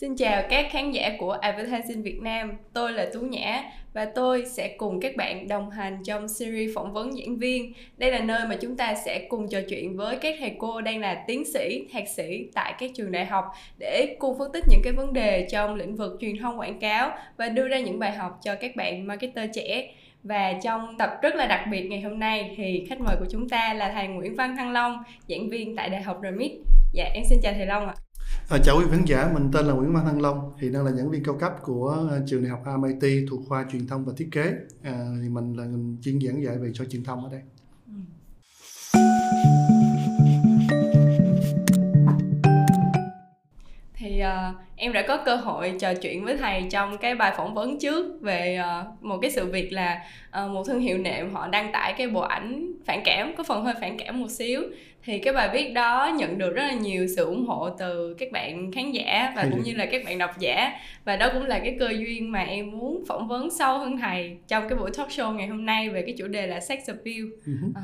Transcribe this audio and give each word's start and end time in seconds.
Xin 0.00 0.16
chào 0.16 0.42
các 0.50 0.66
khán 0.70 0.90
giả 0.90 1.12
của 1.18 1.32
Advertising 1.32 2.02
Việt 2.02 2.20
Nam, 2.22 2.52
tôi 2.72 2.92
là 2.92 3.06
Tú 3.12 3.20
Nhã 3.20 3.62
và 3.92 4.04
tôi 4.04 4.44
sẽ 4.46 4.68
cùng 4.68 5.00
các 5.00 5.16
bạn 5.16 5.48
đồng 5.48 5.70
hành 5.70 5.98
trong 6.04 6.28
series 6.28 6.74
phỏng 6.74 6.92
vấn 6.92 7.16
diễn 7.16 7.36
viên. 7.38 7.72
Đây 7.96 8.10
là 8.12 8.18
nơi 8.18 8.40
mà 8.48 8.56
chúng 8.60 8.76
ta 8.76 8.94
sẽ 8.94 9.26
cùng 9.28 9.48
trò 9.48 9.60
chuyện 9.68 9.96
với 9.96 10.16
các 10.16 10.34
thầy 10.40 10.52
cô 10.58 10.80
đang 10.80 11.00
là 11.00 11.24
tiến 11.26 11.44
sĩ, 11.44 11.86
thạc 11.92 12.08
sĩ 12.08 12.46
tại 12.54 12.74
các 12.78 12.90
trường 12.94 13.12
đại 13.12 13.24
học 13.24 13.44
để 13.78 14.16
cùng 14.18 14.38
phân 14.38 14.52
tích 14.52 14.64
những 14.68 14.80
cái 14.84 14.92
vấn 14.92 15.12
đề 15.12 15.46
trong 15.50 15.74
lĩnh 15.74 15.96
vực 15.96 16.16
truyền 16.20 16.38
thông 16.38 16.60
quảng 16.60 16.78
cáo 16.78 17.10
và 17.36 17.48
đưa 17.48 17.68
ra 17.68 17.78
những 17.78 17.98
bài 17.98 18.12
học 18.12 18.38
cho 18.42 18.54
các 18.54 18.76
bạn 18.76 19.06
marketer 19.06 19.50
trẻ. 19.54 19.94
Và 20.22 20.52
trong 20.62 20.98
tập 20.98 21.10
rất 21.22 21.34
là 21.34 21.46
đặc 21.46 21.64
biệt 21.70 21.82
ngày 21.82 22.00
hôm 22.00 22.18
nay 22.18 22.54
thì 22.56 22.86
khách 22.88 23.00
mời 23.00 23.16
của 23.18 23.26
chúng 23.30 23.48
ta 23.48 23.74
là 23.74 23.92
thầy 23.92 24.06
Nguyễn 24.06 24.36
Văn 24.36 24.56
Thăng 24.56 24.72
Long, 24.72 25.02
giảng 25.28 25.48
viên 25.48 25.76
tại 25.76 25.88
Đại 25.88 26.02
học 26.02 26.20
RMIT. 26.22 26.52
Dạ, 26.92 27.04
em 27.14 27.24
xin 27.24 27.38
chào 27.42 27.52
thầy 27.56 27.66
Long 27.66 27.86
ạ. 27.86 27.94
À, 27.96 28.07
À, 28.48 28.58
chào 28.64 28.78
quý 28.78 28.84
khán 28.90 29.04
giả, 29.04 29.30
mình 29.34 29.50
tên 29.52 29.66
là 29.66 29.72
Nguyễn 29.72 29.92
Văn 29.92 30.04
Thăng 30.04 30.20
Long, 30.20 30.52
hiện 30.58 30.72
đang 30.72 30.84
là 30.84 30.90
giảng 30.90 31.10
viên 31.10 31.24
cao 31.24 31.34
cấp 31.40 31.52
của 31.62 32.08
à, 32.10 32.18
trường 32.26 32.42
đại 32.42 32.50
học 32.50 32.62
MIT 32.78 33.28
thuộc 33.30 33.40
khoa 33.48 33.66
truyền 33.72 33.86
thông 33.86 34.04
và 34.04 34.12
thiết 34.16 34.28
kế. 34.32 34.52
À, 34.82 35.06
thì 35.22 35.28
mình 35.28 35.56
là 35.56 35.64
chuyên 36.02 36.20
giảng 36.20 36.42
dạy 36.42 36.58
về 36.58 36.70
cho 36.74 36.84
truyền 36.84 37.04
thông 37.04 37.24
ở 37.24 37.30
đây. 37.30 37.40
Ừ. 37.86 37.92
thì 44.18 44.20
à, 44.20 44.54
em 44.76 44.92
đã 44.92 45.04
có 45.08 45.16
cơ 45.16 45.36
hội 45.36 45.74
trò 45.80 45.94
chuyện 45.94 46.24
với 46.24 46.36
thầy 46.36 46.66
trong 46.70 46.98
cái 46.98 47.14
bài 47.14 47.32
phỏng 47.36 47.54
vấn 47.54 47.78
trước 47.78 48.06
về 48.20 48.54
à, 48.54 48.84
một 49.00 49.18
cái 49.22 49.30
sự 49.30 49.46
việc 49.46 49.72
là 49.72 50.00
à, 50.30 50.46
một 50.46 50.64
thương 50.66 50.80
hiệu 50.80 50.98
nệm 50.98 51.34
họ 51.34 51.48
đăng 51.48 51.72
tải 51.72 51.94
cái 51.98 52.08
bộ 52.08 52.20
ảnh 52.20 52.72
phản 52.86 53.02
cảm 53.04 53.34
có 53.36 53.44
phần 53.44 53.64
hơi 53.64 53.74
phản 53.80 53.98
cảm 53.98 54.20
một 54.20 54.30
xíu 54.30 54.62
thì 55.04 55.18
cái 55.18 55.34
bài 55.34 55.50
viết 55.52 55.72
đó 55.72 56.14
nhận 56.18 56.38
được 56.38 56.54
rất 56.54 56.62
là 56.62 56.74
nhiều 56.74 57.06
sự 57.16 57.24
ủng 57.24 57.46
hộ 57.46 57.70
từ 57.70 58.14
các 58.18 58.32
bạn 58.32 58.72
khán 58.72 58.92
giả 58.92 59.32
và 59.36 59.48
cũng 59.50 59.62
như 59.62 59.74
là 59.74 59.86
các 59.86 60.02
bạn 60.04 60.18
độc 60.18 60.38
giả. 60.38 60.72
Và 61.04 61.16
đó 61.16 61.28
cũng 61.32 61.44
là 61.44 61.58
cái 61.58 61.76
cơ 61.78 61.88
duyên 61.90 62.32
mà 62.32 62.40
em 62.40 62.70
muốn 62.70 63.04
phỏng 63.08 63.28
vấn 63.28 63.50
sâu 63.58 63.78
hơn 63.78 63.98
thầy 63.98 64.36
trong 64.48 64.68
cái 64.68 64.78
buổi 64.78 64.90
talk 64.96 65.08
show 65.08 65.34
ngày 65.34 65.46
hôm 65.46 65.66
nay 65.66 65.90
về 65.90 66.02
cái 66.02 66.14
chủ 66.18 66.26
đề 66.26 66.46
là 66.46 66.60
sex 66.60 66.78
appeal. 66.86 67.24
Uh, 67.70 67.76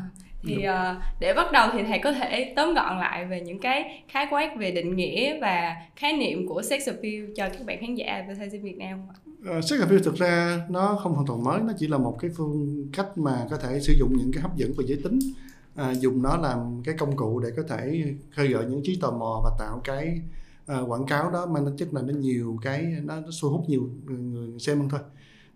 thì 0.46 0.54
uh, 0.56 1.02
để 1.20 1.34
bắt 1.34 1.52
đầu 1.52 1.68
thì 1.72 1.82
thầy 1.82 1.98
có 1.98 2.12
thể 2.12 2.52
tóm 2.56 2.74
gọn 2.74 2.98
lại 2.98 3.26
về 3.26 3.40
những 3.40 3.60
cái 3.60 4.02
khái 4.08 4.26
quát 4.30 4.56
về 4.56 4.70
định 4.70 4.96
nghĩa 4.96 5.38
và 5.40 5.76
khái 5.96 6.12
niệm 6.12 6.48
của 6.48 6.62
sex 6.62 6.88
appeal 6.88 7.24
cho 7.36 7.48
các 7.48 7.66
bạn 7.66 7.78
khán 7.80 7.94
giả 7.94 8.24
về 8.28 8.34
thời 8.34 8.48
Việt 8.48 8.76
Nam 8.76 8.98
không 9.06 9.58
uh, 9.58 9.64
sex 9.64 9.80
appeal 9.80 10.00
thực 10.04 10.14
ra 10.14 10.58
nó 10.68 10.98
không 11.02 11.12
hoàn 11.12 11.26
toàn 11.26 11.44
mới 11.44 11.60
nó 11.60 11.72
chỉ 11.78 11.86
là 11.86 11.98
một 11.98 12.16
cái 12.20 12.30
phương 12.36 12.86
cách 12.92 13.06
mà 13.16 13.46
có 13.50 13.56
thể 13.56 13.80
sử 13.80 13.94
dụng 13.98 14.12
những 14.18 14.30
cái 14.32 14.42
hấp 14.42 14.56
dẫn 14.56 14.72
về 14.78 14.84
giới 14.88 14.98
tính 15.04 15.18
à, 15.74 15.94
dùng 15.94 16.22
nó 16.22 16.36
làm 16.36 16.82
cái 16.84 16.94
công 16.98 17.16
cụ 17.16 17.40
để 17.40 17.50
có 17.56 17.62
thể 17.68 18.14
khơi 18.36 18.48
gợi 18.48 18.64
những 18.64 18.82
trí 18.84 18.98
tò 19.00 19.10
mò 19.10 19.40
và 19.44 19.50
tạo 19.58 19.80
cái 19.84 20.20
à, 20.66 20.80
quảng 20.80 21.06
cáo 21.06 21.30
đó 21.30 21.46
mang 21.46 21.64
tính 21.64 21.76
chất 21.76 21.94
là 21.94 22.02
nó 22.02 22.12
nhiều 22.12 22.58
cái 22.62 22.82
nó, 23.02 23.20
nó 23.20 23.28
thu 23.42 23.50
hút 23.50 23.64
nhiều 23.68 23.88
người 24.04 24.58
xem 24.58 24.80
hơn 24.80 24.88
thôi. 24.88 25.00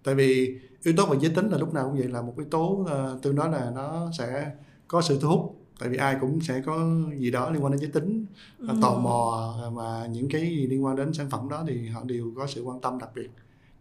Tại 0.04 0.14
vì 0.14 0.58
yếu 0.82 0.94
tố 0.96 1.06
về 1.06 1.18
giới 1.20 1.34
tính 1.34 1.48
là 1.48 1.58
lúc 1.58 1.74
nào 1.74 1.84
cũng 1.84 1.98
vậy 1.98 2.08
là 2.08 2.22
một 2.22 2.34
yếu 2.36 2.46
tố 2.50 2.66
uh, 2.66 3.22
tương 3.22 3.34
đối 3.34 3.50
là 3.50 3.70
nó 3.74 4.10
sẽ 4.18 4.52
có 4.88 5.02
sự 5.02 5.18
thu 5.20 5.28
hút 5.28 5.54
tại 5.78 5.88
vì 5.88 5.96
ai 5.96 6.16
cũng 6.20 6.40
sẽ 6.40 6.62
có 6.66 6.86
gì 7.18 7.30
đó 7.30 7.50
liên 7.50 7.64
quan 7.64 7.72
đến 7.72 7.80
giới 7.80 7.90
tính 7.90 8.26
ừ. 8.58 8.68
tò 8.82 8.98
mò 8.98 9.54
và 9.72 10.06
những 10.12 10.28
cái 10.28 10.40
gì 10.40 10.66
liên 10.66 10.84
quan 10.84 10.96
đến 10.96 11.12
sản 11.12 11.30
phẩm 11.30 11.48
đó 11.48 11.64
thì 11.66 11.88
họ 11.88 12.02
đều 12.04 12.32
có 12.36 12.46
sự 12.46 12.62
quan 12.62 12.80
tâm 12.80 12.98
đặc 12.98 13.10
biệt. 13.14 13.30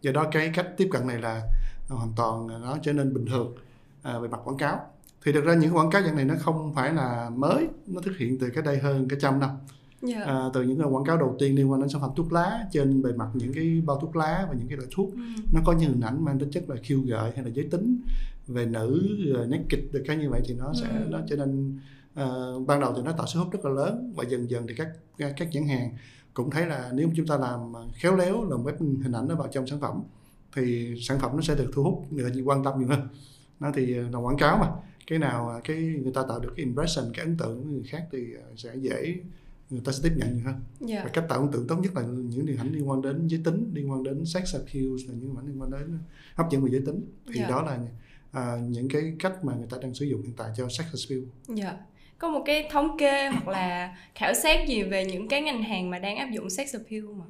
Do 0.02 0.12
đó 0.12 0.26
cái 0.32 0.50
cách 0.54 0.66
tiếp 0.76 0.88
cận 0.92 1.06
này 1.06 1.18
là 1.18 1.42
hoàn 1.88 2.12
toàn 2.16 2.46
nó 2.46 2.76
trở 2.82 2.92
nên 2.92 3.14
bình 3.14 3.26
thường 3.26 3.54
à, 4.02 4.18
về 4.18 4.28
mặt 4.28 4.40
quảng 4.44 4.56
cáo 4.56 4.80
thì 5.28 5.32
thực 5.32 5.44
ra 5.44 5.54
những 5.54 5.76
quảng 5.76 5.90
cáo 5.90 6.02
dạng 6.02 6.16
này 6.16 6.24
nó 6.24 6.34
không 6.38 6.74
phải 6.74 6.94
là 6.94 7.30
mới 7.36 7.68
nó 7.86 8.00
thực 8.00 8.16
hiện 8.16 8.38
từ 8.38 8.50
cái 8.50 8.62
đây 8.62 8.78
hơn 8.78 9.08
cái 9.08 9.18
trăm 9.22 9.40
năm 9.40 9.50
Yeah. 10.02 10.26
Dạ. 10.26 10.32
À, 10.32 10.44
từ 10.54 10.62
những 10.62 10.78
cái 10.78 10.88
quảng 10.90 11.04
cáo 11.04 11.16
đầu 11.16 11.36
tiên 11.38 11.56
liên 11.56 11.70
quan 11.70 11.80
đến 11.80 11.88
sản 11.88 12.00
phẩm 12.00 12.10
thuốc 12.16 12.32
lá 12.32 12.66
trên 12.72 13.02
bề 13.02 13.12
mặt 13.12 13.28
những 13.34 13.52
cái 13.52 13.82
bao 13.86 14.00
thuốc 14.00 14.16
lá 14.16 14.46
và 14.48 14.54
những 14.58 14.68
cái 14.68 14.76
loại 14.76 14.88
thuốc 14.94 15.12
ừ. 15.14 15.20
nó 15.52 15.60
có 15.64 15.72
những 15.72 15.90
hình 15.90 16.00
ảnh 16.00 16.24
mang 16.24 16.38
tính 16.38 16.50
chất 16.50 16.70
là 16.70 16.76
khiêu 16.82 17.00
gợi 17.00 17.32
hay 17.34 17.44
là 17.44 17.50
giới 17.54 17.68
tính 17.70 18.00
về 18.46 18.66
nữ 18.66 19.02
naked 19.48 19.80
được 19.92 20.02
cái 20.06 20.16
như 20.16 20.30
vậy 20.30 20.42
thì 20.44 20.54
nó 20.54 20.72
sẽ 20.82 20.88
ừ. 20.88 21.08
nó 21.10 21.18
cho 21.28 21.36
nên 21.36 21.78
uh, 22.20 22.66
ban 22.66 22.80
đầu 22.80 22.92
thì 22.96 23.02
nó 23.02 23.12
tạo 23.12 23.26
sức 23.26 23.38
hút 23.38 23.52
rất 23.52 23.64
là 23.64 23.70
lớn 23.70 24.12
và 24.16 24.24
dần 24.28 24.50
dần 24.50 24.66
thì 24.66 24.74
các 24.74 24.88
các 25.36 25.48
nhãn 25.52 25.64
hàng 25.68 25.90
cũng 26.34 26.50
thấy 26.50 26.66
là 26.66 26.90
nếu 26.94 27.10
chúng 27.16 27.26
ta 27.26 27.36
làm 27.36 27.72
khéo 27.94 28.16
léo 28.16 28.44
lồng 28.44 28.66
ghép 28.66 28.80
hình 28.80 29.12
ảnh 29.12 29.28
nó 29.28 29.34
vào 29.34 29.48
trong 29.52 29.66
sản 29.66 29.80
phẩm 29.80 30.02
thì 30.56 30.94
sản 31.00 31.18
phẩm 31.18 31.30
nó 31.34 31.42
sẽ 31.42 31.54
được 31.54 31.70
thu 31.74 31.82
hút 31.82 32.06
người 32.10 32.42
quan 32.44 32.64
tâm 32.64 32.78
nhiều 32.78 32.88
hơn 32.88 33.08
nó 33.60 33.70
thì 33.74 33.86
là 33.86 34.18
quảng 34.18 34.36
cáo 34.36 34.58
mà 34.58 34.68
cái 35.08 35.18
nào 35.18 35.60
cái 35.64 35.76
người 35.76 36.12
ta 36.14 36.22
tạo 36.28 36.40
được 36.40 36.52
cái 36.56 36.64
impression 36.64 37.04
cái 37.14 37.24
ấn 37.24 37.36
tượng 37.36 37.64
với 37.64 37.72
người 37.72 37.84
khác 37.88 38.02
thì 38.12 38.26
sẽ 38.56 38.70
dễ 38.76 39.14
người 39.70 39.80
ta 39.84 39.92
sẽ 39.92 40.00
tiếp 40.02 40.14
nhận 40.16 40.36
nhiều 40.36 40.44
hơn 40.44 40.54
yeah. 40.54 40.62
Dạ. 40.80 41.04
và 41.04 41.10
cách 41.12 41.24
tạo 41.28 41.38
ấn 41.38 41.52
tượng 41.52 41.66
tốt 41.66 41.76
nhất 41.76 41.96
là 41.96 42.02
những 42.02 42.46
điều 42.46 42.56
ảnh 42.58 42.72
liên 42.72 42.88
quan 42.88 43.02
đến 43.02 43.26
giới 43.26 43.40
tính 43.44 43.70
liên 43.74 43.90
quan 43.90 44.02
đến 44.02 44.24
sex 44.24 44.54
appeal 44.54 44.86
là 45.08 45.14
những 45.14 45.36
ảnh 45.36 45.46
liên 45.46 45.62
quan 45.62 45.70
đến 45.70 45.98
hấp 46.34 46.50
dẫn 46.50 46.64
về 46.64 46.70
giới 46.70 46.82
tính 46.86 47.00
thì 47.26 47.38
yeah. 47.38 47.50
Dạ. 47.50 47.56
đó 47.56 47.62
là 47.62 47.78
à, 48.32 48.56
những 48.68 48.88
cái 48.88 49.02
cách 49.18 49.44
mà 49.44 49.54
người 49.54 49.66
ta 49.70 49.76
đang 49.82 49.94
sử 49.94 50.04
dụng 50.04 50.22
hiện 50.22 50.32
tại 50.36 50.50
cho 50.56 50.68
sex 50.68 50.86
appeal 50.86 51.20
yeah. 51.20 51.58
Dạ. 51.58 51.76
có 52.18 52.30
một 52.30 52.42
cái 52.46 52.68
thống 52.70 52.96
kê 52.98 53.28
hoặc 53.28 53.48
là 53.48 53.96
khảo 54.14 54.34
sát 54.34 54.68
gì 54.68 54.82
về 54.82 55.04
những 55.04 55.28
cái 55.28 55.42
ngành 55.42 55.62
hàng 55.62 55.90
mà 55.90 55.98
đang 55.98 56.16
áp 56.16 56.30
dụng 56.30 56.50
sex 56.50 56.74
appeal 56.74 57.02
mà 57.02 57.24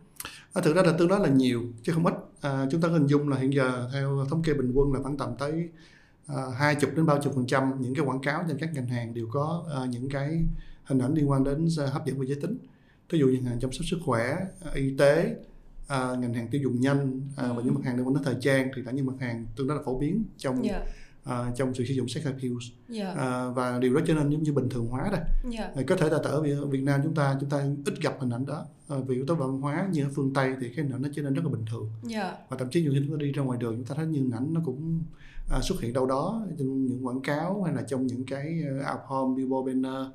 à, 0.52 0.62
thực 0.62 0.76
ra 0.76 0.82
là 0.82 0.92
tương 0.98 1.08
đối 1.08 1.20
là 1.20 1.28
nhiều 1.28 1.62
chứ 1.82 1.92
không 1.92 2.06
ít 2.06 2.14
à, 2.40 2.66
chúng 2.70 2.80
ta 2.80 2.88
hình 2.88 3.06
dung 3.06 3.28
là 3.28 3.38
hiện 3.38 3.52
giờ 3.52 3.88
theo 3.92 4.26
thống 4.30 4.42
kê 4.42 4.54
bình 4.54 4.72
quân 4.74 4.92
là 4.92 5.00
khoảng 5.02 5.16
tầm 5.16 5.36
tới 5.38 5.68
hai 6.58 6.74
chục 6.74 6.90
đến 6.96 7.06
ba 7.06 7.14
chục 7.22 7.34
phần 7.34 7.46
trăm 7.46 7.80
những 7.80 7.94
cái 7.94 8.04
quảng 8.04 8.20
cáo 8.20 8.44
trên 8.48 8.58
các 8.58 8.70
ngành 8.74 8.86
hàng 8.86 9.14
đều 9.14 9.26
có 9.32 9.64
uh, 9.82 9.88
những 9.88 10.08
cái 10.08 10.44
hình 10.84 10.98
ảnh 10.98 11.14
liên 11.14 11.30
quan 11.30 11.44
đến 11.44 11.64
uh, 11.66 11.92
hấp 11.92 12.06
dẫn 12.06 12.18
về 12.18 12.26
giới 12.26 12.40
tính 12.40 12.58
ví 13.10 13.18
dụ 13.18 13.26
như 13.26 13.40
ngành 13.40 13.60
chăm 13.60 13.72
sóc 13.72 13.84
sức 13.86 13.98
khỏe 14.04 14.36
y 14.74 14.96
tế 14.98 15.36
uh, 15.84 16.18
ngành 16.18 16.34
hàng 16.34 16.48
tiêu 16.48 16.60
dùng 16.60 16.80
nhanh 16.80 17.20
ừ. 17.36 17.52
và 17.56 17.62
những 17.62 17.74
mặt 17.74 17.80
hàng 17.84 17.96
liên 17.96 18.06
quan 18.06 18.14
đến 18.14 18.24
thời 18.24 18.36
trang 18.40 18.70
thì 18.76 18.82
là 18.82 18.92
những 18.92 19.06
mặt 19.06 19.14
hàng 19.20 19.46
tương 19.56 19.66
đối 19.66 19.76
là 19.76 19.82
phổ 19.82 19.98
biến 19.98 20.24
trong 20.38 20.62
yeah. 20.62 20.82
Dạ. 21.26 21.48
uh, 21.48 21.56
trong 21.56 21.74
sự 21.74 21.84
sử 21.84 21.94
dụng 21.94 22.08
sex 22.08 22.24
appeal 22.24 22.52
yeah. 22.94 23.16
uh, 23.16 23.56
và 23.56 23.78
điều 23.78 23.94
đó 23.94 24.00
trở 24.06 24.14
nên 24.14 24.30
giống 24.30 24.42
như 24.42 24.52
bình 24.52 24.68
thường 24.68 24.86
hóa 24.86 25.08
đây 25.12 25.20
yeah. 25.58 25.78
uh, 25.80 25.86
có 25.86 25.96
thể 25.96 26.08
là 26.08 26.18
ở 26.24 26.42
Việt 26.66 26.82
Nam 26.82 27.00
chúng 27.04 27.14
ta 27.14 27.36
chúng 27.40 27.50
ta 27.50 27.64
ít 27.84 27.94
gặp 28.02 28.16
hình 28.20 28.30
ảnh 28.30 28.46
đó 28.46 28.66
uh, 28.94 29.06
vì 29.06 29.14
yếu 29.14 29.26
tố 29.26 29.34
văn 29.34 29.60
hóa 29.60 29.88
như 29.92 30.04
ở 30.04 30.10
phương 30.14 30.34
Tây 30.34 30.54
thì 30.60 30.68
cái 30.68 30.84
hình 30.84 30.92
ảnh 30.92 31.02
nó 31.02 31.08
trở 31.14 31.22
nên 31.22 31.34
rất 31.34 31.42
là 31.44 31.50
bình 31.50 31.64
thường 31.70 31.90
yeah. 32.10 32.34
và 32.48 32.56
thậm 32.56 32.70
chí 32.70 32.82
nhiều 32.82 32.92
khi 32.92 33.00
chúng 33.06 33.18
ta 33.18 33.20
đi 33.20 33.32
ra 33.32 33.42
ngoài 33.42 33.58
đường 33.58 33.76
chúng 33.76 33.84
ta 33.84 33.94
thấy 33.94 34.06
như 34.06 34.18
hình 34.18 34.30
ảnh 34.30 34.54
nó 34.54 34.60
cũng 34.64 35.00
à, 35.50 35.60
xuất 35.62 35.80
hiện 35.80 35.92
đâu 35.92 36.06
đó 36.06 36.42
trong 36.58 36.86
những 36.86 37.06
quảng 37.06 37.20
cáo 37.20 37.62
hay 37.62 37.74
là 37.74 37.82
trong 37.88 38.06
những 38.06 38.24
cái 38.26 38.54
uh, 38.80 38.86
out 38.92 39.00
home 39.06 39.36
billboard 39.36 39.66
banner 39.66 40.06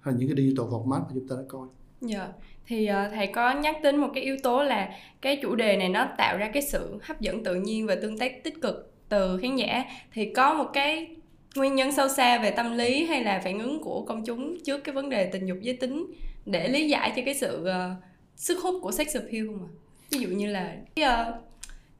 hay 0.00 0.14
là 0.14 0.18
những 0.18 0.28
cái 0.28 0.36
digital 0.36 0.66
format 0.66 1.00
mà 1.00 1.08
chúng 1.14 1.28
ta 1.28 1.36
đã 1.36 1.42
coi. 1.48 1.68
Dạ. 2.00 2.18
Yeah. 2.18 2.30
Thì 2.66 2.88
uh, 2.90 3.12
thầy 3.14 3.26
có 3.26 3.54
nhắc 3.54 3.76
đến 3.82 3.96
một 3.96 4.08
cái 4.14 4.24
yếu 4.24 4.36
tố 4.42 4.62
là 4.62 4.90
cái 5.20 5.38
chủ 5.42 5.54
đề 5.54 5.76
này 5.76 5.88
nó 5.88 6.08
tạo 6.18 6.38
ra 6.38 6.50
cái 6.54 6.62
sự 6.62 6.98
hấp 7.02 7.20
dẫn 7.20 7.44
tự 7.44 7.54
nhiên 7.54 7.86
và 7.86 7.94
tương 8.02 8.18
tác 8.18 8.44
tích 8.44 8.60
cực 8.62 8.92
từ 9.08 9.38
khán 9.42 9.56
giả 9.56 9.84
thì 10.12 10.32
có 10.32 10.54
một 10.54 10.70
cái 10.72 11.16
nguyên 11.56 11.74
nhân 11.74 11.92
sâu 11.92 12.08
xa 12.08 12.38
về 12.42 12.50
tâm 12.50 12.76
lý 12.76 13.04
hay 13.04 13.24
là 13.24 13.40
phản 13.44 13.58
ứng 13.58 13.82
của 13.82 14.04
công 14.04 14.24
chúng 14.24 14.56
trước 14.64 14.84
cái 14.84 14.94
vấn 14.94 15.10
đề 15.10 15.26
tình 15.26 15.46
dục 15.46 15.58
giới 15.60 15.76
tính 15.76 16.06
để 16.46 16.68
lý 16.68 16.88
giải 16.88 17.12
cho 17.16 17.22
cái 17.24 17.34
sự 17.34 17.62
uh, 17.62 18.02
sức 18.36 18.58
hút 18.62 18.74
của 18.82 18.92
sex 18.92 19.16
appeal 19.16 19.46
không 19.46 19.62
ạ? 19.62 19.70
Ví 20.10 20.18
dụ 20.18 20.28
như 20.28 20.46
là 20.46 20.76
cái, 20.94 21.28
uh, 21.28 21.34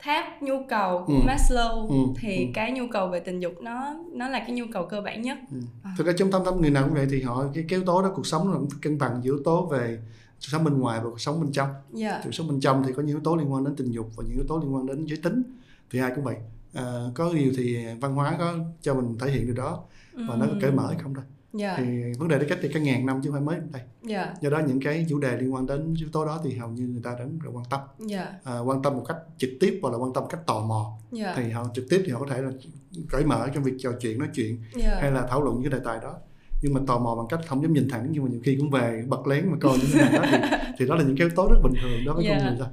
tháp 0.02 0.42
nhu 0.42 0.54
cầu 0.68 1.04
của 1.06 1.12
ừ. 1.14 1.20
Maslow 1.26 1.88
ừ. 1.88 2.12
thì 2.16 2.36
ừ. 2.36 2.50
cái 2.54 2.72
nhu 2.72 2.86
cầu 2.92 3.08
về 3.08 3.20
tình 3.20 3.40
dục 3.40 3.52
nó 3.60 3.94
nó 4.12 4.28
là 4.28 4.38
cái 4.38 4.50
nhu 4.50 4.64
cầu 4.72 4.86
cơ 4.86 5.00
bản 5.00 5.22
nhất. 5.22 5.38
Ừ. 5.50 5.58
À. 5.82 5.94
Thực 5.98 6.06
ra 6.06 6.12
trong 6.16 6.30
tâm 6.30 6.42
tâm 6.44 6.60
người 6.60 6.70
nào 6.70 6.84
cũng 6.84 6.94
vậy 6.94 7.06
thì 7.10 7.22
họ 7.22 7.44
cái, 7.54 7.64
yếu 7.68 7.84
tố 7.84 8.02
đó 8.02 8.12
cuộc 8.14 8.26
sống 8.26 8.52
là 8.52 8.58
cân 8.82 8.98
bằng 8.98 9.20
giữa 9.22 9.32
yếu 9.32 9.42
tố 9.44 9.66
về 9.66 9.98
cuộc 10.34 10.48
sống 10.48 10.64
bên 10.64 10.78
ngoài 10.78 11.00
và 11.04 11.10
cuộc 11.10 11.20
sống 11.20 11.40
bên 11.40 11.52
trong. 11.52 11.68
Yeah. 11.68 11.82
Dạ. 11.92 12.20
Cuộc 12.24 12.32
sống 12.32 12.48
bên 12.48 12.60
trong 12.60 12.82
thì 12.86 12.92
có 12.92 13.02
những 13.02 13.16
yếu 13.16 13.20
tố 13.24 13.36
liên 13.36 13.52
quan 13.52 13.64
đến 13.64 13.76
tình 13.76 13.90
dục 13.90 14.10
và 14.16 14.24
những 14.24 14.34
yếu 14.34 14.44
tố 14.48 14.58
liên 14.58 14.74
quan 14.74 14.86
đến 14.86 15.06
giới 15.06 15.18
tính 15.22 15.42
thì 15.90 15.98
ai 15.98 16.12
cũng 16.14 16.24
vậy. 16.24 16.36
À, 16.74 16.84
có 17.14 17.32
điều 17.34 17.52
thì 17.56 17.78
văn 18.00 18.14
hóa 18.14 18.36
có 18.38 18.54
cho 18.82 18.94
mình 18.94 19.18
thể 19.18 19.30
hiện 19.30 19.46
được 19.46 19.54
đó 19.56 19.82
và 20.12 20.34
ừ. 20.34 20.36
nó 20.38 20.46
có 20.46 20.54
cởi 20.60 20.70
mở 20.72 20.86
hay 20.86 20.96
không 21.02 21.14
thôi 21.14 21.24
yeah. 21.58 21.78
Dạ. 21.78 21.84
thì 21.84 22.12
vấn 22.18 22.28
đề 22.28 22.38
đó 22.38 22.44
cách 22.48 22.58
thì 22.62 22.68
cả 22.68 22.80
ngàn 22.80 23.06
năm 23.06 23.20
chứ 23.22 23.30
không 23.30 23.46
phải 23.46 23.56
mới 23.56 23.66
đây 23.72 23.82
yeah. 24.08 24.28
Dạ. 24.28 24.34
do 24.40 24.50
đó 24.50 24.60
những 24.66 24.80
cái 24.80 25.06
chủ 25.08 25.18
đề 25.18 25.36
liên 25.36 25.54
quan 25.54 25.66
đến 25.66 25.94
yếu 25.98 26.08
tố 26.12 26.24
đó 26.24 26.40
thì 26.44 26.56
hầu 26.56 26.70
như 26.70 26.86
người 26.86 27.02
ta 27.04 27.10
rất 27.10 27.24
là 27.44 27.50
quan 27.52 27.64
tâm 27.70 27.80
yeah. 28.10 28.28
Dạ. 28.44 28.52
à, 28.52 28.58
quan 28.58 28.82
tâm 28.82 28.96
một 28.96 29.04
cách 29.08 29.16
trực 29.38 29.50
tiếp 29.60 29.78
hoặc 29.82 29.90
là 29.90 29.96
quan 29.98 30.12
tâm 30.12 30.22
một 30.22 30.28
cách 30.30 30.46
tò 30.46 30.60
mò 30.60 30.98
yeah. 31.16 31.36
thì 31.36 31.50
họ 31.50 31.66
trực 31.74 31.84
tiếp 31.90 32.02
thì 32.06 32.12
họ 32.12 32.20
có 32.20 32.26
thể 32.26 32.42
là 32.42 32.50
cởi 33.10 33.24
mở 33.24 33.48
trong 33.54 33.64
việc 33.64 33.74
trò 33.78 33.90
chuyện 34.00 34.18
nói 34.18 34.28
chuyện 34.34 34.62
yeah. 34.82 35.00
hay 35.00 35.10
là 35.10 35.26
thảo 35.30 35.42
luận 35.42 35.54
những 35.54 35.70
cái 35.70 35.78
đề 35.78 35.84
tài 35.84 35.98
đó 36.02 36.14
nhưng 36.62 36.74
mà 36.74 36.80
tò 36.86 36.98
mò 36.98 37.14
bằng 37.14 37.26
cách 37.28 37.40
không 37.48 37.62
dám 37.62 37.72
nhìn 37.72 37.88
thẳng 37.88 38.08
nhưng 38.10 38.24
mà 38.24 38.30
nhiều 38.30 38.40
khi 38.44 38.56
cũng 38.56 38.70
về 38.70 39.04
bật 39.08 39.26
lén 39.26 39.50
mà 39.50 39.56
coi 39.60 39.78
những 39.78 39.90
cái 39.92 40.02
này 40.02 40.12
đó 40.12 40.26
thì, 40.30 40.38
thì 40.78 40.86
đó 40.86 40.94
là 40.94 41.02
những 41.02 41.16
cái 41.16 41.26
yếu 41.26 41.36
tố 41.36 41.48
rất 41.50 41.60
bình 41.62 41.72
thường 41.82 42.04
đó 42.06 42.14
với 42.14 42.24
yeah. 42.24 42.40
con 42.40 42.48
người 42.48 42.56
thôi 42.58 42.68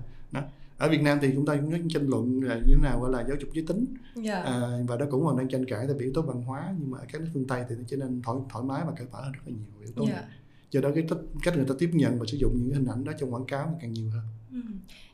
ở 0.79 0.89
Việt 0.89 1.01
Nam 1.01 1.17
thì 1.21 1.29
chúng 1.33 1.45
ta 1.45 1.55
cũng 1.55 1.89
tranh 1.89 2.07
luận 2.07 2.43
là 2.43 2.55
như 2.55 2.75
thế 2.75 2.81
nào 2.83 2.99
gọi 2.99 3.11
là 3.11 3.23
giáo 3.27 3.37
dục 3.39 3.49
giới 3.53 3.65
tính 3.67 3.85
yeah. 4.15 4.25
Dạ. 4.25 4.41
à, 4.41 4.59
và 4.87 4.97
đó 4.97 5.05
cũng 5.11 5.25
còn 5.25 5.37
đang 5.37 5.49
tranh 5.49 5.65
cãi 5.65 5.85
tại 5.87 5.95
vì 5.99 6.05
yếu 6.05 6.13
tố 6.13 6.21
văn 6.21 6.41
hóa 6.41 6.73
nhưng 6.79 6.91
mà 6.91 6.97
ở 6.97 7.05
các 7.11 7.21
nước 7.21 7.27
phương 7.33 7.47
Tây 7.47 7.63
thì 7.69 7.75
nó 7.75 7.83
trở 7.87 7.97
nên 7.97 8.21
thoải 8.21 8.37
thoải 8.49 8.65
mái 8.65 8.81
và 8.85 8.91
cởi 8.97 9.07
mở 9.11 9.21
hơn 9.21 9.31
rất 9.31 9.39
là 9.45 9.51
nhiều 9.51 9.81
yếu 9.81 9.91
tố 9.95 10.03
yeah. 10.03 10.15
này 10.15 10.23
do 10.71 10.81
đó 10.81 10.89
cái 10.95 11.03
cách 11.43 11.55
người 11.55 11.65
ta 11.69 11.75
tiếp 11.79 11.89
nhận 11.93 12.19
và 12.19 12.25
sử 12.27 12.37
dụng 12.37 12.53
những 12.55 12.73
hình 12.73 12.85
ảnh 12.85 13.03
đó 13.03 13.11
trong 13.19 13.33
quảng 13.33 13.45
cáo 13.45 13.77
càng 13.81 13.93
nhiều 13.93 14.09
hơn 14.09 14.23
ừ. 14.51 14.59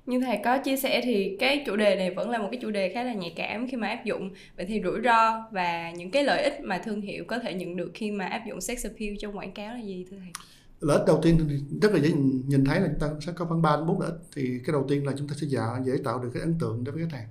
như 0.05 0.19
thầy 0.19 0.39
có 0.43 0.57
chia 0.57 0.77
sẻ 0.77 1.01
thì 1.03 1.37
cái 1.39 1.63
chủ 1.65 1.75
đề 1.75 1.95
này 1.95 2.11
vẫn 2.11 2.29
là 2.29 2.37
một 2.37 2.47
cái 2.51 2.59
chủ 2.61 2.71
đề 2.71 2.93
khá 2.93 3.03
là 3.03 3.13
nhạy 3.13 3.33
cảm 3.35 3.67
khi 3.67 3.77
mà 3.77 3.87
áp 3.87 4.05
dụng 4.05 4.29
vậy 4.57 4.65
thì 4.65 4.81
rủi 4.83 5.01
ro 5.03 5.47
và 5.51 5.91
những 5.91 6.11
cái 6.11 6.23
lợi 6.23 6.43
ích 6.43 6.61
mà 6.63 6.77
thương 6.77 7.01
hiệu 7.01 7.23
có 7.27 7.39
thể 7.39 7.53
nhận 7.53 7.75
được 7.75 7.91
khi 7.93 8.11
mà 8.11 8.25
áp 8.25 8.43
dụng 8.47 8.61
sex 8.61 8.85
appeal 8.85 9.13
trong 9.19 9.37
quảng 9.37 9.51
cáo 9.51 9.73
là 9.73 9.81
gì 9.81 10.05
thưa 10.11 10.17
thầy 10.17 10.31
lợi 10.79 10.97
ích 10.97 11.07
đầu 11.07 11.19
tiên 11.23 11.45
thì 11.49 11.79
rất 11.81 11.91
là 11.91 11.99
dễ 11.99 12.11
nhìn, 12.47 12.65
thấy 12.65 12.81
là 12.81 12.87
chúng 12.87 12.99
ta 12.99 13.09
sẽ 13.25 13.31
có 13.31 13.45
khoảng 13.45 13.61
3 13.61 13.77
đến 13.77 13.87
4 13.87 14.01
lợi 14.01 14.11
ích 14.11 14.19
thì 14.35 14.59
cái 14.65 14.73
đầu 14.73 14.85
tiên 14.87 15.05
là 15.05 15.13
chúng 15.17 15.27
ta 15.27 15.35
sẽ 15.41 15.47
dạ, 15.47 15.79
dễ 15.85 15.97
tạo 16.03 16.23
được 16.23 16.29
cái 16.33 16.41
ấn 16.41 16.59
tượng 16.59 16.83
đối 16.83 16.95
với 16.95 17.03
khách 17.03 17.17
hàng. 17.17 17.27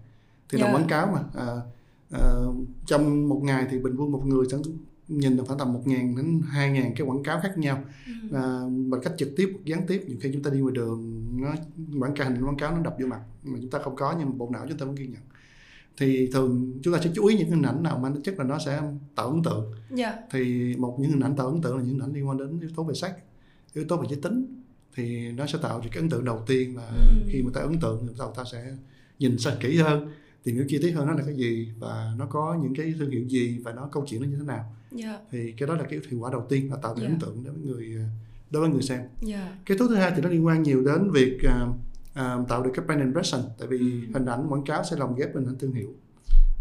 Thì 0.49 0.59
yeah. 0.59 0.73
Dạ. 0.73 0.79
quảng 0.79 0.89
cáo 0.89 1.07
mà 1.07 1.21
à, 1.35 1.57
à, 2.11 2.21
trong 2.87 3.29
một 3.29 3.41
ngày 3.45 3.67
thì 3.71 3.79
bình 3.79 3.97
quân 3.97 4.13
một 4.13 4.27
người 4.27 4.47
sẽ 4.51 4.57
nhìn 5.09 5.37
được 5.37 5.45
khoảng 5.47 5.59
tầm 5.59 5.73
một 5.73 5.83
ngàn 5.85 6.17
đến 6.17 6.43
hai 6.49 6.71
ngàn 6.71 6.95
cái 6.97 7.07
quảng 7.07 7.23
cáo 7.23 7.41
khác 7.43 7.59
nhau. 7.59 7.85
Ừ. 8.07 8.37
à, 8.37 8.43
bằng 8.91 9.01
cách 9.03 9.13
trực 9.19 9.29
tiếp 9.37 9.57
gián 9.65 9.87
tiếp. 9.87 10.05
Nhiều 10.07 10.17
khi 10.21 10.31
chúng 10.33 10.43
ta 10.43 10.51
đi 10.51 10.61
ngoài 10.61 10.75
đường 10.75 11.25
nó 11.41 11.55
quảng 11.99 12.15
cáo 12.15 12.31
hình 12.31 12.45
quảng 12.45 12.57
cáo 12.57 12.77
nó 12.77 12.83
đập 12.83 12.97
vô 13.01 13.07
mặt 13.07 13.21
mà 13.45 13.59
chúng 13.61 13.71
ta 13.71 13.79
không 13.79 13.97
có 13.97 14.15
nhưng 14.19 14.29
mà 14.29 14.35
bộ 14.37 14.51
não 14.53 14.67
chúng 14.69 14.79
ta 14.79 14.87
vẫn 14.87 14.95
ghi 14.95 15.07
nhận. 15.07 15.23
Thì 15.97 16.31
thường 16.33 16.79
chúng 16.83 16.95
ta 16.95 17.01
sẽ 17.05 17.11
chú 17.15 17.27
ý 17.27 17.37
những 17.37 17.51
hình 17.51 17.63
ảnh 17.63 17.83
nào 17.83 17.99
mà 17.99 18.11
chắc 18.25 18.39
là 18.39 18.45
nó 18.45 18.59
sẽ 18.67 18.83
tạo 19.15 19.31
ấn 19.31 19.43
tượng. 19.43 19.73
Dạ. 19.91 20.15
Thì 20.31 20.75
một 20.79 20.97
những 21.01 21.11
hình 21.11 21.21
ảnh 21.21 21.37
tạo 21.37 21.47
ấn 21.47 21.63
tượng 21.63 21.77
là 21.77 21.83
những 21.83 21.93
hình 21.93 22.03
ảnh 22.03 22.13
liên 22.13 22.29
quan 22.29 22.39
đến 22.39 22.61
yếu 22.61 22.71
tố 22.77 22.85
về 22.85 22.95
sắc 22.95 23.15
yếu 23.75 23.85
tố 23.89 23.97
về 23.97 24.07
giới 24.11 24.19
tính 24.23 24.63
thì 24.95 25.33
nó 25.33 25.47
sẽ 25.47 25.59
tạo 25.63 25.81
được 25.81 25.89
cái 25.93 26.01
ấn 26.01 26.11
tượng 26.11 26.25
đầu 26.25 26.43
tiên 26.47 26.75
và 26.77 26.89
Ừ. 26.97 27.15
khi 27.33 27.43
mà 27.43 27.51
ta 27.55 27.61
ấn 27.61 27.81
tượng 27.81 28.07
thì 28.09 28.15
ta 28.37 28.45
sẽ 28.53 28.77
nhìn 29.19 29.39
sang 29.39 29.57
kỹ 29.61 29.77
hơn 29.77 30.09
tìm 30.43 30.55
hiểu 30.55 30.65
chi 30.69 30.79
tiết 30.83 30.91
hơn 30.91 31.07
nó 31.07 31.13
là 31.13 31.23
cái 31.27 31.35
gì 31.37 31.69
và 31.79 32.15
nó 32.19 32.27
có 32.27 32.59
những 32.63 32.75
cái 32.75 32.95
thương 32.99 33.11
hiệu 33.11 33.25
gì 33.29 33.59
và 33.65 33.73
nó 33.73 33.89
câu 33.93 34.05
chuyện 34.09 34.23
nó 34.23 34.29
như 34.29 34.37
thế 34.37 34.45
nào 34.45 34.75
dạ 34.93 35.19
thì 35.31 35.53
cái 35.53 35.67
đó 35.69 35.75
là 35.75 35.83
cái 35.91 36.01
hiệu 36.11 36.21
quả 36.21 36.31
đầu 36.33 36.47
tiên 36.49 36.71
là 36.71 36.77
tạo 36.83 36.95
được 36.95 37.03
Dạ. 37.03 37.09
ấn 37.09 37.19
tượng 37.21 37.45
đối 37.45 37.53
với 37.55 37.63
người 37.63 37.97
đối 38.51 38.61
với 38.63 38.71
người 38.71 38.83
xem 38.83 39.01
dạ 39.21 39.57
cái 39.67 39.79
thứ 39.79 39.89
thứ 39.89 39.95
hai 39.95 40.13
thì 40.17 40.23
nó 40.23 40.29
liên 40.29 40.47
quan 40.47 40.63
nhiều 40.63 40.85
đến 40.85 41.11
việc 41.11 41.39
à, 41.49 41.67
à, 42.15 42.37
tạo 42.49 42.63
được 42.63 42.71
cái 42.75 42.85
brand 42.87 43.01
impression 43.01 43.41
tại 43.59 43.69
vì 43.69 43.79
Ừ. 43.79 43.91
hình 44.15 44.27
ảnh 44.27 44.47
quảng 44.53 44.65
cáo 44.65 44.85
sẽ 44.91 44.97
lồng 44.97 45.15
ghép 45.17 45.35
hình 45.35 45.47
ảnh 45.47 45.59
thương 45.59 45.73
hiệu 45.73 45.89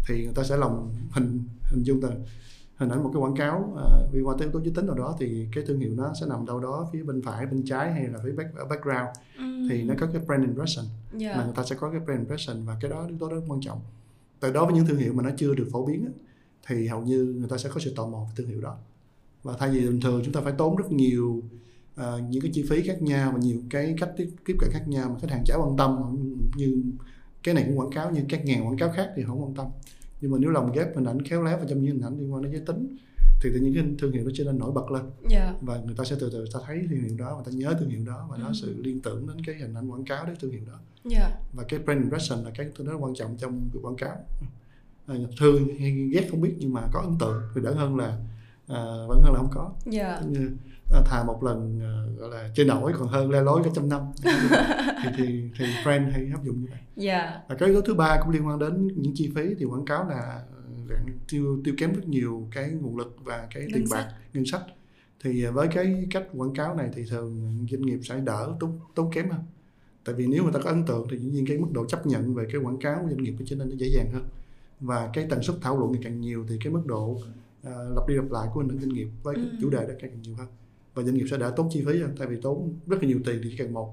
thì 0.08 0.24
người 0.24 0.34
ta 0.34 0.42
sẽ 0.44 0.56
lồng 0.56 0.94
hình 1.10 1.42
hình 1.70 1.82
dung 1.82 2.00
từ 2.00 2.08
hình 2.76 2.88
ảnh 2.88 3.02
một 3.02 3.10
cái 3.14 3.22
quảng 3.22 3.36
cáo 3.36 3.76
à, 3.76 3.84
liên 4.12 4.26
quan 4.26 4.38
tới 4.38 4.46
yếu 4.46 4.52
tố 4.52 4.60
giới 4.64 4.74
tính 4.74 4.86
nào 4.86 4.94
đó 4.94 5.16
thì 5.18 5.46
cái 5.54 5.64
thương 5.66 5.78
hiệu 5.78 5.90
nó 5.96 6.12
sẽ 6.20 6.26
nằm 6.26 6.46
đâu 6.46 6.60
đó 6.60 6.88
phía 6.92 7.02
bên 7.02 7.22
phải 7.22 7.46
bên 7.46 7.64
trái 7.64 7.92
hay 7.92 8.06
là 8.06 8.18
phía 8.24 8.32
back, 8.32 8.50
background. 8.68 9.08
Ừ. 9.38 9.44
thì 9.70 9.82
nó 9.82 9.94
có 9.98 10.06
cái 10.12 10.22
brand 10.26 10.44
impression 10.44 10.84
dạ. 11.16 11.36
mà 11.36 11.44
người 11.44 11.54
ta 11.56 11.64
sẽ 11.64 11.76
có 11.76 11.90
cái 11.90 12.00
brand 12.00 12.20
impression 12.20 12.64
và 12.64 12.76
cái 12.80 12.90
đó 12.90 13.06
yếu 13.08 13.18
tố 13.18 13.28
rất 13.28 13.40
quan 13.48 13.60
trọng. 13.60 13.80
Tại 14.40 14.52
đó 14.52 14.64
với 14.64 14.74
những 14.74 14.86
thương 14.86 14.98
hiệu 14.98 15.12
mà 15.12 15.22
nó 15.22 15.30
chưa 15.36 15.54
được 15.54 15.68
phổ 15.72 15.86
biến 15.86 16.08
thì 16.66 16.86
hầu 16.86 17.02
như 17.02 17.34
người 17.38 17.48
ta 17.48 17.58
sẽ 17.58 17.68
có 17.68 17.80
sự 17.80 17.92
tò 17.96 18.06
mò 18.06 18.18
về 18.18 18.32
thương 18.36 18.46
hiệu 18.46 18.60
đó. 18.60 18.76
Và 19.42 19.54
thay 19.58 19.70
vì 19.70 19.80
bình 19.80 20.00
thường 20.00 20.22
chúng 20.24 20.34
ta 20.34 20.40
phải 20.40 20.52
tốn 20.58 20.76
rất 20.76 20.92
nhiều 20.92 21.42
à, 21.96 22.12
những 22.30 22.42
cái 22.42 22.50
chi 22.54 22.64
phí 22.68 22.82
khác 22.82 23.02
nhau 23.02 23.32
và 23.32 23.38
nhiều 23.38 23.58
cái 23.70 23.94
cách 24.00 24.10
tiếp, 24.16 24.30
tiếp 24.46 24.56
cận 24.58 24.70
khác 24.72 24.88
nhau 24.88 25.08
mà 25.08 25.18
khách 25.18 25.30
hàng 25.30 25.44
chả 25.46 25.54
quan 25.56 25.76
tâm 25.76 26.16
như 26.56 26.82
cái 27.42 27.54
này 27.54 27.64
cũng 27.66 27.78
quảng 27.78 27.90
cáo 27.90 28.10
như 28.10 28.24
các 28.28 28.44
ngàn 28.44 28.66
quảng 28.66 28.76
cáo 28.76 28.92
khác 28.92 29.10
thì 29.16 29.22
không 29.26 29.42
quan 29.42 29.54
tâm 29.54 29.66
nhưng 30.24 30.32
mà 30.32 30.38
nếu 30.40 30.50
lồng 30.50 30.72
ghép 30.72 30.96
hình 30.96 31.04
ảnh 31.04 31.22
khéo 31.22 31.42
léo 31.42 31.56
vào 31.56 31.66
trong 31.68 31.82
những 31.82 31.92
hình 31.92 32.02
ảnh 32.04 32.18
liên 32.18 32.32
quan 32.32 32.42
đến 32.42 32.52
giới 32.52 32.60
tính 32.66 32.96
thì 33.42 33.50
tự 33.54 33.60
nhiên 33.60 33.74
cái 33.74 33.84
thương 33.98 34.12
hiệu 34.12 34.24
nó 34.24 34.30
trở 34.34 34.44
nên 34.44 34.58
nổi 34.58 34.72
bật 34.72 34.90
lên. 34.90 35.02
Dạ. 35.30 35.54
Và 35.60 35.80
người 35.86 35.94
ta 35.98 36.04
sẽ 36.04 36.16
từ 36.20 36.30
từ 36.32 36.44
ta 36.52 36.60
thấy 36.66 36.86
thương 36.90 37.00
hiệu 37.00 37.16
đó 37.18 37.36
và 37.36 37.42
ta 37.46 37.52
nhớ 37.54 37.74
thương 37.80 37.88
hiệu 37.88 38.00
đó 38.06 38.28
và 38.30 38.36
nó 38.36 38.46
Ừ. 38.46 38.52
sự 38.54 38.74
liên 38.82 39.00
tưởng 39.00 39.26
đến 39.26 39.36
cái 39.46 39.54
hình 39.54 39.74
ảnh 39.74 39.90
quảng 39.90 40.04
cáo 40.04 40.26
đến 40.26 40.36
thương 40.40 40.50
hiệu 40.50 40.60
đó. 40.66 40.78
Dạ. 41.04 41.30
Và 41.52 41.64
cái 41.68 41.80
brand 41.80 42.00
impression 42.00 42.44
là 42.44 42.50
cái 42.54 42.66
tôi 42.76 42.86
nói 42.86 42.96
quan 42.96 43.14
trọng 43.14 43.36
trong 43.36 43.68
việc 43.72 43.80
quảng 43.82 43.96
cáo. 43.96 44.16
À, 45.06 45.14
thương 45.40 45.68
hay 45.78 45.90
ghét 46.12 46.28
không 46.30 46.40
biết 46.40 46.54
nhưng 46.58 46.72
mà 46.72 46.82
có 46.92 47.00
ấn 47.00 47.14
tượng 47.20 47.42
thì 47.54 47.60
đỡ 47.64 47.74
hơn 47.74 47.96
là 47.96 48.06
à, 48.68 48.80
vẫn 49.08 49.20
hơn 49.22 49.32
là 49.32 49.38
không 49.38 49.50
có. 49.54 49.72
Dạ. 49.86 50.20
Như 50.28 50.38
à, 50.46 50.50
thà 50.90 51.24
một 51.24 51.42
lần 51.44 51.80
à, 51.82 51.92
gọi 52.18 52.30
là 52.30 52.50
chơi 52.54 52.66
nổi 52.66 52.92
còn 52.98 53.08
hơn 53.08 53.30
le 53.30 53.40
lối 53.42 53.60
cả 53.64 53.70
trăm 53.74 53.88
năm. 53.88 54.02
Thì 55.04 55.10
thì 55.16 55.50
thì 55.58 55.64
brand 55.84 56.12
hay 56.12 56.28
áp 56.34 56.44
dụng 56.44 56.60
như 56.60 56.66
vậy. 56.70 56.78
Dạ. 56.96 57.40
Và 57.48 57.54
cái 57.54 57.68
yếu 57.68 57.80
tố 57.80 57.86
thứ 57.86 57.94
ba 57.94 58.18
cũng 58.22 58.30
liên 58.30 58.46
quan 58.46 58.58
đến 58.58 58.86
những 58.96 59.12
chi 59.14 59.32
phí 59.34 59.54
thì 59.58 59.64
quảng 59.64 59.84
cáo 59.84 60.08
là 60.08 60.42
dạng 60.88 61.06
tiêu 61.28 61.60
tiêu 61.64 61.74
kém 61.78 61.92
rất 61.92 62.08
nhiều 62.08 62.48
cái 62.52 62.70
nguồn 62.70 62.96
lực 62.96 63.16
và 63.24 63.46
cái 63.54 63.62
Ngân 63.62 63.72
tiền 63.74 63.86
sách. 63.86 64.04
bạc 64.08 64.14
ngân 64.34 64.46
sách. 64.46 64.62
Thì 65.22 65.46
với 65.46 65.68
cái 65.68 66.06
cách 66.10 66.24
quảng 66.32 66.54
cáo 66.54 66.74
này 66.74 66.90
thì 66.94 67.04
thường 67.10 67.66
doanh 67.70 67.82
nghiệp 67.82 67.98
sẽ 68.02 68.20
đỡ 68.20 68.52
tốn 68.60 68.78
tốn 68.94 69.10
kém 69.12 69.30
hơn. 69.30 69.40
Tại 70.04 70.14
vì 70.14 70.26
nếu 70.26 70.42
người 70.42 70.52
ta 70.52 70.60
có 70.64 70.70
ấn 70.70 70.84
tượng 70.86 71.06
thì 71.10 71.18
dĩ 71.18 71.28
nhiên 71.30 71.44
cái 71.48 71.58
mức 71.58 71.68
độ 71.72 71.86
chấp 71.86 72.06
nhận 72.06 72.34
về 72.34 72.44
cái 72.52 72.60
quảng 72.60 72.78
cáo 72.78 72.98
của 73.02 73.08
doanh 73.08 73.22
nghiệp 73.22 73.34
trở 73.46 73.56
nên 73.56 73.68
nó 73.70 73.76
dễ 73.76 73.86
dàng 73.88 74.10
hơn. 74.12 74.24
Và 74.80 75.10
cái 75.12 75.26
tần 75.30 75.42
suất 75.42 75.56
thảo 75.62 75.78
luận 75.78 75.92
ngày 75.92 76.00
càng 76.04 76.20
nhiều 76.20 76.44
thì 76.48 76.58
cái 76.64 76.72
mức 76.72 76.82
độ 76.86 77.18
à, 77.62 77.70
lặp 77.96 78.08
đi 78.08 78.14
lặp 78.14 78.30
lại 78.30 78.48
của 78.54 78.62
những 78.62 78.78
doanh 78.80 78.94
nghiệp 78.94 79.08
với 79.22 79.34
Ừ. 79.34 79.42
chủ 79.60 79.70
đề 79.70 79.86
đó 79.86 79.94
càng 80.00 80.22
nhiều 80.22 80.34
hơn 80.38 80.46
và 80.94 81.02
doanh 81.02 81.14
nghiệp 81.14 81.24
sẽ 81.30 81.36
đỡ 81.36 81.52
tốn 81.56 81.68
chi 81.70 81.84
phí 81.86 82.00
hơn 82.00 82.14
tại 82.18 82.26
vì 82.26 82.36
tốn 82.42 82.74
rất 82.86 83.02
là 83.02 83.08
nhiều 83.08 83.20
tiền 83.26 83.40
thì 83.44 83.48
chỉ 83.50 83.56
cần 83.56 83.72
một 83.72 83.92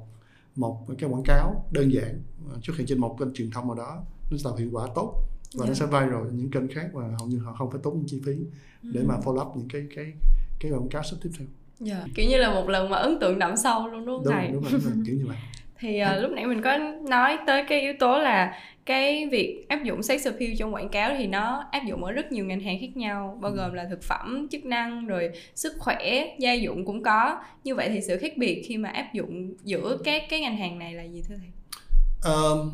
một 0.55 0.85
cái 0.97 1.09
quảng 1.09 1.23
cáo 1.25 1.65
đơn 1.71 1.93
giản 1.93 2.21
à, 2.53 2.55
xuất 2.63 2.77
hiện 2.77 2.87
trên 2.87 2.99
một 2.99 3.15
kênh 3.19 3.33
truyền 3.33 3.51
thông 3.51 3.67
nào 3.67 3.75
đó 3.75 4.03
nó 4.31 4.37
sẽ 4.37 4.41
tạo 4.43 4.55
hiệu 4.55 4.69
quả 4.71 4.87
tốt 4.95 5.13
và 5.57 5.65
nó 5.65 5.73
Dạ. 5.73 5.79
sẽ 5.79 5.85
viral 5.85 6.13
ở 6.13 6.29
những 6.33 6.51
kênh 6.51 6.67
khác 6.67 6.87
và 6.93 7.03
hầu 7.19 7.27
như 7.27 7.37
họ 7.39 7.53
không 7.53 7.71
phải 7.71 7.79
tốn 7.83 7.93
những 7.97 8.07
chi 8.07 8.21
phí 8.25 8.33
để 8.81 9.01
Ừ. 9.01 9.05
mà 9.07 9.15
follow 9.23 9.49
up 9.49 9.57
những 9.57 9.67
cái 9.73 9.87
cái 9.95 10.13
cái 10.59 10.71
quảng 10.71 10.89
cáo 10.89 11.03
sắp 11.03 11.17
tiếp 11.23 11.29
theo 11.39 11.47
dạ 11.79 12.05
kiểu 12.15 12.29
như 12.29 12.37
là 12.37 12.53
một 12.53 12.69
lần 12.69 12.89
mà 12.89 12.97
ấn 12.97 13.19
tượng 13.19 13.39
đậm 13.39 13.57
sâu 13.57 13.87
luôn 13.87 14.05
đúng 14.05 14.15
không 14.15 14.23
đúng 14.23 14.33
thầy 14.33 14.47
đúng 14.47 14.63
rồi, 14.63 14.71
đúng 14.71 14.81
rồi 14.81 14.93
kiểu 15.05 15.15
như 15.15 15.25
vậy 15.27 15.37
thì 15.79 15.99
à, 15.99 16.17
lúc 16.17 16.31
nãy 16.31 16.45
mình 16.47 16.61
có 16.61 16.77
nói 17.09 17.37
tới 17.47 17.63
cái 17.69 17.81
yếu 17.81 17.93
tố 17.99 18.19
là 18.19 18.53
cái 18.85 19.29
việc 19.31 19.65
áp 19.69 19.83
dụng 19.83 20.03
sex 20.03 20.25
appeal 20.25 20.51
trong 20.57 20.73
quảng 20.73 20.89
cáo 20.89 21.15
thì 21.17 21.27
nó 21.27 21.63
áp 21.71 21.81
dụng 21.87 22.03
ở 22.03 22.11
rất 22.11 22.31
nhiều 22.31 22.45
ngành 22.45 22.59
hàng 22.59 22.77
khác 22.81 22.97
nhau 22.97 23.37
bao 23.41 23.51
gồm 23.51 23.73
là 23.73 23.87
thực 23.89 24.03
phẩm 24.03 24.47
chức 24.51 24.65
năng 24.65 25.07
rồi 25.07 25.29
sức 25.55 25.73
khỏe 25.79 26.35
gia 26.39 26.53
dụng 26.53 26.85
cũng 26.85 27.03
có. 27.03 27.39
Như 27.63 27.75
vậy 27.75 27.89
thì 27.89 28.01
sự 28.01 28.17
khác 28.17 28.33
biệt 28.37 28.63
khi 28.67 28.77
mà 28.77 28.89
áp 28.89 29.13
dụng 29.13 29.53
giữa 29.63 29.97
các 30.03 30.23
cái 30.29 30.39
ngành 30.39 30.57
hàng 30.57 30.79
này 30.79 30.93
là 30.93 31.03
gì 31.03 31.23
thưa 31.29 31.35
thầy? 31.37 31.49
Ờ, 32.21 32.65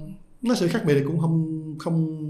nó 0.42 0.56
sự 0.56 0.68
khác 0.68 0.82
biệt 0.86 0.94
thì 0.94 1.04
cũng 1.06 1.20
không 1.20 1.76
không 1.80 2.24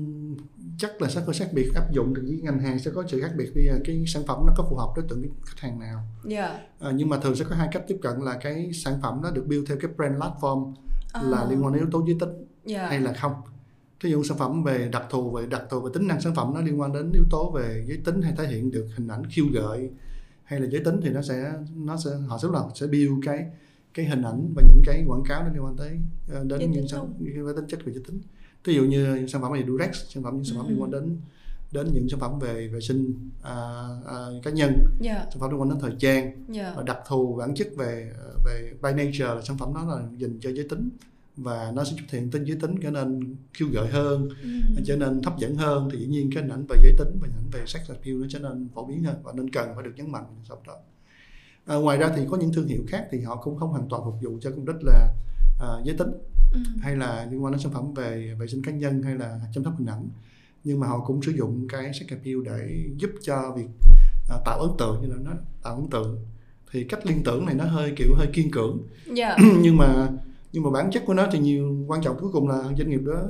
chắc 0.77 1.01
là 1.01 1.09
sẽ 1.09 1.21
có 1.27 1.33
khác 1.39 1.49
biệt 1.53 1.69
áp 1.75 1.91
dụng 1.91 2.13
thì 2.15 2.21
với 2.21 2.39
ngành 2.43 2.59
hàng 2.59 2.79
sẽ 2.79 2.91
có 2.95 3.03
sự 3.07 3.21
khác 3.21 3.31
biệt 3.37 3.49
vì 3.55 3.69
cái 3.85 4.03
sản 4.07 4.23
phẩm 4.27 4.43
nó 4.47 4.53
có 4.57 4.67
phù 4.69 4.75
hợp 4.75 4.93
đối 4.95 5.05
tượng 5.09 5.21
với 5.21 5.29
khách 5.45 5.59
hàng 5.59 5.79
nào. 5.79 5.99
Dạ. 6.25 6.59
Ờ, 6.79 6.91
nhưng 6.95 7.09
mà 7.09 7.17
thường 7.17 7.35
sẽ 7.35 7.45
có 7.49 7.55
hai 7.55 7.67
cách 7.71 7.83
tiếp 7.87 7.97
cận 8.01 8.13
là 8.19 8.37
cái 8.41 8.69
sản 8.73 8.93
phẩm 9.01 9.19
nó 9.23 9.31
được 9.31 9.45
build 9.47 9.69
theo 9.69 9.77
cái 9.81 9.91
brand 9.97 10.17
platform 10.17 10.73
À, 11.13 11.21
là 11.23 11.45
liên 11.49 11.63
quan 11.63 11.73
đến 11.73 11.81
yếu 11.81 11.89
tố 11.91 12.03
giới 12.07 12.17
tính 12.19 12.47
dạ. 12.65 12.87
hay 12.87 12.99
là 12.99 13.13
không 13.13 13.33
thí 13.99 14.09
dụ 14.09 14.23
sản 14.23 14.37
phẩm 14.37 14.63
về 14.63 14.89
đặc 14.91 15.03
thù 15.09 15.31
về 15.31 15.45
đặc 15.45 15.63
thù 15.69 15.81
về 15.81 15.91
tính 15.93 16.07
năng 16.07 16.21
sản 16.21 16.35
phẩm 16.35 16.51
nó 16.55 16.61
liên 16.61 16.79
quan 16.79 16.93
đến 16.93 17.11
yếu 17.11 17.23
tố 17.29 17.51
về 17.51 17.85
giới 17.87 17.97
tính 17.97 18.21
hay 18.21 18.33
thể 18.37 18.47
hiện 18.47 18.71
được 18.71 18.87
hình 18.97 19.07
ảnh 19.07 19.23
khiêu 19.29 19.45
gợi 19.53 19.89
hay 20.43 20.59
là 20.59 20.67
giới 20.71 20.83
tính 20.83 20.99
thì 21.03 21.09
nó 21.09 21.21
sẽ 21.21 21.51
nó 21.75 21.97
sẽ 21.97 22.11
họ 22.27 22.37
sẽ 22.41 22.47
là 22.53 22.63
sẽ 22.75 22.87
build 22.87 23.25
cái 23.25 23.45
cái 23.93 24.05
hình 24.05 24.21
ảnh 24.21 24.53
và 24.55 24.63
những 24.69 24.81
cái 24.85 25.03
quảng 25.07 25.23
cáo 25.27 25.43
nó 25.43 25.49
liên 25.53 25.63
quan 25.65 25.75
tới 25.77 25.99
ờ, 26.33 26.43
đến 26.43 26.59
Giới 26.59 26.67
những 26.67 26.87
sản 26.87 27.13
những 27.19 27.45
cái 27.45 27.53
tính 27.55 27.67
chất 27.67 27.85
về 27.85 27.93
giới 27.93 28.03
tính. 28.07 28.21
Ví 28.63 28.73
dụ 28.73 28.83
như 28.83 29.27
sản 29.27 29.41
phẩm 29.41 29.53
về 29.53 29.63
Durex 29.67 29.89
sản 30.09 30.23
phẩm 30.23 30.35
những 30.35 30.45
sản 30.45 30.57
phẩm 30.57 30.65
Ừ. 30.65 30.69
liên 30.69 30.81
quan 30.81 30.91
đến 30.91 31.17
đến 31.71 31.87
những 31.93 32.09
sản 32.09 32.19
phẩm 32.19 32.39
về 32.39 32.67
vệ 32.67 32.81
sinh 32.81 33.29
à, 33.41 33.53
à, 34.07 34.15
cá 34.43 34.51
nhân. 34.51 34.73
Dạ. 34.99 35.25
Sản 35.31 35.39
phẩm 35.39 35.51
liên 35.51 35.61
quan 35.61 35.69
đến 35.69 35.79
thời 35.79 35.91
trang 35.99 36.31
dạ. 36.49 36.73
và 36.75 36.83
đặc 36.83 36.97
thù 37.07 37.35
bản 37.35 37.55
chất 37.55 37.67
về 37.77 38.13
về 38.45 38.73
by 38.83 39.03
nature 39.03 39.25
là 39.25 39.41
sản 39.41 39.57
phẩm 39.57 39.73
đó 39.73 39.85
là 39.89 40.07
dành 40.17 40.39
cho 40.39 40.51
giới 40.51 40.67
tính 40.69 40.89
và 41.37 41.71
nó 41.75 41.83
sẽ 41.83 41.91
xuất 41.91 42.05
hiện 42.11 42.29
tính 42.31 42.43
giới 42.43 42.57
tính 42.61 42.75
trở 42.81 42.91
nên 42.91 43.35
khiêu 43.53 43.67
gợi 43.71 43.87
hơn 43.87 44.29
Ừ. 44.43 44.49
trở 44.85 44.95
nên 44.97 45.21
hấp 45.23 45.37
dẫn 45.39 45.55
hơn. 45.55 45.89
Thì 45.91 45.99
dĩ 45.99 46.05
nhiên 46.05 46.29
cái 46.33 46.43
hình 46.43 46.51
ảnh 46.51 46.65
về 46.69 46.75
giới 46.83 46.93
tính 46.97 47.07
và 47.21 47.27
hình 47.27 47.35
ảnh 47.37 47.49
về 47.51 47.63
sex 47.65 47.89
appeal 47.89 48.15
nó 48.21 48.27
trở 48.29 48.39
nên 48.39 48.67
phổ 48.75 48.85
biến 48.85 49.03
hơn 49.03 49.15
và 49.23 49.31
nên 49.35 49.49
cần 49.49 49.69
phải 49.75 49.83
được 49.83 49.91
nhấn 49.95 50.11
mạnh 50.11 50.25
phẩm 50.49 50.57
đó. 50.67 50.73
À, 51.65 51.75
ngoài 51.75 51.97
ra 51.97 52.11
thì 52.15 52.21
có 52.29 52.37
những 52.37 52.53
thương 52.53 52.67
hiệu 52.67 52.83
khác 52.87 53.07
thì 53.11 53.21
họ 53.21 53.35
cũng 53.35 53.57
không 53.57 53.69
hoàn 53.69 53.89
toàn 53.89 54.01
phục 54.05 54.15
vụ 54.21 54.37
cho 54.41 54.49
mục 54.55 54.65
đích 54.67 54.75
là 54.83 55.13
à, 55.59 55.67
giới 55.85 55.97
tính 55.97 56.11
Ừ. 56.53 56.59
hay 56.81 56.95
là 56.95 57.27
liên 57.31 57.43
quan 57.43 57.53
đến 57.53 57.59
sản 57.61 57.71
phẩm 57.73 57.93
về 57.93 58.35
vệ 58.39 58.47
sinh 58.47 58.61
cá 58.63 58.71
nhân 58.71 59.03
hay 59.03 59.15
là 59.15 59.39
chăm 59.53 59.63
sóc 59.63 59.73
hình 59.77 59.87
ảnh. 59.87 60.07
Nhưng 60.63 60.79
mà 60.79 60.87
họ 60.87 60.99
cũng 61.05 61.21
sử 61.21 61.31
dụng 61.31 61.67
cái 61.67 61.91
sex 61.93 62.09
appeal 62.09 62.35
để 62.45 62.85
giúp 62.97 63.09
cho 63.23 63.53
việc 63.57 63.67
à, 64.29 64.37
tạo 64.45 64.59
ấn 64.59 64.69
tượng 64.79 65.01
như 65.01 65.07
là 65.07 65.15
nó 65.21 65.31
tạo 65.63 65.75
ấn 65.75 65.89
tượng. 65.89 66.25
Thì 66.71 66.83
cách 66.83 67.05
liên 67.05 67.23
tưởng 67.23 67.45
này 67.45 67.55
nó 67.55 67.63
hơi 67.63 67.93
kiểu 67.95 68.15
hơi 68.15 68.27
kiên 68.33 68.51
cưỡng 68.51 68.77
dạ. 69.15 69.37
Nhưng 69.61 69.77
mà 69.77 70.09
nhưng 70.53 70.63
mà 70.63 70.69
bản 70.69 70.91
chất 70.91 71.03
của 71.05 71.13
nó 71.13 71.27
thì 71.31 71.39
nhiều 71.39 71.85
quan 71.87 72.01
trọng 72.01 72.17
cuối 72.19 72.29
cùng 72.33 72.47
là 72.47 72.63
doanh 72.77 72.89
nghiệp 72.89 73.01
đó 73.05 73.21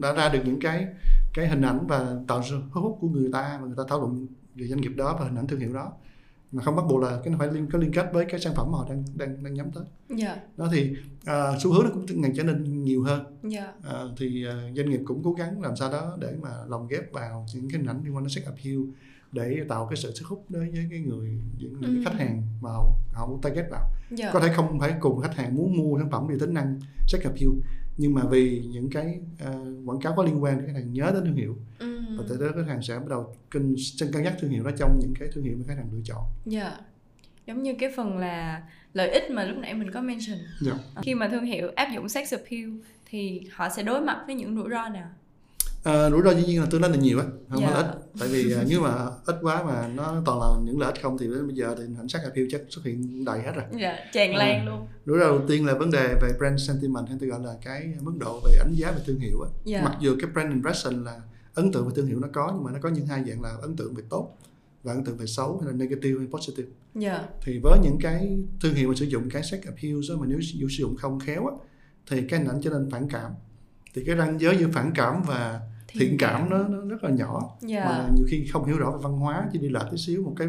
đã 0.00 0.12
ra 0.12 0.28
được 0.28 0.40
những 0.44 0.60
cái 0.60 0.86
cái 1.34 1.48
hình 1.48 1.62
ảnh 1.62 1.86
và 1.86 2.16
tạo 2.28 2.42
sự 2.50 2.60
hút 2.70 2.98
của 3.00 3.08
người 3.08 3.30
ta 3.32 3.58
và 3.60 3.66
người 3.66 3.76
ta 3.76 3.82
thảo 3.88 3.98
luận 4.00 4.26
về 4.54 4.66
doanh 4.66 4.80
nghiệp 4.80 4.92
đó 4.96 5.16
và 5.18 5.24
hình 5.24 5.34
ảnh 5.38 5.46
thương 5.46 5.60
hiệu 5.60 5.72
đó. 5.74 5.92
Mà 6.52 6.62
không 6.62 6.76
bắt 6.76 6.82
buộc 6.88 7.02
là 7.02 7.20
cái 7.24 7.32
nó 7.32 7.38
phải 7.38 7.48
liên 7.52 7.66
có 7.72 7.78
liên 7.78 7.92
kết 7.92 8.10
với 8.12 8.24
cái 8.24 8.40
sản 8.40 8.54
phẩm 8.56 8.72
mà 8.72 8.78
họ 8.78 8.86
đang 8.88 9.04
đang 9.16 9.44
đang 9.44 9.54
nhắm 9.54 9.70
tới. 9.70 9.84
Dạ. 10.08 10.36
Đó 10.56 10.68
thì 10.72 10.96
à, 11.24 11.52
xu 11.60 11.72
hướng 11.72 11.84
nó 11.84 11.90
cũng 11.94 12.20
ngày 12.20 12.32
trở 12.36 12.42
nên 12.44 12.84
nhiều 12.84 13.02
hơn. 13.02 13.24
Dạ. 13.42 13.72
À, 13.84 14.02
thì 14.18 14.46
à, 14.46 14.54
doanh 14.76 14.90
nghiệp 14.90 15.00
cũng 15.04 15.22
cố 15.24 15.32
gắng 15.32 15.62
làm 15.62 15.76
sao 15.76 15.92
đó 15.92 16.16
để 16.20 16.34
mà 16.42 16.50
lồng 16.68 16.88
ghép 16.88 17.12
vào 17.12 17.46
những 17.54 17.70
cái 17.70 17.78
hình 17.80 17.88
ảnh 17.88 18.00
liên 18.04 18.16
quan 18.16 18.24
đến 18.24 18.30
sex 18.30 18.44
appeal 18.44 18.76
để 19.32 19.64
tạo 19.68 19.86
cái 19.86 19.96
sự 19.96 20.14
sức 20.14 20.26
hút 20.26 20.44
đối 20.48 20.70
với 20.70 20.86
cái 20.90 21.00
người 21.00 21.28
những, 21.58 21.80
những 21.80 21.82
Ừ. 21.82 22.02
cái 22.04 22.04
khách 22.04 22.18
hàng 22.24 22.42
mà 22.60 22.70
họ, 22.70 22.88
họ 23.12 23.26
muốn 23.26 23.40
target 23.40 23.66
vào 23.70 23.90
dạ 24.10 24.30
có 24.32 24.40
thể 24.40 24.48
không 24.54 24.80
phải 24.80 24.94
cùng 25.00 25.20
khách 25.20 25.36
hàng 25.36 25.56
muốn 25.56 25.76
mua 25.76 25.98
sản 25.98 26.10
phẩm 26.10 26.26
vì 26.26 26.38
tính 26.38 26.54
năng 26.54 26.80
sex 27.08 27.22
appeal 27.22 27.48
nhưng 27.96 28.14
mà 28.14 28.22
vì 28.30 28.62
những 28.70 28.90
cái 28.90 29.20
à, 29.38 29.52
quảng 29.86 30.00
cáo 30.00 30.12
có 30.16 30.24
liên 30.24 30.42
quan 30.42 30.66
khách 30.66 30.72
hàng 30.72 30.92
nhớ 30.92 31.10
đến 31.14 31.24
thương 31.24 31.34
hiệu 31.34 31.56
ừ. 31.78 32.00
và 32.18 32.24
từ 32.28 32.36
đó 32.36 32.46
khách 32.54 32.68
hàng 32.68 32.82
sẽ 32.82 32.98
bắt 32.98 33.08
đầu 33.08 33.34
cân 33.50 33.76
cân 34.12 34.22
nhắc 34.22 34.34
thương 34.40 34.50
hiệu 34.50 34.64
đó 34.64 34.70
trong 34.78 34.98
những 35.00 35.14
cái 35.18 35.28
thương 35.32 35.44
hiệu 35.44 35.56
mà 35.58 35.64
khách 35.68 35.76
hàng 35.76 35.88
lựa 35.92 36.00
chọn 36.04 36.22
Dạ. 36.46 36.76
Giống 37.46 37.62
như 37.62 37.74
cái 37.78 37.92
phần 37.96 38.18
là 38.18 38.62
lợi 38.92 39.10
ích 39.10 39.30
mà 39.30 39.44
lúc 39.44 39.58
nãy 39.58 39.74
mình 39.74 39.90
có 39.90 40.00
mention. 40.00 40.38
Dạ. 40.60 40.72
Khi 41.02 41.14
mà 41.14 41.28
thương 41.28 41.44
hiệu 41.44 41.70
áp 41.76 41.88
dụng 41.94 42.08
sex 42.08 42.32
appeal 42.32 42.70
thì 43.06 43.40
họ 43.52 43.68
sẽ 43.68 43.82
đối 43.82 44.00
mặt 44.00 44.22
với 44.26 44.34
những 44.34 44.56
rủi 44.56 44.70
ro 44.70 44.88
nào? 44.88 45.08
À, 45.84 46.10
rủi 46.10 46.22
ro 46.22 46.30
dĩ 46.30 46.44
nhiên 46.46 46.60
là 46.60 46.66
tương 46.70 46.80
đối 46.80 46.90
là 46.90 46.96
nhiều 46.96 47.18
á 47.18 47.24
không 47.50 47.60
Dạ. 47.60 47.66
phải 47.70 47.82
là 47.82 47.88
ít. 47.88 47.96
Tại 48.20 48.28
vì 48.28 48.52
à, 48.52 48.64
nếu 48.68 48.80
mà 48.80 48.94
ít 49.26 49.36
quá 49.42 49.62
mà 49.64 49.88
nó 49.88 50.22
toàn 50.26 50.40
là 50.40 50.46
những 50.64 50.80
lợi 50.80 50.92
ích 50.92 51.02
không 51.02 51.18
thì 51.18 51.26
đến 51.26 51.46
bây 51.46 51.56
giờ 51.56 51.74
thì 51.78 51.84
ảnh 51.98 52.08
sắc 52.08 52.22
appeal 52.22 52.46
chắc 52.50 52.60
xuất 52.68 52.84
hiện 52.84 53.24
đầy 53.24 53.40
hết 53.42 53.52
rồi. 53.54 53.64
Dạ 53.80 53.96
tràn 54.12 54.32
À. 54.32 54.38
lan 54.38 54.66
luôn. 54.66 54.86
rủi 55.06 55.18
ro 55.18 55.24
đầu 55.24 55.40
tiên 55.48 55.66
là 55.66 55.74
vấn 55.74 55.90
đề 55.90 56.14
về 56.22 56.28
brand 56.38 56.68
sentiment 56.68 57.08
hay 57.08 57.16
tôi 57.20 57.28
gọi 57.28 57.40
là 57.44 57.54
cái 57.64 57.94
mức 58.00 58.12
độ 58.18 58.40
về 58.44 58.52
đánh 58.58 58.72
giá 58.74 58.90
về 58.90 58.98
thương 59.06 59.18
hiệu 59.18 59.40
á. 59.42 59.48
Dạ. 59.64 59.82
Mặc 59.84 59.96
dù 60.00 60.16
cái 60.20 60.30
brand 60.32 60.52
impression 60.52 61.04
là 61.04 61.20
ấn 61.54 61.72
tượng 61.72 61.86
về 61.86 61.92
thương 61.96 62.06
hiệu 62.06 62.18
nó 62.20 62.28
có 62.32 62.50
nhưng 62.54 62.64
mà 62.64 62.70
nó 62.72 62.78
có 62.82 62.88
những 62.88 63.06
hai 63.06 63.24
dạng 63.28 63.42
là 63.42 63.56
ấn 63.62 63.76
tượng 63.76 63.94
về 63.94 64.02
tốt 64.10 64.36
và 64.82 64.92
ấn 64.92 65.04
tượng 65.04 65.16
về 65.16 65.26
xấu 65.26 65.58
hay 65.58 65.72
là 65.72 65.76
negative 65.76 66.18
hay 66.18 66.26
positive. 66.30 66.68
Dạ. 66.94 67.24
Thì 67.42 67.60
với 67.62 67.78
những 67.82 67.96
cái 68.00 68.38
thương 68.60 68.74
hiệu 68.74 68.88
mà 68.88 68.94
sử 68.96 69.04
dụng 69.04 69.30
cái 69.30 69.42
sex 69.42 69.60
appeal 69.66 69.94
đó 70.08 70.14
mà 70.20 70.26
nếu 70.26 70.40
sử 70.40 70.58
sử 70.58 70.66
dụng 70.68 70.96
không 70.96 71.20
khéo 71.20 71.46
á 71.46 71.52
thì 72.10 72.22
cái 72.28 72.40
hình 72.40 72.48
ảnh 72.48 72.60
trở 72.62 72.70
nên 72.70 72.90
phản 72.90 73.08
cảm 73.08 73.32
thì 73.94 74.04
cái 74.06 74.16
ranh 74.16 74.40
giới 74.40 74.56
giữa 74.58 74.68
phản 74.72 74.92
cảm 74.94 75.22
và 75.26 75.60
thiện 75.88 76.16
cảm 76.18 76.50
nó, 76.50 76.58
nó 76.68 76.80
rất 76.88 77.04
là 77.04 77.10
nhỏ. 77.10 77.56
Dạ. 77.60 77.84
Mà 77.84 78.08
nhiều 78.16 78.26
khi 78.30 78.46
không 78.52 78.64
hiểu 78.64 78.78
rõ 78.78 78.90
về 78.90 78.98
văn 79.02 79.12
hóa 79.12 79.48
chỉ 79.52 79.58
đi 79.58 79.68
lại 79.68 79.84
tí 79.90 79.96
xíu 79.96 80.22
một 80.22 80.34
cái 80.36 80.48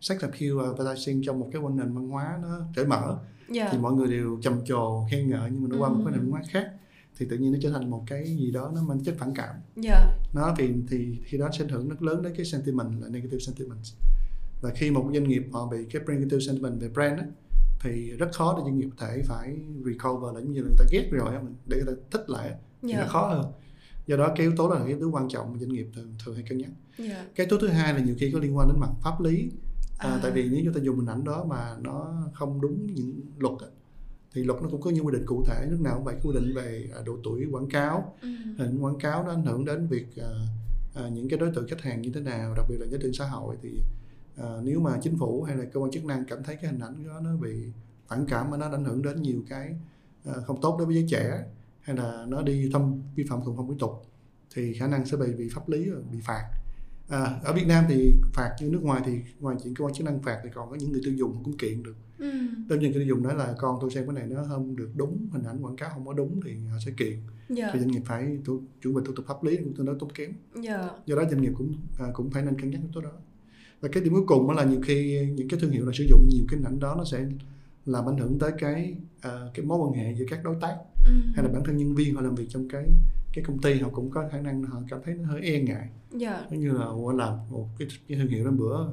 sex 0.00 0.20
appeal 0.22 0.52
advertising 0.64 1.22
trong 1.26 1.40
một 1.40 1.48
cái 1.52 1.62
nền 1.74 1.94
văn 1.94 2.08
hóa 2.08 2.38
nó 2.42 2.60
cởi 2.76 2.86
mở. 2.86 3.18
Dạ. 3.48 3.68
Thì 3.72 3.78
mọi 3.78 3.92
người 3.92 4.08
đều 4.08 4.38
trầm 4.42 4.64
trồ 4.64 5.06
khen 5.10 5.30
ngợi 5.30 5.50
nhưng 5.52 5.62
mà 5.62 5.68
nó 5.72 5.76
qua 5.78 5.88
một 5.88 6.00
cái 6.04 6.12
Ừ. 6.14 6.16
nền 6.16 6.20
văn 6.20 6.30
hóa 6.30 6.42
khác. 6.50 6.66
Thì 7.18 7.26
tự 7.30 7.36
nhiên 7.38 7.52
nó 7.52 7.58
trở 7.62 7.70
thành 7.70 7.90
một 7.90 8.04
cái 8.06 8.24
gì 8.24 8.50
đó 8.50 8.72
nó 8.74 8.82
mang 8.82 9.04
chất 9.04 9.14
phản 9.18 9.34
cảm. 9.34 9.54
Dạ. 9.76 10.16
Nó 10.34 10.54
thì 10.58 10.72
thì 10.88 11.18
khi 11.24 11.38
đó 11.38 11.48
sẽ 11.58 11.64
ảnh 11.64 11.68
hưởng 11.70 11.88
rất 11.88 12.02
lớn 12.02 12.22
đến 12.22 12.32
cái 12.36 12.46
sentiment 12.46 13.02
là 13.02 13.08
negative 13.08 13.38
sentiment 13.38 13.78
và 14.60 14.70
khi 14.74 14.90
một 14.90 15.10
doanh 15.12 15.28
nghiệp 15.28 15.46
họ 15.52 15.66
bị 15.70 15.78
cái 15.92 16.02
negative 16.08 16.40
sentiment 16.40 16.80
về 16.80 16.88
brand 16.88 17.18
á, 17.18 17.26
thì 17.80 18.10
rất 18.10 18.28
khó 18.32 18.54
để 18.58 18.62
doanh 18.64 18.78
nghiệp 18.78 18.88
có 18.96 19.06
thể 19.06 19.22
phải 19.26 19.56
recover 19.84 20.34
lại. 20.34 20.44
Như 20.44 20.60
là 20.60 20.66
người 20.68 20.76
ta 20.78 20.84
ghét 20.92 21.08
rồi 21.10 21.34
để 21.66 21.76
người 21.76 21.94
ta 21.94 22.02
thích 22.10 22.30
lại 22.30 22.52
thì 22.88 22.94
nó 22.94 23.00
dạ. 23.00 23.08
khó 23.08 23.28
hơn. 23.28 23.52
Do 24.06 24.16
đó 24.16 24.28
cái 24.36 24.46
yếu 24.46 24.56
tố 24.56 24.68
đó 24.68 24.74
là 24.74 24.80
cái 24.80 24.88
yếu 24.88 25.00
tố 25.00 25.10
quan 25.10 25.28
trọng 25.28 25.52
mà 25.52 25.58
doanh 25.58 25.72
nghiệp 25.72 25.86
thường, 25.94 26.14
thường 26.24 26.34
hay 26.34 26.44
cân 26.48 26.58
nhắc. 26.58 26.70
Dạ. 26.98 27.26
Cái 27.34 27.46
yếu 27.46 27.58
tố 27.58 27.58
thứ 27.58 27.68
hai 27.68 27.94
là 27.94 28.00
nhiều 28.00 28.14
khi 28.18 28.30
có 28.30 28.38
liên 28.38 28.56
quan 28.56 28.68
đến 28.68 28.80
mặt 28.80 28.90
pháp 29.02 29.20
lý. 29.20 29.50
À, 29.98 30.10
À. 30.10 30.20
tại 30.22 30.30
vì 30.32 30.48
nếu 30.48 30.60
chúng 30.64 30.74
ta 30.74 30.80
dùng 30.80 30.96
hình 30.96 31.06
ảnh 31.06 31.24
đó 31.24 31.44
mà 31.48 31.76
nó 31.80 32.12
không 32.34 32.60
đúng 32.60 32.86
những 32.86 33.20
luật 33.38 33.54
thì 34.34 34.44
luật 34.44 34.62
nó 34.62 34.68
cũng 34.68 34.80
có 34.80 34.90
những 34.90 35.06
quy 35.06 35.12
định 35.12 35.26
cụ 35.26 35.44
thể 35.46 35.66
nước 35.70 35.80
nào 35.80 35.94
cũng 35.94 36.04
vậy 36.04 36.14
quy 36.22 36.32
định 36.34 36.54
về 36.54 36.90
à, 36.94 37.00
độ 37.06 37.16
tuổi 37.24 37.46
quảng 37.50 37.68
cáo. 37.68 38.14
Ừ. 38.22 38.28
hình 38.58 38.78
quảng 38.78 38.98
cáo 38.98 39.24
nó 39.24 39.30
ảnh 39.30 39.44
hưởng 39.44 39.64
đến 39.64 39.86
việc 39.86 40.06
à, 40.16 40.28
à, 40.94 41.08
những 41.08 41.28
cái 41.28 41.38
đối 41.38 41.50
tượng 41.50 41.68
khách 41.68 41.80
hàng 41.80 42.02
như 42.02 42.10
thế 42.14 42.20
nào 42.20 42.54
đặc 42.56 42.66
biệt 42.68 42.76
là 42.80 42.86
giá 42.86 42.98
trị 43.02 43.10
xã 43.12 43.26
hội 43.26 43.56
thì 43.62 43.70
à, 44.36 44.56
nếu 44.62 44.80
mà 44.80 44.98
chính 45.02 45.18
phủ 45.18 45.42
hay 45.42 45.56
là 45.56 45.64
cơ 45.64 45.80
quan 45.80 45.90
chức 45.90 46.04
năng 46.04 46.24
cảm 46.24 46.42
thấy 46.42 46.56
cái 46.56 46.70
hình 46.70 46.80
ảnh 46.80 47.06
đó 47.06 47.20
nó 47.24 47.36
bị 47.36 47.54
phản 48.08 48.26
cảm 48.26 48.50
mà 48.50 48.56
nó 48.56 48.70
ảnh 48.70 48.84
hưởng 48.84 49.02
đến 49.02 49.22
nhiều 49.22 49.42
cái 49.48 49.74
à, 50.24 50.32
không 50.46 50.60
tốt 50.60 50.76
đối 50.78 50.86
với 50.86 50.94
giới 50.94 51.06
trẻ 51.10 51.44
hay 51.86 51.96
là 51.96 52.24
nó 52.28 52.42
đi 52.42 52.70
thâm 52.72 53.02
vi 53.14 53.24
phạm 53.28 53.40
thuần 53.44 53.56
phong 53.56 53.68
mỹ 53.68 53.74
tục 53.78 53.90
thì 54.54 54.74
khả 54.74 54.86
năng 54.86 55.06
sẽ 55.06 55.16
bị 55.16 55.26
bị 55.38 55.48
pháp 55.54 55.68
lý 55.68 55.90
và 55.90 56.00
bị 56.12 56.18
phạt. 56.24 56.42
À, 57.08 57.40
ở 57.44 57.52
Việt 57.52 57.66
Nam 57.66 57.84
thì 57.88 58.14
phạt 58.32 58.56
như 58.60 58.68
nước 58.70 58.82
ngoài 58.82 59.02
thì 59.06 59.12
ngoài 59.40 59.56
chuyện 59.64 59.74
cơ 59.74 59.84
quan 59.84 59.94
chức 59.94 60.06
năng 60.06 60.22
phạt 60.22 60.40
thì 60.44 60.50
còn 60.54 60.70
có 60.70 60.76
những 60.76 60.92
người 60.92 61.00
tiêu 61.04 61.14
dùng 61.14 61.44
cũng 61.44 61.56
kiện 61.56 61.82
được. 61.82 61.96
Ừ. 62.18 62.30
đơn 62.68 62.82
giản 62.82 62.92
người 62.92 62.92
tiêu 62.92 63.06
dùng 63.06 63.22
nói 63.22 63.34
là 63.34 63.54
con 63.58 63.78
tôi 63.80 63.90
xem 63.90 64.06
cái 64.06 64.14
này 64.14 64.26
nó 64.26 64.44
không 64.48 64.76
được 64.76 64.90
đúng 64.96 65.28
hình 65.32 65.44
ảnh 65.44 65.64
quảng 65.64 65.76
cáo 65.76 65.90
không 65.94 66.06
có 66.06 66.12
đúng 66.12 66.40
thì 66.44 66.56
họ 66.70 66.78
sẽ 66.86 66.92
kiện. 66.96 67.18
Dạ. 67.48 67.70
Thì 67.72 67.78
doanh 67.78 67.90
nghiệp 67.90 68.02
phải 68.04 68.38
thủ, 68.44 68.60
chuẩn 68.82 68.94
bị 68.94 69.02
thủ 69.06 69.12
tục 69.12 69.24
pháp 69.28 69.44
lý 69.44 69.56
cũng 69.56 69.74
tương 69.76 69.86
đối 69.86 69.96
tốn 69.98 70.12
kém. 70.12 70.32
Dạ. 70.62 70.90
Do 71.06 71.16
đó 71.16 71.22
doanh 71.30 71.42
nghiệp 71.42 71.52
cũng 71.58 71.74
à, 71.98 72.06
cũng 72.14 72.30
phải 72.30 72.42
nên 72.42 72.60
cân 72.60 72.70
nhắc 72.70 72.80
yếu 72.80 72.90
tố 72.94 73.00
đó. 73.00 73.12
Và 73.80 73.88
cái 73.92 74.02
điểm 74.02 74.12
cuối 74.12 74.24
cùng 74.26 74.48
đó 74.48 74.54
là 74.54 74.64
nhiều 74.64 74.80
khi 74.84 75.26
những 75.34 75.48
cái 75.48 75.60
thương 75.60 75.70
hiệu 75.70 75.86
là 75.86 75.92
sử 75.94 76.04
dụng 76.10 76.28
nhiều 76.28 76.44
cái 76.48 76.58
hình 76.58 76.66
ảnh 76.66 76.80
đó 76.80 76.94
nó 76.98 77.04
sẽ 77.04 77.26
làm 77.86 78.08
ảnh 78.08 78.16
hưởng 78.18 78.38
tới 78.38 78.52
cái 78.58 78.94
à, 79.20 79.40
cái 79.54 79.66
mối 79.66 79.78
quan 79.78 79.92
hệ 79.92 80.14
giữa 80.14 80.24
các 80.30 80.44
đối 80.44 80.56
tác 80.60 80.76
Ừ. 81.06 81.12
hay 81.34 81.44
là 81.44 81.50
bản 81.52 81.64
thân 81.64 81.76
nhân 81.76 81.94
viên 81.94 82.14
họ 82.14 82.20
làm 82.20 82.34
việc 82.34 82.46
trong 82.48 82.68
cái 82.68 82.84
cái 83.32 83.44
công 83.44 83.58
ty 83.58 83.78
họ 83.80 83.88
cũng 83.92 84.10
có 84.10 84.28
khả 84.32 84.40
năng 84.40 84.62
họ 84.62 84.80
cảm 84.88 85.00
thấy 85.04 85.14
nó 85.14 85.28
hơi 85.28 85.40
e 85.42 85.60
ngại. 85.60 85.88
Dạ. 86.10 86.44
Giống 86.50 86.60
như 86.60 86.70
là 86.72 86.84
họ 86.84 87.12
làm 87.12 87.32
một 87.50 87.68
cái, 87.78 87.88
cái 88.08 88.18
thương 88.18 88.28
hiệu 88.28 88.44
đó 88.44 88.50
bữa 88.50 88.86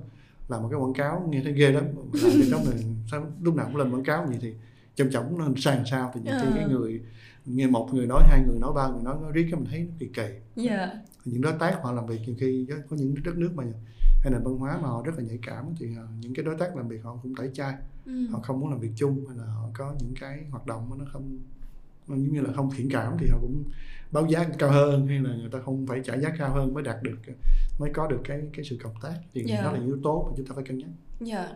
làm 0.48 0.62
một 0.64 0.68
cái 0.72 0.80
quảng 0.80 0.94
cáo 0.94 1.28
nghe 1.30 1.42
thấy 1.44 1.54
ghê 1.54 1.72
lắm 1.72 1.84
làm 2.14 2.32
cái 2.42 2.50
đó 2.52 2.60
mình 2.70 2.96
sao 3.12 3.26
lúc 3.42 3.56
nào 3.56 3.66
cũng 3.66 3.76
lên 3.76 3.92
quảng 3.92 4.04
cáo 4.04 4.28
gì 4.32 4.38
thì 4.42 4.54
trầm 4.96 5.10
trọng 5.12 5.38
nó 5.38 5.48
sang 5.58 5.84
sao 5.92 6.12
thì 6.14 6.22
nhiều 6.24 6.34
khi 6.42 6.48
Ờ. 6.48 6.54
cái 6.56 6.68
người 6.70 7.02
nghe 7.46 7.68
một 7.68 7.90
người 7.94 8.06
nói 8.08 8.24
hai 8.28 8.44
người 8.48 8.60
nói 8.60 8.72
ba 8.76 8.88
người 8.88 9.04
nói 9.04 9.16
nó 9.22 9.32
riết 9.32 9.48
cái 9.52 9.60
mình 9.60 9.70
thấy 9.72 9.80
nó 9.80 9.92
kỳ 10.00 10.08
kỳ. 10.14 10.28
Dạ. 10.56 10.94
Những 11.26 11.42
đối 11.42 11.54
tác 11.60 11.80
họ 11.84 11.92
làm 11.92 12.06
việc 12.08 12.20
nhiều 12.26 12.36
khi 12.40 12.66
có- 12.70 12.76
có 12.90 12.96
những 12.96 13.16
đất 13.26 13.38
nước 13.38 13.52
mà 13.56 13.64
hay 14.24 14.34
là 14.34 14.40
văn 14.44 14.58
hóa 14.58 14.80
mà 14.82 14.88
họ 14.88 15.04
rất 15.06 15.12
là 15.18 15.24
nhạy 15.24 15.40
cảm 15.46 15.66
thì 15.80 15.88
ờ, 15.98 16.08
những 16.22 16.34
cái 16.34 16.46
đối 16.46 16.56
tác 16.56 16.76
làm 16.76 16.88
việc 16.88 17.04
họ 17.04 17.18
cũng 17.24 17.36
tẩy 17.36 17.50
chay 17.54 17.74
Ừ. 18.06 18.28
họ 18.32 18.40
không 18.44 18.60
muốn 18.60 18.70
làm 18.70 18.80
việc 18.80 18.92
chung 18.96 19.26
hay 19.28 19.38
là 19.38 19.44
họ 19.46 19.70
có 19.74 19.96
những 20.00 20.14
cái 20.20 20.40
hoạt 20.52 20.66
động 20.66 20.90
mà 20.90 20.96
nó 21.00 21.06
không 21.12 21.38
giống 22.08 22.34
như 22.34 22.42
là 22.42 22.54
không 22.54 22.70
thiện 22.78 22.90
cảm 22.92 23.14
thì 23.20 23.28
họ 23.32 23.38
cũng 23.42 23.64
báo 24.12 24.26
giá 24.28 24.46
cao 24.60 24.72
hơn 24.72 25.08
hay 25.08 25.20
là 25.20 25.30
người 25.36 25.50
ta 25.52 25.60
không 25.66 25.88
phải 25.88 26.02
trả 26.04 26.18
giá 26.18 26.30
cao 26.38 26.54
hơn 26.54 26.74
mới 26.74 26.84
đạt 26.84 27.04
được 27.04 27.18
mới 27.80 27.90
có 27.94 28.08
được 28.08 28.22
cái 28.24 28.42
cái 28.54 28.66
sự 28.66 28.78
cộng 28.84 28.94
tác 29.02 29.14
thì 29.34 29.44
Dạ. 29.48 29.62
đó 29.64 29.72
là 29.72 29.80
yếu 29.80 29.98
tố 30.04 30.24
mà 30.30 30.34
chúng 30.38 30.46
ta 30.46 30.52
phải 30.56 30.64
cân 30.64 30.78
nhắc 30.78 30.90
Dạ. 31.20 31.48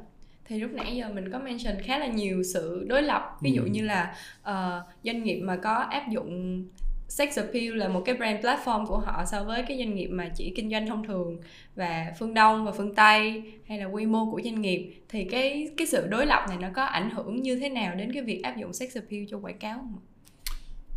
Thì 0.46 0.60
lúc 0.60 0.72
nãy 0.72 0.96
giờ 0.96 1.10
mình 1.14 1.32
có 1.32 1.40
mention 1.40 1.76
khá 1.84 1.98
là 2.00 2.08
nhiều 2.08 2.44
sự 2.44 2.86
đối 2.90 3.02
lập 3.04 3.38
Ví 3.42 3.52
dụ 3.52 3.62
Ừ. 3.62 3.68
như 3.68 3.82
là 3.82 4.16
ờ, 4.42 4.86
doanh 5.04 5.24
nghiệp 5.24 5.42
mà 5.42 5.56
có 5.64 5.74
áp 5.74 6.04
dụng 6.12 6.66
sex 7.08 7.38
appeal 7.38 7.76
là 7.76 7.88
một 7.88 8.02
cái 8.06 8.16
brand 8.16 8.46
platform 8.46 8.86
của 8.86 8.98
họ 8.98 9.24
so 9.32 9.44
với 9.44 9.64
cái 9.68 9.78
doanh 9.78 9.96
nghiệp 9.96 10.08
mà 10.08 10.30
chỉ 10.36 10.54
kinh 10.56 10.72
doanh 10.72 10.88
thông 10.88 11.08
thường 11.08 11.38
và 11.76 12.14
phương 12.20 12.34
Đông 12.34 12.66
và 12.66 12.72
phương 12.72 12.96
Tây 12.96 13.44
hay 13.68 13.78
là 13.80 13.86
quy 13.86 14.06
mô 14.06 14.32
của 14.32 14.42
doanh 14.44 14.62
nghiệp 14.62 14.94
thì 15.10 15.24
cái 15.24 15.68
cái 15.78 15.88
sự 15.88 16.08
đối 16.08 16.26
lập 16.26 16.46
này 16.50 16.58
nó 16.62 16.68
có 16.76 16.84
ảnh 16.84 17.10
hưởng 17.10 17.42
như 17.42 17.56
thế 17.60 17.70
nào 17.70 17.96
đến 17.96 18.14
cái 18.14 18.24
việc 18.24 18.44
áp 18.44 18.58
dụng 18.58 18.74
sex 18.74 18.96
appeal 18.96 19.24
cho 19.30 19.38
quảng 19.40 19.58
cáo 19.60 19.78
không? 19.78 19.94
ạ? 19.96 20.02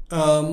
Ờ, 0.09 0.45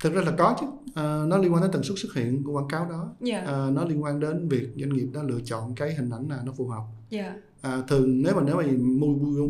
thực 0.00 0.14
ra 0.14 0.20
là 0.22 0.32
có 0.38 0.56
chứ 0.60 0.66
Ờ, 0.94 1.24
nó 1.28 1.38
liên 1.38 1.52
quan 1.54 1.62
đến 1.62 1.70
tần 1.72 1.82
suất 1.82 1.98
xuất 1.98 2.14
hiện 2.14 2.42
của 2.44 2.52
quảng 2.52 2.68
cáo 2.68 2.86
đó 2.90 3.12
Dạ. 3.20 3.42
Ờ, 3.46 3.70
nó 3.74 3.84
liên 3.84 4.02
quan 4.02 4.20
đến 4.20 4.48
việc 4.48 4.68
doanh 4.76 4.90
nghiệp 4.96 5.06
đó 5.14 5.22
lựa 5.22 5.40
chọn 5.44 5.74
cái 5.74 5.94
hình 5.94 6.10
ảnh 6.10 6.28
nào 6.28 6.38
nó 6.44 6.52
phù 6.56 6.68
hợp 6.68 6.82
Dạ. 7.10 7.34
à, 7.62 7.78
thường 7.88 8.22
nếu 8.22 8.34
mà 8.34 8.42
nếu 8.46 8.56
mà 8.56 8.62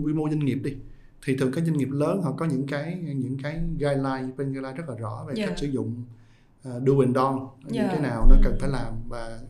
quy 0.05 0.13
mô 0.13 0.29
doanh 0.29 0.45
nghiệp 0.45 0.59
đi 0.65 0.75
thì 1.27 1.37
thường 1.37 1.53
các 1.55 1.65
doanh 1.65 1.77
nghiệp 1.79 1.89
lớn 1.93 2.23
họ 2.23 2.33
có 2.33 2.47
những 2.47 2.67
cái 2.67 2.99
những 3.17 3.37
cái 3.43 3.61
guideline 3.79 4.33
bên 4.37 4.53
guideline 4.53 4.73
rất 4.77 4.89
là 4.89 4.95
rõ 4.97 5.25
về 5.29 5.35
Dạ. 5.37 5.47
cách 5.47 5.59
sử 5.59 5.67
dụng 5.67 6.03
uh, 6.69 6.83
do 6.87 6.93
and 7.01 7.15
don 7.17 7.49
những 7.65 7.75
Dạ. 7.75 7.89
cái 7.93 8.01
nào 8.01 8.27
nó 8.31 8.37
cần 8.45 8.53
Ừ. 8.53 8.59
phải 8.61 8.71
làm 8.71 8.95
và 9.09 9.41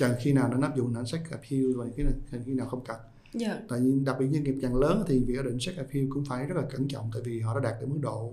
cần 0.00 0.12
khi 0.20 0.32
nào 0.32 0.48
nó 0.48 0.66
áp 0.66 0.76
dụng 0.76 0.92
nó 0.92 1.04
sex 1.04 1.20
appeal 1.30 1.72
và 1.76 1.84
cái 1.96 2.04
nào, 2.06 2.14
khi 2.46 2.54
nào 2.54 2.66
không 2.66 2.84
cần 2.84 2.96
Dạ. 3.34 3.58
tại 3.68 3.80
vì 3.80 3.92
đặc 4.04 4.16
biệt 4.20 4.26
doanh 4.32 4.42
nghiệp 4.44 4.58
càng 4.62 4.74
lớn 4.74 5.04
thì 5.06 5.24
việc 5.24 5.44
định 5.44 5.58
sex 5.60 5.76
appeal 5.76 6.06
cũng 6.10 6.24
phải 6.24 6.46
rất 6.46 6.54
là 6.56 6.62
cẩn 6.70 6.88
trọng 6.88 7.10
tại 7.12 7.22
vì 7.24 7.40
họ 7.40 7.60
đã 7.60 7.70
đạt 7.70 7.80
được 7.80 7.86
mức 7.90 7.98
độ 8.00 8.32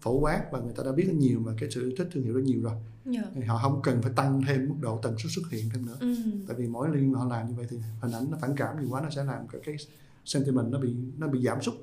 phổ 0.00 0.18
quát 0.20 0.42
và 0.52 0.60
người 0.60 0.72
ta 0.76 0.82
đã 0.86 0.92
biết 0.92 1.08
nhiều 1.14 1.40
và 1.44 1.52
cái 1.60 1.70
sự 1.70 1.94
thích 1.98 2.08
thương 2.12 2.24
hiệu 2.24 2.34
đó 2.34 2.40
nhiều 2.40 2.62
rồi 2.62 2.74
Dạ. 3.04 3.22
thì 3.34 3.40
họ 3.42 3.58
không 3.62 3.80
cần 3.82 4.02
phải 4.02 4.12
tăng 4.16 4.42
thêm 4.48 4.68
mức 4.68 4.74
độ 4.80 4.98
tần 5.02 5.18
suất 5.18 5.32
xuất 5.32 5.42
hiện 5.50 5.64
thêm 5.72 5.86
nữa 5.86 5.96
Ừ. 6.00 6.14
tại 6.48 6.56
vì 6.56 6.66
mỗi 6.68 6.88
liên 6.96 7.12
mà 7.12 7.18
họ 7.18 7.24
làm 7.28 7.46
như 7.48 7.54
vậy 7.56 7.66
thì 7.70 7.76
hình 8.00 8.12
ảnh 8.12 8.30
nó 8.30 8.38
phản 8.40 8.56
cảm 8.56 8.80
nhiều 8.80 8.88
quá 8.90 9.00
nó 9.00 9.10
sẽ 9.10 9.24
làm 9.24 9.46
cái, 9.52 9.60
cái 9.64 9.76
sentiment 10.24 10.68
nó 10.70 10.78
bị 10.78 10.94
nó 11.18 11.28
bị 11.28 11.42
giảm 11.42 11.62
sút 11.62 11.74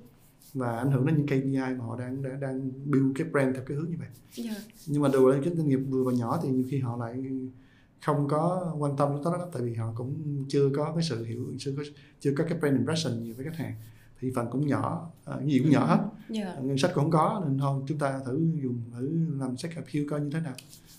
và 0.53 0.77
ảnh 0.77 0.91
hưởng 0.91 1.05
đến 1.05 1.15
những 1.17 1.27
KPI 1.27 1.55
mà 1.79 1.85
họ 1.85 1.99
đang 1.99 2.21
đang, 2.21 2.39
đang 2.39 2.71
build 2.85 3.11
cái 3.15 3.27
brand 3.31 3.55
theo 3.55 3.65
cái 3.67 3.77
hướng 3.77 3.89
như 3.89 3.95
vậy 3.99 4.07
Dạ. 4.35 4.51
nhưng 4.87 5.01
mà 5.01 5.09
đối 5.13 5.21
với 5.31 5.41
cái 5.45 5.55
doanh 5.55 5.67
nghiệp 5.69 5.77
vừa 5.89 6.03
và 6.03 6.11
nhỏ 6.11 6.39
thì 6.43 6.49
nhiều 6.49 6.63
khi 6.69 6.79
họ 6.79 6.97
lại 6.97 7.23
không 8.05 8.27
có 8.27 8.73
quan 8.79 8.97
tâm 8.97 9.09
đến 9.13 9.23
đó 9.23 9.37
lắm 9.37 9.47
tại 9.53 9.61
vì 9.61 9.73
họ 9.73 9.93
cũng 9.97 10.45
chưa 10.49 10.69
có 10.75 10.91
cái 10.95 11.03
sự 11.03 11.25
hiểu 11.25 11.45
chưa 11.57 11.73
có 11.77 11.83
chưa 12.19 12.33
có 12.37 12.43
cái 12.49 12.59
brand 12.59 12.77
impression 12.77 13.23
nhiều 13.23 13.33
với 13.37 13.45
khách 13.45 13.55
hàng 13.57 13.73
thì 14.21 14.31
phần 14.35 14.47
cũng 14.51 14.67
nhỏ 14.67 15.09
à, 15.25 15.35
cái 15.39 15.47
gì 15.47 15.59
cũng 15.59 15.69
nhỏ 15.71 15.85
hết 15.85 15.99
Dạ. 16.29 16.55
ngân 16.61 16.77
sách 16.77 16.91
cũng 16.95 17.03
không 17.03 17.11
có 17.11 17.43
nên 17.47 17.57
thôi 17.57 17.81
chúng 17.87 17.97
ta 17.97 18.19
thử 18.25 18.39
dùng 18.63 18.81
thử 18.93 19.09
làm 19.39 19.57
sex 19.57 19.71
appeal 19.75 20.05
coi 20.09 20.21
như 20.21 20.29
thế 20.29 20.39
nào 20.39 20.53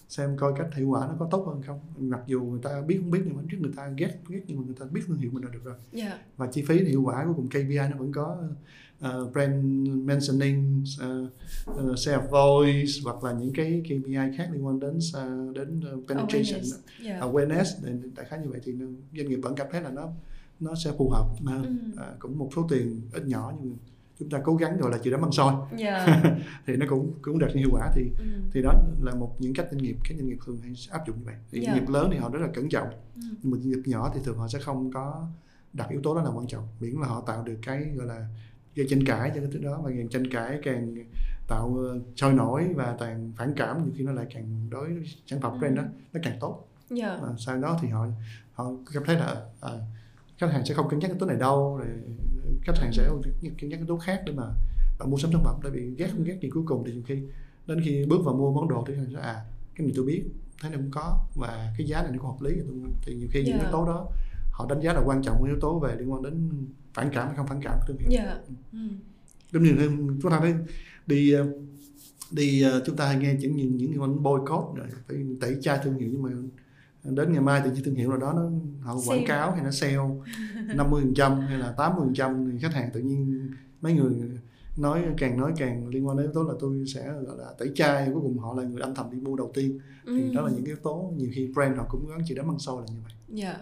xem 0.08 0.36
coi 0.36 0.52
cách 0.58 0.74
hiệu 0.74 0.88
quả 0.88 1.06
nó 1.06 1.14
có 1.18 1.28
tốt 1.30 1.44
hơn 1.46 1.62
không 1.66 1.80
mặc 1.98 2.20
dù 2.26 2.42
người 2.42 2.60
ta 2.62 2.80
biết 2.86 2.96
không 3.00 3.10
biết 3.10 3.20
nhưng 3.24 3.36
mà 3.36 3.42
trước 3.50 3.56
người 3.60 3.72
ta 3.76 3.88
ghét 3.96 4.18
ghét 4.28 4.40
nhưng 4.46 4.56
mà 4.58 4.62
người 4.66 4.74
ta 4.80 4.86
biết 4.92 5.00
thương 5.06 5.16
hiệu 5.18 5.30
mình 5.32 5.44
là 5.44 5.50
được 5.52 5.64
rồi 5.64 5.74
Dạ. 5.92 6.18
và 6.36 6.46
chi 6.52 6.62
phí 6.62 6.84
hiệu 6.84 7.02
quả 7.02 7.24
cuối 7.24 7.34
cùng 7.36 7.48
KPI 7.48 7.78
nó 7.90 7.96
vẫn 7.98 8.12
có 8.12 8.36
uh, 9.06 9.32
brand 9.32 9.64
mentioning 10.04 10.84
uh, 11.04 11.28
uh, 11.70 11.96
of 11.96 12.28
voice 12.30 12.92
hoặc 13.04 13.24
là 13.24 13.32
những 13.32 13.52
cái 13.54 13.82
KPI 13.84 14.36
khác 14.36 14.48
liên 14.52 14.66
quan 14.66 14.80
đến 14.80 14.96
uh, 14.96 15.56
đến 15.56 15.80
uh, 15.94 16.08
penetration 16.08 16.60
Awareness. 16.60 16.78
Dạ. 17.04 17.20
awareness 17.20 17.64
đại 18.16 18.26
khái 18.28 18.38
như 18.38 18.48
vậy 18.50 18.60
thì 18.64 18.72
doanh 19.16 19.28
nghiệp 19.28 19.38
vẫn 19.42 19.54
cảm 19.54 19.66
thấy 19.72 19.82
là 19.82 19.90
nó 19.90 20.08
nó 20.62 20.74
sẽ 20.74 20.90
phù 20.98 21.10
hợp 21.10 21.26
hơn 21.46 21.62
Ừ. 21.96 22.02
à, 22.02 22.06
cũng 22.18 22.38
một 22.38 22.48
số 22.56 22.66
tiền 22.70 23.00
ít 23.12 23.26
nhỏ 23.26 23.52
nhưng 23.62 23.76
chúng 24.18 24.30
ta 24.30 24.38
cố 24.44 24.56
gắng 24.56 24.76
gọi 24.78 24.90
là 24.90 24.98
chịu 24.98 25.12
đấm 25.12 25.24
ăn 25.24 25.32
soi 25.32 25.54
Dạ. 25.76 26.22
thì 26.66 26.76
nó 26.76 26.86
cũng 26.88 27.12
cũng 27.22 27.38
đạt 27.38 27.50
hiệu 27.54 27.68
quả 27.72 27.90
thì 27.94 28.02
Ừ. 28.18 28.24
thì 28.52 28.62
đó 28.62 28.72
là 29.02 29.14
một 29.14 29.36
những 29.38 29.54
cách 29.54 29.66
doanh 29.70 29.82
nghiệp 29.82 29.96
các 30.04 30.14
doanh 30.18 30.28
nghiệp 30.28 30.38
thường 30.46 30.58
hay 30.62 30.72
áp 30.90 31.06
dụng 31.06 31.16
như 31.18 31.22
vậy 31.26 31.34
thì 31.50 31.60
Dạ. 31.60 31.72
doanh 31.72 31.80
nghiệp 31.84 31.88
lớn 31.90 32.08
thì 32.12 32.18
họ 32.18 32.28
rất 32.28 32.38
là 32.42 32.48
cẩn 32.54 32.68
trọng 32.68 32.88
Ừ. 33.16 33.22
nhưng 33.42 33.52
mà 33.52 33.58
doanh 33.58 33.68
nghiệp 33.70 33.82
nhỏ 33.84 34.10
thì 34.14 34.20
thường 34.24 34.38
họ 34.38 34.48
sẽ 34.48 34.58
không 34.58 34.92
có 34.92 35.26
đặt 35.72 35.88
yếu 35.90 36.00
tố 36.02 36.14
đó 36.14 36.22
là 36.22 36.30
quan 36.30 36.46
trọng 36.46 36.68
miễn 36.80 36.94
là 36.94 37.06
họ 37.08 37.22
tạo 37.26 37.42
được 37.44 37.56
cái 37.62 37.84
gọi 37.96 38.06
là 38.06 38.26
gây 38.76 38.86
tranh 38.90 39.04
cãi 39.06 39.30
cho 39.34 39.40
cái 39.40 39.50
thứ 39.52 39.58
đó 39.58 39.80
và 39.84 39.90
càng 39.90 40.08
tranh 40.08 40.30
cãi 40.30 40.58
càng 40.62 40.94
tạo 41.48 41.76
ờ, 41.76 41.98
sôi 42.16 42.32
nổi 42.32 42.68
và 42.74 42.96
càng 43.00 43.32
phản 43.36 43.52
cảm 43.56 43.84
nhiều 43.84 43.92
khi 43.98 44.04
nó 44.04 44.12
lại 44.12 44.26
càng 44.34 44.66
đối 44.70 45.02
sản 45.26 45.40
phẩm 45.40 45.52
Ừ. 45.52 45.58
brand 45.58 45.76
đó 45.76 45.82
nó 46.12 46.20
càng 46.24 46.36
tốt 46.40 46.68
Dạ. 46.90 47.18
và 47.22 47.28
sau 47.38 47.58
đó 47.60 47.78
thì 47.82 47.88
họ 47.88 48.06
họ 48.52 48.70
cảm 48.94 49.02
thấy 49.06 49.16
là 49.16 49.46
à, 49.60 49.70
khách 50.42 50.52
hàng 50.52 50.64
sẽ 50.66 50.74
không 50.74 50.88
cân 50.88 50.98
nhắc 50.98 51.10
cái 51.10 51.18
tố 51.20 51.26
này 51.26 51.36
đâu 51.36 51.76
rồi 51.76 51.86
khách 52.62 52.76
hàng 52.78 52.92
sẽ 52.92 53.08
cân 53.60 53.68
nhắc 53.70 53.78
yếu 53.78 53.86
tố 53.86 53.96
khác 53.96 54.22
để 54.26 54.32
mà 54.32 54.44
mua 55.04 55.18
sắm 55.18 55.32
sản 55.32 55.42
phẩm 55.44 55.56
tại 55.62 55.72
vì 55.72 55.94
ghét 55.98 56.08
không 56.12 56.24
ghét 56.24 56.38
thì 56.42 56.50
cuối 56.50 56.62
cùng 56.66 56.84
thì 56.86 56.92
nhiều 56.92 57.02
khi 57.06 57.18
đến 57.66 57.80
khi 57.84 58.04
bước 58.08 58.24
vào 58.24 58.34
mua 58.34 58.52
món 58.52 58.68
đồ 58.68 58.84
thì 58.86 58.94
khách 58.94 59.00
hàng 59.00 59.12
sẽ 59.12 59.20
à 59.20 59.44
cái 59.74 59.86
này 59.86 59.92
tôi 59.96 60.06
biết 60.06 60.22
thấy 60.60 60.70
nó 60.70 60.76
cũng 60.76 60.90
có 60.90 61.18
và 61.34 61.74
cái 61.78 61.86
giá 61.86 62.02
này 62.02 62.12
nó 62.12 62.18
cũng 62.18 62.30
hợp 62.30 62.42
lý 62.42 62.54
thì 63.02 63.14
nhiều 63.14 63.28
khi 63.32 63.42
những 63.42 63.56
Dạ. 63.56 63.62
yếu 63.62 63.72
tố 63.72 63.86
đó 63.86 64.08
họ 64.52 64.66
đánh 64.68 64.80
giá 64.80 64.92
là 64.92 65.02
quan 65.04 65.22
trọng 65.22 65.44
yếu 65.44 65.56
tố 65.60 65.78
về 65.78 65.96
liên 65.98 66.12
quan 66.12 66.22
đến 66.22 66.50
phản 66.94 67.10
cảm 67.12 67.26
hay 67.26 67.36
không 67.36 67.46
phản 67.46 67.60
cảm 67.62 67.74
của 67.78 67.84
thương 67.88 67.98
hiệu 67.98 68.08
dạ 68.10 68.36
ừ. 68.72 68.78
giống 69.52 69.62
như 69.62 69.76
chúng 70.22 70.30
ta 70.30 70.40
thấy 70.40 70.54
đi 71.06 71.34
đi 72.30 72.62
ờ, 72.62 72.82
chúng 72.86 72.96
ta 72.96 73.06
hay 73.06 73.16
nghe 73.16 73.34
những 73.34 73.56
những 73.56 73.76
những 73.76 73.98
con 73.98 74.22
boycott 74.22 74.74
rồi 74.74 74.86
phải 75.08 75.16
tẩy 75.40 75.56
chay 75.60 75.78
thương 75.84 75.98
hiệu 75.98 76.08
nhưng 76.12 76.22
mà 76.22 76.30
đến 77.04 77.32
ngày 77.32 77.40
mai 77.42 77.60
tự 77.64 77.70
nhiên 77.72 77.84
thương 77.84 77.94
hiệu 77.94 78.08
nào 78.10 78.18
đó 78.18 78.32
nó 78.36 78.42
họ 78.82 78.92
quảng 78.94 79.00
Sale. 79.06 79.24
cáo 79.26 79.50
hay 79.52 79.64
nó 79.64 79.70
sale 79.70 79.96
50 80.76 81.02
phần 81.02 81.14
trăm 81.14 81.40
hay 81.40 81.58
là 81.58 81.72
80 81.76 82.04
phần 82.06 82.14
trăm 82.14 82.50
thì 82.52 82.58
khách 82.62 82.74
hàng 82.74 82.90
tự 82.92 83.00
nhiên 83.00 83.50
mấy 83.80 83.92
người 83.92 84.12
nói 84.76 85.02
càng 85.18 85.40
nói 85.40 85.52
càng 85.56 85.88
liên 85.88 86.06
quan 86.06 86.16
đến 86.16 86.26
yếu 86.26 86.32
tố 86.34 86.42
là 86.42 86.54
tôi 86.60 86.84
sẽ 86.94 87.04
gọi 87.26 87.38
là 87.38 87.44
tẩy 87.58 87.68
chay 87.74 88.06
cuối 88.12 88.22
cùng 88.22 88.38
họ 88.38 88.54
là 88.54 88.62
người 88.62 88.80
âm 88.80 88.94
thầm 88.94 89.06
đi 89.12 89.18
mua 89.20 89.36
đầu 89.36 89.50
tiên 89.54 89.78
thì 90.06 90.12
Ừ. 90.22 90.32
đó 90.34 90.42
là 90.42 90.50
những 90.54 90.64
yếu 90.64 90.76
tố 90.82 91.12
nhiều 91.16 91.30
khi 91.34 91.46
brand 91.54 91.76
họ 91.76 91.86
cũng 91.90 92.06
gắn 92.10 92.18
chỉ 92.28 92.34
đá 92.34 92.42
măng 92.42 92.58
sâu 92.58 92.80
là 92.80 92.86
như 92.90 92.96
vậy 93.04 93.12
Dạ. 93.28 93.56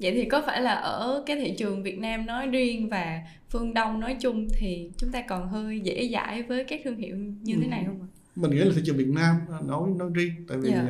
Vậy 0.00 0.12
thì 0.12 0.24
có 0.24 0.42
phải 0.46 0.60
là 0.62 0.72
ở 0.74 1.22
cái 1.26 1.36
thị 1.36 1.54
trường 1.58 1.82
Việt 1.82 1.98
Nam 1.98 2.26
nói 2.26 2.46
riêng 2.46 2.88
và 2.88 3.20
phương 3.50 3.74
Đông 3.74 4.00
nói 4.00 4.16
chung 4.20 4.46
thì 4.58 4.90
chúng 4.96 5.12
ta 5.12 5.22
còn 5.28 5.48
hơi 5.48 5.80
dễ 5.80 6.08
dãi 6.12 6.42
với 6.42 6.64
các 6.64 6.80
thương 6.84 6.96
hiệu 6.96 7.16
như 7.16 7.54
thế 7.56 7.62
Ừ. 7.64 7.68
này 7.68 7.84
không 7.86 8.00
ạ? 8.02 8.06
Mình 8.36 8.50
nghĩ 8.50 8.58
là 8.58 8.72
thị 8.76 8.82
trường 8.84 8.96
Việt 8.96 9.08
Nam 9.08 9.36
nói 9.66 9.90
nói 9.96 10.10
riêng 10.14 10.32
tại 10.48 10.58
vì 10.58 10.70
Dạ. 10.70 10.86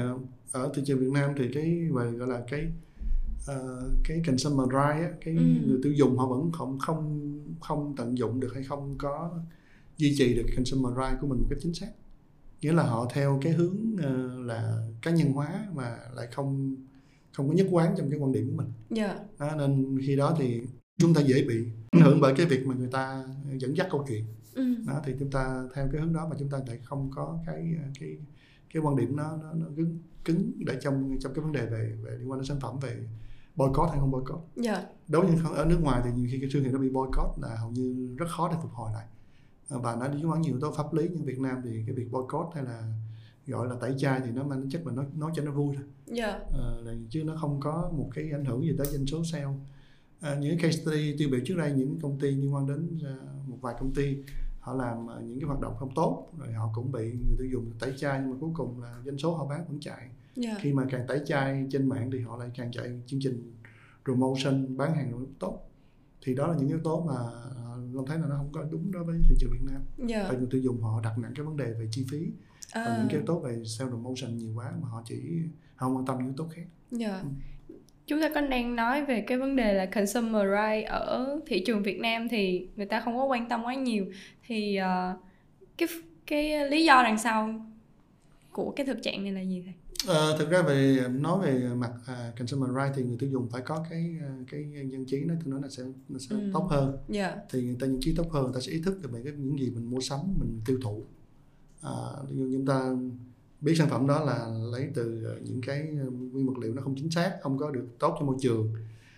ờ, 0.52 0.62
ở 0.62 0.72
thị 0.74 0.82
trường 0.86 0.98
Việt 1.00 1.10
Nam 1.12 1.30
thì 1.38 1.48
cái 1.54 1.88
về 1.94 2.10
gọi 2.10 2.28
là 2.28 2.42
cái 2.50 2.66
ờ, 3.46 3.90
cái 4.04 4.22
consumer 4.26 4.66
right 4.68 5.02
á, 5.02 5.10
cái 5.24 5.34
Ừ. 5.34 5.42
người 5.66 5.80
tiêu 5.82 5.92
dùng 5.92 6.18
họ 6.18 6.26
vẫn 6.26 6.52
không 6.52 6.78
không 6.78 7.30
không 7.60 7.94
tận 7.96 8.18
dụng 8.18 8.40
được 8.40 8.54
hay 8.54 8.62
không 8.64 8.94
có 8.98 9.30
duy 9.96 10.14
trì 10.18 10.34
được 10.34 10.46
consumer 10.56 10.92
right 10.96 11.20
của 11.20 11.26
mình 11.26 11.38
một 11.38 11.46
cách 11.50 11.58
chính 11.62 11.74
xác 11.74 11.88
nghĩa 12.60 12.72
là 12.72 12.82
họ 12.82 13.08
theo 13.14 13.38
cái 13.42 13.52
hướng 13.52 13.76
ờ, 14.02 14.40
là 14.44 14.86
cá 15.02 15.10
nhân 15.10 15.32
hóa 15.32 15.66
mà 15.74 15.96
lại 16.14 16.28
không 16.34 16.76
không 17.32 17.48
có 17.48 17.54
nhất 17.54 17.66
quán 17.70 17.94
trong 17.98 18.10
cái 18.10 18.18
quan 18.18 18.32
điểm 18.32 18.50
của 18.50 18.56
mình 18.56 18.72
Dạ. 18.90 19.18
đó, 19.38 19.54
nên 19.58 19.98
khi 20.06 20.16
đó 20.16 20.36
thì 20.38 20.60
chúng 20.98 21.14
ta 21.14 21.20
dễ 21.20 21.44
bị 21.48 21.64
ảnh 21.90 22.02
hưởng 22.02 22.20
bởi 22.20 22.34
cái 22.36 22.46
việc 22.46 22.66
mà 22.66 22.74
người 22.74 22.88
ta 22.92 23.24
dẫn 23.58 23.76
dắt 23.76 23.86
câu 23.90 24.04
chuyện 24.08 24.24
Ừ. 24.54 24.74
đó 24.86 25.00
thì 25.04 25.14
chúng 25.18 25.30
ta 25.30 25.64
theo 25.74 25.88
cái 25.92 26.00
hướng 26.00 26.12
đó 26.12 26.26
mà 26.30 26.36
chúng 26.38 26.48
ta 26.48 26.58
lại 26.66 26.78
không 26.84 27.10
có 27.14 27.38
cái 27.46 27.74
cái 28.00 28.16
cái 28.74 28.82
quan 28.82 28.96
điểm 28.96 29.16
nó 29.16 29.36
nó, 29.42 29.52
nó 29.52 29.66
cứng 29.76 29.98
cứng 30.24 30.52
để 30.66 30.78
trong 30.82 31.16
trong 31.20 31.34
cái 31.34 31.42
vấn 31.42 31.52
đề 31.52 31.66
về 31.66 31.92
về 32.02 32.16
liên 32.18 32.30
quan 32.30 32.40
đến 32.40 32.46
sản 32.46 32.60
phẩm 32.60 32.78
về 32.78 33.08
boycott 33.56 33.90
hay 33.90 34.00
không 34.00 34.10
boycott 34.10 34.40
Dạ. 34.56 34.84
đối 35.08 35.26
với 35.26 35.36
ở 35.56 35.64
nước 35.64 35.78
ngoài 35.82 36.02
thì 36.04 36.10
nhiều 36.16 36.28
khi 36.32 36.38
cái 36.40 36.48
thương 36.52 36.62
hiệu 36.62 36.72
nó 36.72 36.78
bị 36.78 36.90
boycott 36.90 37.38
là 37.42 37.56
hầu 37.56 37.70
như 37.70 38.14
rất 38.18 38.26
khó 38.28 38.48
để 38.48 38.56
phục 38.62 38.70
hồi 38.72 38.90
lại 38.94 39.06
Ờ, 39.68 39.78
và 39.78 39.96
nó 39.96 40.08
liên 40.08 40.30
quan 40.30 40.42
nhiều 40.42 40.52
yếu 40.52 40.60
tố 40.60 40.72
pháp 40.72 40.94
lý 40.94 41.08
nhưng 41.12 41.24
Việt 41.24 41.38
Nam 41.40 41.60
thì 41.64 41.82
cái 41.86 41.94
việc 41.96 42.10
boycott 42.12 42.54
hay 42.54 42.64
là 42.64 42.92
gọi 43.46 43.68
là 43.68 43.74
tẩy 43.80 43.94
chay 43.98 44.20
thì 44.24 44.30
nó 44.30 44.44
mang 44.44 44.70
chất 44.70 44.86
là 44.86 44.92
nó 44.92 45.04
nói 45.16 45.32
cho 45.34 45.42
nó 45.44 45.52
vui 45.52 45.74
thôi 45.76 45.84
Dạ. 46.06 46.38
Ờ, 46.52 46.80
là- 46.84 46.94
chứ 47.10 47.22
nó 47.24 47.36
không 47.40 47.60
có 47.60 47.90
một 47.96 48.10
cái 48.14 48.30
ảnh 48.32 48.44
hưởng 48.44 48.62
gì 48.62 48.74
tới 48.78 48.86
doanh 48.86 49.06
số 49.06 49.24
sale 49.24 49.46
à, 50.20 50.34
những 50.40 50.58
case 50.58 50.70
study 50.82 51.16
tiêu 51.18 51.28
biểu 51.32 51.40
trước 51.44 51.54
đây 51.58 51.72
những 51.72 51.98
công 52.02 52.18
ty 52.20 52.30
liên 52.30 52.54
quan 52.54 52.66
đến 52.66 52.98
à, 53.04 53.14
một 53.46 53.58
vài 53.60 53.74
công 53.80 53.94
ty 53.94 54.16
họ 54.62 54.74
làm 54.74 55.10
à, 55.10 55.16
những 55.26 55.40
cái 55.40 55.46
hoạt 55.46 55.60
động 55.60 55.74
không 55.78 55.94
tốt 55.94 56.28
rồi 56.38 56.52
họ 56.52 56.70
cũng 56.74 56.92
bị 56.92 57.12
người 57.12 57.36
tiêu 57.38 57.46
dùng 57.52 57.70
tẩy 57.80 57.94
chay 57.98 58.20
nhưng 58.20 58.30
mà 58.30 58.36
cuối 58.40 58.50
cùng 58.54 58.82
là 58.82 59.02
doanh 59.04 59.18
số 59.18 59.34
họ 59.36 59.46
bán 59.46 59.64
vẫn 59.68 59.78
chạy 59.80 60.08
Dạ. 60.36 60.56
khi 60.60 60.72
mà 60.72 60.86
càng 60.90 61.04
tẩy 61.08 61.20
chay 61.26 61.66
trên 61.70 61.88
mạng 61.88 62.10
thì 62.12 62.20
họ 62.20 62.36
lại 62.36 62.50
càng 62.54 62.72
chạy 62.72 63.02
chương 63.06 63.20
trình 63.22 63.52
promotion 64.04 64.76
bán 64.76 64.94
hàng 64.94 65.26
tốt 65.38 65.58
thì 66.24 66.34
đó 66.34 66.46
là 66.46 66.56
những 66.58 66.68
yếu 66.68 66.78
tố 66.84 67.00
mà 67.00 67.14
à, 67.56 67.76
Long 67.92 68.06
thấy 68.06 68.18
là 68.18 68.26
nó 68.28 68.36
không 68.36 68.52
có 68.52 68.64
đúng 68.70 68.90
đối 68.92 69.04
với 69.04 69.20
thị 69.28 69.34
trường 69.38 69.50
Việt 69.52 69.72
Nam 69.72 69.82
Dạ. 70.08 70.24
tại 70.28 70.36
người 70.36 70.46
tiêu 70.50 70.60
dùng 70.60 70.82
họ 70.82 71.00
đặt 71.04 71.18
nặng 71.18 71.32
cái 71.36 71.46
vấn 71.46 71.56
đề 71.56 71.72
về 71.72 71.88
chi 71.90 72.06
phí 72.10 72.26
và 72.74 72.80
À, 72.84 72.96
những 72.98 73.08
cái 73.08 73.16
yếu 73.16 73.26
tố 73.26 73.38
về 73.40 73.62
sale 73.64 73.90
promotion 73.90 74.36
nhiều 74.36 74.52
quá 74.56 74.72
mà 74.82 74.88
họ 74.88 75.02
chỉ 75.06 75.22
không 75.76 75.96
quan 75.96 76.06
tâm 76.06 76.16
những 76.18 76.26
yếu 76.26 76.34
tố 76.36 76.46
khác 76.54 76.62
dạ. 76.90 77.20
Ừ. 77.20 77.28
Chúng 78.06 78.20
ta 78.20 78.30
còn 78.34 78.50
đang 78.50 78.76
nói 78.76 79.04
về 79.04 79.20
cái 79.26 79.38
vấn 79.38 79.56
đề 79.56 79.74
là 79.74 79.86
consumer 79.86 80.42
right 80.42 80.88
ở 80.88 81.40
thị 81.46 81.62
trường 81.66 81.82
Việt 81.82 81.98
Nam 82.00 82.28
thì 82.28 82.66
người 82.76 82.86
ta 82.86 83.00
không 83.00 83.16
có 83.16 83.24
quan 83.24 83.48
tâm 83.48 83.62
quá 83.64 83.74
nhiều 83.74 84.06
thì 84.46 84.76
ờ, 84.76 85.16
cái 85.78 85.88
cái 86.26 86.70
lý 86.70 86.84
do 86.84 87.02
đằng 87.02 87.18
sau 87.18 87.66
của 88.52 88.70
cái 88.76 88.86
thực 88.86 89.02
trạng 89.02 89.24
này 89.24 89.32
là 89.32 89.40
gì 89.40 89.62
thầy? 89.64 89.74
Ờ, 90.16 90.38
thực 90.38 90.50
ra 90.50 90.62
về 90.62 90.98
nói 91.20 91.38
về 91.46 91.68
mặt 91.76 91.90
à, 92.06 92.32
consumer 92.38 92.70
right 92.70 92.92
thì 92.96 93.02
người 93.02 93.16
tiêu 93.20 93.30
dùng 93.30 93.48
phải 93.52 93.62
có 93.62 93.84
cái 93.90 94.16
à, 94.22 94.28
cái 94.50 94.64
dân 94.90 95.04
trí 95.04 95.20
nó 95.20 95.34
tôi 95.44 95.52
nói 95.52 95.60
là 95.62 95.68
sẽ 95.68 95.82
nó 96.08 96.18
sẽ 96.18 96.36
Ừ. 96.36 96.50
tốt 96.52 96.66
hơn 96.70 96.96
Dạ. 97.08 97.36
thì 97.50 97.62
người 97.62 97.76
ta 97.80 97.86
dân 97.86 97.98
trí 98.00 98.14
tốt 98.16 98.30
hơn 98.32 98.44
người 98.44 98.52
ta 98.54 98.60
sẽ 98.60 98.72
ý 98.72 98.80
thức 98.84 98.98
được 99.02 99.12
về 99.12 99.20
cái 99.24 99.32
những 99.36 99.58
gì 99.58 99.70
mình 99.70 99.90
mua 99.90 100.00
sắm 100.00 100.20
mình 100.40 100.60
tiêu 100.66 100.78
thụ 100.82 101.02
à, 101.82 101.90
chúng 102.28 102.66
ta 102.66 102.90
biết 103.62 103.74
sản 103.78 103.88
phẩm 103.88 104.06
đó 104.06 104.24
là 104.24 104.46
lấy 104.72 104.90
từ 104.94 105.24
ờ, 105.24 105.38
những 105.42 105.60
cái 105.60 105.88
ờ, 106.00 106.10
nguyên 106.10 106.46
vật 106.46 106.58
liệu 106.58 106.74
nó 106.74 106.82
không 106.82 106.94
chính 106.96 107.10
xác 107.10 107.38
không 107.42 107.58
có 107.58 107.70
được 107.70 107.86
tốt 107.98 108.16
cho 108.20 108.26
môi 108.26 108.36
trường. 108.40 108.72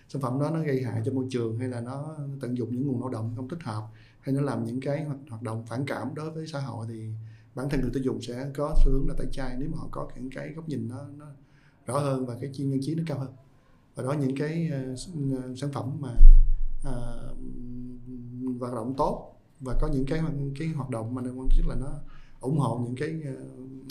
Sản 0.09 0.21
phẩm 0.21 0.39
đó 0.39 0.49
nó 0.49 0.63
gây 0.63 0.83
hại 0.83 1.01
cho 1.05 1.11
môi 1.11 1.25
trường 1.29 1.59
hay 1.59 1.67
là 1.67 1.81
nó 1.81 2.17
tận 2.41 2.57
dụng 2.57 2.71
những 2.71 2.87
nguồn 2.87 2.99
lao 3.01 3.09
động 3.09 3.33
không 3.35 3.49
thích 3.49 3.63
hợp 3.63 3.83
hay 4.19 4.35
nó 4.35 4.41
làm 4.41 4.65
những 4.65 4.81
cái 4.81 5.03
hoạt, 5.03 5.17
hoạt 5.29 5.41
động 5.41 5.65
phản 5.67 5.85
cảm 5.85 6.15
đối 6.15 6.31
với 6.31 6.47
xã 6.47 6.59
hội 6.59 6.85
thì 6.89 7.09
bản 7.55 7.69
thân 7.69 7.81
người 7.81 7.89
tiêu 7.93 8.03
dùng 8.03 8.21
sẽ 8.21 8.51
có 8.55 8.75
xu 8.85 8.91
hướng 8.91 9.07
là 9.07 9.15
tẩy 9.17 9.27
chay 9.31 9.55
nếu 9.59 9.69
mà 9.71 9.77
họ 9.77 9.87
có 9.91 10.07
những 10.15 10.29
cái 10.29 10.53
góc 10.53 10.69
nhìn 10.69 10.89
nó, 10.89 11.05
nó 11.17 11.25
rõ 11.85 11.99
hơn 11.99 12.25
và 12.25 12.37
cái 12.41 12.49
chuyên 12.53 12.69
nhân 12.69 12.79
trí 12.81 12.95
nó 12.95 13.03
cao 13.07 13.19
hơn. 13.19 13.33
Và 13.95 14.03
đó 14.03 14.13
những 14.13 14.37
cái 14.37 14.71
uh, 14.93 14.99
sản 15.57 15.71
phẩm 15.73 15.97
mà 15.99 16.15
ờ, 16.83 17.33
hoạt 18.59 18.73
động 18.73 18.93
tốt 18.97 19.35
và 19.59 19.75
có 19.81 19.87
những 19.93 20.05
cái 20.05 20.21
cái 20.59 20.67
hoạt 20.67 20.89
động 20.89 21.15
mà 21.15 21.21
nó 21.21 21.31
quan 21.35 21.47
chức 21.55 21.67
là 21.67 21.75
nó 21.75 21.99
ủng 22.45 22.57
hộ 22.59 22.81
những 22.85 22.95
cái 22.95 23.21
ờ, 23.25 23.33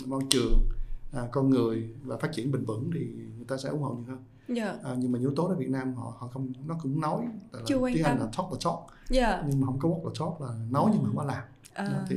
môi 0.06 0.22
trường 0.30 0.68
à, 1.12 1.28
con 1.32 1.50
người 1.50 1.88
và 2.02 2.16
phát 2.16 2.32
triển 2.32 2.52
bền 2.52 2.64
vững 2.64 2.90
thì 2.94 3.00
người 3.36 3.46
ta 3.48 3.56
sẽ 3.56 3.68
ủng 3.68 3.82
hộ 3.82 3.94
nhiều 3.94 4.04
hơn. 4.08 4.24
Dạ. 4.48 4.76
à, 4.82 4.96
nhưng 4.98 5.12
mà 5.12 5.18
yếu 5.18 5.32
tố 5.36 5.46
ở 5.48 5.54
Việt 5.54 5.70
Nam 5.70 5.94
họ 5.94 6.16
họ 6.18 6.28
không 6.28 6.52
nó 6.66 6.76
cũng 6.82 7.00
nói 7.00 7.26
là 7.52 7.60
Chưa 7.66 7.78
tiếng 7.94 8.04
Anh 8.04 8.18
là 8.18 8.24
talk 8.36 8.46
the 8.50 8.58
talk. 8.64 8.78
Dạ. 9.10 9.44
nhưng 9.48 9.60
mà 9.60 9.66
không 9.66 9.78
có 9.78 9.88
walk 9.88 10.04
the 10.04 10.14
talk 10.20 10.40
là 10.40 10.66
nói 10.70 10.90
nhưng 10.92 11.02
mà 11.02 11.08
không 11.08 11.16
có 11.16 11.24
làm. 11.24 11.44
À, 11.74 11.84
đó, 11.84 11.98
thì 12.08 12.16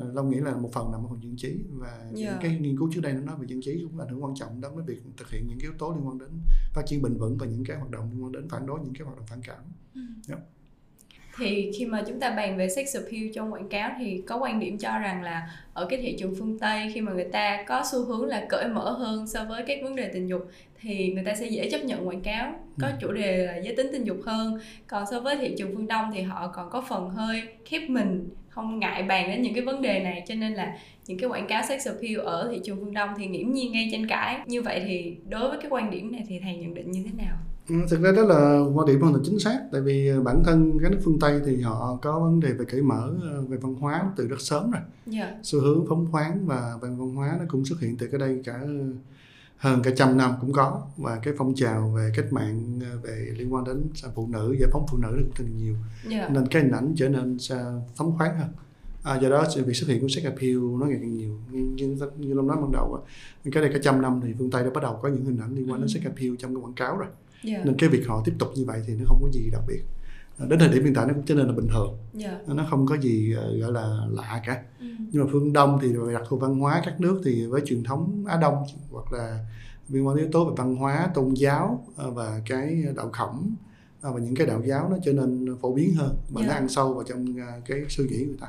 ờ, 0.00 0.12
Long 0.12 0.30
nghĩ 0.30 0.36
là 0.40 0.56
một 0.56 0.70
phần 0.72 0.92
nằm 0.92 1.04
ở 1.04 1.08
phần 1.08 1.22
dân 1.22 1.36
trí 1.36 1.64
và 1.70 2.10
Dạ. 2.14 2.30
những 2.30 2.38
cái 2.42 2.58
nghiên 2.60 2.78
cứu 2.78 2.90
trước 2.94 3.00
đây 3.00 3.12
nó 3.12 3.20
nói 3.20 3.36
về 3.38 3.46
dân 3.46 3.60
trí 3.62 3.82
cũng 3.82 3.98
là 3.98 4.06
hưởng 4.10 4.24
quan 4.24 4.34
trọng 4.34 4.60
đối 4.60 4.72
với 4.72 4.84
việc 4.84 5.02
thực 5.16 5.30
hiện 5.30 5.46
những 5.48 5.58
yếu 5.58 5.72
tố 5.78 5.92
liên 5.92 6.08
quan 6.08 6.18
đến 6.18 6.30
phát 6.72 6.82
triển 6.86 7.02
bền 7.02 7.16
vững 7.16 7.36
và 7.38 7.46
những 7.46 7.64
cái 7.64 7.76
hoạt 7.76 7.90
động 7.90 8.10
liên 8.12 8.24
quan 8.24 8.32
đến 8.32 8.48
phản 8.48 8.66
đối 8.66 8.80
những 8.80 8.94
cái 8.94 9.06
hoạt 9.06 9.16
động 9.18 9.26
phản 9.26 9.40
cảm 9.42 9.64
thì 11.38 11.70
khi 11.78 11.84
mà 11.86 12.02
chúng 12.08 12.20
ta 12.20 12.30
bàn 12.30 12.56
về 12.56 12.68
sex 12.68 12.96
appeal 12.96 13.22
trong 13.34 13.52
quảng 13.52 13.68
cáo 13.68 13.90
thì 13.98 14.22
có 14.26 14.36
quan 14.36 14.60
điểm 14.60 14.78
cho 14.78 14.98
rằng 14.98 15.22
là 15.22 15.48
ở 15.74 15.86
cái 15.90 15.98
thị 16.02 16.16
trường 16.18 16.34
phương 16.38 16.58
Tây 16.58 16.90
khi 16.94 17.00
mà 17.00 17.12
người 17.12 17.24
ta 17.32 17.64
có 17.66 17.82
xu 17.92 18.04
hướng 18.04 18.24
là 18.24 18.46
cởi 18.48 18.68
mở 18.68 18.90
hơn 18.90 19.26
so 19.26 19.44
với 19.44 19.62
các 19.66 19.78
vấn 19.82 19.96
đề 19.96 20.08
tình 20.12 20.26
dục 20.26 20.50
thì 20.80 21.12
người 21.12 21.24
ta 21.24 21.34
sẽ 21.34 21.46
dễ 21.46 21.70
chấp 21.70 21.84
nhận 21.84 22.08
quảng 22.08 22.20
cáo 22.20 22.52
có 22.80 22.86
Ừ. 22.88 22.92
chủ 23.00 23.12
đề 23.12 23.46
là 23.46 23.56
giới 23.56 23.76
tính 23.76 23.86
tình 23.92 24.04
dục 24.04 24.16
hơn. 24.26 24.58
Còn 24.86 25.04
so 25.10 25.20
với 25.20 25.36
thị 25.36 25.54
trường 25.58 25.70
phương 25.74 25.86
Đông 25.86 26.10
thì 26.14 26.22
họ 26.22 26.48
còn 26.54 26.70
có 26.70 26.84
phần 26.88 27.08
hơi 27.10 27.42
khép 27.64 27.82
mình 27.88 28.28
không 28.48 28.78
ngại 28.78 29.02
bàn 29.02 29.28
đến 29.30 29.42
những 29.42 29.54
cái 29.54 29.62
vấn 29.64 29.82
đề 29.82 30.00
này. 30.00 30.22
Cho 30.28 30.34
nên 30.34 30.54
là 30.54 30.76
những 31.06 31.18
cái 31.18 31.30
quảng 31.30 31.46
cáo 31.46 31.62
sex 31.68 31.86
appeal 31.86 32.16
ở 32.18 32.48
thị 32.52 32.60
trường 32.64 32.76
phương 32.80 32.94
Đông 32.94 33.10
thì 33.18 33.26
nghiễm 33.26 33.52
nhiên 33.52 33.72
gây 33.72 33.88
tranh 33.92 34.06
cãi. 34.08 34.38
Như 34.46 34.62
vậy 34.62 34.82
thì 34.86 35.16
đối 35.28 35.48
với 35.48 35.58
cái 35.58 35.70
quan 35.70 35.90
điểm 35.90 36.12
này 36.12 36.22
thì 36.28 36.38
thầy 36.42 36.56
nhận 36.56 36.74
định 36.74 36.90
như 36.90 37.02
thế 37.04 37.10
nào 37.24 37.36
thực 37.68 38.00
ra 38.00 38.12
đó 38.12 38.22
là 38.22 38.60
quan 38.74 38.86
điểm 38.86 39.00
hoàn 39.00 39.12
toàn 39.12 39.24
chính 39.26 39.38
xác. 39.38 39.58
Tại 39.72 39.80
vì 39.80 40.08
ờ, 40.08 40.22
bản 40.22 40.42
thân 40.44 40.78
các 40.82 40.92
nước 40.92 40.98
phương 41.04 41.18
Tây 41.20 41.40
thì 41.46 41.60
họ 41.60 41.98
có 42.02 42.20
vấn 42.20 42.40
đề 42.40 42.52
về 42.52 42.64
cởi 42.64 42.82
mở 42.82 43.14
ờ, 43.22 43.42
về 43.42 43.56
văn 43.56 43.74
hóa 43.74 44.10
từ 44.16 44.26
rất 44.28 44.40
sớm 44.40 44.70
rồi. 44.70 44.82
Dạ. 45.06 45.38
Xu 45.42 45.60
hướng 45.60 45.86
phóng 45.88 46.06
khoáng 46.12 46.46
và 46.46 46.74
về 46.82 46.88
văn 46.88 47.14
hóa 47.14 47.36
nó 47.38 47.44
cũng 47.48 47.64
xuất 47.64 47.80
hiện 47.80 47.96
từ 47.96 48.06
cái 48.06 48.20
đây 48.20 48.40
cả 48.44 48.60
hơn 49.56 49.82
cả 49.82 49.90
trăm 49.96 50.16
năm 50.16 50.32
cũng 50.40 50.52
có. 50.52 50.82
Và 50.96 51.18
cái 51.22 51.34
phong 51.38 51.54
trào 51.54 51.92
về 51.96 52.12
cách 52.16 52.32
mạng 52.32 52.80
ờ, 52.92 52.98
về 53.02 53.28
liên 53.38 53.54
quan 53.54 53.64
đến 53.64 53.82
phụ 54.14 54.28
nữ 54.32 54.56
giải 54.60 54.68
phóng 54.72 54.86
phụ 54.90 54.96
nữ 54.98 55.08
cũng 55.16 55.32
từng 55.38 55.56
nhiều. 55.56 55.74
Dạ. 56.10 56.28
Nên 56.28 56.46
cái 56.46 56.62
hình 56.62 56.72
ảnh 56.72 56.92
trở 56.96 57.08
nên 57.08 57.36
phóng 57.96 58.18
khoáng 58.18 58.38
hơn. 58.38 58.48
À, 59.02 59.18
do 59.20 59.28
đó 59.28 59.44
sự- 59.54 59.64
việc 59.64 59.74
xuất 59.74 59.88
hiện 59.88 60.00
của 60.00 60.08
sex 60.08 60.24
appeal 60.24 60.56
nó 60.80 60.86
ngày 60.86 60.98
càng 61.00 61.14
nhiều. 61.14 61.38
Nhưng 61.50 61.76
như, 61.76 61.96
như 62.18 62.34
Long 62.34 62.46
nói 62.46 62.56
ban 62.60 62.72
đầu 62.72 62.94
á, 63.04 63.10
cái 63.52 63.62
đây 63.62 63.72
cả 63.72 63.78
trăm 63.82 64.02
năm 64.02 64.20
thì 64.24 64.34
phương 64.38 64.50
Tây 64.50 64.64
đã 64.64 64.70
bắt 64.74 64.82
đầu 64.82 64.98
có 65.02 65.08
những 65.08 65.24
hình 65.24 65.38
ảnh 65.40 65.54
liên 65.54 65.70
quan 65.70 65.80
đến 65.80 65.88
Ừ. 65.88 65.92
sex 65.94 66.04
appeal 66.04 66.30
trong 66.38 66.54
cái 66.54 66.62
quảng 66.62 66.72
cáo 66.74 66.96
rồi 66.98 67.08
dạ. 67.44 67.62
Nên 67.64 67.74
cái 67.78 67.88
việc 67.88 68.06
họ 68.06 68.22
tiếp 68.24 68.32
tục 68.38 68.48
như 68.56 68.64
vậy 68.64 68.82
thì 68.86 68.94
nó 68.94 69.04
không 69.08 69.18
có 69.22 69.28
gì 69.32 69.50
đặc 69.52 69.62
biệt. 69.68 69.82
À, 70.38 70.46
đến 70.50 70.58
thời 70.58 70.68
điểm 70.68 70.84
hiện 70.84 70.94
tại 70.94 71.06
nó 71.06 71.14
cũng 71.14 71.22
trở 71.26 71.34
nên 71.34 71.46
là 71.46 71.52
bình 71.52 71.66
thường. 71.72 71.98
Dạ. 72.14 72.38
Nó 72.46 72.66
không 72.70 72.86
có 72.86 72.96
gì 72.96 73.32
ờ, 73.34 73.56
gọi 73.58 73.72
là 73.72 73.98
lạ 74.10 74.42
cả. 74.46 74.62
Ừ. 74.80 74.86
nhưng 75.12 75.24
mà 75.24 75.28
phương 75.32 75.52
Đông 75.52 75.78
thì 75.82 75.92
về 75.92 76.12
đặc 76.14 76.22
thù 76.28 76.36
văn 76.38 76.58
hóa 76.58 76.82
các 76.84 77.00
nước 77.00 77.20
thì 77.24 77.46
với 77.46 77.60
truyền 77.64 77.82
thống 77.84 78.24
Á 78.28 78.38
Đông 78.40 78.64
hoặc 78.90 79.12
là 79.12 79.46
liên 79.88 80.06
quan 80.06 80.16
đến 80.16 80.24
yếu 80.24 80.32
tố 80.32 80.44
về 80.44 80.54
văn 80.56 80.76
hóa 80.76 81.10
tôn 81.14 81.34
giáo 81.34 81.86
và 81.96 82.40
cái 82.48 82.84
đạo 82.96 83.10
khổng 83.12 83.54
và 84.00 84.20
những 84.20 84.34
cái 84.34 84.46
đạo 84.46 84.62
giáo 84.64 84.88
nó 84.90 84.96
trở 85.04 85.12
nên 85.12 85.56
phổ 85.60 85.74
biến 85.74 85.94
hơn 85.94 86.16
và 86.30 86.42
nó 86.42 86.48
Dạ. 86.48 86.54
ăn 86.54 86.68
sâu 86.68 86.94
vào 86.94 87.04
trong 87.04 87.26
cái 87.66 87.80
suy 87.88 88.04
nghĩ 88.08 88.24
người 88.24 88.36
ta. 88.40 88.46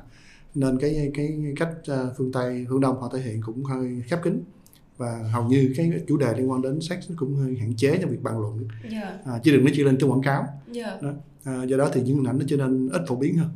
Nên 0.55 0.79
cái 0.79 1.11
cái 1.13 1.53
cách 1.55 1.69
phương 2.17 2.31
Tây 2.31 2.65
phương 2.69 2.81
Đông 2.81 3.01
họ 3.01 3.09
thể 3.13 3.19
hiện 3.21 3.41
cũng 3.41 3.63
hơi 3.63 4.03
khép 4.07 4.23
kín 4.23 4.43
và 4.97 5.29
hầu 5.31 5.43
như 5.43 5.73
cái 5.77 5.91
chủ 6.07 6.17
đề 6.17 6.33
liên 6.37 6.51
quan 6.51 6.61
đến 6.61 6.81
sex 6.81 7.09
nó 7.09 7.15
cũng 7.19 7.35
hơi 7.35 7.57
hạn 7.57 7.73
chế 7.75 7.97
trong 8.01 8.11
việc 8.11 8.23
bàn 8.23 8.39
luận. 8.39 8.67
Dạ. 8.91 9.17
À, 9.25 9.39
chứ 9.43 9.51
đừng 9.51 9.63
nói 9.63 9.73
chỉ 9.75 9.83
lên 9.83 9.97
trong 9.97 10.11
quảng 10.11 10.21
cáo. 10.21 10.47
Dạ. 10.71 10.97
À, 11.43 11.63
do 11.63 11.77
đó 11.77 11.89
thì 11.93 12.01
những 12.01 12.15
hình 12.17 12.27
ảnh 12.27 12.39
nó 12.39 12.45
trở 12.47 12.57
nên 12.57 12.89
ít 12.89 13.01
phổ 13.07 13.15
biến 13.15 13.37
hơn. 13.37 13.49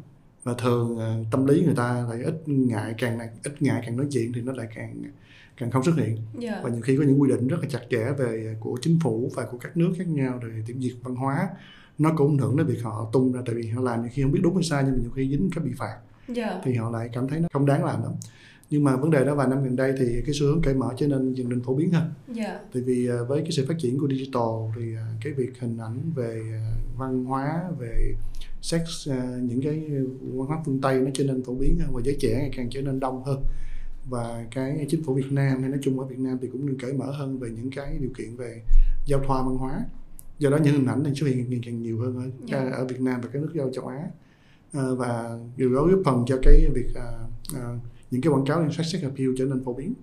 Và 0.43 0.53
thường 0.53 0.97
ờ, 0.97 1.23
tâm 1.31 1.45
lý 1.45 1.61
người 1.61 1.75
ta 1.75 2.05
lại 2.09 2.23
ít 2.23 2.43
ngại 2.45 2.93
càng 2.97 3.19
ít 3.43 3.61
ngại 3.61 3.81
càng 3.85 3.97
nói 3.97 4.07
chuyện 4.11 4.33
thì 4.33 4.41
nó 4.41 4.51
lại 4.53 4.67
càng 4.75 5.03
càng 5.57 5.71
không 5.71 5.83
xuất 5.83 5.95
hiện. 5.97 6.17
Dạ. 6.37 6.61
Và 6.63 6.69
nhiều 6.69 6.81
khi 6.81 6.97
có 6.97 7.03
những 7.03 7.21
quy 7.21 7.29
định 7.29 7.47
rất 7.47 7.57
là 7.61 7.67
chặt 7.69 7.81
chẽ 7.89 8.11
về 8.17 8.55
của 8.59 8.77
chính 8.81 8.99
phủ 9.03 9.31
và 9.35 9.45
của 9.45 9.57
các 9.57 9.77
nước 9.77 9.93
khác 9.97 10.07
nhau 10.07 10.39
về 10.43 10.63
kiểm 10.67 10.81
duyệt 10.81 10.93
văn 11.03 11.15
hóa. 11.15 11.49
Nó 11.97 12.13
cũng 12.17 12.31
ảnh 12.31 12.37
hưởng 12.37 12.57
đến 12.57 12.67
việc 12.67 12.83
họ 12.83 13.09
tung 13.13 13.33
ra 13.33 13.41
tại 13.45 13.55
vì 13.55 13.67
họ 13.67 13.81
làm 13.81 14.01
nhiều 14.01 14.09
khi 14.13 14.23
không 14.23 14.31
biết 14.31 14.39
đúng 14.43 14.55
hay 14.55 14.63
sai 14.63 14.83
nhưng 14.85 14.93
mà 14.93 14.99
nhiều 15.01 15.11
khi 15.15 15.29
dính 15.29 15.49
cái 15.55 15.63
bị 15.63 15.71
phạt. 15.77 15.97
Dạ. 16.27 16.61
Thì 16.63 16.73
họ 16.73 16.89
lại 16.91 17.09
cảm 17.13 17.27
thấy 17.27 17.39
nó 17.39 17.47
không 17.53 17.65
đáng 17.65 17.85
làm 17.85 18.03
lắm 18.03 18.11
nhưng 18.69 18.83
mà 18.83 18.95
vấn 18.95 19.11
đề 19.11 19.25
đó 19.25 19.35
vài 19.35 19.47
năm 19.47 19.63
gần 19.63 19.75
đây 19.75 19.93
thì 19.99 20.21
cái 20.25 20.33
xu 20.33 20.45
hướng 20.45 20.61
cởi 20.61 20.73
mở 20.73 20.93
trở 20.97 21.07
nên 21.07 21.33
dần 21.33 21.49
dần 21.49 21.61
phổ 21.61 21.75
biến 21.75 21.91
hơn. 21.91 22.11
Dạ. 22.33 22.59
Tại 22.73 22.83
vì 22.83 23.07
à, 23.07 23.23
với 23.27 23.41
cái 23.41 23.51
sự 23.51 23.65
phát 23.67 23.75
triển 23.79 23.99
của 23.99 24.07
digital 24.09 24.43
thì 24.75 24.95
à, 24.95 25.05
cái 25.23 25.33
việc 25.33 25.59
hình 25.59 25.77
ảnh 25.77 26.11
về 26.15 26.41
à, 26.53 26.75
văn 26.97 27.25
hóa 27.25 27.63
về 27.79 28.15
sex 28.61 29.09
những 29.41 29.61
cái 29.63 29.79
văn 30.21 30.47
hóa 30.47 30.57
phương 30.65 30.81
tây 30.81 31.01
nó 31.01 31.11
trở 31.13 31.23
nên 31.23 31.43
phổ 31.43 31.55
biến 31.55 31.79
hơn 31.79 31.93
và 31.93 32.01
giới 32.05 32.17
trẻ 32.19 32.33
ngày 32.33 32.51
càng 32.55 32.67
trở 32.71 32.81
nên 32.81 32.99
đông 32.99 33.23
hơn. 33.23 33.43
Và 34.09 34.45
cái 34.51 34.85
chính 34.89 35.03
phủ 35.03 35.13
Việt 35.13 35.31
Nam 35.31 35.61
hay 35.61 35.69
nói 35.69 35.79
chung 35.83 35.99
ở 35.99 36.05
Việt 36.05 36.19
Nam 36.19 36.37
thì 36.41 36.47
cũng 36.51 36.65
nên 36.65 36.79
cởi 36.79 36.93
mở 36.93 37.11
hơn 37.11 37.39
về 37.39 37.49
những 37.49 37.71
cái 37.71 37.97
điều 37.99 38.09
kiện 38.17 38.35
về 38.35 38.61
giao 39.05 39.19
thoa 39.27 39.43
văn 39.43 39.57
hóa. 39.57 39.85
Do 40.39 40.49
đó 40.49 40.57
những 40.63 40.73
hình 40.73 40.85
ảnh 40.85 41.03
này 41.03 41.15
xuất 41.15 41.27
hiện 41.27 41.49
ngày 41.49 41.59
càng 41.65 41.81
nhiều 41.81 41.99
hơn 41.99 42.17
ở, 42.17 42.29
Dạ. 42.45 42.69
ở 42.71 42.85
Việt 42.85 43.01
Nam 43.01 43.21
và 43.21 43.29
các 43.33 43.41
nước 43.41 43.51
châu 43.55 43.71
châu 43.73 43.87
Á. 43.87 44.07
À, 44.73 44.83
và 44.97 45.39
điều 45.57 45.73
đó 45.73 45.87
góp 45.87 45.99
phần 46.05 46.23
cho 46.27 46.39
cái 46.43 46.65
việc 46.73 46.87
à, 46.95 47.11
à, 47.55 47.79
những 48.11 48.21
cái 48.21 48.33
quảng 48.33 48.45
cáo 48.45 48.61
liên 48.61 48.71
sex 48.71 49.03
appeal 49.03 49.29
trở 49.37 49.45
nên 49.45 49.63
phổ 49.63 49.73
biến. 49.73 49.93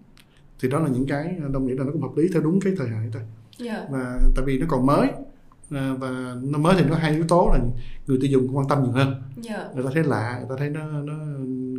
Thì 0.61 0.69
đó 0.69 0.79
là 0.79 0.89
những 0.89 1.07
cái 1.07 1.37
đồng 1.53 1.67
nghĩa 1.67 1.75
là 1.75 1.85
nó 1.85 1.93
cũng 1.93 2.03
hợp 2.03 2.17
lý 2.17 2.29
theo 2.33 2.43
đúng 2.43 2.61
cái 2.61 2.73
thời 2.79 2.89
hạn 2.89 3.11
thôi. 3.13 3.23
Dạ. 3.59 3.87
Và 3.91 4.21
tại 4.37 4.45
vì 4.45 4.59
nó 4.59 4.67
còn 4.69 4.87
mới 4.87 5.09
à, 5.71 5.95
và 5.99 6.37
nó 6.43 6.59
mới 6.59 6.75
thì 6.79 6.85
nó 6.85 6.95
hai 6.95 7.13
yếu 7.13 7.25
tố 7.29 7.51
là 7.53 7.61
người 8.07 8.19
tiêu 8.21 8.31
dùng 8.31 8.57
quan 8.57 8.69
tâm 8.69 8.83
nhiều 8.83 8.93
hơn. 8.93 9.23
Dạ. 9.37 9.69
Người 9.75 9.85
ta 9.85 9.91
thấy 9.95 10.05
lạ 10.05 10.37
người 10.39 10.49
ta 10.51 10.55
thấy 10.59 10.71
nó 10.71 11.03
nó 11.03 11.15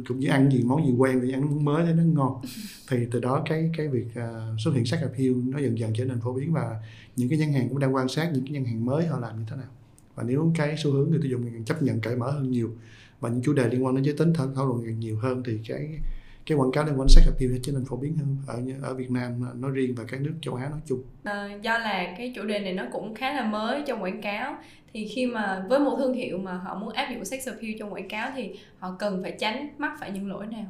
cũng 0.08 0.20
như 0.20 0.28
ăn 0.28 0.52
gì 0.52 0.64
món 0.64 0.86
gì 0.86 0.94
quen 0.98 1.20
thì 1.24 1.32
ăn 1.32 1.42
món 1.42 1.66
mới 1.66 1.86
thấy 1.86 1.94
nó 1.94 2.04
ngon. 2.04 2.42
Thì 2.90 2.98
từ 3.12 3.20
đó 3.20 3.44
cái 3.46 3.72
cái 3.78 3.88
việc 3.88 4.16
à, 4.16 4.56
xuất 4.64 4.74
hiện 4.76 4.86
sex 4.86 5.02
appeal 5.02 5.32
nó 5.46 5.60
dần 5.60 5.80
dần 5.80 5.94
trở 5.98 6.06
nên 6.06 6.20
phổ 6.22 6.34
biến 6.34 6.54
và 6.54 6.82
những 7.16 7.30
cái 7.30 7.38
nhãn 7.38 7.54
hàng 7.54 7.70
cũng 7.70 7.80
đang 7.80 7.96
quan 7.96 8.08
sát 8.08 8.30
những 8.34 8.44
cái 8.44 8.52
nhãn 8.52 8.66
hàng 8.66 8.86
mới 8.86 9.08
họ 9.08 9.20
làm 9.20 9.40
như 9.40 9.46
thế 9.50 9.56
nào. 9.56 9.70
Và 10.16 10.24
nếu 10.24 10.52
cái 10.58 10.76
xu 10.78 10.92
hướng 10.92 11.10
người 11.10 11.20
tiêu 11.22 11.32
dùng 11.32 11.44
càng 11.44 11.66
chấp 11.66 11.84
nhận 11.84 12.02
cởi 12.02 12.16
mở 12.16 12.32
hơn 12.32 12.52
nhiều 12.52 12.72
và 13.20 13.30
những 13.30 13.42
chủ 13.42 13.54
đề 13.54 13.70
liên 13.70 13.86
quan 13.86 13.96
đến 13.96 14.04
giới 14.04 14.16
tính 14.18 14.34
thảo 14.34 14.68
luận 14.68 14.82
càng 14.86 15.00
nhiều 15.00 15.18
hơn 15.20 15.44
thì 15.46 15.60
cái 15.68 16.00
cái 16.48 16.58
quảng 16.58 16.72
cáo 16.72 16.84
liên 16.84 17.00
quan 17.00 17.10
sex 17.10 17.26
appeal 17.26 17.52
sẽ 17.54 17.60
trở 17.64 17.72
nên 17.72 17.86
phổ 17.86 17.98
biến 17.98 18.18
hơn 18.18 18.38
ở 18.48 18.60
ở 18.90 18.94
Việt 18.94 19.12
Nam 19.12 19.32
nói 19.62 19.72
riêng 19.72 19.96
và 19.96 20.04
các 20.08 20.22
nước 20.22 20.34
châu 20.42 20.56
Á 20.56 20.70
nói 20.70 20.80
chung. 20.86 21.04
Ờ, 21.24 21.50
do 21.62 21.78
là 21.78 22.16
cái 22.18 22.34
chủ 22.36 22.44
đề 22.44 22.60
này 22.60 22.74
nó 22.74 22.84
cũng 22.92 23.16
khá 23.16 23.34
là 23.34 23.46
mới 23.46 23.84
trong 23.88 24.04
quảng 24.04 24.22
cáo. 24.22 24.58
Thì 24.94 25.08
khi 25.08 25.26
mà 25.26 25.66
với 25.70 25.80
một 25.80 25.96
thương 26.00 26.14
hiệu 26.14 26.38
mà 26.38 26.54
họ 26.54 26.76
muốn 26.76 26.94
áp 26.94 27.12
dụng 27.14 27.26
sex 27.26 27.48
appeal 27.48 27.74
trong 27.80 27.94
quảng 27.94 28.10
cáo 28.10 28.32
thì 28.36 28.60
họ 28.80 28.96
cần 29.00 29.24
phải 29.24 29.36
tránh 29.40 29.70
mắc 29.78 29.92
phải 30.00 30.12
những 30.12 30.30
lỗi 30.30 30.46
nào? 30.46 30.66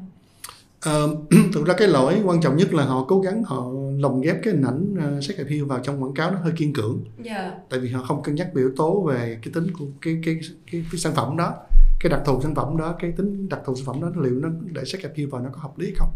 Ờ, 0.81 1.15
thực 1.53 1.65
ra 1.65 1.73
cái 1.77 1.87
lỗi 1.87 2.21
quan 2.25 2.41
trọng 2.41 2.57
nhất 2.57 2.73
là 2.73 2.83
họ 2.85 3.05
cố 3.07 3.19
gắng 3.19 3.43
họ 3.43 3.65
lồng 3.99 4.21
ghép 4.21 4.35
cái 4.43 4.53
hình 4.53 4.63
ảnh 4.63 4.95
uh, 5.17 5.23
sex 5.23 5.37
appeal 5.37 5.63
vào 5.63 5.79
trong 5.83 6.03
quảng 6.03 6.13
cáo 6.13 6.31
nó 6.31 6.37
hơi 6.39 6.53
kiên 6.57 6.73
cưỡng 6.73 6.99
dạ. 7.23 7.51
Tại 7.69 7.79
vì 7.79 7.89
họ 7.89 8.03
không 8.03 8.23
cân 8.23 8.35
nhắc 8.35 8.47
yếu 8.55 8.71
tố 8.75 9.01
về 9.01 9.37
cái 9.41 9.51
tính 9.53 9.67
của 9.79 9.85
cái 10.01 10.19
cái 10.25 10.39
cái, 10.71 10.83
cái 10.91 10.99
sản 10.99 11.13
phẩm 11.15 11.37
đó 11.37 11.53
cái 11.99 12.09
đặc 12.09 12.21
thù 12.25 12.41
sản 12.41 12.55
phẩm 12.55 12.77
đó 12.77 12.95
cái 12.99 13.11
tính 13.11 13.49
đặc 13.49 13.61
thù 13.65 13.75
sản 13.75 13.85
phẩm 13.85 14.01
đó 14.01 14.21
liệu 14.21 14.39
nó 14.39 14.49
để 14.71 14.85
sex 14.85 15.03
appeal 15.03 15.27
vào 15.29 15.41
nó 15.41 15.49
có 15.49 15.59
hợp 15.59 15.79
lý 15.79 15.93
không? 15.97 16.09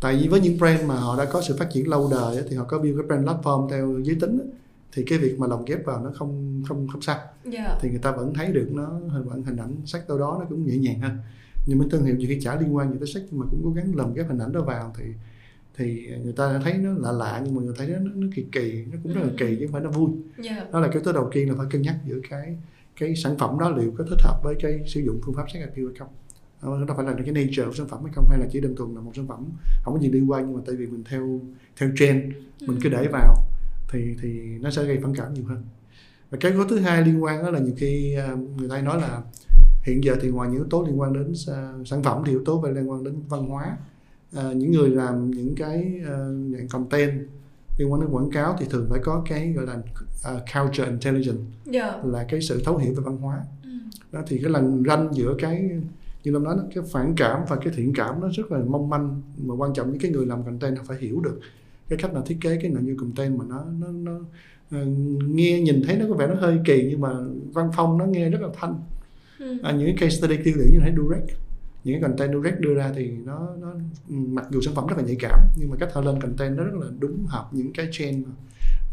Tại 0.00 0.16
vì 0.16 0.28
với 0.28 0.40
những 0.40 0.58
brand 0.58 0.84
mà 0.84 0.94
họ 0.94 1.18
đã 1.18 1.24
có 1.24 1.42
sự 1.42 1.56
phát 1.58 1.68
triển 1.72 1.88
lâu 1.88 2.08
đời 2.10 2.44
thì 2.50 2.56
họ 2.56 2.64
có 2.64 2.78
build 2.78 2.98
cái 2.98 3.06
brand 3.06 3.28
platform 3.28 3.68
theo 3.68 3.98
giới 4.02 4.16
tính 4.20 4.50
thì 4.92 5.04
cái 5.06 5.18
việc 5.18 5.38
mà 5.38 5.46
lồng 5.46 5.64
ghép 5.64 5.84
vào 5.84 6.04
nó 6.04 6.10
không 6.14 6.62
không 6.68 6.88
không 6.88 7.02
sao. 7.02 7.18
Dạ. 7.44 7.78
Thì 7.80 7.90
người 7.90 7.98
ta 7.98 8.10
vẫn 8.10 8.34
thấy 8.34 8.52
được 8.52 8.68
nó 8.72 9.00
vẫn 9.24 9.42
hình 9.42 9.56
ảnh 9.56 9.76
sách 9.86 10.08
đâu 10.08 10.18
đó 10.18 10.36
nó 10.40 10.46
cũng 10.48 10.66
nhẹ 10.66 10.76
nhàng 10.76 11.00
hơn. 11.00 11.18
Nhưng 11.66 11.78
mà 11.78 11.84
thương 11.90 12.04
hiệu 12.04 12.16
nhiều 12.16 12.28
khi 12.28 12.40
chả 12.40 12.60
liên 12.60 12.76
quan 12.76 12.92
gì 12.92 12.96
tới 12.98 13.08
sách 13.08 13.22
nhưng 13.30 13.40
mà 13.40 13.46
cũng 13.50 13.60
cố 13.64 13.70
gắng 13.70 13.92
lồng 13.96 14.14
ghép 14.14 14.28
hình 14.28 14.38
ảnh 14.38 14.52
đó 14.52 14.62
vào 14.62 14.94
thì 14.98 15.04
thì 15.76 16.08
người 16.24 16.32
ta 16.32 16.60
thấy 16.64 16.74
nó 16.74 16.90
lạ 16.92 17.12
lạ 17.12 17.42
nhưng 17.44 17.54
mà 17.54 17.62
người 17.62 17.74
thấy 17.78 17.88
nó, 17.88 17.98
nó 18.14 18.26
kỳ 18.34 18.46
kỳ 18.52 18.84
nó 18.92 18.98
cũng 19.02 19.12
rất 19.12 19.20
là 19.24 19.30
kỳ 19.38 19.56
chứ 19.60 19.66
không 19.66 19.72
phải 19.72 19.82
nó 19.82 19.90
vui. 19.90 20.10
Dạ. 20.38 20.66
Đó 20.72 20.80
là 20.80 20.88
cái 20.92 21.02
tố 21.02 21.12
đầu 21.12 21.30
tiên 21.32 21.48
là 21.48 21.54
phải 21.58 21.66
cân 21.70 21.82
nhắc 21.82 21.96
giữa 22.06 22.20
cái 22.30 22.56
cái 22.98 23.16
sản 23.16 23.38
phẩm 23.38 23.58
đó 23.58 23.70
liệu 23.70 23.94
có 23.98 24.04
thích 24.04 24.20
hợp 24.20 24.40
với 24.42 24.54
cái 24.60 24.80
sử 24.86 25.00
dụng 25.00 25.20
phương 25.24 25.34
pháp 25.34 25.50
sex 25.50 25.62
appeal 25.62 25.86
hay 25.86 25.96
không? 25.98 26.08
Đó, 26.62 26.78
nó 26.88 26.94
phải 26.94 27.06
là 27.06 27.12
cái 27.12 27.32
nature 27.32 27.64
của 27.64 27.72
sản 27.72 27.88
phẩm 27.88 28.04
hay 28.04 28.12
không 28.14 28.28
hay 28.28 28.38
là 28.38 28.46
chỉ 28.50 28.60
đơn 28.60 28.76
thuần 28.76 28.94
là 28.94 29.00
một 29.00 29.12
sản 29.14 29.26
phẩm 29.28 29.44
không 29.82 29.94
có 29.94 30.00
gì 30.00 30.08
liên 30.08 30.30
quan 30.30 30.46
nhưng 30.46 30.56
mà 30.56 30.62
tại 30.66 30.76
vì 30.76 30.86
mình 30.86 31.04
theo 31.04 31.40
theo 31.76 31.90
trend 31.96 32.22
mình 32.66 32.78
cứ 32.82 32.88
để 32.88 33.08
vào 33.12 33.34
thì 33.92 34.16
thì 34.22 34.58
nó 34.60 34.70
sẽ 34.70 34.84
gây 34.84 34.98
phản 35.02 35.14
cảm 35.14 35.34
nhiều 35.34 35.44
hơn. 35.44 35.64
Và 36.30 36.38
cái 36.40 36.52
yếu 36.52 36.64
thứ 36.68 36.78
hai 36.78 37.04
liên 37.04 37.22
quan 37.22 37.42
đó 37.42 37.50
là 37.50 37.58
nhiều 37.58 37.74
khi 37.76 38.14
à, 38.14 38.36
người 38.56 38.68
ta 38.68 38.82
nói 38.82 39.00
là 39.00 39.22
hiện 39.82 40.04
giờ 40.04 40.16
thì 40.20 40.28
ngoài 40.28 40.48
những 40.48 40.58
yếu 40.58 40.66
tố 40.70 40.84
liên 40.86 41.00
quan 41.00 41.12
đến 41.12 41.32
à, 41.48 41.72
sản 41.84 42.02
phẩm 42.02 42.22
thì 42.26 42.32
yếu 42.32 42.44
tố 42.44 42.60
về 42.60 42.70
liên 42.70 42.90
quan 42.90 43.04
đến 43.04 43.14
văn 43.28 43.46
hóa. 43.48 43.76
À, 44.36 44.52
những 44.52 44.72
người 44.72 44.90
làm 44.90 45.30
những 45.30 45.54
cái 45.54 46.00
à, 46.06 46.16
dạng 46.52 46.68
content 46.70 47.28
liên 47.78 47.92
quan 47.92 48.00
đến 48.00 48.10
quảng 48.10 48.30
cáo 48.30 48.56
thì 48.60 48.66
thường 48.70 48.86
phải 48.90 49.00
có 49.04 49.22
cái 49.28 49.52
gọi 49.52 49.66
là 49.66 49.74
uh, 50.34 50.42
culture 50.54 50.84
intelligence 50.90 51.42
dạ 51.64 51.92
là 52.04 52.24
cái 52.28 52.40
sự 52.40 52.62
thấu 52.64 52.76
hiểu 52.76 52.94
về 52.94 53.02
văn 53.04 53.16
hóa 53.16 53.40
ừ. 53.64 53.70
đó 54.12 54.20
thì 54.26 54.38
cái 54.38 54.50
lần 54.50 54.82
ranh 54.86 55.08
giữa 55.12 55.34
cái 55.38 55.70
như 56.24 56.30
lâm 56.32 56.44
nói 56.44 56.54
đó, 56.56 56.62
cái 56.74 56.84
phản 56.92 57.14
cảm 57.16 57.40
và 57.48 57.56
cái 57.56 57.72
thiện 57.76 57.92
cảm 57.94 58.20
nó 58.20 58.28
rất 58.32 58.52
là 58.52 58.58
mong 58.68 58.88
manh 58.90 59.22
mà 59.38 59.54
quan 59.54 59.72
trọng 59.74 59.90
những 59.90 60.00
cái 60.00 60.10
người 60.10 60.26
làm 60.26 60.44
content 60.44 60.76
họ 60.78 60.84
phải 60.86 60.96
hiểu 61.00 61.20
được 61.20 61.40
cái 61.88 61.98
cách 62.02 62.12
nào 62.14 62.22
thiết 62.26 62.38
kế 62.40 62.58
cái 62.62 62.70
nội 62.70 62.82
dung 62.86 62.96
content 62.96 63.38
mà 63.38 63.44
nó 63.48 63.64
nó 63.78 63.86
nó 63.92 64.12
ờ, 64.70 64.84
nghe 65.28 65.60
nhìn 65.60 65.82
thấy 65.86 65.96
nó 65.96 66.06
có 66.08 66.14
vẻ 66.14 66.26
nó 66.26 66.34
hơi 66.34 66.58
kỳ 66.64 66.86
nhưng 66.90 67.00
mà 67.00 67.10
văn 67.52 67.70
phong 67.76 67.98
nó 67.98 68.04
nghe 68.04 68.30
rất 68.30 68.40
là 68.40 68.48
thanh 68.60 68.74
Ừ. 69.38 69.56
à, 69.62 69.72
những 69.72 69.86
cái 69.86 69.96
case 70.00 70.16
study 70.16 70.36
tiêu 70.44 70.54
điển 70.56 70.66
như 70.72 70.78
thấy 70.80 70.90
direct 70.96 71.38
những 71.84 72.00
cái 72.00 72.10
content 72.10 72.32
direct 72.32 72.60
đưa 72.60 72.74
ra 72.74 72.92
thì 72.94 73.10
nó 73.10 73.48
nó 73.60 73.74
mặc 74.08 74.46
dù 74.50 74.60
sản 74.60 74.74
phẩm 74.74 74.86
rất 74.86 74.96
là 74.98 75.04
nhạy 75.04 75.16
cảm 75.20 75.40
nhưng 75.56 75.70
mà 75.70 75.76
cách 75.80 75.88
họ 75.92 76.00
lên 76.00 76.20
content 76.20 76.56
nó 76.56 76.64
rất 76.64 76.74
là 76.74 76.86
đúng 76.98 77.26
hợp 77.26 77.48
những 77.52 77.72
cái 77.72 77.88
trend 77.92 78.26
mà. 78.26 78.32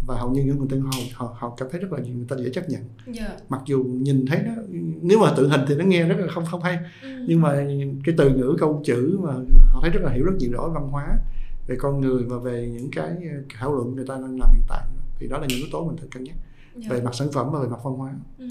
và 0.07 0.15
hầu 0.15 0.31
như 0.31 0.43
những 0.43 0.59
content 0.59 0.83
họ 0.83 0.91
họ, 1.13 1.35
họ 1.39 1.55
cảm 1.57 1.67
thấy 1.71 1.81
rất 1.81 1.91
là 1.91 1.99
người 1.99 2.25
ta 2.29 2.35
dễ 2.39 2.49
chấp 2.49 2.69
nhận 2.69 2.81
dạ 3.07 3.37
mặc 3.49 3.61
dù 3.65 3.83
nhìn 3.83 4.25
thấy 4.25 4.39
nó 4.45 4.51
nếu 5.01 5.19
mà 5.19 5.33
tự 5.37 5.49
hình 5.49 5.61
thì 5.67 5.75
nó 5.75 5.85
nghe 5.85 6.07
rất 6.07 6.15
là 6.19 6.27
không 6.27 6.45
không 6.45 6.61
hay 6.61 6.79
ừ. 7.01 7.09
nhưng 7.27 7.41
mà 7.41 7.67
cái 8.05 8.15
từ 8.17 8.29
ngữ 8.29 8.55
câu 8.59 8.81
chữ 8.85 9.17
mà 9.21 9.33
họ 9.71 9.79
thấy 9.81 9.91
rất 9.91 10.01
là 10.03 10.11
hiểu 10.11 10.25
rất 10.25 10.35
nhiều 10.39 10.51
rõ 10.51 10.69
văn 10.69 10.87
hóa 10.87 11.17
về 11.67 11.75
con 11.79 12.01
người 12.01 12.23
và 12.23 12.37
về 12.37 12.69
những 12.73 12.91
cái 12.91 13.15
thảo 13.59 13.75
luận 13.75 13.95
người 13.95 14.05
ta 14.07 14.15
đang 14.15 14.39
làm 14.39 14.49
hiện 14.53 14.63
tại 14.69 14.85
thì 15.19 15.27
đó 15.27 15.37
là 15.37 15.47
những 15.49 15.57
yếu 15.57 15.67
tố 15.71 15.87
mình 15.87 15.97
phải 15.97 16.07
cân 16.11 16.23
nhắc 16.23 16.35
dạ. 16.75 16.87
về 16.89 17.01
mặt 17.01 17.15
sản 17.15 17.27
phẩm 17.33 17.51
và 17.51 17.59
về 17.59 17.67
mặt 17.67 17.79
văn 17.83 17.93
hóa 17.93 18.13
Ừ. 18.37 18.47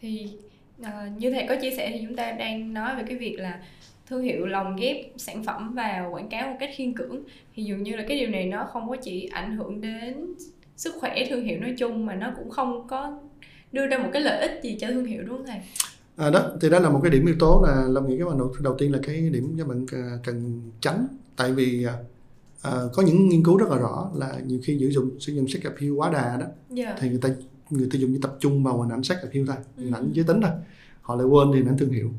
Thì 0.00 0.38
ờ, 0.82 0.90
như 1.18 1.30
thầy 1.30 1.46
có 1.48 1.56
chia 1.62 1.70
sẻ 1.76 1.90
thì 1.94 2.04
chúng 2.06 2.16
ta 2.16 2.32
đang 2.32 2.74
nói 2.74 2.96
về 2.96 3.02
cái 3.08 3.16
việc 3.18 3.36
là 3.38 3.60
thương 4.08 4.22
hiệu 4.22 4.46
lồng 4.46 4.76
ghép 4.76 4.96
sản 5.16 5.44
phẩm 5.44 5.74
vào 5.74 6.10
quảng 6.12 6.28
cáo 6.28 6.48
một 6.48 6.56
cách 6.60 6.70
khiên 6.76 6.94
cưỡng 6.96 7.22
thì 7.54 7.62
dường 7.64 7.82
như 7.82 7.96
là 7.96 8.04
cái 8.08 8.18
điều 8.18 8.28
này 8.30 8.46
nó 8.46 8.64
không 8.72 8.88
có 8.88 8.96
chỉ 9.02 9.28
ảnh 9.32 9.56
hưởng 9.56 9.80
đến 9.80 10.14
sức 10.76 10.94
khỏe 11.00 11.24
thương 11.30 11.44
hiệu 11.44 11.60
nói 11.60 11.74
chung 11.78 12.06
mà 12.06 12.14
nó 12.14 12.32
cũng 12.36 12.50
không 12.50 12.86
có 12.88 13.18
đưa 13.72 13.86
ra 13.86 13.98
một 13.98 14.08
cái 14.12 14.22
lợi 14.22 14.40
ích 14.48 14.60
gì 14.62 14.76
cho 14.80 14.86
thương 14.88 15.04
hiệu 15.04 15.22
đúng 15.22 15.36
không 15.36 15.46
thầy? 15.46 15.60
à, 16.16 16.30
đó 16.30 16.50
thì 16.60 16.70
đó 16.70 16.78
là 16.78 16.90
một 16.90 17.00
cái 17.02 17.10
điểm 17.12 17.26
yếu 17.26 17.34
tố 17.38 17.64
là 17.66 17.84
lâm 17.88 18.08
nghĩ 18.08 18.18
cái 18.18 18.26
phần 18.28 18.38
đầu, 18.38 18.52
đầu 18.62 18.74
tiên 18.78 18.92
là 18.92 18.98
cái 19.02 19.16
điểm 19.32 19.54
các 19.58 19.66
bạn 19.66 19.86
à, 19.92 20.16
cần 20.24 20.62
tránh 20.80 21.06
tại 21.36 21.52
vì 21.52 21.84
à, 21.84 21.94
à, 22.62 22.70
có 22.92 23.02
những 23.02 23.28
nghiên 23.28 23.42
cứu 23.44 23.56
rất 23.56 23.68
là 23.70 23.76
rõ 23.76 24.10
là 24.14 24.34
nhiều 24.46 24.60
khi 24.64 24.76
sử 24.80 24.88
dụng 24.88 25.10
sử 25.20 25.32
dụng 25.32 25.48
sex 25.48 25.62
appeal 25.64 25.90
quá 25.92 26.10
đà 26.12 26.36
đó 26.40 26.46
Dạ. 26.70 26.96
thì 27.00 27.08
người 27.08 27.18
ta 27.22 27.28
người 27.70 27.88
tiêu 27.90 28.00
dùng 28.00 28.12
chỉ 28.12 28.18
tập 28.22 28.36
trung 28.40 28.64
vào 28.64 28.82
hình 28.82 28.90
ảnh 28.92 29.02
sex 29.02 29.18
appeal 29.18 29.46
thôi 29.46 29.56
Ừ. 29.76 29.84
hình 29.84 29.92
ảnh 29.94 30.10
giới 30.12 30.24
tính 30.24 30.40
thôi. 30.42 30.50
Họ 31.02 31.16
lại 31.16 31.26
quên 31.26 31.52
đi 31.52 31.58
hình 31.58 31.68
ảnh 31.68 31.78
thương 31.78 31.90
hiệu. 31.90 32.10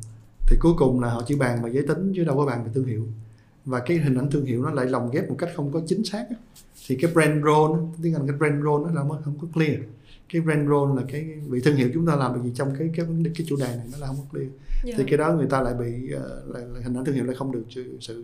Thì 0.47 0.57
cuối 0.59 0.73
cùng 0.77 0.99
là 1.01 1.09
họ 1.09 1.23
chỉ 1.27 1.35
bàn 1.35 1.63
về 1.63 1.71
giới 1.73 1.87
tính 1.87 2.13
chứ 2.15 2.23
đâu 2.23 2.37
có 2.37 2.45
bàn 2.45 2.63
về 2.63 2.71
thương 2.73 2.85
hiệu. 2.85 3.07
Và 3.65 3.79
cái 3.79 3.97
hình 3.97 4.15
ảnh 4.15 4.29
thương 4.31 4.45
hiệu 4.45 4.63
nó 4.63 4.71
lại 4.71 4.85
lồng 4.85 5.11
ghép 5.11 5.29
một 5.29 5.35
cách 5.39 5.49
không 5.55 5.71
có 5.71 5.81
chính 5.87 6.03
xác 6.03 6.25
thì 6.87 6.95
cái 7.01 7.11
brand 7.13 7.43
role 7.45 7.79
tiếng 8.03 8.13
Anh 8.13 8.27
cái 8.27 8.37
brand 8.37 8.63
role 8.63 8.83
nó 8.85 8.91
là 9.01 9.19
không 9.23 9.37
có 9.41 9.47
clear. 9.53 9.79
Cái 10.33 10.41
brand 10.41 10.69
role 10.69 11.01
là 11.01 11.07
cái 11.11 11.23
vị 11.47 11.61
thương 11.61 11.75
hiệu 11.75 11.89
chúng 11.93 12.05
ta 12.07 12.15
làm 12.15 12.33
được 12.33 12.39
gì 12.43 12.51
trong 12.55 12.75
cái 12.79 12.89
cái 12.95 13.05
cái 13.37 13.45
chủ 13.49 13.55
đề 13.55 13.75
này 13.77 13.85
nó 13.91 13.97
là 13.97 14.07
không 14.07 14.15
có 14.17 14.23
clear. 14.31 14.49
Dạ. 14.85 14.93
thì 14.97 15.03
cái 15.07 15.17
đó 15.17 15.33
người 15.33 15.45
ta 15.47 15.61
lại 15.61 15.73
bị 15.73 16.07
lại, 16.47 16.63
lại 16.73 16.83
hình 16.83 16.93
ảnh 16.97 17.05
thương 17.05 17.15
hiệu 17.15 17.23
lại 17.25 17.35
không 17.35 17.51
được 17.51 17.63
sự, 17.69 17.97
sự 18.01 18.23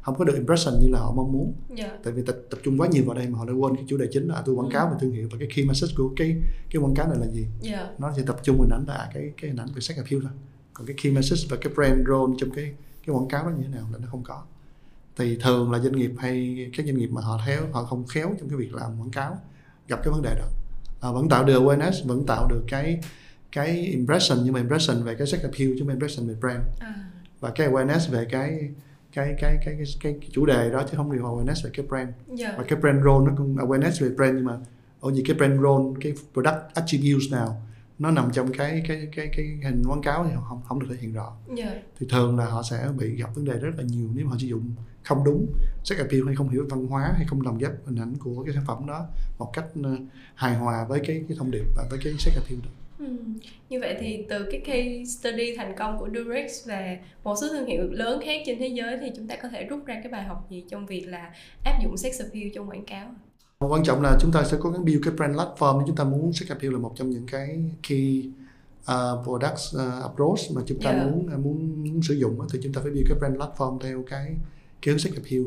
không 0.00 0.18
có 0.18 0.24
được 0.24 0.34
impression 0.34 0.80
như 0.80 0.88
là 0.88 0.98
họ 0.98 1.12
mong 1.12 1.32
muốn. 1.32 1.54
Dạ. 1.76 1.98
tại 2.04 2.12
vì 2.12 2.22
tập, 2.22 2.36
tập 2.50 2.60
trung 2.64 2.80
quá 2.80 2.88
nhiều 2.88 3.04
vào 3.06 3.16
đây 3.16 3.28
mà 3.28 3.38
họ 3.38 3.44
lại 3.44 3.54
quên 3.54 3.76
cái 3.76 3.84
chủ 3.88 3.96
đề 3.96 4.06
chính 4.12 4.28
là 4.28 4.42
tôi 4.46 4.54
quảng 4.54 4.70
cáo 4.70 4.88
về 4.88 4.96
thương 5.00 5.12
hiệu 5.12 5.28
và 5.32 5.38
cái 5.38 5.48
key 5.54 5.64
message 5.64 5.92
của 5.96 6.10
cái 6.16 6.36
cái 6.70 6.82
quảng 6.82 6.94
cáo 6.94 7.08
này 7.08 7.18
là 7.20 7.26
gì. 7.26 7.46
Dạ. 7.60 7.90
nó 7.98 8.12
sẽ 8.16 8.22
tập 8.26 8.36
trung 8.42 8.60
hình 8.60 8.70
ảnh 8.70 8.84
là 8.86 9.10
cái 9.14 9.32
cái 9.40 9.50
hình 9.50 9.60
ảnh 9.60 9.68
về 9.74 9.80
sex 9.80 9.96
appeal 9.96 10.22
thôi. 10.22 10.32
Còn 10.74 10.86
cái 10.86 10.96
key 11.02 11.12
message 11.12 11.42
và 11.50 11.56
cái 11.60 11.72
brand 11.74 12.08
role 12.08 12.34
trong 12.38 12.50
cái 12.50 12.74
cái 13.06 13.14
quảng 13.16 13.28
cáo 13.28 13.44
đó 13.44 13.50
như 13.50 13.62
thế 13.62 13.68
nào 13.68 13.86
là 13.92 13.98
nó 13.98 14.08
không 14.10 14.22
có. 14.22 14.42
Thì 15.16 15.36
thường 15.36 15.70
là 15.70 15.78
doanh 15.78 15.96
nghiệp 15.96 16.12
hay 16.18 16.68
các 16.76 16.86
doanh 16.86 16.96
nghiệp 16.96 17.08
mà 17.10 17.20
họ 17.20 17.40
theo 17.46 17.62
họ 17.72 17.84
không 17.84 18.06
khéo 18.06 18.34
trong 18.40 18.48
cái 18.48 18.58
việc 18.58 18.74
làm 18.74 19.00
quảng 19.00 19.10
cáo 19.10 19.38
gặp 19.88 20.00
cái 20.04 20.12
vấn 20.12 20.22
đề 20.22 20.34
đó. 20.38 20.46
À, 21.00 21.12
vẫn 21.12 21.28
tạo 21.28 21.44
được 21.44 21.62
awareness 21.62 22.06
vẫn 22.06 22.26
tạo 22.26 22.48
được 22.48 22.64
cái 22.68 23.00
cái 23.52 23.86
impression 23.86 24.38
nhưng 24.44 24.52
mà 24.52 24.60
impression 24.60 25.02
về 25.02 25.14
cái 25.14 25.26
sex 25.26 25.42
appeal 25.42 25.68
chứ 25.68 25.76
không 25.78 25.86
phải 25.86 25.96
impression 25.96 26.28
về 26.28 26.34
brand. 26.40 26.62
À. 26.80 26.94
và 27.40 27.50
cái 27.50 27.68
awareness 27.68 28.10
về 28.10 28.24
cái 28.30 28.70
cái 29.12 29.34
cái 29.40 29.58
cái 29.64 29.74
cái, 29.74 29.84
cái, 30.00 30.16
cái 30.20 30.30
chủ 30.32 30.46
đề 30.46 30.70
đó 30.70 30.82
chứ 30.90 30.96
không 30.96 31.12
điều 31.12 31.22
awareness 31.22 31.64
về 31.64 31.70
cái 31.74 31.86
brand. 31.86 32.08
Dạ. 32.26 32.54
và 32.58 32.64
cái 32.68 32.80
brand 32.80 33.04
role 33.04 33.30
nó 33.30 33.32
cũng 33.36 33.56
awareness 33.56 34.04
về 34.04 34.14
brand 34.16 34.34
nhưng 34.34 34.44
mà 34.44 34.58
ở 35.00 35.12
gì 35.12 35.22
cái 35.26 35.36
brand 35.36 35.60
role 35.62 35.84
cái 36.00 36.12
product 36.32 36.74
attributes 36.74 37.32
nào 37.32 37.62
nó 37.98 38.10
nằm 38.10 38.30
trong 38.32 38.52
cái 38.52 38.82
cái 38.88 39.08
cái 39.16 39.30
cái 39.36 39.58
hình 39.62 39.82
quảng 39.88 40.02
cáo 40.02 40.24
thì 40.24 40.30
không 40.48 40.60
không 40.68 40.80
được 40.80 40.86
thể 40.90 40.96
hiện 41.00 41.12
rõ. 41.12 41.32
Dạ. 41.56 41.74
Thì 42.00 42.06
thường 42.10 42.38
là 42.38 42.46
họ 42.46 42.62
sẽ 42.62 42.88
bị 42.98 43.16
gặp 43.16 43.34
vấn 43.34 43.44
đề 43.44 43.58
rất 43.58 43.70
là 43.76 43.82
nhiều 43.82 44.08
nếu 44.14 44.24
mà 44.24 44.30
họ 44.30 44.38
sử 44.38 44.46
dụng 44.46 44.74
không 45.02 45.24
đúng 45.24 45.46
sex 45.84 45.98
appeal 45.98 46.26
hay 46.26 46.34
không 46.34 46.48
hiểu 46.48 46.66
văn 46.70 46.86
hóa 46.86 47.12
hay 47.16 47.26
không 47.28 47.40
lồng 47.40 47.58
ghép 47.58 47.70
hình 47.86 47.96
ảnh 47.96 48.14
của 48.18 48.44
cái 48.44 48.54
sản 48.54 48.64
phẩm 48.66 48.86
đó 48.86 49.06
một 49.38 49.50
cách 49.52 49.64
ờ, 49.84 49.96
hài 50.34 50.54
hòa 50.54 50.84
với 50.88 51.00
cái 51.06 51.24
cái 51.28 51.36
thông 51.38 51.50
điệp 51.50 51.64
và 51.76 51.86
với 51.90 51.98
cái 52.04 52.12
sex 52.18 52.34
appeal 52.36 52.60
đó 52.64 52.70
Ừ. 53.00 53.06
Như 53.68 53.80
vậy 53.80 53.96
thì 54.00 54.24
từ 54.28 54.46
cái 54.50 54.60
case 54.60 55.04
study 55.04 55.56
thành 55.56 55.74
công 55.78 55.98
của 55.98 56.08
Durex 56.14 56.68
và 56.68 56.96
một 57.24 57.34
số 57.40 57.48
thương 57.48 57.66
hiệu 57.66 57.82
lớn 57.90 58.20
khác 58.24 58.42
trên 58.46 58.58
thế 58.58 58.68
giới 58.68 58.98
thì 59.00 59.10
chúng 59.16 59.26
ta 59.28 59.36
có 59.36 59.48
thể 59.48 59.64
rút 59.64 59.86
ra 59.86 60.00
cái 60.02 60.12
bài 60.12 60.22
học 60.22 60.46
gì 60.50 60.64
trong 60.68 60.86
việc 60.86 61.04
là 61.08 61.30
áp 61.64 61.78
dụng 61.82 61.96
sex 61.96 62.20
appeal 62.20 62.48
trong 62.54 62.70
quảng 62.70 62.84
cáo? 62.84 63.14
quan 63.68 63.82
trọng 63.84 64.02
là 64.02 64.16
chúng 64.20 64.32
ta 64.32 64.44
sẽ 64.44 64.56
cố 64.60 64.70
gắng 64.70 64.84
build 64.84 65.04
cái 65.04 65.14
brand 65.14 65.36
platform 65.36 65.86
chúng 65.86 65.96
ta 65.96 66.04
muốn 66.04 66.32
sex 66.32 66.48
appeal 66.48 66.72
là 66.72 66.78
một 66.78 66.92
trong 66.96 67.10
những 67.10 67.26
cái 67.26 67.58
key 67.88 68.30
uh, 68.80 69.24
products 69.24 69.76
uh, 69.76 70.02
approach 70.02 70.38
mà 70.54 70.62
chúng 70.66 70.80
ta 70.80 70.90
Yeah. 70.90 71.04
muốn 71.04 71.28
uh, 71.34 71.40
muốn 71.40 71.84
muốn 71.84 72.02
sử 72.02 72.14
dụng 72.14 72.38
thì 72.52 72.58
chúng 72.62 72.72
ta 72.72 72.80
phải 72.80 72.90
build 72.90 73.08
cái 73.08 73.18
brand 73.18 73.36
platform 73.36 73.78
theo 73.78 74.04
cái 74.10 74.34
cái 74.82 74.92
hướng 74.92 74.98
sex 74.98 75.14
appeal 75.14 75.42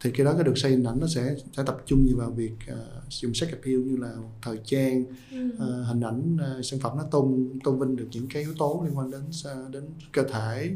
thì 0.00 0.10
cái 0.10 0.24
đó 0.26 0.32
cái 0.34 0.44
được 0.44 0.58
xây 0.58 0.70
hình 0.70 0.84
ảnh 0.84 1.00
nó 1.00 1.06
sẽ 1.06 1.34
sẽ 1.56 1.62
tập 1.66 1.76
trung 1.86 2.04
nhiều 2.06 2.16
vào 2.18 2.30
việc 2.30 2.52
uh, 2.72 2.78
sử 3.12 3.26
dụng 3.26 3.34
sex 3.34 3.50
appeal 3.50 3.76
như 3.76 3.96
là 3.96 4.14
thời 4.42 4.58
trang 4.64 5.04
Ừ. 5.32 5.50
Ờ, 5.58 5.82
hình 5.82 6.00
ảnh 6.00 6.36
ờ, 6.40 6.62
sản 6.62 6.80
phẩm 6.80 6.96
nó 6.98 7.02
tôn 7.10 7.48
tôn 7.64 7.78
vinh 7.78 7.96
được 7.96 8.08
những 8.12 8.26
cái 8.28 8.42
yếu 8.42 8.54
tố 8.58 8.82
liên 8.86 8.98
quan 8.98 9.10
đến 9.10 9.20
sa- 9.32 9.68
đến 9.72 9.84
cơ 10.12 10.22
thể 10.22 10.70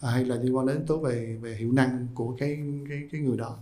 à, 0.00 0.10
hay 0.10 0.24
là 0.24 0.36
liên 0.36 0.56
quan 0.56 0.66
đến 0.66 0.76
yếu 0.76 0.86
tố 0.86 0.98
về 0.98 1.38
về 1.42 1.54
hiệu 1.54 1.72
năng 1.72 2.06
của 2.14 2.36
cái 2.38 2.58
cái 2.88 2.98
cái 3.12 3.20
người 3.20 3.36
đó. 3.36 3.56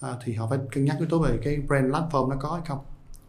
À, 0.00 0.16
thì 0.24 0.32
họ 0.32 0.46
phải 0.50 0.58
cân 0.72 0.84
nhắc 0.84 0.96
yếu 0.98 1.08
tố 1.08 1.18
về 1.18 1.38
cái 1.42 1.56
brand 1.68 1.92
platform 1.94 2.28
nó 2.28 2.36
có 2.40 2.52
hay 2.52 2.62
không. 2.68 2.78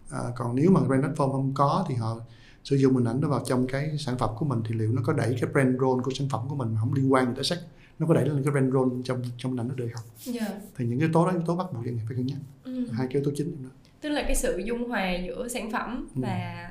À, 0.10 0.19
còn 0.36 0.55
nếu 0.55 0.71
mà 0.71 0.82
brand 0.82 1.03
platform 1.05 1.32
không 1.32 1.51
có 1.55 1.86
thì 1.89 1.95
họ 1.95 2.19
sử 2.63 2.75
dụng 2.75 2.95
hình 2.95 3.05
ảnh 3.05 3.21
đó 3.21 3.27
vào 3.29 3.43
trong 3.45 3.67
cái 3.67 3.95
sản 3.99 4.17
phẩm 4.17 4.29
của 4.39 4.45
mình 4.45 4.62
thì 4.67 4.75
liệu 4.75 4.91
nó 4.91 5.01
có 5.05 5.13
đẩy 5.13 5.38
cái 5.41 5.49
brand 5.53 5.79
role 5.79 6.03
của 6.03 6.12
sản 6.15 6.29
phẩm 6.29 6.45
của 6.49 6.55
mình 6.55 6.73
mà 6.73 6.79
không 6.79 6.93
liên 6.93 7.13
quan 7.13 7.36
tới 7.36 7.43
sex 7.43 7.60
nó 7.99 8.07
có 8.07 8.13
đẩy 8.13 8.25
lên 8.25 8.43
cái 8.43 8.51
brand 8.51 8.73
role 8.73 8.95
trong 9.03 9.21
trong 9.38 9.59
ảnh 9.59 9.67
nó 9.67 9.75
được 9.75 9.89
không 9.93 10.05
Dạ. 10.19 10.47
thì 10.77 10.85
những 10.85 10.99
yếu 10.99 11.09
tố 11.13 11.25
đó 11.25 11.31
yếu 11.31 11.41
tố 11.45 11.55
bắt 11.55 11.65
buộc 11.73 11.85
doanh 11.85 11.95
nghiệp 11.95 12.01
phải 12.07 12.15
cân 12.17 12.25
nhắc 12.25 12.38
Ừ. 12.63 12.88
hai 12.93 13.07
cái 13.07 13.13
yếu 13.13 13.23
tố 13.25 13.31
chính 13.35 13.51
trong 13.51 13.63
đó 13.63 13.69
Tức 14.01 14.09
là 14.09 14.21
cái 14.23 14.35
sự 14.35 14.57
dung 14.65 14.89
hòa 14.89 15.15
giữa 15.25 15.47
sản 15.47 15.71
phẩm 15.71 16.07
Ừ. 16.15 16.21
và 16.21 16.69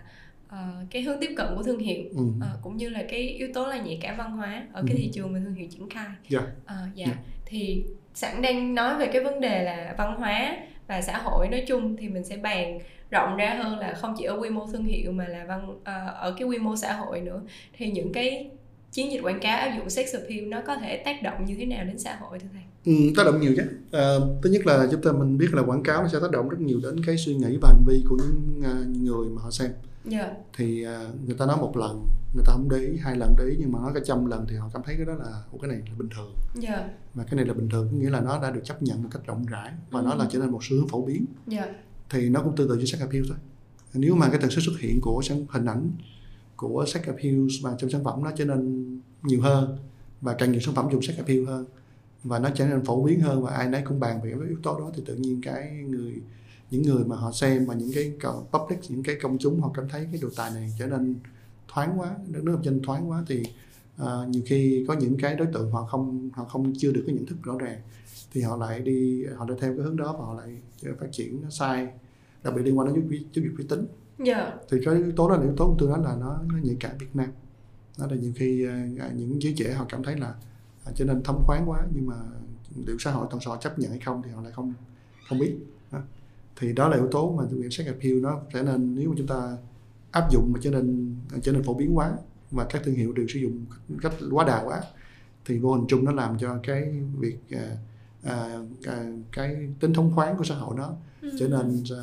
ờ, 0.48 0.58
cái 0.90 1.02
hướng 1.02 1.20
tiếp 1.20 1.30
cận 1.36 1.46
của 1.56 1.62
thương 1.62 1.78
hiệu 1.78 2.02
ừ. 2.16 2.22
Ờ, 2.40 2.58
cũng 2.62 2.76
như 2.76 2.88
là 2.88 3.04
cái 3.10 3.20
yếu 3.20 3.48
tố 3.54 3.66
là 3.66 3.76
nhạy 3.82 3.98
cảm 4.02 4.16
văn 4.16 4.32
hóa 4.32 4.66
ở 4.72 4.82
cái 4.86 4.96
Ừ. 4.96 4.98
thị 5.02 5.10
trường 5.14 5.32
mà 5.32 5.40
thương 5.44 5.54
hiệu 5.54 5.68
triển 5.70 5.88
khai. 5.90 6.08
Dạ. 6.28 6.40
Ờ, 6.66 6.76
dạ. 6.94 7.06
Dạ. 7.08 7.16
Thì 7.46 7.84
sẵn 8.14 8.42
đang 8.42 8.74
nói 8.74 8.98
về 8.98 9.06
cái 9.12 9.24
vấn 9.24 9.40
đề 9.40 9.62
là 9.64 9.94
văn 9.98 10.16
hóa 10.16 10.56
và 10.86 11.02
xã 11.02 11.18
hội 11.18 11.48
nói 11.48 11.64
chung 11.66 11.96
thì 11.96 12.08
mình 12.08 12.24
sẽ 12.24 12.36
bàn 12.36 12.78
rộng 13.10 13.36
ra 13.36 13.54
hơn 13.54 13.78
là 13.78 13.94
không 13.94 14.14
chỉ 14.18 14.24
ở 14.24 14.38
quy 14.40 14.50
mô 14.50 14.66
thương 14.66 14.84
hiệu 14.84 15.12
mà 15.12 15.28
là 15.28 15.44
văn 15.48 15.74
ờ, 15.84 16.06
ở 16.08 16.34
cái 16.38 16.48
quy 16.48 16.58
mô 16.58 16.76
xã 16.76 16.92
hội 16.92 17.20
nữa. 17.20 17.42
Thì 17.72 17.90
những 17.90 18.12
cái 18.12 18.50
chiến 18.98 19.12
dịch 19.12 19.20
quảng 19.22 19.40
cáo 19.40 19.58
áp 19.58 19.76
dụng 19.78 19.90
sex 19.90 20.12
appeal 20.14 20.40
nó 20.48 20.60
có 20.66 20.76
thể 20.76 21.02
tác 21.04 21.22
động 21.22 21.44
như 21.44 21.54
thế 21.58 21.64
nào 21.66 21.84
đến 21.84 21.98
xã 21.98 22.16
hội 22.20 22.38
thưa 22.38 22.48
thầy? 22.52 22.62
Ừ, 22.94 23.12
tác 23.16 23.22
động 23.24 23.40
nhiều 23.40 23.52
chứ. 23.56 23.62
À, 23.92 24.14
thứ 24.42 24.50
nhất 24.50 24.66
là 24.66 24.88
chúng 24.90 25.02
ta 25.02 25.12
mình 25.12 25.38
biết 25.38 25.54
là 25.54 25.62
quảng 25.62 25.82
cáo 25.82 26.02
nó 26.02 26.08
sẽ 26.08 26.18
tác 26.22 26.30
động 26.30 26.48
rất 26.48 26.60
nhiều 26.60 26.80
đến 26.82 27.04
cái 27.06 27.16
suy 27.18 27.34
nghĩ 27.34 27.58
và 27.62 27.68
hành 27.68 27.82
vi 27.86 28.04
của 28.08 28.16
những 28.16 28.62
à, 28.64 28.72
người 29.02 29.28
mà 29.28 29.42
họ 29.42 29.50
xem. 29.50 29.70
Dạ. 30.04 30.30
Thì 30.56 30.84
à, 30.84 31.04
người 31.26 31.36
ta 31.38 31.46
nói 31.46 31.56
một 31.56 31.76
lần, 31.76 32.06
người 32.34 32.44
ta 32.46 32.52
không 32.52 32.68
để 32.70 32.76
ý, 32.78 32.96
hai 33.00 33.16
lần 33.16 33.34
để 33.38 33.44
ý 33.44 33.56
nhưng 33.60 33.72
mà 33.72 33.78
nói 33.78 33.92
cả 33.94 34.00
trăm 34.04 34.26
lần 34.26 34.46
thì 34.50 34.56
họ 34.56 34.70
cảm 34.74 34.82
thấy 34.86 34.94
cái 34.96 35.06
đó 35.06 35.14
là 35.14 35.42
"Ủa, 35.52 35.58
cái 35.58 35.68
này 35.68 35.78
là 35.86 35.94
bình 35.98 36.08
thường. 36.16 36.32
Dạ. 36.54 36.88
Và 37.14 37.24
cái 37.24 37.34
này 37.36 37.44
là 37.44 37.54
bình 37.54 37.68
thường 37.68 37.88
có 37.92 37.96
nghĩa 37.98 38.10
là 38.10 38.20
nó 38.20 38.38
đã 38.42 38.50
được 38.50 38.60
chấp 38.64 38.82
nhận 38.82 39.02
một 39.02 39.08
cách 39.12 39.22
rộng 39.26 39.46
rãi 39.46 39.70
và 39.90 40.00
Ừ. 40.00 40.04
nó 40.04 40.14
là 40.14 40.26
trở 40.30 40.38
nên 40.38 40.50
một 40.50 40.58
xu 40.62 40.76
hướng 40.76 40.88
phổ 40.88 41.06
biến. 41.06 41.24
Dạ. 41.46 41.66
Thì 42.10 42.28
nó 42.28 42.40
cũng 42.42 42.56
tương 42.56 42.68
tự 42.68 42.74
như 42.76 42.84
sex 42.84 43.00
appeal 43.00 43.24
thôi. 43.28 43.36
Nếu 43.94 44.14
mà 44.14 44.28
cái 44.28 44.38
tần 44.40 44.50
suất 44.50 44.64
xuất 44.64 44.74
hiện 44.80 45.00
của 45.00 45.20
sản 45.24 45.46
hình 45.50 45.66
ảnh 45.66 45.90
của 46.58 46.84
sex 46.86 47.02
appeal 47.02 47.46
mà 47.62 47.74
trong 47.78 47.90
sản 47.90 48.04
phẩm 48.04 48.24
nó 48.24 48.30
trở 48.36 48.44
nên 48.44 48.84
nhiều 49.22 49.40
hơn 49.40 49.78
và 50.20 50.34
càng 50.34 50.52
nhiều 50.52 50.60
sản 50.60 50.74
phẩm 50.74 50.88
dùng 50.92 51.02
sex 51.02 51.16
appeal 51.16 51.44
hơn 51.44 51.64
và 52.24 52.38
nó 52.38 52.50
trở 52.54 52.66
nên 52.66 52.84
phổ 52.84 53.02
biến 53.02 53.20
hơn 53.20 53.42
và 53.42 53.50
ai 53.50 53.68
nấy 53.68 53.82
cũng 53.84 54.00
bàn 54.00 54.20
về 54.22 54.30
cái 54.30 54.48
yếu 54.48 54.58
tố 54.62 54.78
đó 54.78 54.90
thì 54.94 55.02
tự 55.06 55.14
nhiên 55.14 55.40
cái 55.42 55.70
người 55.88 56.14
những 56.70 56.82
người 56.82 57.04
mà 57.04 57.16
họ 57.16 57.32
xem 57.32 57.66
và 57.66 57.74
những 57.74 57.90
cái 57.94 58.12
public 58.52 58.78
những 58.88 59.02
cái 59.02 59.16
công 59.22 59.38
chúng 59.38 59.60
họ 59.60 59.70
cảm 59.74 59.88
thấy 59.88 60.08
cái 60.12 60.20
đồ 60.20 60.28
tài 60.36 60.50
này 60.50 60.72
trở 60.78 60.86
nên 60.86 61.14
thoáng 61.68 62.00
quá 62.00 62.14
đất 62.26 62.44
nước 62.44 62.58
trên 62.64 62.82
thoáng 62.82 63.10
quá 63.10 63.24
thì 63.26 63.42
uh, 64.02 64.28
nhiều 64.28 64.42
khi 64.46 64.84
có 64.88 64.94
những 64.94 65.16
cái 65.16 65.34
đối 65.34 65.46
tượng 65.46 65.72
họ 65.72 65.84
không 65.84 66.30
họ 66.32 66.44
không 66.44 66.72
chưa 66.78 66.92
được 66.92 67.02
cái 67.06 67.14
nhận 67.14 67.26
thức 67.26 67.36
rõ 67.42 67.58
ràng 67.58 67.80
thì 68.32 68.40
họ 68.40 68.56
lại 68.56 68.80
đi 68.80 69.24
họ 69.24 69.46
lại 69.48 69.58
theo 69.60 69.72
cái 69.76 69.84
hướng 69.84 69.96
đó 69.96 70.16
và 70.18 70.24
họ 70.24 70.34
lại 70.34 70.56
phát 71.00 71.06
triển 71.12 71.42
nó 71.42 71.50
sai 71.50 71.88
đặc 72.44 72.54
biệt 72.56 72.62
liên 72.62 72.78
quan 72.78 72.94
đến 72.94 72.94
giáo 72.94 73.20
giáo 73.32 73.44
dục 73.44 73.54
uy 73.58 73.64
tín 73.68 73.86
Dạ. 74.18 74.52
Thì 74.70 74.78
cái 74.84 74.94
yếu 74.94 75.12
tố 75.16 75.28
đó 75.28 75.36
là 75.36 75.42
yếu 75.42 75.56
tố 75.56 75.76
tôi 75.78 75.88
nói 75.88 75.98
là 76.04 76.16
nó, 76.20 76.40
nó 76.52 76.58
nhạy 76.62 76.76
cảm 76.80 76.98
Việt 76.98 77.16
Nam. 77.16 77.30
Đó 77.98 78.06
là 78.10 78.16
nhiều 78.16 78.32
khi 78.36 78.66
à, 78.66 78.86
à 79.00 79.10
những 79.16 79.42
giới 79.42 79.54
trẻ 79.56 79.72
họ 79.72 79.86
cảm 79.88 80.02
thấy 80.02 80.16
là 80.16 80.34
à, 80.84 80.92
trở 80.94 81.04
nên 81.04 81.22
thấm 81.22 81.36
khoáng 81.44 81.70
quá 81.70 81.86
nhưng 81.94 82.06
mà 82.06 82.14
liệu 82.86 82.98
xã 82.98 83.10
hội 83.10 83.26
toàn 83.30 83.40
xã 83.40 83.50
chấp 83.60 83.78
nhận 83.78 83.90
hay 83.90 84.00
không 84.00 84.22
thì 84.24 84.30
họ 84.30 84.42
lại 84.42 84.52
không 84.52 84.74
không 85.28 85.38
biết. 85.38 85.56
Đó. 85.92 85.98
thì 86.56 86.72
đó 86.72 86.88
là 86.88 86.96
yếu 86.96 87.08
tố 87.10 87.32
mà 87.32 87.44
tôi 87.50 87.58
nghĩ 87.58 87.70
sex 87.70 87.86
appeal 87.86 88.20
nó 88.20 88.40
trở 88.52 88.62
nên 88.62 88.94
nếu 88.94 89.08
mà 89.08 89.14
chúng 89.18 89.26
ta 89.26 89.56
áp 90.10 90.30
dụng 90.30 90.50
mà 90.52 90.60
trở 90.62 90.70
nên 90.70 91.16
à, 91.32 91.38
trở 91.42 91.52
nên 91.52 91.62
phổ 91.62 91.74
biến 91.74 91.96
quá 91.96 92.12
và 92.50 92.66
các 92.70 92.82
thương 92.84 92.94
hiệu 92.94 93.12
đều 93.12 93.26
sử 93.28 93.40
dụng 93.40 93.64
cách 94.02 94.12
quá 94.30 94.44
đà 94.44 94.62
quá 94.64 94.82
thì 95.44 95.58
vô 95.58 95.74
hình 95.74 95.84
chung 95.88 96.04
nó 96.04 96.12
làm 96.12 96.38
cho 96.38 96.58
cái 96.62 97.02
việc 97.18 97.38
à, 97.50 97.76
à, 98.22 98.58
à, 98.86 99.04
cái 99.32 99.68
tính 99.80 99.92
thông 99.92 100.12
khoáng 100.14 100.36
của 100.36 100.44
xã 100.44 100.54
hội 100.54 100.74
nó 100.76 100.94
Ừ. 101.22 101.30
trở 101.38 101.48
nên 101.48 101.82
à, 101.98 102.02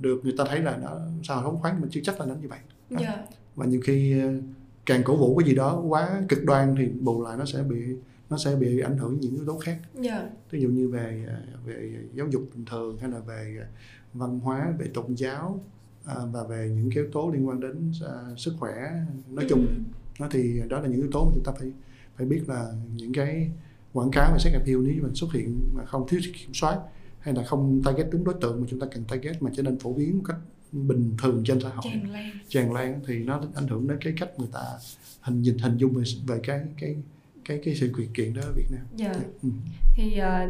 được 0.00 0.20
người 0.24 0.34
ta 0.38 0.44
thấy 0.48 0.58
là 0.60 0.76
nó 0.76 0.98
xã 1.22 1.34
hội 1.34 1.44
thông 1.44 1.60
khoáng 1.60 1.80
mà 1.80 1.86
chưa 1.90 2.00
chắc 2.04 2.20
là 2.20 2.26
nó 2.26 2.34
như 2.34 2.48
vậy 2.48 2.58
Dạ. 2.90 3.26
và 3.56 3.66
nhiều 3.66 3.80
khi 3.84 4.20
ờ, 4.20 4.28
càng 4.86 5.02
cổ 5.04 5.16
vũ 5.16 5.38
cái 5.38 5.48
gì 5.48 5.54
đó 5.54 5.80
quá 5.88 6.22
cực 6.28 6.44
đoan 6.44 6.74
thì 6.78 6.86
bù 7.00 7.22
lại 7.24 7.36
nó 7.36 7.44
sẽ 7.44 7.62
bị 7.62 7.76
nó 8.30 8.36
sẽ 8.38 8.56
bị 8.56 8.80
ảnh 8.80 8.98
hưởng 8.98 9.20
những 9.20 9.34
yếu 9.34 9.44
tố 9.46 9.58
khác 9.58 9.78
Dạ. 9.94 10.30
ví 10.50 10.60
dụ 10.60 10.68
như 10.68 10.88
về 10.88 11.24
ờ, 11.28 11.34
về 11.66 11.92
giáo 12.14 12.26
dục 12.30 12.42
bình 12.54 12.64
thường 12.64 12.98
hay 12.98 13.10
là 13.10 13.18
về 13.18 13.56
văn 14.14 14.40
hóa 14.40 14.72
về 14.78 14.86
tôn 14.94 15.14
giáo 15.14 15.60
và 16.32 16.44
về 16.48 16.70
những 16.76 16.90
cái 16.94 17.02
yếu 17.02 17.12
tố 17.12 17.30
liên 17.34 17.48
quan 17.48 17.60
đến 17.60 17.92
ờ, 18.02 18.34
sức 18.36 18.54
khỏe 18.58 18.90
nói 19.30 19.46
chung 19.48 19.66
Ừ. 19.66 19.72
nó 20.20 20.28
thì 20.30 20.62
đó 20.68 20.80
là 20.80 20.88
những 20.88 21.00
yếu 21.00 21.10
tố 21.12 21.24
mà 21.24 21.30
chúng 21.34 21.44
ta 21.44 21.52
phải 21.58 21.72
phải 22.16 22.26
biết 22.26 22.42
là 22.48 22.72
những 22.96 23.12
cái 23.12 23.50
quảng 23.92 24.10
cáo 24.10 24.32
về 24.32 24.38
sex 24.38 24.52
appeal 24.52 24.76
nếu 24.76 24.94
như 24.94 25.02
mình 25.02 25.14
xuất 25.14 25.32
hiện 25.32 25.60
mà 25.72 25.84
không 25.84 26.08
thiếu 26.08 26.20
sự 26.24 26.30
kiểm 26.32 26.54
soát 26.54 26.78
hay 27.20 27.34
là 27.34 27.44
không 27.44 27.82
target 27.84 28.06
đúng 28.10 28.24
đối 28.24 28.34
tượng 28.40 28.60
mà 28.60 28.66
chúng 28.70 28.80
ta 28.80 28.86
cần 28.94 29.04
target 29.04 29.42
mà 29.42 29.50
trở 29.56 29.62
nên 29.62 29.78
phổ 29.78 29.92
biến 29.92 30.18
một 30.18 30.24
cách 30.26 30.36
bình 30.72 31.14
thường 31.22 31.42
trên 31.46 31.60
xã 31.60 31.68
hội 31.68 31.84
Tràn 31.92 32.10
lan. 32.12 32.30
tràn 32.48 32.72
lan 32.72 33.00
thì 33.06 33.18
nó 33.18 33.42
ảnh 33.54 33.68
hưởng 33.68 33.88
đến 33.88 33.98
cái 34.00 34.12
cách 34.20 34.30
người 34.38 34.48
ta 34.52 34.60
hình 35.20 35.42
nhìn 35.42 35.58
hình 35.58 35.76
dung 35.76 35.94
về, 35.94 36.04
về 36.26 36.40
cái 36.42 36.60
cái 36.80 36.96
cái 37.44 37.60
cái 37.64 37.74
sự 37.74 37.92
kiện 37.98 38.12
kiện 38.14 38.34
đó 38.34 38.42
ở 38.42 38.52
Việt 38.52 38.66
Nam. 38.70 38.86
Dạ. 38.96 39.14
Ừ. 39.42 39.48
thì 39.94 40.18
ờ, 40.18 40.48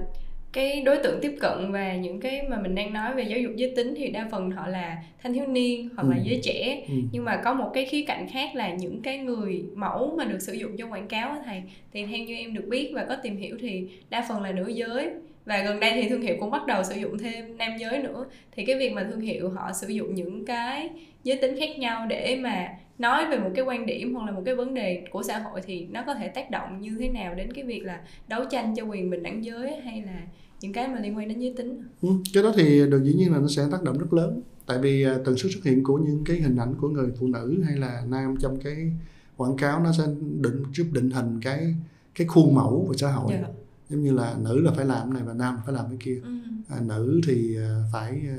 cái 0.52 0.80
đối 0.82 0.96
tượng 0.96 1.18
tiếp 1.22 1.36
cận 1.40 1.72
và 1.72 1.94
những 1.96 2.20
cái 2.20 2.42
mà 2.48 2.58
mình 2.62 2.74
đang 2.74 2.92
nói 2.92 3.14
về 3.14 3.22
giáo 3.22 3.38
dục 3.38 3.52
giới 3.56 3.72
tính 3.76 3.94
thì 3.96 4.10
đa 4.10 4.28
phần 4.30 4.50
họ 4.50 4.66
là 4.66 4.96
thanh 5.22 5.32
thiếu 5.34 5.46
niên 5.46 5.88
hoặc 5.96 6.08
là 6.08 6.16
Ừ. 6.16 6.22
giới 6.24 6.40
trẻ 6.42 6.82
Ừ. 6.88 6.94
nhưng 7.12 7.24
mà 7.24 7.40
có 7.44 7.54
một 7.54 7.70
cái 7.74 7.84
khía 7.84 8.04
cạnh 8.06 8.26
khác 8.32 8.54
là 8.54 8.74
những 8.74 9.02
cái 9.02 9.18
người 9.18 9.64
mẫu 9.74 10.14
mà 10.18 10.24
được 10.24 10.38
sử 10.38 10.52
dụng 10.52 10.76
trong 10.76 10.92
quảng 10.92 11.08
cáo 11.08 11.36
thầy 11.46 11.62
thì 11.92 12.06
theo 12.06 12.18
như 12.18 12.34
em 12.36 12.54
được 12.54 12.64
biết 12.68 12.90
và 12.94 13.04
có 13.08 13.16
tìm 13.22 13.36
hiểu 13.36 13.56
thì 13.60 13.88
đa 14.10 14.24
phần 14.28 14.42
là 14.42 14.52
nữ 14.52 14.68
giới 14.68 15.08
và 15.46 15.62
gần 15.62 15.80
đây 15.80 15.92
thì 15.94 16.08
thương 16.08 16.22
hiệu 16.22 16.36
cũng 16.40 16.50
bắt 16.50 16.66
đầu 16.66 16.82
sử 16.84 16.94
dụng 17.00 17.18
thêm 17.18 17.56
nam 17.58 17.72
giới 17.78 17.98
nữa 17.98 18.24
thì 18.52 18.64
cái 18.64 18.76
việc 18.78 18.92
mà 18.92 19.06
thương 19.10 19.20
hiệu 19.20 19.50
họ 19.50 19.72
sử 19.72 19.88
dụng 19.88 20.14
những 20.14 20.44
cái 20.44 20.88
giới 21.24 21.36
tính 21.36 21.56
khác 21.60 21.78
nhau 21.78 22.06
để 22.06 22.36
mà 22.40 22.68
nói 23.00 23.26
về 23.30 23.38
một 23.38 23.50
cái 23.54 23.64
quan 23.64 23.86
điểm 23.86 24.14
hoặc 24.14 24.26
là 24.26 24.32
một 24.32 24.42
cái 24.44 24.54
vấn 24.54 24.74
đề 24.74 25.04
của 25.10 25.22
xã 25.22 25.38
hội 25.38 25.60
thì 25.64 25.86
nó 25.90 26.02
có 26.06 26.14
thể 26.14 26.28
tác 26.28 26.50
động 26.50 26.80
như 26.80 26.96
thế 27.00 27.08
nào 27.08 27.34
đến 27.34 27.52
cái 27.52 27.64
việc 27.64 27.80
là 27.84 28.00
đấu 28.28 28.44
tranh 28.50 28.74
cho 28.76 28.84
quyền 28.84 29.10
bình 29.10 29.22
đẳng 29.22 29.44
giới 29.44 29.76
hay 29.84 30.02
là 30.02 30.22
những 30.60 30.72
cái 30.72 30.88
mà 30.88 31.00
liên 31.00 31.16
quan 31.16 31.28
đến 31.28 31.40
giới 31.40 31.54
tính 31.56 31.82
Ừ. 32.02 32.08
Cái 32.34 32.42
đó 32.42 32.52
thì 32.56 32.86
được 32.90 33.04
dĩ 33.04 33.12
nhiên 33.12 33.32
là 33.32 33.38
nó 33.38 33.48
sẽ 33.48 33.62
tác 33.72 33.82
động 33.82 33.98
rất 33.98 34.12
lớn 34.12 34.40
tại 34.66 34.78
vì 34.78 35.04
à, 35.04 35.14
tần 35.24 35.36
suất 35.36 35.52
xuất 35.52 35.64
hiện 35.64 35.82
của 35.82 35.98
những 35.98 36.24
cái 36.24 36.36
hình 36.36 36.56
ảnh 36.56 36.74
của 36.80 36.88
người 36.88 37.10
phụ 37.20 37.26
nữ 37.26 37.62
hay 37.66 37.76
là 37.76 38.02
nam 38.08 38.36
trong 38.40 38.60
cái 38.60 38.92
quảng 39.36 39.56
cáo 39.56 39.80
nó 39.80 39.92
sẽ 39.92 40.04
định 40.40 40.62
giúp 40.72 40.86
định 40.92 41.10
hình 41.10 41.40
cái 41.42 41.74
cái 42.14 42.26
khuôn 42.26 42.54
mẫu 42.54 42.84
của 42.88 42.94
xã 42.96 43.10
hội 43.10 43.32
dạ. 43.32 43.48
giống 43.88 44.02
như 44.02 44.12
là 44.12 44.36
nữ 44.44 44.60
là 44.60 44.72
phải 44.72 44.84
làm 44.84 45.12
cái 45.12 45.20
này 45.20 45.22
và 45.26 45.34
nam 45.34 45.54
là 45.54 45.62
phải 45.64 45.74
làm 45.74 45.84
cái 45.88 45.98
kia 46.00 46.20
ừ. 46.24 46.30
à, 46.68 46.80
nữ 46.80 47.20
thì 47.26 47.56
à, 47.56 47.82
phải 47.92 48.10
à, 48.10 48.36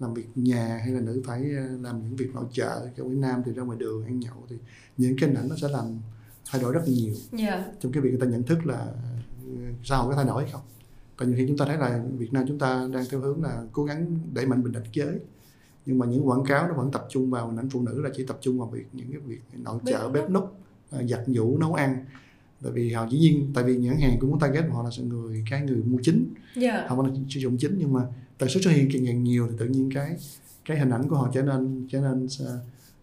làm 0.00 0.14
việc 0.14 0.26
nhà 0.34 0.80
hay 0.84 0.92
là 0.92 1.00
nữ 1.00 1.22
phải 1.26 1.42
à, 1.56 1.68
làm 1.80 2.02
những 2.02 2.16
việc 2.16 2.34
nội 2.34 2.44
trợ 2.52 2.88
trong 2.96 3.08
cái 3.08 3.16
nam 3.16 3.42
thì 3.46 3.52
ra 3.52 3.62
ngoài 3.62 3.78
đường 3.78 4.04
ăn 4.04 4.20
nhậu 4.20 4.44
thì 4.48 4.56
những 4.96 5.16
cái 5.20 5.28
hình 5.28 5.38
ảnh 5.38 5.48
nó 5.48 5.56
sẽ 5.56 5.68
làm 5.68 5.84
thay 6.50 6.62
đổi 6.62 6.72
rất 6.72 6.80
là 6.86 6.92
nhiều. 6.92 7.14
Dạ. 7.32 7.64
Trong 7.80 7.92
cái 7.92 8.02
việc 8.02 8.10
người 8.10 8.20
ta 8.20 8.26
nhận 8.26 8.42
thức 8.42 8.66
là 8.66 8.86
xã 9.84 9.96
hội 9.96 10.10
có 10.10 10.16
thay 10.16 10.24
đổi 10.24 10.42
hay 10.42 10.52
không? 10.52 10.62
Còn 11.16 11.28
nhiều 11.28 11.36
khi 11.38 11.44
chúng 11.48 11.58
ta 11.58 11.64
thấy 11.64 11.76
là 11.76 12.02
Việt 12.18 12.32
Nam 12.32 12.44
chúng 12.48 12.58
ta 12.58 12.88
đang 12.92 13.04
theo 13.10 13.20
hướng 13.20 13.42
là 13.42 13.64
cố 13.72 13.84
gắng 13.84 14.18
đẩy 14.32 14.46
mạnh 14.46 14.62
bình 14.62 14.72
đẳng 14.72 14.84
giới 14.92 15.18
nhưng 15.88 15.98
mà 15.98 16.06
những 16.06 16.28
quảng 16.28 16.44
cáo 16.44 16.68
nó 16.68 16.74
vẫn 16.74 16.90
tập 16.90 17.06
trung 17.10 17.30
vào 17.30 17.48
hình 17.48 17.56
ảnh 17.56 17.68
phụ 17.70 17.82
nữ 17.82 18.00
là 18.00 18.10
chỉ 18.16 18.24
tập 18.26 18.38
trung 18.40 18.58
vào 18.58 18.68
việc 18.68 18.86
những 18.92 19.12
cái 19.12 19.20
việc 19.20 19.40
nội 19.52 19.78
trợ 19.86 20.08
bếp 20.08 20.30
núc 20.30 20.60
à, 20.90 21.02
giặt 21.02 21.20
giũ 21.26 21.58
nấu 21.58 21.74
ăn 21.74 22.04
tại 22.62 22.72
vì 22.72 22.92
họ 22.92 23.08
dĩ 23.10 23.18
nhiên 23.18 23.50
tại 23.54 23.64
vì 23.64 23.76
những 23.76 23.96
hàng 23.96 24.16
cũng 24.20 24.30
muốn 24.30 24.40
target 24.40 24.64
họ 24.70 24.82
là 24.82 24.90
người 25.04 25.44
cái 25.50 25.62
người 25.62 25.76
mua 25.76 25.98
chính. 26.02 26.34
Dạ. 26.56 26.86
Họ 26.88 26.96
vẫn 26.96 27.06
là 27.06 27.12
sử 27.28 27.40
dụng 27.40 27.56
chính 27.58 27.76
nhưng 27.78 27.92
mà 27.92 28.00
tần 28.38 28.48
suất 28.48 28.64
xuất 28.64 28.70
hiện 28.70 28.88
càng 28.92 29.04
ngày 29.04 29.14
nhiều 29.14 29.46
thì 29.50 29.54
tự 29.58 29.66
nhiên 29.66 29.90
cái 29.94 30.16
cái 30.64 30.78
hình 30.78 30.90
ảnh 30.90 31.08
của 31.08 31.16
họ 31.16 31.30
trở 31.34 31.42
nên 31.42 31.86
trở 31.90 32.00
nên 32.00 32.26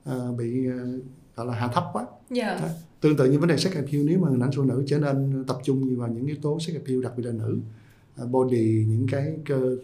uh, 0.09 0.37
bị 0.37 0.67
uh, 0.69 1.03
gọi 1.35 1.45
là 1.47 1.53
hạ 1.53 1.67
thấp 1.73 1.83
quá. 1.93 2.05
Dạ. 2.29 2.57
Đó. 2.61 2.67
tương 3.01 3.17
tự 3.17 3.31
như 3.31 3.39
vấn 3.39 3.49
đề 3.49 3.57
sex 3.57 3.73
appeal 3.73 4.03
nếu 4.03 4.19
mà 4.19 4.29
hình 4.29 4.39
ảnh 4.39 4.51
phụ 4.55 4.63
nữ 4.63 4.83
trở 4.87 4.99
nên 4.99 5.43
tập 5.47 5.57
trung 5.63 5.87
nhiều 5.87 5.99
vào 5.99 6.09
những 6.09 6.25
yếu 6.25 6.35
tố 6.41 6.59
sex 6.59 6.75
appeal 6.75 7.01
đặc 7.01 7.13
biệt 7.17 7.23
là 7.23 7.31
nữ 7.31 7.59
uh, 8.23 8.29
body 8.29 8.85
những 8.87 9.07
cái 9.11 9.33
cơ 9.45 9.77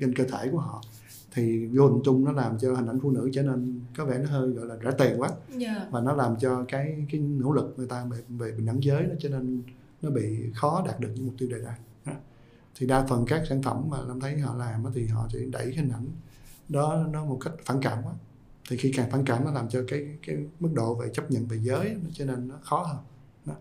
trên 0.00 0.14
cơ 0.14 0.24
thể 0.24 0.48
của 0.52 0.58
họ 0.58 0.82
thì 1.32 1.66
vô 1.66 1.88
hình 1.88 2.00
chung 2.04 2.24
nó 2.24 2.32
làm 2.32 2.58
cho 2.58 2.74
hình 2.74 2.86
ảnh 2.86 3.00
phụ 3.02 3.10
nữ 3.10 3.30
trở 3.32 3.42
nên 3.42 3.80
có 3.96 4.04
vẻ 4.04 4.18
nó 4.18 4.30
hơi 4.30 4.50
gọi 4.50 4.66
là 4.66 4.76
rẻ 4.84 4.90
tiền 4.98 5.20
quá. 5.20 5.28
Dạ. 5.56 5.88
Và 5.90 6.00
nó 6.00 6.12
làm 6.12 6.36
cho 6.40 6.64
cái 6.68 7.06
cái 7.12 7.20
nỗ 7.20 7.52
lực 7.52 7.74
người 7.76 7.86
ta 7.86 8.04
về 8.04 8.18
về 8.28 8.52
bình 8.52 8.66
đẳng 8.66 8.82
giới 8.82 9.02
nó 9.02 9.14
trở 9.20 9.28
nên 9.28 9.62
nó 10.02 10.10
bị 10.10 10.52
khó 10.54 10.84
đạt 10.86 11.00
được 11.00 11.08
những 11.14 11.26
mục 11.26 11.34
tiêu 11.38 11.48
đề 11.48 11.58
ra. 11.58 11.78
Thì 12.74 12.86
đa 12.86 13.06
phần 13.06 13.24
các 13.26 13.42
sản 13.48 13.62
phẩm 13.62 13.84
mà 13.88 14.00
lâm 14.00 14.20
thấy 14.20 14.38
họ 14.38 14.54
làm 14.56 14.84
thì 14.94 15.06
họ 15.06 15.28
sẽ 15.32 15.38
đẩy 15.38 15.72
hình 15.74 15.88
ảnh 15.88 16.06
đó 16.68 17.06
nó 17.10 17.24
một 17.24 17.38
cách 17.44 17.52
phản 17.64 17.80
cảm 17.82 17.98
quá. 18.04 18.12
Thì 18.70 18.76
khi 18.76 18.92
càng 18.96 19.10
phản 19.10 19.24
cảm 19.24 19.44
nó 19.44 19.52
làm 19.52 19.68
cho 19.68 19.82
cái 19.88 20.18
cái 20.26 20.36
mức 20.60 20.68
độ 20.74 20.94
về 20.94 21.08
chấp 21.14 21.30
nhận 21.30 21.46
về 21.46 21.58
giới 21.62 21.96
nó 22.04 22.10
trở 22.12 22.24
nên 22.24 22.48
nó 22.48 22.54
khó 22.62 22.82
hơn. 22.82 22.98
Đó. 23.46 23.54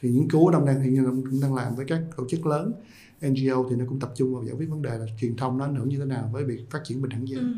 thì 0.00 0.10
những 0.10 0.28
cứu 0.28 0.50
đông 0.50 0.66
đang 0.66 0.80
hiện 0.80 1.40
đang 1.42 1.54
làm 1.54 1.76
với 1.76 1.84
các 1.88 2.02
tổ 2.16 2.24
chức 2.28 2.46
lớn 2.46 2.72
NGO 3.20 3.64
thì 3.70 3.76
nó 3.76 3.84
cũng 3.88 4.00
tập 4.00 4.10
trung 4.16 4.34
vào 4.34 4.44
giải 4.44 4.54
quyết 4.58 4.68
vấn 4.70 4.82
đề 4.82 4.90
là 4.98 5.06
truyền 5.20 5.36
thông 5.36 5.58
nó 5.58 5.64
ảnh 5.64 5.74
hưởng 5.74 5.88
như 5.88 5.98
thế 5.98 6.04
nào 6.04 6.28
với 6.32 6.44
việc 6.44 6.70
phát 6.70 6.80
triển 6.84 7.02
bình 7.02 7.08
đẳng 7.10 7.28
giới 7.28 7.40
ừ. 7.40 7.54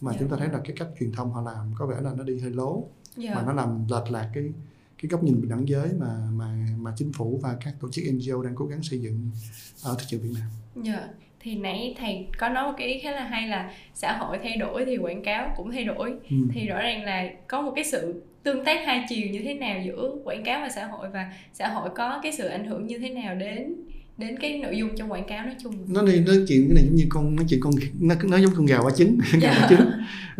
mà 0.00 0.12
Dạ. 0.12 0.16
chúng 0.20 0.28
ta 0.28 0.36
thấy 0.38 0.48
là 0.48 0.60
cái 0.64 0.76
cách 0.78 0.88
truyền 1.00 1.12
thông 1.12 1.32
họ 1.32 1.42
làm 1.42 1.70
có 1.78 1.86
vẻ 1.86 1.96
là 2.00 2.10
nó 2.16 2.24
đi 2.24 2.38
hơi 2.38 2.50
lố 2.50 2.84
dạ 3.16 3.34
mà 3.34 3.42
nó 3.46 3.52
làm 3.52 3.84
lệch 3.90 4.10
lạc 4.12 4.30
cái 4.34 4.44
cái 5.02 5.08
góc 5.08 5.22
nhìn 5.24 5.40
bình 5.40 5.50
đẳng 5.50 5.68
giới 5.68 5.88
mà 5.98 6.16
mà 6.32 6.66
mà 6.78 6.92
chính 6.96 7.12
phủ 7.12 7.40
và 7.42 7.56
các 7.64 7.74
tổ 7.80 7.88
chức 7.92 8.04
NGO 8.14 8.42
đang 8.42 8.54
cố 8.54 8.64
gắng 8.66 8.82
xây 8.82 8.98
dựng 9.00 9.30
ở 9.84 9.96
thị 9.98 10.04
trường 10.08 10.20
Việt 10.20 10.30
Nam. 10.34 10.84
Dạ, 10.84 11.08
thì 11.40 11.54
nãy 11.56 11.94
thầy 11.98 12.26
có 12.38 12.48
nói 12.48 12.66
một 12.70 12.74
cái 12.78 12.88
ý 12.88 13.00
khá 13.00 13.10
là 13.10 13.24
hay 13.24 13.48
là 13.48 13.72
xã 13.94 14.16
hội 14.18 14.38
thay 14.42 14.56
đổi 14.56 14.84
thì 14.84 14.96
quảng 14.96 15.22
cáo 15.24 15.54
cũng 15.56 15.70
thay 15.72 15.84
đổi 15.84 16.14
Ừ. 16.30 16.36
thì 16.52 16.66
rõ 16.66 16.78
ràng 16.78 17.04
là 17.04 17.28
có 17.48 17.62
một 17.62 17.72
cái 17.74 17.84
sự 17.84 18.22
tương 18.42 18.64
tác 18.64 18.86
hai 18.86 19.04
chiều 19.08 19.30
như 19.30 19.40
thế 19.44 19.54
nào 19.54 19.80
giữa 19.86 20.16
quảng 20.24 20.44
cáo 20.44 20.60
và 20.60 20.68
xã 20.68 20.86
hội 20.86 21.08
và 21.10 21.32
xã 21.52 21.68
hội 21.68 21.90
có 21.96 22.20
cái 22.22 22.32
sự 22.32 22.46
ảnh 22.46 22.66
hưởng 22.66 22.86
như 22.86 22.98
thế 22.98 23.08
nào 23.08 23.34
đến 23.34 23.74
đến 24.22 24.36
cái 24.40 24.58
nội 24.58 24.76
dung 24.78 24.96
trong 24.96 25.12
quảng 25.12 25.26
cáo 25.28 25.46
nói 25.46 25.56
chung 25.62 25.74
Nó 25.94 26.02
đi 26.02 26.20
nói 26.20 26.36
chuyện 26.48 26.66
cái 26.68 26.74
này 26.74 26.84
giống 26.84 26.94
như 26.94 27.06
con 27.08 27.36
nói 27.36 27.44
chuyện 27.48 27.60
con 27.60 27.72
nó 28.00 28.14
nó 28.24 28.36
giống 28.36 28.52
con 28.56 28.66
gà 28.66 28.78
quả 28.78 28.90
trứng, 28.90 29.18
gà 29.32 29.38
Dạ. 29.40 29.54
quả 29.60 29.66
trứng. 29.70 29.90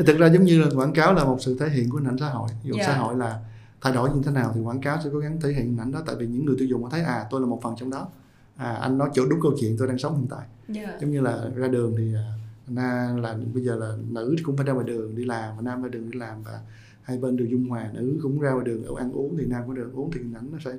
Thực 0.06 0.18
ra 0.18 0.26
giống 0.26 0.44
như 0.44 0.60
là 0.62 0.66
quảng 0.74 0.92
cáo 0.92 1.14
là 1.14 1.24
một 1.24 1.36
sự 1.40 1.56
thể 1.60 1.68
hiện 1.68 1.90
của 1.90 1.98
hình 1.98 2.08
ảnh 2.08 2.18
xã 2.18 2.28
hội. 2.28 2.48
Ví 2.64 2.68
dụ 2.70 2.74
Dạ. 2.78 2.84
xã 2.86 2.96
hội 2.96 3.16
là 3.16 3.40
thay 3.80 3.92
đổi 3.92 4.10
như 4.10 4.22
thế 4.24 4.30
nào 4.32 4.52
thì 4.54 4.60
quảng 4.60 4.80
cáo 4.80 4.98
sẽ 5.04 5.10
cố 5.12 5.18
gắng 5.18 5.40
thể 5.40 5.48
hiện 5.48 5.64
hình 5.66 5.76
ảnh 5.78 5.92
đó 5.92 6.02
tại 6.06 6.16
vì 6.18 6.26
những 6.26 6.44
người 6.44 6.56
tiêu 6.58 6.68
dùng 6.68 6.82
họ 6.82 6.88
thấy 6.90 7.02
à 7.02 7.24
tôi 7.30 7.40
là 7.40 7.46
một 7.46 7.60
phần 7.62 7.74
trong 7.78 7.90
đó. 7.90 8.08
À 8.56 8.72
anh 8.72 8.98
nói 8.98 9.10
chỗ 9.14 9.26
đúng 9.26 9.40
câu 9.42 9.52
chuyện 9.60 9.76
tôi 9.78 9.88
đang 9.88 9.98
sống 9.98 10.16
hiện 10.18 10.26
tại. 10.30 10.46
dạ 10.68 10.98
giống 11.00 11.10
như 11.10 11.20
là 11.20 11.44
ra 11.56 11.68
đường 11.68 11.94
thì 11.98 12.14
à, 12.14 12.24
na 12.68 13.08
là 13.22 13.36
bây 13.54 13.64
giờ 13.64 13.76
là 13.76 13.92
nữ 14.10 14.36
cũng 14.42 14.56
phải 14.56 14.66
ra 14.66 14.72
ngoài 14.72 14.86
đường 14.86 15.16
đi 15.16 15.24
làm 15.24 15.56
và 15.56 15.62
nam 15.62 15.82
ra 15.82 15.88
đường 15.88 16.10
đi 16.10 16.18
làm 16.18 16.42
và 16.42 16.60
hai 17.02 17.18
bên 17.18 17.36
đều 17.36 17.46
dung 17.46 17.68
hòa 17.68 17.90
nữ 17.94 18.18
cũng 18.22 18.40
ra 18.40 18.50
ngoài 18.52 18.64
đường 18.64 18.94
ăn 18.96 19.12
uống 19.12 19.36
thì 19.38 19.44
nam 19.46 19.62
có 19.66 19.72
đường 19.74 19.92
uống 19.92 20.10
thì 20.10 20.20
hình 20.20 20.34
ảnh 20.34 20.48
nó 20.52 20.58
sẽ 20.64 20.70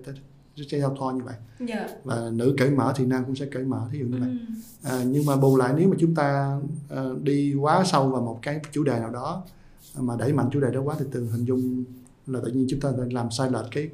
sẽ 0.55 0.79
giao 0.79 0.95
thoa 0.99 1.13
như 1.13 1.23
vậy. 1.23 1.35
Dạ. 1.59 1.87
Và 2.03 2.29
nữ 2.33 2.55
cởi 2.57 2.71
mở 2.71 2.93
thì 2.95 3.05
nam 3.05 3.25
cũng 3.25 3.35
sẽ 3.35 3.45
cởi 3.45 3.63
mở 3.63 3.87
thí 3.91 3.99
dụ 3.99 4.05
như 4.05 4.17
vậy. 4.19 4.29
Ừ. 4.29 4.89
à, 4.89 5.03
nhưng 5.03 5.25
mà 5.25 5.35
bù 5.35 5.57
lại 5.57 5.73
nếu 5.77 5.89
mà 5.89 5.95
chúng 5.99 6.15
ta 6.15 6.59
à, 6.89 7.03
đi 7.23 7.53
quá 7.53 7.83
sâu 7.85 8.09
vào 8.09 8.21
một 8.21 8.39
cái 8.41 8.59
chủ 8.71 8.83
đề 8.83 8.99
nào 8.99 9.09
đó 9.09 9.43
mà 9.97 10.15
đẩy 10.19 10.33
mạnh 10.33 10.49
chủ 10.51 10.59
đề 10.59 10.71
đó 10.71 10.81
quá 10.81 10.95
thì 10.99 11.05
từ 11.11 11.29
hình 11.29 11.45
dung 11.45 11.83
là 12.27 12.39
tự 12.45 12.51
nhiên 12.51 12.67
chúng 12.69 12.79
ta 12.79 12.89
làm 13.11 13.31
sai 13.31 13.51
lệch 13.51 13.65
cái 13.71 13.89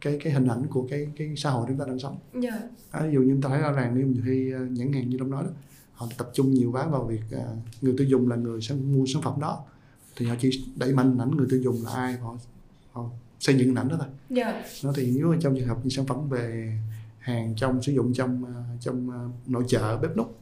cái 0.00 0.18
cái 0.24 0.32
hình 0.32 0.48
ảnh 0.48 0.66
của 0.66 0.86
cái 0.90 1.08
cái 1.16 1.34
xã 1.36 1.50
hội 1.50 1.64
chúng 1.68 1.78
ta 1.78 1.84
đang 1.84 1.98
sống. 1.98 2.18
Dạ. 2.34 2.60
À, 2.90 3.06
ví 3.06 3.14
dụ 3.14 3.20
như 3.20 3.38
ta 3.42 3.48
thấy 3.48 3.60
rõ 3.60 3.72
ràng 3.72 3.94
nếu 3.94 4.24
khi 4.24 4.52
ờ, 4.52 4.60
nhãn 4.66 4.92
hàng 4.92 5.10
như 5.10 5.16
ông 5.20 5.30
nói 5.30 5.44
đó 5.44 5.50
họ 5.94 6.08
tập 6.18 6.30
trung 6.34 6.54
nhiều 6.54 6.72
quá 6.72 6.86
vào 6.86 7.04
việc 7.04 7.22
ờ, 7.30 7.56
người 7.82 7.94
tiêu 7.98 8.06
dùng 8.06 8.28
là 8.28 8.36
người 8.36 8.60
sẽ 8.60 8.74
mua 8.74 9.04
sản 9.06 9.22
phẩm 9.22 9.40
đó 9.40 9.64
thì 10.16 10.26
họ 10.26 10.34
chỉ 10.40 10.64
đẩy 10.76 10.92
mạnh 10.92 11.18
ảnh 11.18 11.30
người 11.30 11.46
tiêu 11.50 11.60
dùng 11.60 11.84
là 11.84 11.90
ai 11.90 12.12
họ 12.12 12.36
họ 12.92 13.10
xây 13.44 13.54
dựng 13.54 13.68
hình 13.68 13.76
ảnh 13.76 13.88
đó 13.88 13.96
thôi. 13.98 14.08
Dạ. 14.30 14.64
Nó 14.84 14.92
thì 14.96 15.12
nếu 15.16 15.28
mà 15.28 15.36
trong 15.40 15.56
trường 15.56 15.68
hợp 15.68 15.78
như 15.84 15.90
sản 15.90 16.06
phẩm 16.06 16.28
về 16.28 16.72
hàng 17.18 17.54
trong 17.56 17.82
sử 17.82 17.92
dụng 17.92 18.12
trong 18.12 18.44
ờ, 18.44 18.62
trong 18.80 19.10
ờ, 19.10 19.28
nội 19.46 19.64
trợ 19.68 19.98
bếp 19.98 20.16
núc 20.16 20.38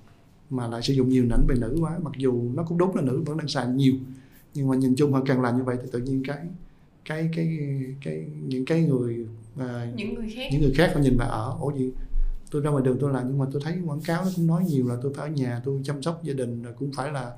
mà 0.50 0.68
lại 0.68 0.82
sử 0.82 0.94
dụng 0.94 1.08
nhiều 1.08 1.22
hình 1.22 1.32
ảnh 1.32 1.46
về 1.48 1.54
nữ 1.60 1.76
quá 1.80 1.98
mặc 2.02 2.12
dù 2.16 2.50
nó 2.54 2.62
cũng 2.62 2.78
đúng 2.78 2.96
là 2.96 3.02
nữ 3.02 3.22
vẫn 3.26 3.36
đang 3.36 3.48
xài 3.48 3.66
nhiều 3.66 3.94
nhưng 4.54 4.68
mà 4.68 4.76
nhìn 4.76 4.94
chung 4.96 5.12
họ 5.12 5.22
càng 5.26 5.42
làm 5.42 5.56
như 5.56 5.64
vậy 5.64 5.76
thì 5.82 5.88
tự 5.92 5.98
nhiên 5.98 6.22
cái 6.26 6.38
cái 7.04 7.30
cái 7.36 7.58
cái 8.04 8.26
những 8.46 8.64
cái 8.64 8.82
người 8.82 9.26
ờ, 9.56 9.86
những 9.96 10.14
người 10.14 10.32
khác. 10.34 10.48
những 10.52 10.60
người 10.60 10.72
khác 10.74 10.90
họ 10.94 11.00
nhìn 11.00 11.16
vào 11.16 11.28
ở 11.30 11.56
ủa 11.60 11.72
gì? 11.72 11.90
Tôi 12.50 12.62
ra 12.62 12.70
ngoài 12.70 12.84
đường 12.84 12.96
tôi 13.00 13.12
làm 13.12 13.28
nhưng 13.28 13.38
mà 13.38 13.46
tôi 13.52 13.62
thấy 13.64 13.78
quảng 13.86 14.00
cáo 14.00 14.24
nó 14.24 14.30
cũng 14.36 14.46
nói 14.46 14.64
nhiều 14.64 14.88
là 14.88 14.96
tôi 15.02 15.14
phải 15.14 15.28
ở 15.28 15.32
nhà 15.32 15.60
tôi 15.64 15.80
chăm 15.84 16.02
sóc 16.02 16.20
gia 16.24 16.34
đình 16.34 16.62
rồi 16.62 16.72
cũng 16.78 16.92
phải 16.92 17.12
là 17.12 17.32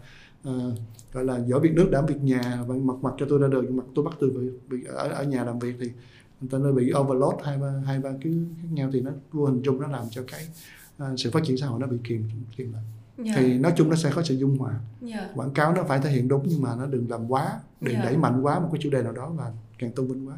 ờ, 0.44 0.74
gọi 1.12 1.24
là 1.24 1.38
giỏi 1.46 1.61
việc 1.61 1.72
nước 1.74 1.88
đảm 1.90 2.07
việc 2.07 2.22
nhà 2.22 2.64
và 2.66 2.74
mặc 2.74 2.96
mặc 3.02 3.14
cho 3.18 3.26
tôi 3.28 3.38
ra 3.38 3.48
nhưng 3.52 3.76
mà 3.76 3.83
tôi 3.94 4.04
bắt 4.04 4.14
bị, 4.20 4.50
bị 4.68 4.85
ở 4.85 5.09
ở 5.09 5.24
nhà 5.24 5.44
làm 5.44 5.59
việc 5.59 5.76
thì 5.80 5.90
người 6.40 6.50
ta 6.50 6.59
nó 6.59 6.72
bị 6.72 6.92
overload 7.00 7.35
hai 7.44 7.59
ba 7.59 7.72
hai 7.87 8.00
ba 8.00 8.11
cái 8.22 8.33
khác 8.62 8.68
nhau 8.70 8.90
thì 8.92 9.00
nó 9.00 9.11
vô 9.33 9.46
hình 9.46 9.61
chung 9.64 9.80
nó 9.80 9.87
làm 9.87 10.04
cho 10.11 10.22
cái 10.33 10.40
ờ, 10.98 11.14
sự 11.16 11.30
phát 11.30 11.44
triển 11.44 11.57
xã 11.57 11.66
hội 11.66 11.80
nó 11.80 11.87
bị 11.87 11.96
kìm 12.04 12.28
kìm 12.57 12.72
lại. 12.72 12.83
Dạ. 13.18 13.33
Thì 13.37 13.59
nói 13.59 13.72
chung 13.76 13.90
nó 13.90 13.96
sẽ 13.96 14.11
có 14.14 14.22
sự 14.22 14.35
dung 14.35 14.59
hòa. 14.59 14.80
Dạ. 15.00 15.30
Quảng 15.35 15.50
cáo 15.50 15.74
nó 15.74 15.85
phải 15.85 16.00
thể 16.00 16.11
hiện 16.11 16.28
đúng 16.28 16.42
nhưng 16.48 16.62
mà 16.62 16.76
nó 16.76 16.87
đừng 16.87 17.11
làm 17.11 17.30
quá 17.30 17.61
đừng 17.80 17.94
Dạ. 17.94 18.04
đẩy 18.04 18.16
mạnh 18.16 18.42
quá 18.42 18.61
một 18.61 18.68
cái 18.72 18.80
chủ 18.83 18.90
đề 18.90 19.02
nào 19.02 19.12
đó 19.12 19.33
và 19.37 19.52
càng 19.78 19.92
tôn 19.92 20.07
vinh 20.07 20.28
quá. 20.28 20.37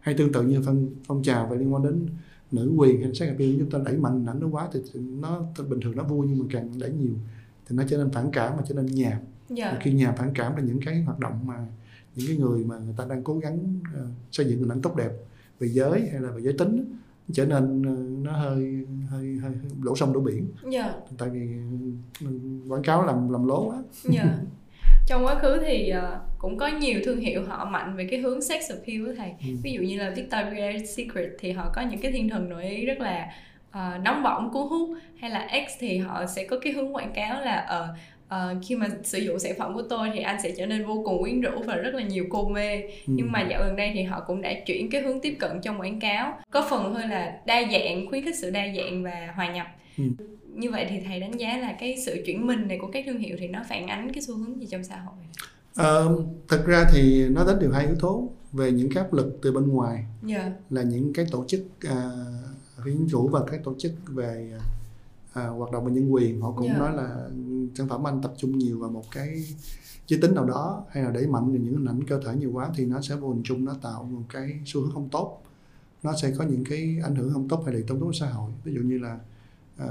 Hay 0.00 0.14
tương 0.14 0.32
tự 0.32 0.42
như 0.42 0.62
phong 0.66 0.88
phong 1.06 1.22
trào 1.22 1.46
về 1.46 1.56
liên 1.58 1.74
quan 1.74 1.82
đến 1.82 2.06
nữ 2.52 2.72
quyền 2.76 3.02
hay 3.02 3.14
sex 3.14 3.28
appeal 3.28 3.56
chúng 3.58 3.70
ta 3.70 3.78
đẩy 3.84 3.96
mạnh 3.96 4.26
ảnh 4.26 4.40
nó 4.40 4.46
quá 4.48 4.68
thì 4.72 4.80
nó 5.00 5.42
bình 5.68 5.80
thường 5.80 5.96
nó 5.96 6.02
vui 6.02 6.26
nhưng 6.28 6.38
mà 6.38 6.44
càng 6.50 6.78
đẩy 6.78 6.90
nhiều 6.90 7.14
thì 7.66 7.76
nó 7.76 7.84
trở 7.88 7.96
nên 7.96 8.10
phản 8.10 8.30
cảm 8.32 8.56
mà 8.56 8.62
trở 8.68 8.74
nên 8.74 8.86
nhàm 8.86 9.18
dạ 9.48 9.76
khi 9.80 9.92
nhàm 9.92 10.16
phản 10.16 10.30
cảm 10.34 10.56
là 10.56 10.62
những 10.62 10.80
cái 10.84 11.02
hoạt 11.02 11.18
động 11.18 11.40
mà 11.44 11.54
những 12.14 12.26
cái 12.28 12.36
người 12.36 12.64
mà 12.64 12.78
người 12.78 12.94
ta 12.96 13.04
đang 13.08 13.24
cố 13.24 13.38
gắng 13.38 13.58
ờ, 13.94 14.06
xây 14.32 14.46
dựng 14.46 14.58
hình 14.58 14.68
ảnh 14.68 14.82
tốt 14.82 14.96
đẹp 14.96 15.10
về 15.60 15.68
giới 15.68 16.00
hay 16.12 16.20
là 16.20 16.30
về 16.30 16.42
giới 16.42 16.52
tính 16.58 16.84
trở 17.32 17.46
nên 17.46 17.82
ờ, 17.82 17.96
nó 18.22 18.32
hơi 18.32 18.86
hơi 19.10 19.36
hơi, 19.42 19.52
đổ 19.84 19.96
sông 19.96 20.12
đổ 20.12 20.20
biển 20.20 20.48
dạ 20.72 20.92
tại 21.18 21.28
vì 21.28 21.40
ừ, 22.20 22.26
quảng 22.68 22.82
cáo 22.82 23.06
làm 23.06 23.32
làm 23.32 23.46
lố 23.46 23.68
quá 23.70 23.82
Dạ. 24.04 24.24
Trong 25.06 25.24
quá 25.24 25.34
khứ 25.34 25.58
thì 25.64 25.88
ờ, 25.88 26.20
cũng 26.38 26.58
có 26.58 26.66
nhiều 26.66 27.00
thương 27.04 27.18
hiệu 27.18 27.42
họ 27.46 27.64
mạnh 27.64 27.96
về 27.96 28.06
cái 28.10 28.20
hướng 28.20 28.42
sex 28.42 28.70
appeal 28.70 29.16
thầy. 29.16 29.32
Ừ. 29.40 29.46
Ví 29.62 29.72
dụ 29.72 29.80
như 29.82 29.98
là 29.98 30.10
Victoria's 30.16 30.84
Secret 30.84 31.28
thì 31.38 31.52
họ 31.52 31.72
có 31.74 31.82
những 31.82 32.00
cái 32.00 32.12
thiên 32.12 32.28
thần 32.28 32.48
nội 32.48 32.64
ý 32.64 32.86
rất 32.86 33.00
là 33.00 33.26
ờ, 33.70 33.98
nóng 34.04 34.22
bỏng 34.22 34.50
cuốn 34.52 34.68
hút 34.68 34.98
hay 35.20 35.30
là 35.30 35.48
X 35.68 35.72
thì 35.80 35.98
họ 35.98 36.26
sẽ 36.26 36.44
có 36.44 36.56
cái 36.62 36.72
hướng 36.72 36.94
quảng 36.94 37.12
cáo 37.14 37.40
là 37.40 37.56
ờ, 37.56 37.94
ờ, 38.28 38.54
khi 38.62 38.76
mà 38.76 38.88
sử 39.04 39.18
dụng 39.18 39.38
sản 39.38 39.52
phẩm 39.58 39.74
của 39.74 39.82
tôi 39.82 40.10
thì 40.14 40.20
anh 40.20 40.42
sẽ 40.42 40.54
trở 40.56 40.66
nên 40.66 40.86
vô 40.86 41.02
cùng 41.04 41.22
quyến 41.22 41.40
rũ 41.40 41.62
và 41.66 41.76
rất 41.76 41.94
là 41.94 42.02
nhiều 42.02 42.24
cô 42.30 42.48
mê. 42.48 42.82
Ừ. 42.82 42.88
nhưng 43.06 43.32
mà 43.32 43.46
dạo 43.50 43.62
gần 43.64 43.76
đây 43.76 43.90
thì 43.94 44.02
họ 44.02 44.24
cũng 44.26 44.42
đã 44.42 44.52
chuyển 44.66 44.90
cái 44.90 45.02
hướng 45.02 45.20
tiếp 45.20 45.36
cận 45.38 45.60
trong 45.62 45.80
quảng 45.80 46.00
cáo. 46.00 46.38
Có 46.50 46.66
phần 46.70 46.94
hơi 46.94 47.08
là 47.08 47.40
đa 47.46 47.62
dạng 47.72 48.06
khuyến 48.10 48.24
khích 48.24 48.38
sự 48.38 48.50
đa 48.50 48.66
dạng 48.76 49.02
và 49.02 49.32
hòa 49.36 49.52
nhập. 49.52 49.66
Ừ. 49.98 50.04
như 50.54 50.70
vậy 50.70 50.86
thì 50.90 51.00
thầy 51.06 51.20
đánh 51.20 51.36
giá 51.36 51.56
là 51.58 51.76
cái 51.80 51.96
sự 52.06 52.22
chuyển 52.26 52.46
mình 52.46 52.68
này 52.68 52.78
của 52.80 52.90
các 52.92 53.04
thương 53.06 53.18
hiệu 53.18 53.36
thì 53.40 53.48
nó 53.48 53.62
phản 53.68 53.86
ánh 53.86 54.12
cái 54.12 54.22
xu 54.22 54.36
hướng 54.36 54.60
gì 54.60 54.66
trong 54.70 54.84
xã 54.84 54.96
hội? 54.96 55.14
Ờ, 55.74 56.16
thật 56.48 56.62
ra 56.66 56.84
thì 56.92 57.28
nó 57.28 57.44
đến 57.46 57.56
điều 57.60 57.72
hai 57.72 57.86
yếu 57.86 57.94
tố. 58.00 58.30
Về 58.52 58.72
những 58.72 58.88
cái 58.94 59.04
áp 59.04 59.12
lực 59.12 59.38
từ 59.42 59.52
bên 59.52 59.68
ngoài 59.68 60.04
dạ. 60.22 60.52
là 60.70 60.82
những 60.82 61.12
cái 61.12 61.26
tổ 61.30 61.44
chức 61.48 61.60
à, 61.80 62.10
chính 62.84 63.06
chủ 63.10 63.28
và 63.28 63.40
các 63.50 63.60
tổ 63.64 63.74
chức 63.78 63.92
về 64.06 64.52
à, 65.36 65.46
hoạt 65.46 65.72
động 65.72 65.84
về 65.84 65.92
nhân 65.92 66.12
quyền 66.12 66.40
họ 66.40 66.52
cũng 66.56 66.66
Dạ. 66.66 66.78
nói 66.78 66.96
là 66.96 67.28
sản 67.74 67.88
phẩm 67.88 68.06
anh 68.06 68.22
tập 68.22 68.32
trung 68.36 68.58
nhiều 68.58 68.78
vào 68.78 68.90
một 68.90 69.04
cái 69.12 69.44
giới 70.06 70.20
tính 70.20 70.34
nào 70.34 70.44
đó 70.44 70.84
hay 70.90 71.02
là 71.02 71.10
đẩy 71.10 71.26
mạnh 71.26 71.52
những 71.52 71.76
hình 71.76 71.84
ảnh 71.84 72.04
cơ 72.04 72.20
thể 72.24 72.36
nhiều 72.36 72.50
quá 72.52 72.70
thì 72.74 72.84
nó 72.86 73.00
sẽ 73.00 73.16
vô 73.16 73.28
hình 73.28 73.42
chung 73.44 73.64
nó 73.64 73.74
tạo 73.82 74.02
một 74.04 74.22
cái 74.32 74.60
xu 74.66 74.80
hướng 74.80 74.90
không 74.90 75.08
tốt. 75.08 75.42
Nó 76.02 76.12
sẽ 76.22 76.34
có 76.38 76.44
những 76.44 76.64
cái 76.64 76.98
ảnh 77.04 77.14
hưởng 77.14 77.32
không 77.32 77.48
tốt 77.48 77.62
hay 77.66 77.74
là 77.74 77.80
tổn 77.88 78.00
thương 78.00 78.12
xã 78.12 78.26
hội. 78.26 78.50
Ví 78.64 78.74
dụ 78.74 78.80
như 78.80 78.98
là 78.98 79.18
à, 79.76 79.88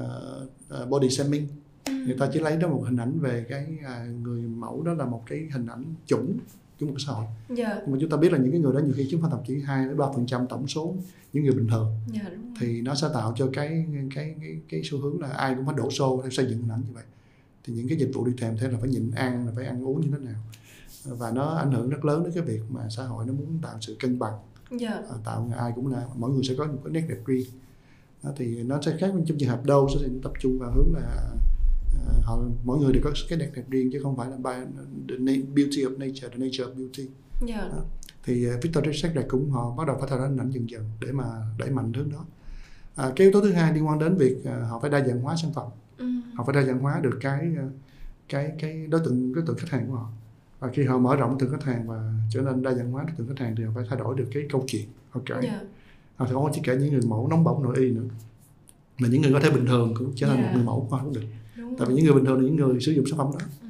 body 0.89 1.09
shaming. 1.09 1.47
Người 1.87 2.15
ta 2.19 2.29
chỉ 2.33 2.39
lấy 2.39 2.57
đó 2.57 2.67
một 2.67 2.81
hình 2.85 2.97
ảnh 2.97 3.19
về 3.19 3.45
cái 3.49 3.77
à, 3.85 4.05
người 4.23 4.41
mẫu 4.41 4.83
đó 4.83 4.93
là 4.93 5.05
một 5.05 5.23
cái 5.27 5.47
hình 5.53 5.65
ảnh 5.67 5.83
chủng 6.05 6.37
của 6.79 6.85
một 6.85 6.95
xã 6.97 7.13
hội. 7.13 7.25
Dạ. 7.49 7.77
Nhưng 7.81 7.91
mà 7.91 7.97
chúng 8.01 8.09
ta 8.09 8.17
biết 8.17 8.31
là 8.31 8.37
những 8.37 8.51
cái 8.51 8.59
người 8.59 8.73
đó 8.73 8.79
nhiều 8.79 8.93
khi 8.97 9.07
chiếm 9.09 9.19
khoảng 9.19 9.31
thậm 9.31 9.39
chí 9.47 9.59
2 9.59 9.85
đến 9.85 9.97
3 9.97 10.05
phần 10.15 10.25
trăm 10.25 10.47
tổng 10.47 10.67
số 10.67 10.95
những 11.33 11.43
người 11.43 11.53
bình 11.53 11.67
thường. 11.67 11.87
Dạ 12.13 12.21
đúng 12.29 12.41
rồi. 12.41 12.53
thì 12.59 12.81
nó 12.81 12.95
sẽ 12.95 13.07
tạo 13.13 13.33
cho 13.37 13.49
cái 13.53 13.85
cái 14.15 14.35
cái 14.41 14.59
cái 14.69 14.81
xu 14.83 14.97
hướng 14.97 15.21
là 15.21 15.29
ai 15.29 15.55
cũng 15.55 15.65
phải 15.65 15.75
đổ 15.77 15.91
xô 15.91 16.19
theo 16.21 16.31
xây 16.31 16.45
dựng 16.45 16.61
hình 16.61 16.69
ảnh 16.69 16.81
như 16.87 16.93
vậy. 16.93 17.03
Thì 17.63 17.73
những 17.73 17.87
cái 17.87 17.97
dịch 17.97 18.11
vụ 18.13 18.25
đi 18.25 18.31
kèm 18.37 18.57
theo 18.57 18.71
là 18.71 18.77
phải 18.79 18.89
nhịn 18.89 19.11
ăn 19.11 19.45
là 19.45 19.51
phải 19.55 19.65
ăn 19.65 19.87
uống 19.87 20.01
như 20.01 20.07
thế 20.11 20.17
nào. 20.25 20.41
Và 21.05 21.31
nó 21.31 21.55
ảnh 21.55 21.71
hưởng 21.71 21.89
rất 21.89 22.05
lớn 22.05 22.23
đến 22.23 22.33
cái 22.33 22.43
việc 22.43 22.61
mà 22.69 22.89
xã 22.89 23.03
hội 23.03 23.25
nó 23.25 23.33
muốn 23.33 23.59
tạo 23.61 23.77
sự 23.81 23.95
cân 23.99 24.19
bằng. 24.19 24.33
Dạ. 24.71 24.89
À, 24.89 25.15
tạo 25.25 25.51
ai 25.57 25.71
cũng 25.75 25.87
là 25.87 26.05
mỗi 26.15 26.31
người 26.31 26.43
sẽ 26.43 26.55
có 26.57 26.65
một 26.65 26.79
cái 26.83 26.93
nét 26.93 27.05
đẹp 27.09 27.19
riêng. 27.25 27.47
Đó, 28.23 28.31
thì 28.37 28.63
nó 28.63 28.81
sẽ 28.81 28.97
khác 28.99 29.11
trong 29.27 29.37
trường 29.37 29.49
hợp 29.49 29.65
đâu 29.65 29.89
sẽ 29.93 30.07
tập 30.23 30.31
trung 30.39 30.59
vào 30.59 30.71
hướng 30.71 30.93
là 30.93 31.35
họ 32.21 32.39
mỗi 32.63 32.79
người 32.79 32.93
đều 32.93 33.01
có 33.03 33.11
cái 33.29 33.39
nét 33.39 33.51
đẹp 33.55 33.63
riêng 33.69 33.89
chứ 33.91 33.99
không 34.03 34.17
phải 34.17 34.29
là 34.29 34.37
by 34.37 34.51
the 35.09 35.41
beauty 35.55 35.85
of 35.85 35.97
nature 35.97 36.29
the 36.29 36.37
nature 36.37 36.63
of 36.63 36.73
beauty. 36.75 37.07
Dạ. 37.47 37.69
Thì 38.23 38.47
uh, 38.49 38.63
Victoria's 38.63 39.01
Secret 39.01 39.25
cũng 39.29 39.49
họ 39.49 39.75
bắt 39.77 39.87
đầu 39.87 39.97
phát 39.99 40.09
thảo 40.09 40.19
ra 40.19 40.27
hình 40.27 40.37
ảnh 40.37 40.51
dần 40.51 40.69
dần 40.69 40.83
để 41.01 41.11
mà 41.11 41.25
đẩy 41.57 41.69
mạnh 41.69 41.93
hướng 41.93 42.11
đó. 42.11 42.25
À, 42.95 43.11
cái 43.15 43.27
yếu 43.27 43.31
tố 43.31 43.41
thứ 43.41 43.51
hai 43.51 43.73
liên 43.73 43.87
quan 43.87 43.99
đến 43.99 44.15
việc 44.17 44.45
à, 44.45 44.67
họ 44.69 44.79
phải 44.79 44.89
đa 44.89 45.07
dạng 45.07 45.21
hóa 45.21 45.35
sản 45.35 45.53
phẩm. 45.53 45.67
Ừ. 45.97 46.05
họ 46.35 46.43
phải 46.43 46.55
đa 46.55 46.63
dạng 46.63 46.79
hóa 46.79 46.99
được 46.99 47.17
cái 47.21 47.39
à, 47.57 47.65
cái 48.29 48.51
cái 48.59 48.87
đối 48.87 49.01
tượng 49.05 49.33
đối 49.33 49.45
tượng 49.47 49.57
khách 49.57 49.69
hàng 49.69 49.87
của 49.87 49.95
họ. 49.95 50.09
Và 50.59 50.69
khi 50.73 50.83
họ 50.83 50.97
mở 50.97 51.15
rộng 51.15 51.37
từng 51.39 51.51
khách 51.51 51.63
hàng 51.63 51.87
và 51.87 52.13
trở 52.29 52.41
nên 52.41 52.63
đa 52.63 52.73
dạng 52.73 52.91
hóa 52.91 53.03
được 53.03 53.13
từng 53.17 53.27
khách 53.27 53.39
hàng 53.39 53.55
thì 53.55 53.63
họ 53.63 53.71
phải 53.75 53.83
thay 53.89 53.99
đổi 53.99 54.15
được 54.17 54.25
cái 54.33 54.43
câu 54.51 54.63
chuyện. 54.67 54.85
Họ 55.09 55.21
kể 55.25 55.35
dạ. 55.43 55.61
Họ 56.15 56.25
không 56.25 56.51
chỉ 56.53 56.61
kể 56.63 56.77
những 56.77 56.91
người 56.91 57.01
mẫu 57.07 57.27
nóng 57.27 57.43
bỏng 57.43 57.63
nội 57.63 57.75
y 57.77 57.91
nữa. 57.91 58.03
Mà 58.99 59.07
những 59.07 59.21
người 59.21 59.33
có 59.33 59.39
thể 59.39 59.49
bình 59.49 59.65
thường 59.65 59.93
cũng 59.97 60.11
trở 60.15 60.27
thành 60.27 60.37
Dạ. 60.37 60.43
một 60.43 60.49
người 60.53 60.63
mẫu 60.63 60.87
khoa 60.89 60.99
học 60.99 61.11
được 61.13 61.21
tại 61.77 61.87
vì 61.87 61.95
những 61.95 62.05
người 62.05 62.13
bình 62.13 62.25
thường 62.25 62.37
là 62.37 62.43
những 62.43 62.55
người 62.55 62.79
sử 62.81 62.91
dụng 62.91 63.05
sản 63.07 63.17
phẩm 63.17 63.27
đó. 63.33 63.45
Ừ. 63.61 63.67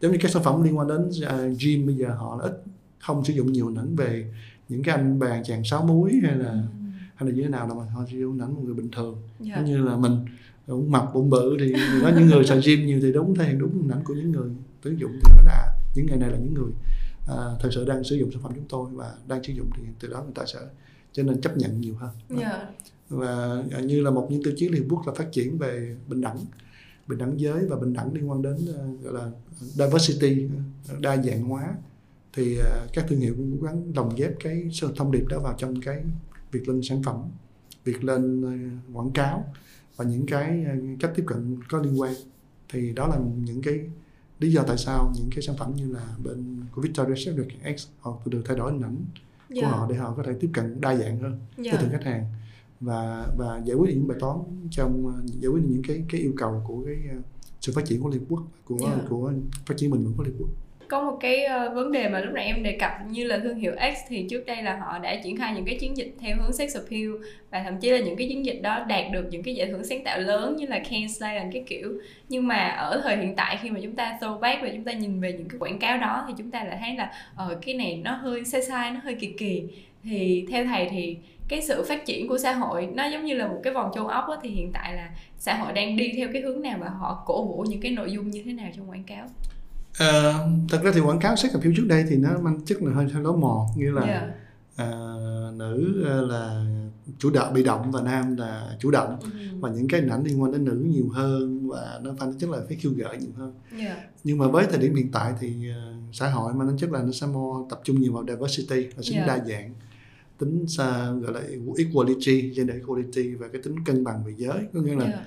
giống 0.00 0.12
như 0.12 0.18
các 0.20 0.30
sản 0.30 0.42
phẩm 0.42 0.62
liên 0.62 0.78
quan 0.78 0.88
đến 0.88 1.10
à, 1.26 1.38
gym 1.60 1.86
bây 1.86 1.94
giờ 1.94 2.08
họ 2.08 2.38
ít 2.42 2.62
không 2.98 3.24
sử 3.24 3.32
dụng 3.32 3.52
nhiều 3.52 3.66
hình 3.66 3.74
ảnh 3.78 3.96
về 3.96 4.32
những 4.68 4.82
cái 4.82 4.96
anh 4.96 5.18
bàn 5.18 5.42
chàng 5.46 5.64
sáu 5.64 5.82
múi 5.84 6.12
hay 6.22 6.36
là 6.36 6.50
Ừ. 6.50 6.58
hay 7.14 7.28
là 7.30 7.36
như 7.36 7.42
thế 7.42 7.48
nào 7.48 7.68
đâu 7.68 7.76
mà 7.76 7.84
họ 7.94 8.04
sử 8.12 8.18
dụng 8.18 8.32
hình 8.32 8.42
ảnh 8.42 8.54
một 8.54 8.60
người 8.64 8.74
bình 8.74 8.88
thường. 8.90 9.16
Dạ. 9.40 9.54
Giống 9.56 9.64
như 9.64 9.78
là 9.82 9.96
mình 9.96 10.12
cũng 10.66 10.90
mập 10.90 11.14
bụng 11.14 11.30
bự 11.30 11.56
thì 11.60 11.72
có 12.02 12.08
những 12.16 12.26
người 12.26 12.44
xài 12.44 12.60
gym 12.66 12.86
nhiều 12.86 12.98
thì 13.02 13.12
đúng 13.12 13.34
thể 13.34 13.44
hiện 13.44 13.58
đúng 13.58 13.72
hình 13.82 13.88
ảnh 13.90 14.04
của 14.04 14.14
những 14.14 14.30
người 14.32 14.50
sử 14.84 14.90
dụng 14.90 15.10
thì 15.12 15.32
nó 15.36 15.42
là 15.46 15.72
những 15.94 16.06
ngày 16.06 16.18
này 16.18 16.30
là 16.30 16.38
những 16.38 16.54
người 16.54 16.70
à, 17.28 17.36
thật 17.60 17.68
sự 17.72 17.84
đang 17.84 18.04
sử 18.04 18.16
dụng 18.16 18.30
sản 18.32 18.42
phẩm 18.42 18.52
chúng 18.54 18.64
tôi 18.68 18.90
và 18.92 19.12
đang 19.28 19.44
sử 19.44 19.52
dụng 19.52 19.70
thì 19.76 19.82
từ 20.00 20.08
đó 20.08 20.22
người 20.22 20.32
ta 20.34 20.42
sẽ 20.46 20.58
cho 21.12 21.22
nên 21.22 21.40
chấp 21.40 21.56
nhận 21.56 21.80
nhiều 21.80 21.94
hơn. 21.94 22.10
Dạ. 22.40 22.66
Và 23.08 23.62
à, 23.72 23.80
như 23.80 24.02
là 24.02 24.10
một 24.10 24.26
những 24.30 24.42
tiêu 24.42 24.52
chí 24.56 24.68
Liên 24.68 24.88
Quốc 24.88 25.06
là 25.06 25.12
phát 25.14 25.32
triển 25.32 25.58
về 25.58 25.96
bình 26.08 26.20
đẳng 26.20 26.36
bình 27.08 27.18
đẳng 27.18 27.40
giới 27.40 27.66
và 27.66 27.76
bình 27.76 27.92
đẳng 27.92 28.14
liên 28.14 28.30
quan 28.30 28.42
đến 28.42 28.56
à, 28.78 28.84
gọi 29.02 29.14
là 29.14 29.30
diversity 29.60 30.48
đa 31.00 31.16
dạng 31.16 31.44
hóa 31.44 31.74
thì 32.32 32.58
à, 32.58 32.86
các 32.92 33.04
thương 33.08 33.20
hiệu 33.20 33.34
cũng 33.36 33.58
cố 33.60 33.66
gắng 33.66 33.92
lồng 33.94 34.14
ghép 34.16 34.32
cái 34.40 34.70
thông 34.96 35.12
điệp 35.12 35.26
đó 35.28 35.38
vào 35.38 35.54
trong 35.58 35.80
cái 35.80 36.02
việc 36.52 36.68
lên 36.68 36.80
sản 36.82 37.02
phẩm 37.02 37.22
việc 37.84 38.04
lên 38.04 38.44
à, 38.44 38.54
quảng 38.92 39.10
cáo 39.10 39.52
và 39.96 40.04
những 40.04 40.26
cái 40.26 40.64
cách 41.00 41.12
tiếp 41.16 41.24
cận 41.26 41.60
có 41.68 41.78
liên 41.78 42.00
quan. 42.00 42.14
Thì 42.72 42.92
đó 42.92 43.08
là 43.08 43.18
những 43.44 43.62
cái 43.62 43.80
lý 44.38 44.52
do 44.52 44.62
tại 44.62 44.78
sao 44.78 45.12
những 45.16 45.30
cái 45.30 45.42
sản 45.42 45.56
phẩm 45.56 45.72
như 45.76 45.92
là 45.92 46.16
bên 46.24 46.60
của 46.74 46.82
Victoria's 46.82 47.24
Secret 47.24 47.78
X 47.78 47.86
họ 48.00 48.18
từ 48.30 48.42
thay 48.44 48.56
đổi 48.56 48.72
hình 48.72 48.82
ảnh 48.82 48.96
của 49.48 49.54
dạ. 49.54 49.68
họ 49.68 49.86
để 49.90 49.96
họ 49.96 50.14
có 50.16 50.22
thể 50.22 50.32
tiếp 50.40 50.50
cận 50.52 50.80
đa 50.80 50.96
dạng 50.96 51.20
hơn 51.20 51.38
dạ. 51.56 51.72
với 51.72 51.80
từng 51.82 51.90
khách 51.90 52.04
hàng 52.04 52.24
và 52.80 53.28
và 53.36 53.62
giải 53.64 53.76
quyết 53.76 53.94
những 53.94 54.08
bài 54.08 54.18
toán 54.20 54.38
trong 54.70 55.06
uh, 55.06 55.24
giải 55.40 55.50
quyết 55.50 55.62
những 55.68 55.82
cái 55.88 56.04
cái 56.08 56.20
yêu 56.20 56.32
cầu 56.36 56.62
của 56.66 56.82
cái 56.86 56.96
uh, 57.18 57.24
sự 57.60 57.72
phát 57.74 57.84
triển 57.84 58.02
của 58.02 58.08
Liên 58.08 58.24
Quốc 58.28 58.42
của 58.64 58.78
Yeah. 58.80 59.00
của 59.08 59.32
phát 59.66 59.76
triển 59.76 59.90
vững 59.90 60.12
của 60.16 60.22
Liên 60.22 60.34
Quốc 60.38 60.48
có 60.88 61.02
một 61.02 61.16
cái 61.20 61.44
ờ, 61.44 61.70
vấn 61.74 61.92
đề 61.92 62.08
mà 62.08 62.20
lúc 62.20 62.34
nãy 62.34 62.44
em 62.44 62.62
đề 62.62 62.72
cập 62.72 62.92
như 63.10 63.24
là 63.24 63.38
thương 63.38 63.58
hiệu 63.58 63.74
X 63.96 64.08
thì 64.08 64.26
trước 64.30 64.46
đây 64.46 64.62
là 64.62 64.76
họ 64.76 64.98
đã 64.98 65.16
triển 65.24 65.36
khai 65.36 65.54
những 65.54 65.64
cái 65.64 65.76
chiến 65.80 65.96
dịch 65.96 66.14
theo 66.20 66.36
hướng 66.36 66.52
sex 66.52 66.74
appeal 66.76 67.08
và 67.50 67.62
thậm 67.62 67.78
chí 67.80 67.90
là 67.90 67.98
những 67.98 68.16
cái 68.16 68.28
chiến 68.28 68.46
dịch 68.46 68.60
đó 68.62 68.84
đạt 68.88 69.04
được 69.12 69.26
những 69.30 69.42
cái 69.42 69.54
giải 69.54 69.66
thưởng 69.66 69.84
sáng 69.84 70.04
tạo 70.04 70.20
lớn 70.20 70.56
như 70.56 70.66
là 70.66 70.78
Cannes 70.78 71.22
Lion 71.22 71.52
cái 71.52 71.64
kiểu. 71.66 71.92
Nhưng 72.28 72.46
mà 72.46 72.68
ở 72.68 73.00
thời 73.04 73.16
hiện 73.16 73.36
tại 73.36 73.58
khi 73.62 73.70
mà 73.70 73.80
chúng 73.82 73.94
ta 73.94 74.18
throwback 74.20 74.62
và 74.62 74.68
chúng 74.74 74.84
ta 74.84 74.92
nhìn 74.92 75.20
về 75.20 75.32
những 75.32 75.48
cái 75.48 75.58
quảng 75.58 75.78
cáo 75.78 75.98
đó 75.98 76.24
thì 76.28 76.34
chúng 76.38 76.50
ta 76.50 76.64
lại 76.64 76.78
thấy 76.80 76.94
là 76.96 77.12
ờ 77.36 77.58
cái 77.66 77.74
này 77.74 78.00
nó 78.04 78.12
hơi 78.12 78.44
sai 78.44 78.62
sai, 78.62 78.90
nó 78.90 79.00
hơi 79.04 79.14
kỳ 79.14 79.32
kỳ. 79.38 79.62
Thì 80.04 80.46
theo 80.50 80.64
thầy 80.64 80.88
thì 80.90 81.16
cái 81.48 81.62
sự 81.62 81.84
phát 81.88 82.06
triển 82.06 82.28
của 82.28 82.38
xã 82.38 82.52
hội 82.52 82.88
nó 82.94 83.06
giống 83.06 83.24
như 83.24 83.34
là 83.34 83.48
một 83.48 83.60
cái 83.62 83.72
vòng 83.72 83.90
châu 83.94 84.06
ốc 84.06 84.26
thì 84.42 84.48
hiện 84.48 84.70
tại 84.72 84.94
là 84.94 85.10
xã 85.38 85.54
hội 85.54 85.72
đang 85.72 85.96
đi 85.96 86.12
theo 86.16 86.28
cái 86.32 86.42
hướng 86.42 86.62
nào 86.62 86.78
và 86.80 86.88
họ 86.88 87.22
cổ 87.26 87.44
vũ 87.44 87.64
những 87.68 87.80
cái 87.80 87.92
nội 87.92 88.10
dung 88.10 88.30
như 88.30 88.42
thế 88.42 88.52
nào 88.52 88.68
trong 88.76 88.90
quảng 88.90 89.04
cáo? 89.04 89.26
Uh, 90.02 90.34
thật 90.70 90.80
ra 90.82 90.90
thì 90.94 91.00
quảng 91.00 91.18
cáo 91.18 91.36
sex 91.36 91.52
appeal 91.52 91.72
trước 91.76 91.86
đây 91.88 92.04
thì 92.08 92.16
nó 92.16 92.38
mang 92.38 92.60
chất 92.64 92.82
là 92.82 92.92
hơi 92.94 93.06
hơi 93.08 93.22
lối 93.22 93.36
mòn 93.36 93.66
nghĩa 93.76 93.90
là 93.90 94.06
Dạ. 94.06 94.30
à, 94.76 94.88
nữ 95.56 96.04
uh, 96.24 96.30
là 96.30 96.64
chủ 97.18 97.30
động 97.30 97.54
bị 97.54 97.62
động 97.64 97.90
và 97.92 98.02
nam 98.02 98.36
là 98.36 98.76
chủ 98.80 98.90
động 98.90 99.16
Ừ. 99.22 99.28
và 99.60 99.70
những 99.70 99.88
cái 99.88 100.00
hình 100.00 100.10
ảnh 100.10 100.24
liên 100.24 100.42
quan 100.42 100.52
đến 100.52 100.64
nữ 100.64 100.84
nhiều 100.88 101.08
hơn 101.08 101.68
và 101.68 102.00
nó 102.02 102.10
phải 102.18 102.28
chất 102.38 102.50
là 102.50 102.58
phải 102.68 102.76
khiêu 102.76 102.92
gợi 102.96 103.16
nhiều 103.16 103.30
hơn 103.36 103.52
Dạ. 103.78 103.96
nhưng 104.24 104.38
mà 104.38 104.48
với 104.48 104.66
thời 104.70 104.78
điểm 104.78 104.94
hiện 104.94 105.10
tại 105.12 105.32
thì 105.40 105.70
ờ, 105.70 105.92
xã 106.12 106.30
hội 106.30 106.52
mà 106.54 106.64
nó 106.64 106.72
chất 106.78 106.90
là 106.92 107.02
nó 107.02 107.12
sẽ 107.12 107.26
more 107.26 107.66
tập 107.70 107.80
trung 107.84 108.00
nhiều 108.00 108.12
vào 108.12 108.24
diversity 108.28 108.82
là 108.84 109.02
tính 109.06 109.14
Yeah. 109.16 109.26
đa 109.28 109.44
dạng 109.44 109.74
tính 110.38 110.64
xa, 110.68 111.10
gọi 111.12 111.32
là 111.32 111.40
equality 111.78 112.50
gender 112.56 112.76
equality 112.76 113.34
và 113.34 113.48
cái 113.48 113.62
tính 113.62 113.74
cân 113.84 114.04
bằng 114.04 114.24
về 114.26 114.34
giới 114.36 114.58
có 114.74 114.80
nghĩa 114.80 114.94
là 114.94 115.04
Dạ. 115.06 115.24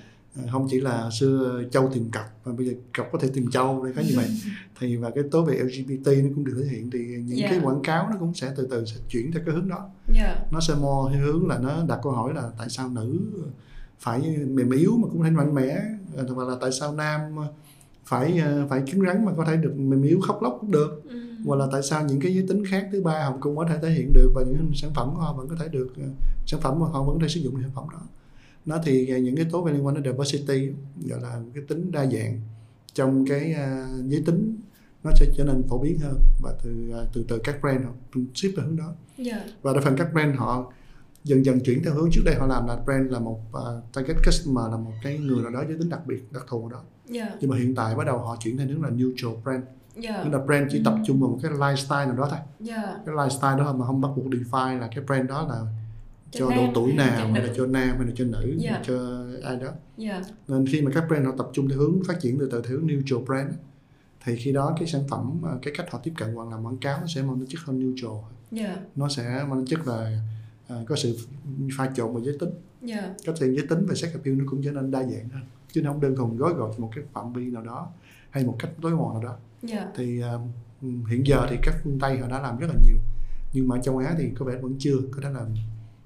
Không 0.51 0.67
chỉ 0.69 0.79
là 0.81 1.09
xưa 1.19 1.63
châu 1.71 1.89
tìm 1.93 2.11
cặp 2.11 2.25
mà 2.45 2.53
bây 2.53 2.65
giờ 2.67 2.73
cặp 2.93 3.05
có 3.11 3.19
thể 3.19 3.29
tìm 3.33 3.51
châu 3.51 3.83
đây 3.83 3.93
khá 3.93 4.01
như 4.01 4.13
vậy 4.15 4.27
thì 4.79 4.95
và 4.97 5.09
cái 5.09 5.23
tố 5.31 5.43
về 5.45 5.55
LGBT 5.63 6.07
nó 6.23 6.29
cũng 6.35 6.43
được 6.45 6.61
thể 6.63 6.69
hiện 6.75 6.89
thì 6.91 6.99
những 6.99 7.37
Yeah. 7.37 7.51
cái 7.51 7.59
quảng 7.63 7.81
cáo 7.83 8.07
nó 8.09 8.15
cũng 8.19 8.33
sẽ 8.33 8.53
từ 8.57 8.67
từ 8.71 8.85
sẽ 8.85 8.95
chuyển 9.09 9.31
theo 9.31 9.41
cái 9.45 9.55
hướng 9.55 9.69
đó 9.69 9.89
Dạ. 10.07 10.45
nó 10.51 10.59
sẽ 10.59 10.73
more 10.75 11.15
theo 11.15 11.25
hướng 11.25 11.47
là 11.47 11.57
nó 11.59 11.83
đặt 11.87 11.99
câu 12.03 12.11
hỏi 12.11 12.33
là 12.33 12.51
tại 12.57 12.69
sao 12.69 12.89
nữ 12.89 13.19
phải 13.99 14.37
mềm 14.47 14.71
yếu 14.71 14.97
mà 14.97 15.07
cũng 15.11 15.23
thể 15.23 15.29
mạnh 15.29 15.55
mẽ 15.55 15.81
hoặc 16.35 16.47
là 16.47 16.55
tại 16.61 16.71
sao 16.71 16.93
nam 16.93 17.21
phải 18.05 18.37
ờ, 18.39 18.67
phải 18.69 18.83
cứng 18.91 19.01
rắn 19.05 19.25
mà 19.25 19.31
có 19.37 19.45
thể 19.45 19.55
được 19.57 19.73
mềm 19.77 20.01
yếu 20.01 20.19
khóc 20.21 20.39
lóc 20.43 20.57
cũng 20.61 20.71
được 20.71 21.01
Ừ. 21.09 21.45
hoặc 21.45 21.55
là 21.55 21.67
tại 21.71 21.81
sao 21.83 22.05
những 22.05 22.19
cái 22.19 22.33
giới 22.35 22.45
tính 22.47 22.63
khác 22.69 22.87
thứ 22.91 23.01
ba 23.01 23.23
họ 23.25 23.37
cũng 23.39 23.57
có 23.57 23.65
thể 23.69 23.77
thể 23.81 23.89
hiện 23.89 24.13
được 24.13 24.31
và 24.35 24.43
những 24.43 24.71
sản 24.75 24.91
phẩm 24.95 25.09
của 25.13 25.19
họ 25.21 25.33
vẫn 25.33 25.47
có 25.49 25.55
thể 25.59 25.67
được 25.67 25.89
ờ, 25.97 26.03
sản 26.47 26.61
phẩm 26.61 26.79
mà 26.79 26.85
họ 26.87 27.03
vẫn 27.03 27.15
có 27.15 27.21
thể 27.21 27.27
sử 27.29 27.39
dụng 27.39 27.55
sản 27.61 27.71
phẩm 27.75 27.85
đó 27.91 27.99
nó 28.65 28.77
thì 28.85 29.09
ờ, 29.09 29.17
những 29.17 29.35
cái 29.35 29.45
tố 29.51 29.61
về 29.63 29.71
liên 29.73 29.85
quan 29.85 29.95
đến 29.95 30.03
diversity 30.13 30.69
gọi 31.09 31.21
là 31.21 31.39
cái 31.55 31.63
tính 31.67 31.91
đa 31.91 32.05
dạng 32.05 32.39
trong 32.93 33.25
cái 33.29 33.53
ờ, 33.53 33.85
giới 34.07 34.23
tính 34.25 34.57
nó 35.03 35.11
sẽ 35.15 35.25
trở 35.37 35.43
nên 35.43 35.63
phổ 35.69 35.77
biến 35.77 35.99
hơn 35.99 36.19
và 36.41 36.53
từ 36.63 36.89
ờ, 36.93 37.07
từ 37.13 37.25
từ 37.27 37.39
các 37.43 37.61
brand 37.61 37.83
họ 37.85 37.91
ship 38.33 38.47
theo 38.57 38.65
hướng 38.65 38.75
đó 38.77 38.93
Dạ. 39.17 39.43
và 39.61 39.73
đa 39.73 39.81
phần 39.83 39.95
các 39.97 40.13
brand 40.13 40.35
họ 40.37 40.73
dần 41.23 41.45
dần 41.45 41.59
chuyển 41.59 41.83
theo 41.83 41.93
hướng 41.93 42.09
trước 42.11 42.21
đây 42.25 42.35
họ 42.35 42.47
làm 42.47 42.67
là 42.67 42.75
brand 42.85 43.11
là 43.11 43.19
một 43.19 43.39
uh, 43.51 43.93
target 43.93 44.17
customer 44.25 44.71
là 44.71 44.77
một 44.77 44.91
cái 45.03 45.17
người 45.17 45.41
nào 45.43 45.51
đó 45.51 45.63
giới 45.67 45.77
tính 45.79 45.89
đặc 45.89 45.99
biệt 46.07 46.23
đặc 46.31 46.45
thù 46.49 46.69
đó 46.69 46.81
Dạ. 47.09 47.29
nhưng 47.41 47.49
mà 47.49 47.57
hiện 47.57 47.75
tại 47.75 47.95
bắt 47.95 48.03
đầu 48.07 48.17
họ 48.17 48.37
chuyển 48.39 48.57
theo 48.57 48.67
hướng 48.67 48.83
là 48.83 48.89
neutral 48.89 49.31
brand 49.43 49.63
Dạ. 49.95 50.21
tức 50.23 50.29
là 50.29 50.45
brand 50.45 50.71
chỉ 50.71 50.81
tập 50.85 50.95
trung 51.07 51.19
vào 51.21 51.29
một 51.29 51.39
cái 51.43 51.51
lifestyle 51.51 52.07
nào 52.07 52.15
đó 52.15 52.27
thôi 52.29 52.39
Dạ. 52.59 52.95
cái 53.05 53.15
lifestyle 53.15 53.57
đó 53.57 53.73
mà 53.73 53.85
không 53.85 54.01
bắt 54.01 54.09
buộc 54.15 54.25
define 54.25 54.79
là 54.79 54.89
cái 54.95 55.03
brand 55.07 55.29
đó 55.29 55.47
là 55.49 55.61
Cho 56.31 56.49
nam 56.49 56.57
độ 56.59 56.71
tuổi 56.75 56.93
nào 56.93 57.31
hay 57.31 57.47
là 57.47 57.53
cho 57.57 57.65
nam 57.65 57.97
hay 57.97 58.07
là 58.07 58.13
cho 58.15 58.25
nữ 58.25 58.55
Dạ. 58.57 58.71
hay 58.71 58.81
cho 58.87 59.25
ai 59.43 59.55
đó 59.55 59.67
Dạ. 59.97 60.21
nên 60.47 60.65
khi 60.67 60.81
mà 60.81 60.91
các 60.93 61.03
brand 61.07 61.25
họ 61.25 61.31
tập 61.37 61.47
trung 61.53 61.69
theo 61.69 61.77
hướng 61.77 62.03
phát 62.07 62.19
triển 62.21 62.39
từ 62.39 62.49
từ 62.51 62.61
theo 62.61 62.77
hướng 62.77 62.87
neutral 62.87 63.19
brand 63.25 63.53
thì 64.25 64.35
khi 64.35 64.51
đó 64.51 64.75
cái 64.79 64.87
sản 64.87 65.01
phẩm 65.09 65.39
ờ, 65.43 65.59
cái 65.61 65.73
cách 65.77 65.91
họ 65.91 65.99
tiếp 66.03 66.11
cận 66.17 66.33
hoặc 66.35 66.47
làm 66.51 66.63
quảng 66.65 66.77
cáo 66.77 66.99
nó 67.01 67.07
sẽ 67.07 67.21
mang 67.21 67.39
tính 67.39 67.47
chất 67.49 67.59
hơn 67.65 67.79
neutral 67.79 68.11
Dạ. 68.51 68.77
nó 68.95 69.09
sẽ 69.09 69.23
mang 69.49 69.65
tính 69.65 69.65
chất 69.65 69.87
là 69.87 70.21
à, 70.67 70.75
có 70.87 70.95
sự 70.95 71.17
pha 71.77 71.91
trộn 71.95 72.15
về 72.15 72.21
giới 72.25 72.37
tính 72.39 72.49
Dạ. 72.81 73.13
có 73.25 73.33
thể 73.39 73.47
giới 73.47 73.67
tính 73.69 73.85
về 73.85 73.95
sex 73.95 74.13
appeal 74.13 74.35
nó 74.37 74.43
cũng 74.47 74.61
trở 74.63 74.71
nên 74.71 74.91
đa 74.91 75.03
dạng 75.03 75.29
hơn 75.29 75.41
chứ 75.71 75.81
nó 75.81 75.91
không 75.91 76.01
đơn 76.01 76.15
thuần 76.15 76.37
gói 76.37 76.53
gọn 76.53 76.71
một 76.77 76.91
cái 76.95 77.03
phạm 77.13 77.33
vi 77.33 77.45
nào 77.49 77.63
đó 77.63 77.87
hay 78.29 78.43
một 78.45 78.55
cách 78.59 78.71
tối 78.81 78.91
mòn 78.95 79.13
nào 79.13 79.23
đó 79.23 79.35
Dạ. 79.63 79.87
thì 79.95 80.21
à, 80.21 80.33
hiện 80.81 81.27
giờ 81.27 81.47
thì 81.49 81.55
các 81.63 81.75
phương 81.83 81.99
tây 81.99 82.17
họ 82.17 82.27
đã 82.27 82.39
làm 82.41 82.57
rất 82.59 82.67
là 82.67 82.73
nhiều 82.87 82.97
nhưng 83.53 83.67
mà 83.67 83.75
ở 83.75 83.81
châu 83.81 83.97
á 83.97 84.15
thì 84.17 84.29
có 84.39 84.45
vẻ 84.45 84.55
vẫn 84.61 84.75
chưa 84.79 84.95
có 85.11 85.19
thể 85.23 85.29
là 85.29 85.45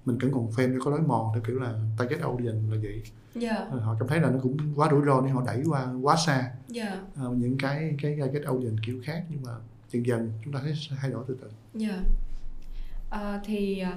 mình 0.06 0.18
vẫn 0.18 0.32
còn 0.34 0.52
phê 0.52 0.68
nó 0.68 0.80
có 0.86 0.92
lối 0.92 1.02
mòn 1.02 1.32
theo 1.34 1.44
kiểu 1.48 1.60
là 1.60 1.74
target 1.98 2.20
audience 2.22 2.62
là 2.76 2.78
vậy 2.84 3.02
Dạ. 3.36 3.66
họ 3.70 3.96
cảm 4.00 4.08
thấy 4.08 4.20
là 4.20 4.30
nó 4.30 4.40
cũng 4.44 4.58
quá 4.76 4.88
rủi 4.92 5.06
ro 5.06 5.22
nên 5.22 5.34
họ 5.34 5.44
đẩy 5.46 5.64
qua 5.70 5.88
quá 6.02 6.16
xa 6.26 6.52
Dạ. 6.70 7.02
à, 7.16 7.24
những 7.38 7.58
cái 7.58 7.96
cái 8.02 8.18
target 8.20 8.44
audience 8.44 8.78
kiểu 8.86 9.00
khác 9.04 9.24
nhưng 9.30 9.40
mà 9.44 9.52
dần 9.92 10.06
dần 10.06 10.32
chúng 10.44 10.54
ta 10.54 10.60
thấy 10.64 10.74
thay 11.02 11.12
đổi 11.12 11.24
từ 11.28 11.38
từ 11.42 11.48
Dạ. 11.74 12.00
Ờ, 13.10 13.40
thì 13.46 13.80
ờ, 13.80 13.92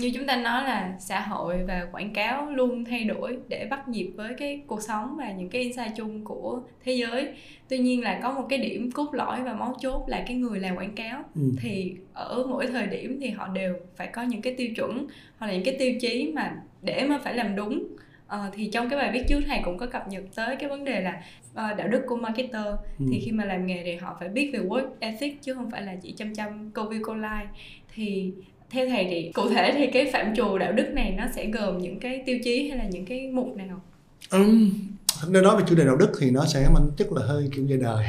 như 0.00 0.10
chúng 0.14 0.26
ta 0.26 0.36
nói 0.36 0.64
là 0.64 0.94
xã 0.98 1.20
hội 1.20 1.64
và 1.64 1.86
quảng 1.92 2.12
cáo 2.12 2.50
luôn 2.50 2.84
thay 2.84 3.04
đổi 3.04 3.38
để 3.48 3.66
bắt 3.70 3.88
nhịp 3.88 4.10
với 4.16 4.34
cái 4.38 4.60
cuộc 4.66 4.82
sống 4.82 5.16
và 5.18 5.32
những 5.32 5.48
cái 5.48 5.62
insight 5.62 5.96
chung 5.96 6.24
của 6.24 6.60
thế 6.84 6.92
giới. 6.92 7.28
Tuy 7.68 7.78
nhiên 7.78 8.02
là 8.02 8.20
có 8.22 8.32
một 8.32 8.46
cái 8.48 8.58
điểm 8.58 8.90
cốt 8.90 9.14
lõi 9.14 9.42
và 9.42 9.54
mấu 9.54 9.74
chốt 9.80 10.04
là 10.08 10.24
cái 10.26 10.36
người 10.36 10.60
làm 10.60 10.76
quảng 10.76 10.94
cáo 10.94 11.22
ừ. 11.34 11.42
thì 11.60 11.94
ở 12.12 12.44
mỗi 12.48 12.66
thời 12.66 12.86
điểm 12.86 13.18
thì 13.20 13.30
họ 13.30 13.48
đều 13.48 13.74
phải 13.96 14.06
có 14.06 14.22
những 14.22 14.42
cái 14.42 14.54
tiêu 14.54 14.68
chuẩn 14.76 15.06
hoặc 15.38 15.46
là 15.46 15.52
những 15.52 15.64
cái 15.64 15.76
tiêu 15.78 15.92
chí 16.00 16.32
mà 16.34 16.52
để 16.82 17.06
mà 17.08 17.18
phải 17.24 17.34
làm 17.34 17.56
đúng 17.56 17.84
Ờ, 18.26 18.50
thì 18.54 18.70
trong 18.72 18.88
cái 18.88 18.98
bài 18.98 19.10
viết 19.12 19.22
trước 19.28 19.40
thầy 19.46 19.60
cũng 19.64 19.78
có 19.78 19.86
cập 19.86 20.08
nhật 20.08 20.22
tới 20.34 20.56
cái 20.56 20.68
vấn 20.68 20.84
đề 20.84 21.00
là 21.00 21.22
ờ, 21.54 21.74
đạo 21.74 21.88
đức 21.88 22.02
của 22.06 22.16
marketer 22.16 22.62
Ừ. 22.98 23.06
thì 23.12 23.20
khi 23.24 23.32
mà 23.32 23.44
làm 23.44 23.66
nghề 23.66 23.82
thì 23.84 23.96
họ 23.96 24.16
phải 24.20 24.28
biết 24.28 24.50
về 24.52 24.58
work 24.58 24.86
ethic 25.00 25.42
chứ 25.42 25.54
không 25.54 25.70
phải 25.70 25.82
là 25.82 25.96
chỉ 26.02 26.12
chăm 26.12 26.34
chăm 26.34 26.70
câu 26.74 26.84
view 26.84 27.00
câu 27.04 27.14
like 27.14 27.46
thì 27.94 28.32
theo 28.70 28.86
thầy 28.88 29.06
thì 29.10 29.30
cụ 29.34 29.48
thể 29.48 29.74
thì 29.78 29.86
cái 29.86 30.10
phạm 30.12 30.36
trù 30.36 30.58
đạo 30.58 30.72
đức 30.72 30.86
này 30.92 31.14
nó 31.18 31.24
sẽ 31.34 31.46
gồm 31.46 31.78
những 31.78 32.00
cái 32.00 32.22
tiêu 32.26 32.38
chí 32.44 32.68
hay 32.68 32.78
là 32.78 32.84
những 32.90 33.04
cái 33.04 33.30
mục 33.32 33.56
nào? 33.56 33.80
Um, 34.30 34.70
nếu 35.28 35.42
nói 35.42 35.56
về 35.56 35.62
chủ 35.68 35.74
đề 35.74 35.84
đạo 35.84 35.96
đức 35.96 36.12
thì 36.20 36.30
nó 36.30 36.44
sẽ 36.46 36.68
mang 36.74 36.90
chất 36.96 37.12
là 37.12 37.26
hơi 37.26 37.48
kiểu 37.54 37.66
dài 37.66 37.78
đời 37.78 38.06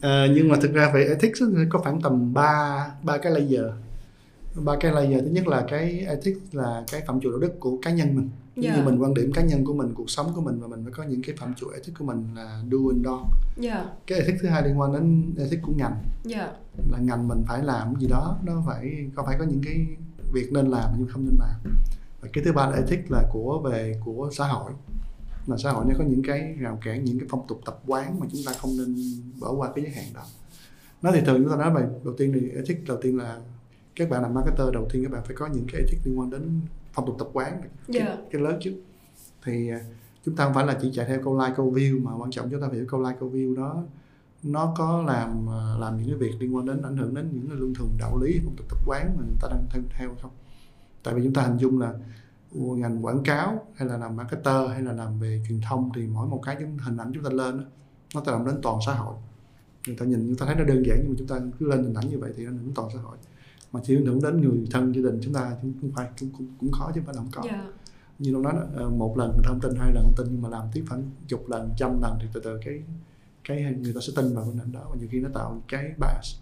à, 0.00 0.26
nhưng 0.34 0.48
mà 0.48 0.56
thực 0.62 0.72
ra 0.72 0.90
về 0.94 1.04
ethics 1.04 1.42
có 1.68 1.78
khoảng 1.78 2.00
tầm 2.00 2.34
3 2.34 2.86
ba 3.02 3.18
cái 3.18 3.32
layer 3.32 3.64
ba 4.64 4.76
cái 4.80 4.92
layer 4.92 5.24
thứ 5.24 5.30
nhất 5.30 5.46
là 5.46 5.64
cái 5.68 6.00
ethics 6.00 6.40
là 6.52 6.84
cái 6.92 7.02
phạm 7.06 7.20
trù 7.20 7.30
đạo 7.30 7.40
đức 7.40 7.60
của 7.60 7.78
cá 7.82 7.90
nhân 7.90 8.16
mình. 8.16 8.30
Dạ. 8.60 8.76
như 8.76 8.82
mình 8.82 9.02
quan 9.02 9.14
điểm 9.14 9.32
cá 9.32 9.42
nhân 9.42 9.64
của 9.64 9.74
mình 9.74 9.94
cuộc 9.94 10.10
sống 10.10 10.32
của 10.34 10.40
mình 10.40 10.60
và 10.60 10.66
mình 10.66 10.84
phải 10.84 10.92
có 10.92 11.02
những 11.02 11.22
cái 11.22 11.36
phạm 11.38 11.54
trù 11.54 11.70
ethics 11.70 11.98
của 11.98 12.04
mình 12.04 12.24
là 12.34 12.62
do 12.70 12.78
and 12.90 13.06
don't. 13.06 13.28
Dạ. 13.56 13.86
Cái 14.06 14.18
ethics 14.18 14.42
thứ 14.42 14.48
hai 14.48 14.62
liên 14.62 14.80
quan 14.80 14.92
đến 14.92 15.34
ethics 15.38 15.62
của 15.62 15.72
ngành. 15.76 16.04
Dạ. 16.24 16.52
Là 16.90 16.98
ngành 16.98 17.28
mình 17.28 17.42
phải 17.46 17.64
làm 17.64 17.94
cái 17.94 18.00
gì 18.00 18.06
đó 18.06 18.38
nó 18.44 18.62
phải 18.66 19.06
có 19.14 19.22
phải 19.26 19.36
có 19.38 19.44
những 19.44 19.60
cái 19.64 19.86
việc 20.32 20.52
nên 20.52 20.66
làm 20.66 20.90
nhưng 20.98 21.08
không 21.08 21.24
nên 21.24 21.34
làm. 21.38 21.78
Và 22.20 22.28
cái 22.32 22.44
thứ 22.44 22.52
ba 22.52 22.66
là 22.66 22.76
ethics 22.76 23.10
là 23.10 23.28
của 23.32 23.60
về 23.64 24.00
của 24.04 24.30
xã 24.32 24.46
hội. 24.46 24.72
Là 25.46 25.56
xã 25.56 25.70
hội 25.70 25.84
nó 25.88 25.94
có 25.98 26.04
những 26.04 26.22
cái 26.22 26.56
rào 26.60 26.78
cản 26.84 27.04
những 27.04 27.18
cái 27.18 27.28
phong 27.30 27.46
tục 27.48 27.60
tập 27.64 27.80
quán 27.86 28.20
mà 28.20 28.26
chúng 28.32 28.40
ta 28.46 28.52
không 28.52 28.70
nên 28.78 28.96
bỏ 29.40 29.52
qua 29.52 29.72
cái 29.74 29.84
giới 29.84 29.92
hạn 29.92 30.06
đó. 30.14 30.22
Nói 31.02 31.12
thì 31.16 31.20
thường 31.26 31.42
chúng 31.42 31.50
ta 31.50 31.56
nói 31.56 31.74
về 31.74 31.88
đầu 32.04 32.14
tiên 32.18 32.32
thì 32.34 32.48
ethics 32.50 32.88
đầu 32.88 32.98
tiên 33.02 33.18
là 33.18 33.38
các 33.98 34.10
bạn 34.10 34.22
làm 34.22 34.34
marketer 34.34 34.72
đầu 34.72 34.88
tiên 34.92 35.02
các 35.02 35.12
bạn 35.12 35.22
phải 35.26 35.36
có 35.36 35.46
những 35.46 35.66
cái 35.72 35.80
ethics 35.80 36.06
liên 36.06 36.18
quan 36.20 36.30
đến 36.30 36.60
phong 36.92 37.06
tục 37.06 37.16
tập 37.18 37.28
quán 37.32 37.60
cái, 37.62 37.70
Dạ. 37.88 38.16
cái 38.30 38.42
lớn 38.42 38.58
trước 38.60 38.74
thì 39.44 39.68
à, 39.70 39.80
chúng 40.24 40.36
ta 40.36 40.44
không 40.44 40.54
phải 40.54 40.66
là 40.66 40.78
chỉ 40.82 40.90
chạy 40.94 41.06
theo 41.06 41.20
câu 41.24 41.38
like 41.38 41.54
câu 41.56 41.72
view 41.72 42.02
mà 42.02 42.16
quan 42.16 42.30
trọng 42.30 42.50
chúng 42.50 42.60
ta 42.60 42.66
phải 42.68 42.76
hiểu 42.76 42.86
câu 42.88 43.02
like 43.02 43.16
câu 43.20 43.30
view 43.30 43.56
đó 43.56 43.82
nó 44.42 44.74
có 44.78 45.02
làm 45.06 45.50
à, 45.50 45.78
làm 45.80 45.96
những 45.96 46.06
cái 46.06 46.16
việc 46.16 46.32
liên 46.40 46.56
quan 46.56 46.66
đến 46.66 46.82
ảnh 46.82 46.96
hưởng 46.96 47.14
đến 47.14 47.28
những 47.32 47.48
cái 47.48 47.56
luân 47.58 47.74
thường 47.74 47.90
đạo 47.98 48.18
lý 48.22 48.40
phong 48.44 48.56
tục 48.56 48.66
tập 48.70 48.78
quán 48.86 49.14
mà 49.16 49.22
người 49.26 49.36
ta 49.40 49.48
đang 49.50 49.64
theo, 49.70 49.82
theo 49.90 50.16
không? 50.22 50.30
Tại 51.02 51.14
vì 51.14 51.24
chúng 51.24 51.34
ta 51.34 51.42
hình 51.42 51.56
dung 51.56 51.80
là 51.80 51.94
ngành 52.52 53.04
quảng 53.04 53.22
cáo 53.22 53.66
hay 53.74 53.88
là 53.88 53.96
làm 53.98 54.16
marketer 54.16 54.70
hay 54.70 54.82
là 54.82 54.92
làm 54.92 55.20
về 55.20 55.42
truyền 55.48 55.60
thông 55.68 55.90
thì 55.94 56.06
mỗi 56.06 56.28
một 56.28 56.40
cái 56.44 56.56
chúng 56.60 56.78
hình 56.78 56.96
ảnh 56.96 57.12
chúng 57.14 57.24
ta 57.24 57.30
lên 57.30 57.64
nó 58.14 58.20
tác 58.20 58.32
động 58.32 58.46
đến 58.46 58.58
toàn 58.62 58.78
xã 58.86 58.94
hội. 58.94 59.14
Người 59.86 59.96
ta 59.96 60.06
nhìn 60.06 60.26
chúng 60.28 60.36
ta 60.36 60.46
thấy 60.46 60.54
nó 60.54 60.64
đơn 60.64 60.82
giản 60.86 60.98
nhưng 61.02 61.10
mà 61.10 61.14
chúng 61.18 61.28
ta 61.28 61.36
cứ 61.58 61.66
lên 61.66 61.84
hình 61.84 61.94
ảnh 61.94 62.08
như 62.10 62.18
vậy 62.18 62.32
thì 62.36 62.44
nó 62.44 62.50
ảnh 62.50 62.56
hưởng 62.56 62.66
đến 62.66 62.74
toàn 62.74 62.88
xã 62.94 63.00
hội 63.00 63.16
mà 63.72 63.80
chỉ 63.84 63.96
ảnh 63.96 64.06
hưởng 64.06 64.22
đến 64.22 64.40
người 64.40 64.66
thân 64.70 64.94
gia 64.94 65.02
đình 65.02 65.18
chúng 65.22 65.34
ta 65.34 65.56
cũng 65.62 65.72
cũng 65.80 65.92
phải 65.92 66.08
cũng, 66.20 66.30
cũng, 66.38 66.46
cũng 66.60 66.72
khó 66.72 66.90
chứ 66.94 67.00
không 67.00 67.06
phải 67.06 67.14
là 67.14 67.22
không 67.22 67.30
có. 67.32 67.42
Dạ. 67.44 67.72
như 68.18 68.32
lúc 68.32 68.42
đó 68.44 68.52
ờ, 68.74 68.90
một 68.90 69.18
lần 69.18 69.30
người 69.30 69.40
ta 69.44 69.48
không 69.48 69.60
tin 69.60 69.74
hai 69.76 69.92
lần 69.92 70.04
không 70.04 70.14
tin 70.16 70.26
nhưng 70.30 70.42
mà 70.42 70.48
làm 70.48 70.66
tiếp 70.72 70.84
khoảng 70.88 71.02
chục 71.28 71.48
lần 71.48 71.70
trăm 71.76 72.02
lần 72.02 72.18
thì 72.20 72.28
từ 72.32 72.40
từ 72.40 72.60
cái 72.64 72.82
cái 73.48 73.74
người 73.80 73.92
ta 73.94 74.00
sẽ 74.00 74.12
tin 74.16 74.34
vào 74.34 74.44
hình 74.44 74.58
ảnh 74.58 74.72
đó 74.72 74.80
và 74.90 74.96
nhiều 74.98 75.08
khi 75.10 75.20
nó 75.20 75.28
tạo 75.34 75.62
cái 75.68 75.84
bias. 75.84 76.36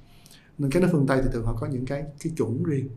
Nên 0.59 0.71
cái 0.71 0.83
nước 0.83 0.89
phương 0.93 1.07
tây 1.07 1.21
thì 1.23 1.29
thường 1.33 1.47
họ 1.47 1.57
có 1.61 1.67
những 1.67 1.87
cái 1.87 2.05
cái 2.21 2.33
chuẩn 2.37 2.63
riêng 2.65 2.89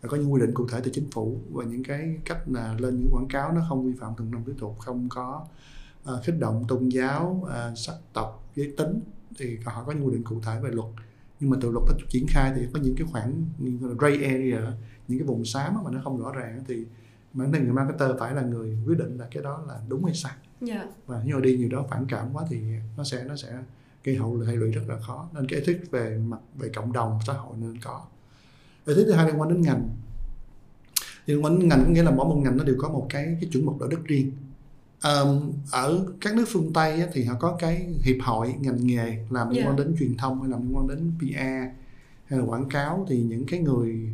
và 0.00 0.08
có 0.08 0.16
những 0.16 0.32
quy 0.32 0.40
định 0.40 0.54
cụ 0.54 0.68
thể 0.68 0.80
từ 0.84 0.90
chính 0.94 1.10
phủ 1.10 1.36
và 1.50 1.64
những 1.64 1.84
cái 1.84 2.18
cách 2.24 2.38
là 2.46 2.74
lên 2.78 3.00
những 3.00 3.10
quảng 3.12 3.28
cáo 3.28 3.52
nó 3.52 3.60
không 3.68 3.86
vi 3.86 3.92
phạm 4.00 4.12
thường 4.16 4.30
đồng 4.30 4.44
tiếp 4.44 4.54
tục 4.58 4.76
không 4.78 5.08
có 5.08 5.46
ờ, 6.04 6.22
kích 6.24 6.38
động 6.38 6.64
tôn 6.68 6.88
giáo 6.88 7.46
ờ, 7.48 7.72
sắc 7.76 7.94
tộc 8.12 8.50
giới 8.56 8.74
tính 8.76 9.00
thì 9.38 9.58
họ 9.64 9.84
có 9.86 9.92
những 9.92 10.06
quy 10.06 10.12
định 10.12 10.24
cụ 10.24 10.40
thể 10.42 10.60
về 10.62 10.70
luật 10.70 10.88
nhưng 11.40 11.50
mà 11.50 11.56
từ 11.60 11.70
luật 11.70 11.84
nó 11.88 11.92
triển 12.08 12.26
khai 12.28 12.52
thì 12.56 12.62
có 12.72 12.80
những 12.80 12.94
cái 12.96 13.06
khoảng 13.10 13.44
gray 13.98 14.22
area 14.22 14.72
những 15.08 15.18
cái 15.18 15.26
vùng 15.26 15.44
xám 15.44 15.74
mà 15.84 15.90
nó 15.90 16.00
không 16.04 16.20
rõ 16.20 16.32
ràng 16.32 16.64
thì 16.68 16.84
bản 17.32 17.52
thân 17.52 17.64
người 17.64 17.72
marketer 17.72 18.10
phải 18.18 18.34
là 18.34 18.42
người 18.42 18.78
quyết 18.86 18.98
định 18.98 19.18
là 19.18 19.28
cái 19.30 19.42
đó 19.42 19.64
là 19.68 19.80
đúng 19.88 20.04
hay 20.04 20.14
sai. 20.14 20.32
Dạ. 20.60 20.86
và 21.06 21.22
nếu 21.24 21.36
mà 21.36 21.42
đi 21.42 21.56
nhiều 21.56 21.68
đó 21.68 21.84
phản 21.90 22.06
cảm 22.08 22.28
quá 22.32 22.44
thì 22.50 22.60
nó 22.96 23.04
sẽ 23.04 23.24
nó 23.24 23.36
sẽ 23.36 23.48
gây 24.04 24.16
hậu 24.16 24.36
hệ 24.36 24.56
lụy 24.56 24.70
rất 24.70 24.82
là 24.88 25.00
khó. 25.00 25.28
Nên 25.34 25.46
cái 25.48 25.60
ethics 25.60 25.90
về 25.90 26.18
mặt 26.18 26.38
về 26.54 26.68
cộng 26.68 26.92
đồng 26.92 27.18
xã 27.26 27.32
hội 27.32 27.56
nên 27.60 27.80
có. 27.80 28.02
Ethics 28.86 29.06
thứ 29.06 29.12
hai 29.12 29.26
liên 29.26 29.40
quan 29.40 29.48
đến 29.48 29.62
ngành. 29.62 29.88
Liên 31.26 31.44
quan 31.44 31.58
đến 31.58 31.68
ngành 31.68 31.84
có 31.84 31.90
nghĩa 31.90 32.02
là 32.02 32.10
mỗi 32.10 32.26
một 32.26 32.40
ngành 32.44 32.56
nó 32.56 32.64
đều 32.64 32.76
có 32.78 32.88
một 32.88 33.06
cái 33.08 33.36
cái 33.40 33.50
chuẩn 33.52 33.66
mực 33.66 33.74
đạo 33.80 33.88
đức 33.88 34.04
riêng 34.04 34.32
Ờm, 35.00 35.52
ở 35.72 36.06
các 36.20 36.34
nước 36.36 36.44
phương 36.48 36.72
Tây 36.72 37.00
á, 37.00 37.06
thì 37.12 37.24
họ 37.24 37.34
có 37.40 37.56
cái 37.58 37.94
hiệp 38.02 38.16
hội 38.22 38.54
ngành 38.60 38.86
nghề 38.86 39.26
làm 39.30 39.50
liên 39.50 39.66
quan 39.66 39.76
đến 39.76 39.94
truyền 39.98 40.16
thông 40.16 40.40
hay 40.40 40.50
làm 40.50 40.62
liên 40.62 40.76
quan 40.76 40.88
đến 40.88 41.12
PR 41.18 41.78
hay 42.24 42.38
là 42.38 42.44
quảng 42.44 42.68
cáo. 42.68 43.06
Thì 43.08 43.22
những 43.22 43.46
cái 43.46 43.60
người 43.60 44.12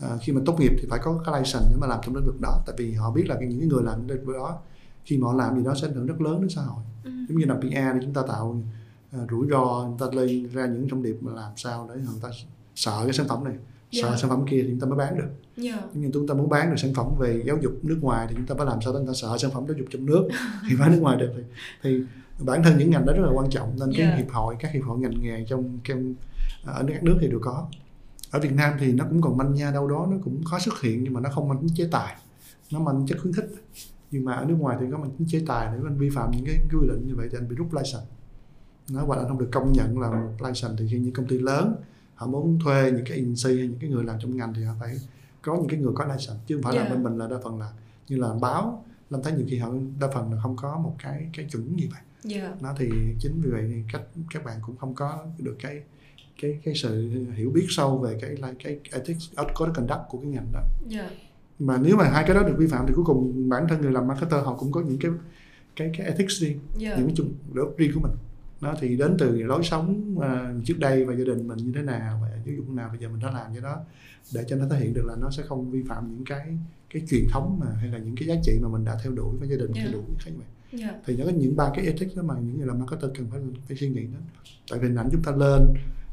à, 0.00 0.08
khi 0.20 0.32
mà 0.32 0.40
tốt 0.46 0.60
nghiệp 0.60 0.72
thì 0.80 0.86
phải 0.90 1.00
có 1.02 1.22
cái 1.24 1.40
license 1.40 1.68
để 1.70 1.76
mà 1.80 1.86
làm 1.86 2.00
trong 2.02 2.16
lĩnh 2.16 2.26
vực 2.26 2.40
đó 2.40 2.62
tại 2.66 2.76
vì 2.78 2.92
họ 2.92 3.10
biết 3.10 3.28
là 3.28 3.36
những 3.40 3.58
cái 3.58 3.68
người 3.68 3.82
làm 3.82 4.08
lĩnh 4.08 4.26
vực 4.26 4.34
đó 4.34 4.58
khi 5.04 5.18
mà 5.18 5.28
họ 5.28 5.34
làm 5.34 5.56
gì 5.56 5.64
đó 5.64 5.74
sẽ 5.82 5.88
ảnh 5.88 5.94
hưởng 5.94 6.06
rất 6.06 6.20
lớn 6.20 6.40
đến 6.40 6.50
xã 6.50 6.62
hội. 6.62 6.84
Ừ. 7.04 7.10
giống 7.28 7.38
như 7.38 7.44
làm 7.46 7.60
PR 7.60 7.94
thì 7.94 7.98
chúng 8.02 8.14
ta 8.14 8.22
tạo 8.28 8.62
à, 9.12 9.18
rủi 9.30 9.48
ro 9.50 9.84
chúng 9.84 9.98
ta 9.98 10.06
lên 10.12 10.48
ra 10.48 10.66
những 10.66 10.88
thông 10.88 11.02
điệp 11.02 11.16
mà 11.20 11.32
làm 11.32 11.52
sao 11.56 11.90
để 11.94 12.00
người 12.00 12.20
ta 12.22 12.28
sợ 12.74 13.00
cái 13.04 13.12
sản 13.12 13.28
phẩm 13.28 13.44
này 13.44 13.54
sợ 14.02 14.08
Dạ. 14.10 14.16
sản 14.16 14.30
phẩm 14.30 14.44
kia 14.50 14.60
thì 14.62 14.68
chúng 14.70 14.80
ta 14.80 14.86
mới 14.86 14.98
bán 14.98 15.18
được 15.18 15.28
Dạ. 15.56 15.82
giống 15.94 16.02
như 16.02 16.10
chúng 16.14 16.26
ta 16.26 16.34
muốn 16.34 16.48
bán 16.48 16.70
được 16.70 16.76
sản 16.78 16.94
phẩm 16.94 17.06
về 17.18 17.42
giáo 17.46 17.56
dục 17.62 17.72
nước 17.82 17.98
ngoài 18.00 18.26
thì 18.28 18.34
chúng 18.36 18.46
ta 18.46 18.54
phải 18.58 18.66
làm 18.66 18.78
sao 18.84 18.92
để 18.92 18.98
người 18.98 19.06
ta 19.08 19.12
sợ 19.14 19.36
sản 19.38 19.50
phẩm 19.50 19.64
giáo 19.68 19.76
dục 19.78 19.86
trong 19.90 20.06
nước 20.06 20.28
thì 20.70 20.76
bán 20.76 20.92
nước 20.92 20.98
ngoài 21.00 21.16
được 21.16 21.32
thì, 21.36 21.42
thì 21.82 22.02
bản 22.44 22.62
thân 22.62 22.78
những 22.78 22.90
ngành 22.90 23.06
đó 23.06 23.12
rất 23.16 23.22
là 23.26 23.32
quan 23.34 23.50
trọng 23.50 23.76
nên 23.80 23.92
cái 23.96 24.06
Dạ. 24.06 24.16
hiệp 24.16 24.30
hội 24.30 24.56
các 24.58 24.70
hiệp 24.72 24.82
hội 24.84 24.98
ngành 24.98 25.22
nghề 25.22 25.44
trong 25.48 25.78
trong 25.84 26.14
ở 26.64 26.84
các 26.88 27.02
nước 27.04 27.18
thì 27.20 27.28
đều 27.28 27.38
có 27.42 27.66
ở 28.30 28.40
Việt 28.40 28.52
Nam 28.52 28.72
thì 28.80 28.92
nó 28.92 29.04
cũng 29.08 29.20
còn 29.22 29.36
manh 29.36 29.54
nha 29.54 29.70
đâu 29.70 29.88
đó 29.88 30.06
nó 30.10 30.16
cũng 30.24 30.42
có 30.50 30.58
xuất 30.58 30.80
hiện 30.80 31.04
nhưng 31.04 31.12
mà 31.12 31.20
nó 31.20 31.30
không 31.30 31.48
mang 31.48 31.58
tính 31.58 31.70
chế 31.76 31.88
tài 31.92 32.16
nó 32.72 32.78
mang 32.80 32.96
tính 32.96 33.06
chất 33.06 33.18
khuyến 33.22 33.34
khích 33.34 33.50
nhưng 34.10 34.24
mà 34.24 34.34
ở 34.34 34.44
nước 34.44 34.54
ngoài 34.58 34.76
thì 34.80 34.86
có 34.92 34.98
mang 34.98 35.10
tính 35.18 35.28
chế 35.30 35.42
tài 35.46 35.68
nếu 35.76 35.86
anh 35.86 35.98
vi 35.98 36.10
phạm 36.10 36.30
những 36.30 36.44
cái, 36.46 36.56
quy 36.72 36.88
định 36.88 37.06
như 37.06 37.14
vậy 37.16 37.28
thì 37.32 37.38
anh 37.38 37.48
bị 37.48 37.56
rút 37.56 37.66
license 37.74 38.06
nó 38.90 39.04
hoặc 39.04 39.16
là 39.16 39.22
anh 39.22 39.28
không 39.28 39.38
được 39.38 39.48
công 39.52 39.72
nhận 39.72 40.00
là 40.00 40.28
license 40.40 40.74
thì 40.78 40.88
khi 40.90 40.98
những 40.98 41.12
công 41.12 41.26
ty 41.26 41.38
lớn 41.38 41.74
họ 42.14 42.26
muốn 42.26 42.58
thuê 42.64 42.90
những 42.90 43.04
cái 43.04 43.18
agency 43.18 43.58
hay 43.60 43.68
những 43.68 43.78
cái 43.80 43.90
người 43.90 44.04
làm 44.04 44.16
trong 44.20 44.36
ngành 44.36 44.54
thì 44.54 44.62
họ 44.64 44.74
phải 44.80 44.94
có 45.42 45.56
những 45.56 45.68
cái 45.68 45.80
người 45.80 45.92
có 45.94 46.04
license 46.04 46.40
chứ 46.46 46.54
không 46.56 46.62
phải 46.62 46.74
là 46.76 46.80
Yeah. 46.82 46.92
bên 46.94 47.02
mình 47.02 47.18
là 47.18 47.26
đa 47.28 47.36
phần 47.44 47.58
là 47.60 47.72
như 48.08 48.16
là 48.16 48.28
báo 48.40 48.84
làm 49.10 49.22
thấy 49.22 49.32
nhiều 49.32 49.46
khi 49.48 49.58
họ 49.58 49.72
đa 50.00 50.08
phần 50.14 50.32
là 50.32 50.40
không 50.42 50.56
có 50.56 50.78
một 50.78 50.94
cái 51.02 51.28
cái 51.36 51.46
chuẩn 51.50 51.76
như 51.76 51.86
vậy 51.92 52.00
Dạ. 52.22 52.54
nó 52.60 52.74
thì 52.78 52.88
chính 53.20 53.40
vì 53.44 53.50
vậy 53.50 53.70
thì 53.74 53.82
cách 53.92 54.02
các 54.30 54.44
bạn 54.44 54.58
cũng 54.66 54.76
không 54.76 54.94
có 54.94 55.24
được 55.38 55.56
cái 55.62 55.82
cái 56.42 56.60
cái 56.64 56.74
sự 56.74 57.10
hiểu 57.34 57.50
biết 57.50 57.66
sâu 57.68 57.98
về 57.98 58.18
cái 58.20 58.30
là 58.36 58.54
cái 58.64 58.80
ethics 58.92 59.30
code 59.58 59.72
conduct 59.74 60.00
của 60.08 60.18
cái 60.18 60.28
ngành 60.30 60.46
đó 60.52 60.60
Dạ. 60.88 61.10
mà 61.58 61.78
nếu 61.78 61.96
mà 61.96 62.04
hai 62.08 62.24
cái 62.26 62.34
đó 62.34 62.42
được 62.42 62.54
vi 62.58 62.66
phạm 62.66 62.84
thì 62.88 62.92
cuối 62.96 63.04
cùng 63.04 63.48
bản 63.48 63.66
thân 63.68 63.80
người 63.80 63.92
làm 63.92 64.06
marketer 64.06 64.44
họ 64.44 64.54
cũng 64.56 64.72
có 64.72 64.80
những 64.80 64.98
cái 65.00 65.10
cái 65.76 65.90
cái 65.98 66.06
ethics 66.06 66.40
riêng 66.42 66.58
Dạ. 66.76 66.96
những 66.96 67.06
cái 67.16 67.26
đức 67.52 67.74
riêng 67.76 67.90
của 67.94 68.00
mình 68.00 68.12
nó 68.64 68.74
thì 68.80 68.96
đến 68.96 69.16
từ 69.18 69.42
lối 69.42 69.62
sống 69.64 70.16
à, 70.20 70.54
trước 70.64 70.78
đây 70.78 71.04
và 71.04 71.14
gia 71.14 71.24
đình 71.24 71.48
mình 71.48 71.58
như 71.58 71.72
thế 71.74 71.82
nào 71.82 72.18
và 72.22 72.28
giáo 72.46 72.54
dục 72.56 72.68
nào 72.70 72.88
bây 72.88 72.98
giờ 72.98 73.08
mình 73.08 73.20
đã 73.22 73.30
làm 73.30 73.52
cái 73.52 73.60
đó 73.62 73.80
để 74.34 74.44
cho 74.48 74.56
nó 74.56 74.64
thể 74.70 74.78
hiện 74.80 74.94
được 74.94 75.04
là 75.06 75.14
nó 75.20 75.30
sẽ 75.30 75.42
không 75.42 75.70
vi 75.70 75.82
phạm 75.88 76.14
những 76.14 76.24
cái 76.24 76.58
cái 76.94 77.02
truyền 77.10 77.24
thống 77.30 77.56
mà 77.60 77.66
hay 77.80 77.88
là 77.88 77.98
những 77.98 78.14
cái 78.16 78.28
giá 78.28 78.34
trị 78.42 78.52
mà 78.62 78.68
mình 78.68 78.84
đã 78.84 78.98
theo 79.04 79.12
đuổi 79.12 79.36
và 79.40 79.46
gia 79.46 79.56
đình 79.56 79.70
Yeah. 79.74 79.88
theo 79.88 79.92
đuổi 79.92 80.02
khác 80.18 80.30
vậy 80.36 80.46
Dạ. 80.80 80.94
thì 81.06 81.16
nó 81.16 81.24
có 81.24 81.30
những 81.30 81.56
ba 81.56 81.70
cái 81.74 81.86
ethics 81.86 82.16
đó 82.16 82.22
mà 82.22 82.34
những 82.34 82.58
người 82.58 82.66
làm 82.66 82.78
marketer 82.78 83.10
cần 83.18 83.26
phải 83.30 83.40
phải 83.68 83.76
suy 83.76 83.88
nghĩ 83.88 84.00
đến 84.00 84.20
tại 84.70 84.78
vì 84.78 84.88
hình 84.88 84.96
ảnh 84.96 85.08
chúng 85.12 85.22
ta 85.22 85.32
lên 85.32 85.62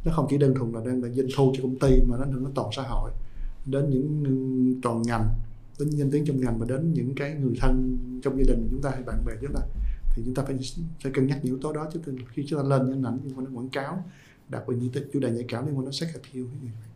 nó 0.06 0.12
không 0.16 0.28
chỉ 0.30 0.38
đơn 0.38 0.54
thuần 0.56 0.72
là 0.72 0.82
đang 0.86 1.04
là 1.04 1.10
doanh 1.10 1.28
thu 1.36 1.54
cho 1.58 1.64
công 1.64 1.80
ty 1.80 2.02
mà 2.08 2.18
nó 2.18 2.26
đến 2.26 2.46
toàn 2.56 2.70
xã 2.76 2.84
hội 2.84 3.12
đến 3.66 3.90
những 3.90 4.80
toàn 4.82 5.02
ngành 5.02 5.26
đến 5.80 5.90
danh 5.90 6.12
tiếng 6.12 6.26
trong 6.26 6.40
ngành 6.42 6.60
và 6.60 6.66
đến 6.70 6.94
những 6.94 7.16
cái 7.16 7.36
người 7.36 7.54
thân 7.60 7.98
trong 8.24 8.38
gia 8.38 8.44
đình 8.54 8.68
chúng 8.72 8.82
ta 8.82 8.90
hay 8.90 9.04
bạn 9.04 9.26
bè 9.26 9.34
chúng 9.42 9.54
ta 9.54 9.62
thì 10.16 10.22
chúng 10.26 10.34
ta 10.34 10.44
phải 10.44 10.56
phải 11.04 11.12
cân 11.12 11.28
nhắc 11.28 11.38
những 11.44 11.54
yếu 11.54 11.60
tố 11.62 11.74
đó 11.74 11.90
chứ 11.94 12.00
khi 12.34 12.46
chúng 12.48 12.60
ta 12.60 12.70
lên 12.70 12.90
những 12.90 13.04
ảnh 13.04 13.20
liên 13.24 13.38
quan 13.38 13.46
đến 13.46 13.56
quảng 13.56 13.70
cáo 13.70 14.04
đặc 14.50 14.64
biệt 14.68 14.76
những 14.80 14.92
chủ 15.14 15.20
đề 15.20 15.32
nhạy 15.32 15.46
cảm 15.48 15.66
liên 15.66 15.78
quan 15.78 15.86
đến 15.86 15.94
sex 15.94 16.10
appeal 16.14 16.46
cái 16.52 16.60
gì 16.62 16.70
vậy 16.80 16.92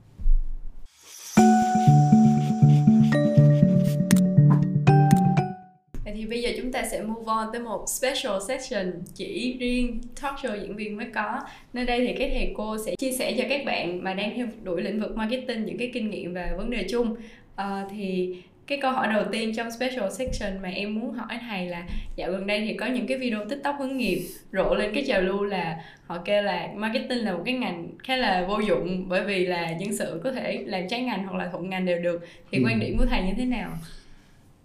Vậy 6.06 6.14
thì 6.16 6.26
bây 6.26 6.42
giờ 6.42 6.50
chúng 6.58 6.72
ta 6.72 6.84
sẽ 6.92 7.02
move 7.02 7.24
on 7.26 7.48
tới 7.54 7.62
một 7.62 7.86
special 7.90 8.34
section 8.48 8.94
chỉ 9.14 9.58
riêng 9.60 10.02
talk 10.22 10.36
show 10.36 10.62
diễn 10.62 10.76
viên 10.76 10.98
mới 10.98 11.08
có. 11.14 11.40
Nơi 11.74 11.86
đây 11.86 12.08
thì 12.08 12.16
các 12.20 12.30
thầy 12.34 12.54
cô 12.58 12.78
sẽ 12.86 12.96
chia 12.96 13.12
sẻ 13.12 13.36
cho 13.38 13.44
các 13.50 13.66
bạn 13.66 14.04
mà 14.04 14.14
đang 14.14 14.36
theo 14.36 14.48
đuổi 14.64 14.82
lĩnh 14.82 15.02
vực 15.02 15.18
marketing 15.18 15.66
những 15.66 15.78
cái 15.78 15.92
kinh 15.94 16.10
nghiệm 16.10 16.34
về 16.34 16.54
vấn 16.58 16.70
đề 16.70 16.88
chung. 16.90 17.16
Ờ, 17.56 17.88
thì 17.92 18.36
cái 18.68 18.78
câu 18.82 18.92
hỏi 18.92 19.08
đầu 19.14 19.24
tiên 19.32 19.56
trong 19.56 19.72
special 19.72 20.10
section 20.12 20.62
mà 20.62 20.70
em 20.70 21.00
muốn 21.00 21.14
hỏi 21.14 21.40
thầy 21.50 21.68
là 21.68 21.84
dạo 22.16 22.32
gần 22.32 22.48
đây 22.48 22.62
thì 22.68 22.78
có 22.78 22.86
những 22.86 23.08
cái 23.08 23.18
video 23.18 23.46
tiktok 23.50 23.76
hướng 23.80 23.98
nghiệp 23.98 24.22
rộ 24.54 24.76
lên 24.76 24.92
cái 24.94 25.04
trào 25.08 25.22
lưu 25.22 25.44
là 25.44 25.78
họ 26.08 26.18
kêu 26.26 26.44
là 26.44 26.68
marketing 26.76 27.26
là 27.26 27.34
một 27.34 27.42
cái 27.46 27.54
ngành 27.54 27.88
khá 28.04 28.16
là 28.16 28.46
vô 28.48 28.60
dụng 28.60 29.10
bởi 29.10 29.24
vì 29.24 29.46
là 29.46 29.72
nhân 29.72 29.98
sự 29.98 30.22
có 30.24 30.32
thể 30.32 30.64
làm 30.68 30.88
trái 30.90 31.02
ngành 31.02 31.28
hoặc 31.28 31.38
là 31.38 31.50
thuận 31.52 31.70
ngành 31.70 31.86
đều 31.86 32.00
được. 32.00 32.22
Thì 32.52 32.58
Ừ. 32.58 32.64
quan 32.66 32.80
điểm 32.80 32.98
của 32.98 33.06
thầy 33.06 33.24
như 33.24 33.34
thế 33.38 33.46
nào? 33.46 33.72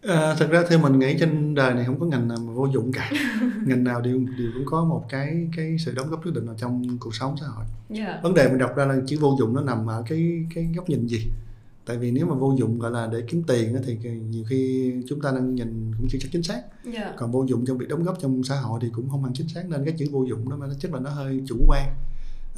À, 0.09 0.35
thật 0.39 0.47
ra 0.51 0.63
theo 0.71 0.79
mình 0.79 0.99
nghĩ 0.99 1.17
trên 1.21 1.55
đời 1.55 1.75
này 1.75 1.85
không 1.85 2.01
có 2.01 2.07
ngành 2.07 2.29
nào 2.29 2.39
mà 2.47 2.53
vô 2.53 2.69
dụng 2.75 2.93
cả. 2.93 3.11
Ngành 3.67 3.85
nào 3.85 4.01
đều 4.01 4.19
đều 4.39 4.49
cũng 4.55 4.65
có 4.67 4.85
một 4.85 5.05
cái 5.09 5.49
cái 5.57 5.77
sự 5.79 5.93
đóng 5.97 6.11
góp 6.11 6.27
nhất 6.27 6.35
định 6.35 6.47
vào 6.47 6.57
trong 6.59 6.99
cuộc 7.01 7.15
sống 7.15 7.37
xã 7.41 7.47
hội. 7.47 7.65
Dạ. 7.91 8.19
Vấn 8.23 8.35
đề 8.35 8.49
mình 8.49 8.59
đọc 8.59 8.77
ra 8.77 8.85
là 8.85 8.95
chữ 9.07 9.17
vô 9.21 9.37
dụng 9.39 9.55
nó 9.55 9.61
nằm 9.63 9.87
ở 9.87 10.03
cái 10.09 10.47
cái 10.55 10.69
góc 10.77 10.89
nhìn 10.89 11.07
gì 11.07 11.27
tại 11.91 11.99
vì 11.99 12.11
nếu 12.11 12.27
mà 12.27 12.35
vô 12.35 12.55
dụng 12.59 12.79
gọi 12.79 12.91
là 12.91 13.09
để 13.13 13.23
kiếm 13.29 13.43
tiền 13.43 13.77
thì 13.85 13.99
nhiều 14.31 14.45
khi 14.49 14.93
chúng 15.09 15.21
ta 15.21 15.31
đang 15.31 15.55
nhìn 15.55 15.93
cũng 15.99 16.09
chưa 16.11 16.19
chắc 16.23 16.29
chính 16.33 16.43
xác. 16.43 16.63
Dạ. 16.85 17.15
Còn 17.17 17.33
vô 17.33 17.45
dụng 17.49 17.67
trong 17.67 17.79
việc 17.79 17.89
đóng 17.89 18.05
góp 18.05 18.21
trong 18.21 18.43
xã 18.45 18.57
hội 18.57 18.81
thì 18.83 18.89
cũng 18.93 19.11
không 19.11 19.25
hẳn 19.25 19.33
chính 19.35 19.49
xác 19.49 19.69
nên 19.69 19.85
cái 19.85 19.95
chữ 19.99 20.07
vô 20.11 20.25
dụng 20.25 20.49
đó 20.49 20.57
mà 20.57 20.67
nó 20.67 20.75
chắc 20.81 20.95
là 20.95 21.01
nó 21.01 21.11
hơi 21.11 21.43
chủ 21.47 21.57
quan. 21.69 21.95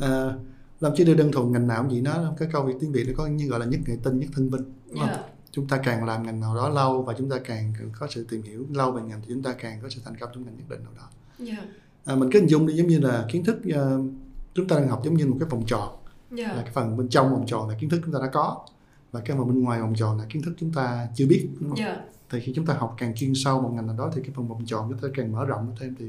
À, 0.01 0.35
làm 0.81 0.93
chứ 0.97 1.15
đơn 1.15 1.33
thuần 1.33 1.53
ngành 1.53 1.67
nào 1.67 1.83
cũng 1.83 1.91
vậy 1.91 2.01
nó 2.01 2.33
cái 2.39 2.49
câu 2.53 2.71
tiếng 2.81 2.93
việt 2.93 3.05
nó 3.09 3.13
có 3.17 3.27
như 3.27 3.49
gọi 3.49 3.61
là 3.61 3.67
nhất 3.67 3.81
nghệ 3.87 3.97
tinh 4.03 4.19
nhất 4.19 4.31
thân 4.33 4.51
vinh 4.51 4.63
đúng 4.91 4.99
không? 4.99 5.09
dạ. 5.09 5.23
Chúng 5.51 5.69
ta 5.69 5.81
càng 5.85 6.05
làm 6.05 6.23
ngành 6.23 6.41
nào 6.41 6.57
đó 6.57 6.69
lâu 6.69 7.03
và 7.03 7.15
chúng 7.19 7.31
ta 7.31 7.37
càng 7.45 7.75
có 7.99 8.07
sự 8.11 8.27
tìm 8.31 8.43
hiểu 8.43 8.67
lâu 8.71 8.93
về 8.93 9.03
ngành 9.03 9.21
thì 9.21 9.27
chúng 9.29 9.43
ta 9.43 9.53
càng 9.53 9.79
có 9.83 9.89
sự 9.89 10.01
thành 10.05 10.17
công 10.21 10.31
trong 10.35 10.45
ngành 10.45 10.57
nhất 10.57 10.69
định 10.69 10.85
nào 10.85 10.93
đó. 10.97 11.09
Dạ. 11.39 11.57
À, 12.05 12.15
mình 12.15 12.31
cứ 12.33 12.41
hình 12.41 12.51
dung 12.51 12.67
đi 12.67 12.75
giống 12.75 12.87
như 12.87 12.99
là 12.99 13.27
kiến 13.33 13.45
thức 13.45 13.57
ờ, 13.75 14.01
chúng 14.55 14.69
ta 14.69 14.77
đang 14.77 14.89
học 14.89 15.03
giống 15.05 15.15
như 15.15 15.27
một 15.27 15.37
cái 15.41 15.49
vòng 15.49 15.65
tròn. 15.67 15.89
Là 16.31 16.37
dạ 16.37 16.63
cái 16.63 16.73
phần 16.73 16.97
bên 16.97 17.09
trong 17.09 17.31
vòng 17.31 17.45
tròn 17.47 17.69
là 17.69 17.77
kiến 17.81 17.91
thức 17.91 18.01
chúng 18.05 18.15
ta 18.15 18.21
đã 18.23 18.31
có 18.33 18.67
và 19.13 19.21
cái 19.21 19.37
phần 19.37 19.49
bên 19.49 19.63
ngoài 19.63 19.81
vòng 19.81 19.95
tròn 19.95 20.19
là 20.19 20.25
kiến 20.29 20.43
thức 20.43 20.55
chúng 20.59 20.73
ta 20.73 21.09
chưa 21.15 21.27
biết 21.27 21.49
đúng 21.61 21.69
không? 21.69 21.79
dạ. 21.79 21.97
Thì 22.31 22.41
khi 22.41 22.53
chúng 22.57 22.67
ta 22.67 22.75
học 22.75 22.95
càng 22.99 23.15
chuyên 23.15 23.35
sâu 23.35 23.63
một 23.63 23.71
ngành 23.75 23.87
nào 23.87 23.97
đó 23.99 24.11
thì 24.15 24.23
cái 24.23 24.31
phần 24.35 24.49
vòng 24.49 24.67
tròn 24.67 24.87
chúng 24.91 24.99
ta 24.99 25.09
càng 25.15 25.33
mở 25.33 25.45
rộng 25.45 25.75
thêm 25.81 25.95
thì 25.99 26.07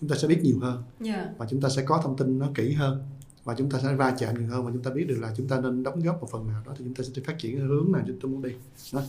chúng 0.00 0.08
ta 0.08 0.16
sẽ 0.16 0.28
biết 0.28 0.40
nhiều 0.42 0.58
hơn. 0.60 0.82
Dạ. 1.00 1.30
Và 1.38 1.46
chúng 1.50 1.60
ta 1.60 1.68
sẽ 1.68 1.82
có 1.82 2.00
thông 2.02 2.16
tin 2.16 2.38
nó 2.38 2.48
kỹ 2.54 2.72
hơn. 2.72 3.02
Và 3.44 3.54
chúng 3.58 3.70
ta 3.70 3.78
sẽ 3.82 3.94
va 3.94 4.14
chạm 4.18 4.38
nhiều 4.38 4.48
hơn 4.48 4.64
và 4.64 4.70
chúng 4.72 4.82
ta 4.82 4.90
biết 4.90 5.04
được 5.08 5.18
là 5.20 5.34
chúng 5.36 5.48
ta 5.48 5.60
nên 5.60 5.82
đóng 5.82 6.00
góp 6.00 6.20
một 6.20 6.28
phần 6.30 6.46
nào 6.46 6.62
đó 6.66 6.72
thì 6.78 6.84
chúng 6.84 6.94
ta 6.94 7.04
sẽ 7.04 7.22
phát 7.26 7.38
triển 7.38 7.60
hướng 7.60 7.92
nào 7.92 8.02
chúng 8.06 8.20
ta 8.20 8.26
muốn 8.28 8.42
đi. 8.42 8.50
Đó. 8.92 9.02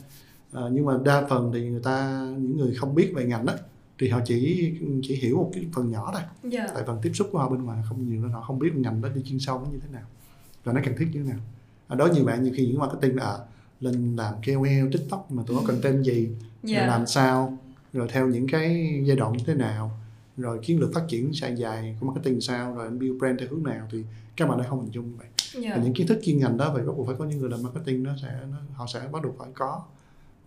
À, 0.51 0.61
nhưng 0.71 0.85
mà 0.85 0.93
đa 1.05 1.27
phần 1.29 1.51
thì 1.53 1.69
người 1.69 1.81
ta 1.81 2.25
những 2.39 2.57
người 2.57 2.75
không 2.75 2.95
biết 2.95 3.11
về 3.15 3.25
ngành 3.25 3.45
đó 3.45 3.53
thì 3.99 4.09
họ 4.09 4.19
chỉ 4.25 4.71
chỉ 5.03 5.15
hiểu 5.15 5.37
một 5.37 5.51
cái 5.53 5.65
phần 5.73 5.91
nhỏ 5.91 6.11
thôi. 6.13 6.51
Dạ. 6.51 6.67
Tại 6.73 6.83
phần 6.87 6.99
tiếp 7.01 7.11
xúc 7.13 7.27
của 7.31 7.39
họ 7.39 7.49
bên 7.49 7.63
ngoài 7.63 7.83
không 7.89 8.09
nhiều 8.09 8.21
nên 8.21 8.31
họ 8.31 8.41
không 8.41 8.59
biết 8.59 8.75
ngành 8.75 9.01
đó 9.01 9.09
đi 9.09 9.21
chuyên 9.25 9.39
sâu 9.39 9.59
nó 9.59 9.65
như 9.71 9.79
thế 9.79 9.87
nào 9.91 10.05
và 10.63 10.73
nó 10.73 10.81
cần 10.85 10.95
thiết 10.97 11.07
như 11.13 11.23
thế 11.23 11.29
nào 11.29 11.39
ở 11.93 11.95
đó 11.95 12.05
nhiều 12.13 12.25
bạn 12.25 12.43
nhiều 12.43 12.53
khi 12.55 12.65
những 12.67 12.79
marketing 12.79 13.17
là 13.17 13.39
lên 13.79 14.15
làm 14.15 14.33
KOL 14.45 14.91
TikTok 14.91 15.31
mà 15.31 15.43
tụi 15.47 15.57
nó 15.57 15.63
content 15.67 16.03
gì? 16.03 16.29
Dạ. 16.63 16.79
rồi 16.79 16.87
làm 16.87 17.07
sao? 17.07 17.57
Rồi 17.93 18.07
theo 18.11 18.27
những 18.27 18.47
cái 18.47 19.01
giai 19.05 19.17
đoạn 19.17 19.33
như 19.33 19.43
thế 19.47 19.53
nào? 19.53 19.91
Rồi 20.37 20.59
chiến 20.63 20.79
lược 20.79 20.93
phát 20.93 21.01
triển 21.07 21.31
dài 21.33 21.55
dài 21.57 21.97
của 21.99 22.07
marketing 22.07 22.41
sao? 22.41 22.75
Rồi 22.75 22.85
anh 22.85 22.99
build 22.99 23.19
brand 23.19 23.39
theo 23.39 23.49
hướng 23.51 23.63
nào? 23.63 23.87
Thì 23.91 24.03
các 24.35 24.49
bạn 24.49 24.57
đã 24.57 24.65
không 24.69 24.81
hình 24.81 24.91
dung 24.91 25.05
như 25.05 25.15
vậy. 25.17 25.27
Dạ. 25.63 25.75
và 25.75 25.83
những 25.83 25.93
kiến 25.93 26.07
thức 26.07 26.19
chuyên 26.23 26.39
ngành 26.39 26.57
đó 26.57 26.71
phải 26.75 26.83
bắt 26.85 26.93
buộc 26.97 27.07
phải 27.07 27.15
có 27.19 27.25
những 27.25 27.39
người 27.39 27.49
làm 27.49 27.63
marketing 27.63 28.03
nó 28.03 28.11
sẽ 28.21 28.39
nó, 28.51 28.57
họ 28.73 28.87
sẽ 28.93 28.99
bắt 29.11 29.23
buộc 29.23 29.35
phải 29.39 29.49
có. 29.53 29.81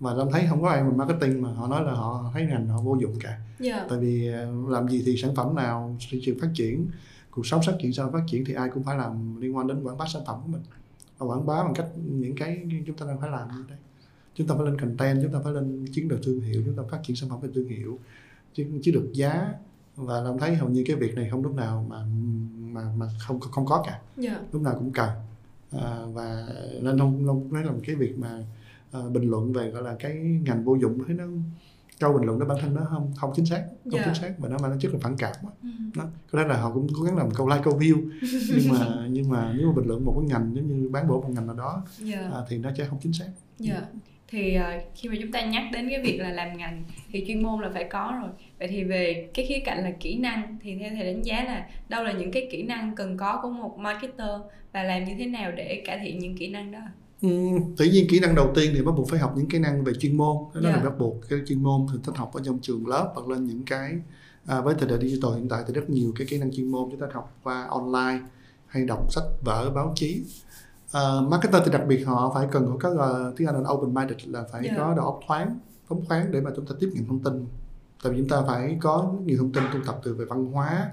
Mà 0.00 0.14
Lâm 0.14 0.30
thấy 0.32 0.46
không 0.48 0.62
có 0.62 0.68
ai 0.68 0.82
mà 0.82 0.90
marketing 0.90 1.42
mà 1.42 1.52
họ 1.52 1.68
nói 1.68 1.84
là 1.84 1.92
họ 1.92 2.30
thấy 2.34 2.46
ngành 2.46 2.66
họ 2.66 2.80
vô 2.80 2.96
dụng 3.00 3.14
cả. 3.20 3.38
Dạ. 3.58 3.86
tại 3.88 3.98
vì 3.98 4.28
ờ, 4.32 4.48
làm 4.68 4.88
gì 4.88 5.02
thì 5.06 5.16
sản 5.16 5.34
phẩm 5.34 5.54
nào 5.54 5.96
thị 6.10 6.22
trường 6.24 6.38
phát 6.38 6.50
triển? 6.54 6.86
Cuộc 7.30 7.46
sống 7.46 7.60
phát 7.66 7.76
triển 7.82 7.92
sao 7.92 8.10
phát 8.12 8.22
triển 8.26 8.44
thì 8.44 8.54
ai 8.54 8.68
cũng 8.74 8.82
phải 8.82 8.98
làm 8.98 9.40
liên 9.40 9.56
quan 9.56 9.66
đến 9.66 9.82
quảng 9.82 9.98
bá 9.98 10.04
sản 10.12 10.22
phẩm 10.26 10.40
của 10.42 10.52
mình 10.52 10.62
và 11.18 11.26
quảng 11.26 11.46
bá 11.46 11.62
bằng 11.62 11.74
cách 11.74 11.88
những 11.96 12.34
cái 12.36 12.66
chúng 12.86 12.96
ta 12.96 13.06
đang 13.06 13.20
phải 13.20 13.30
làm 13.30 13.48
như 13.48 13.64
đây 13.68 13.78
chúng 14.36 14.46
ta 14.46 14.54
phải 14.54 14.64
lên 14.64 14.80
content 14.80 15.22
chúng 15.22 15.32
ta 15.32 15.38
phải 15.44 15.52
lên 15.52 15.86
chiến 15.92 16.08
lược 16.08 16.18
thương 16.24 16.40
hiệu 16.40 16.62
chúng 16.66 16.76
ta 16.76 16.82
phát 16.90 17.00
triển 17.02 17.16
sản 17.16 17.30
phẩm 17.30 17.40
về 17.40 17.48
thương 17.54 17.68
hiệu. 17.68 17.98
Chiến 18.54 18.80
chiến 18.82 18.94
lược 18.94 19.12
giá 19.12 19.52
và 19.96 20.20
làm 20.20 20.38
thấy 20.38 20.54
hầu 20.54 20.68
như 20.68 20.84
cái 20.86 20.96
việc 20.96 21.14
này 21.14 21.28
không 21.30 21.42
lúc 21.42 21.54
nào 21.54 21.86
mà 21.88 22.04
mà 22.58 22.92
mà 22.96 23.06
không 23.18 23.40
không 23.40 23.66
có 23.66 23.82
cả. 23.86 24.00
Dạ. 24.16 24.40
lúc 24.52 24.62
nào 24.62 24.74
cũng 24.74 24.92
cần. 24.92 25.10
À, 25.72 26.06
và 26.12 26.48
nên 26.82 26.98
không 26.98 27.26
không 27.26 27.52
nói 27.52 27.64
là 27.64 27.70
một 27.72 27.80
cái 27.86 27.96
việc 27.96 28.18
mà 28.18 28.44
à, 28.92 29.00
bình 29.12 29.30
luận 29.30 29.52
về 29.52 29.70
gọi 29.70 29.82
là 29.82 29.96
cái 29.98 30.16
ngành 30.44 30.64
vô 30.64 30.74
dụng 30.74 31.04
thấy 31.06 31.16
nó 31.16 31.24
câu 32.00 32.12
bình 32.12 32.22
luận 32.26 32.38
đó 32.38 32.46
bản 32.46 32.58
thân 32.60 32.74
nó 32.74 32.80
không 32.90 33.12
không 33.16 33.32
chính 33.36 33.46
xác 33.46 33.64
không 33.84 33.92
Dạ. 33.92 34.02
chính 34.04 34.14
xác 34.14 34.32
và 34.38 34.48
nó 34.48 34.56
mà 34.62 34.68
nó 34.68 34.76
rất 34.80 34.92
là 34.92 34.98
phản 35.02 35.16
cảm 35.18 35.32
quá. 35.42 35.50
Ừ. 35.62 35.68
nó 35.96 36.04
có 36.32 36.42
lẽ 36.42 36.48
là 36.48 36.56
họ 36.60 36.70
cũng 36.74 36.86
cố 36.98 37.02
gắng 37.02 37.16
làm 37.16 37.30
câu 37.30 37.48
like 37.48 37.60
câu 37.64 37.78
view 37.78 37.96
nhưng 38.56 38.68
mà 38.72 39.06
nhưng 39.10 39.28
mà 39.28 39.52
nếu 39.58 39.66
mà 39.66 39.72
bình 39.76 39.86
luận 39.88 40.04
một 40.04 40.14
cái 40.20 40.28
ngành 40.28 40.54
giống 40.54 40.66
như 40.66 40.88
bán 40.88 41.08
bổ 41.08 41.20
một 41.22 41.30
ngành 41.34 41.46
nào 41.46 41.56
đó 41.56 41.84
Dạ. 41.98 42.18
à, 42.20 42.38
thì 42.48 42.58
nó 42.58 42.70
sẽ 42.78 42.84
không 42.84 42.98
chính 43.02 43.12
xác 43.12 43.26
Dạ. 43.58 43.82
Thì 44.28 44.54
ờ, 44.54 44.72
khi 44.94 45.08
mà 45.08 45.14
chúng 45.22 45.32
ta 45.32 45.40
nhắc 45.46 45.62
đến 45.72 45.88
cái 45.90 46.00
việc 46.02 46.18
là 46.20 46.28
làm 46.32 46.56
ngành 46.56 46.84
thì 47.12 47.24
chuyên 47.26 47.42
môn 47.42 47.60
là 47.62 47.70
phải 47.74 47.84
có 47.84 48.18
rồi. 48.22 48.30
Vậy 48.58 48.68
thì 48.68 48.84
về 48.84 49.28
cái 49.34 49.46
khía 49.48 49.58
cạnh 49.64 49.84
là 49.84 49.90
kỹ 50.00 50.18
năng 50.18 50.56
thì 50.62 50.78
theo 50.78 50.90
thầy 50.94 51.04
đánh 51.04 51.22
giá 51.22 51.44
là 51.44 51.66
đâu 51.88 52.04
là 52.04 52.12
những 52.12 52.30
cái 52.32 52.48
kỹ 52.50 52.62
năng 52.62 52.94
cần 52.96 53.16
có 53.16 53.38
của 53.42 53.48
một 53.50 53.78
marketer 53.78 54.28
và 54.72 54.82
làm 54.82 55.04
như 55.04 55.14
thế 55.18 55.26
nào 55.26 55.52
để 55.52 55.82
cải 55.86 55.98
thiện 55.98 56.18
những 56.18 56.36
kỹ 56.36 56.48
năng 56.48 56.72
đó? 56.72 56.78
Tự 57.76 57.84
nhiên 57.92 58.06
kỹ 58.08 58.20
năng 58.20 58.34
đầu 58.34 58.52
tiên 58.54 58.72
thì 58.74 58.82
bắt 58.82 58.92
buộc 58.96 59.08
phải 59.10 59.18
học 59.18 59.32
những 59.36 59.48
kỹ 59.48 59.58
năng 59.58 59.84
về 59.84 59.92
chuyên 59.94 60.16
môn 60.16 60.36
đó 60.54 60.60
Dạ. 60.64 60.70
là 60.70 60.78
bắt 60.84 60.98
buộc 60.98 61.14
cái 61.28 61.38
chuyên 61.46 61.62
môn 61.62 61.86
thì 61.92 61.98
thích 62.04 62.16
học 62.16 62.30
ở 62.34 62.40
trong 62.44 62.58
trường 62.62 62.86
lớp 62.86 63.12
hoặc 63.14 63.28
lên 63.28 63.44
những 63.46 63.62
cái 63.66 63.94
à, 64.46 64.60
với 64.60 64.74
thời 64.78 64.88
đại 64.88 64.98
digital 65.00 65.30
hiện 65.34 65.48
tại 65.48 65.64
thì 65.66 65.74
rất 65.74 65.90
nhiều 65.90 66.12
cái 66.18 66.26
kỹ 66.26 66.38
năng 66.38 66.52
chuyên 66.52 66.70
môn 66.70 66.88
chúng 66.90 67.00
ta 67.00 67.06
học 67.14 67.36
qua 67.42 67.66
online 67.70 68.20
hay 68.66 68.84
đọc 68.84 69.12
sách 69.12 69.24
vở 69.44 69.70
báo 69.70 69.92
chí 69.96 70.22
à, 70.92 71.00
marketer 71.28 71.62
thì 71.64 71.72
đặc 71.72 71.82
biệt 71.88 72.04
họ 72.04 72.32
phải 72.34 72.46
cần 72.52 72.78
có 72.80 72.90
uh, 72.90 73.36
tiếng 73.36 73.48
Anh 73.48 73.62
là 73.62 73.70
open 73.70 73.94
minded 73.94 74.18
là 74.28 74.44
phải 74.52 74.62
Dạ. 74.64 74.74
có 74.76 74.94
đầu 74.96 75.04
óc 75.04 75.20
thoáng 75.26 75.58
phóng 75.88 76.04
khoáng 76.06 76.32
để 76.32 76.40
mà 76.40 76.50
chúng 76.56 76.66
ta 76.66 76.74
tiếp 76.80 76.90
nhận 76.94 77.04
thông 77.06 77.22
tin 77.22 77.46
tại 78.02 78.12
vì 78.12 78.18
chúng 78.18 78.28
ta 78.28 78.42
phải 78.46 78.78
có 78.80 79.12
nhiều 79.24 79.36
thông 79.38 79.52
tin 79.52 79.62
thu 79.72 79.78
thập 79.86 80.00
từ 80.04 80.14
về 80.14 80.24
văn 80.24 80.44
hóa 80.52 80.90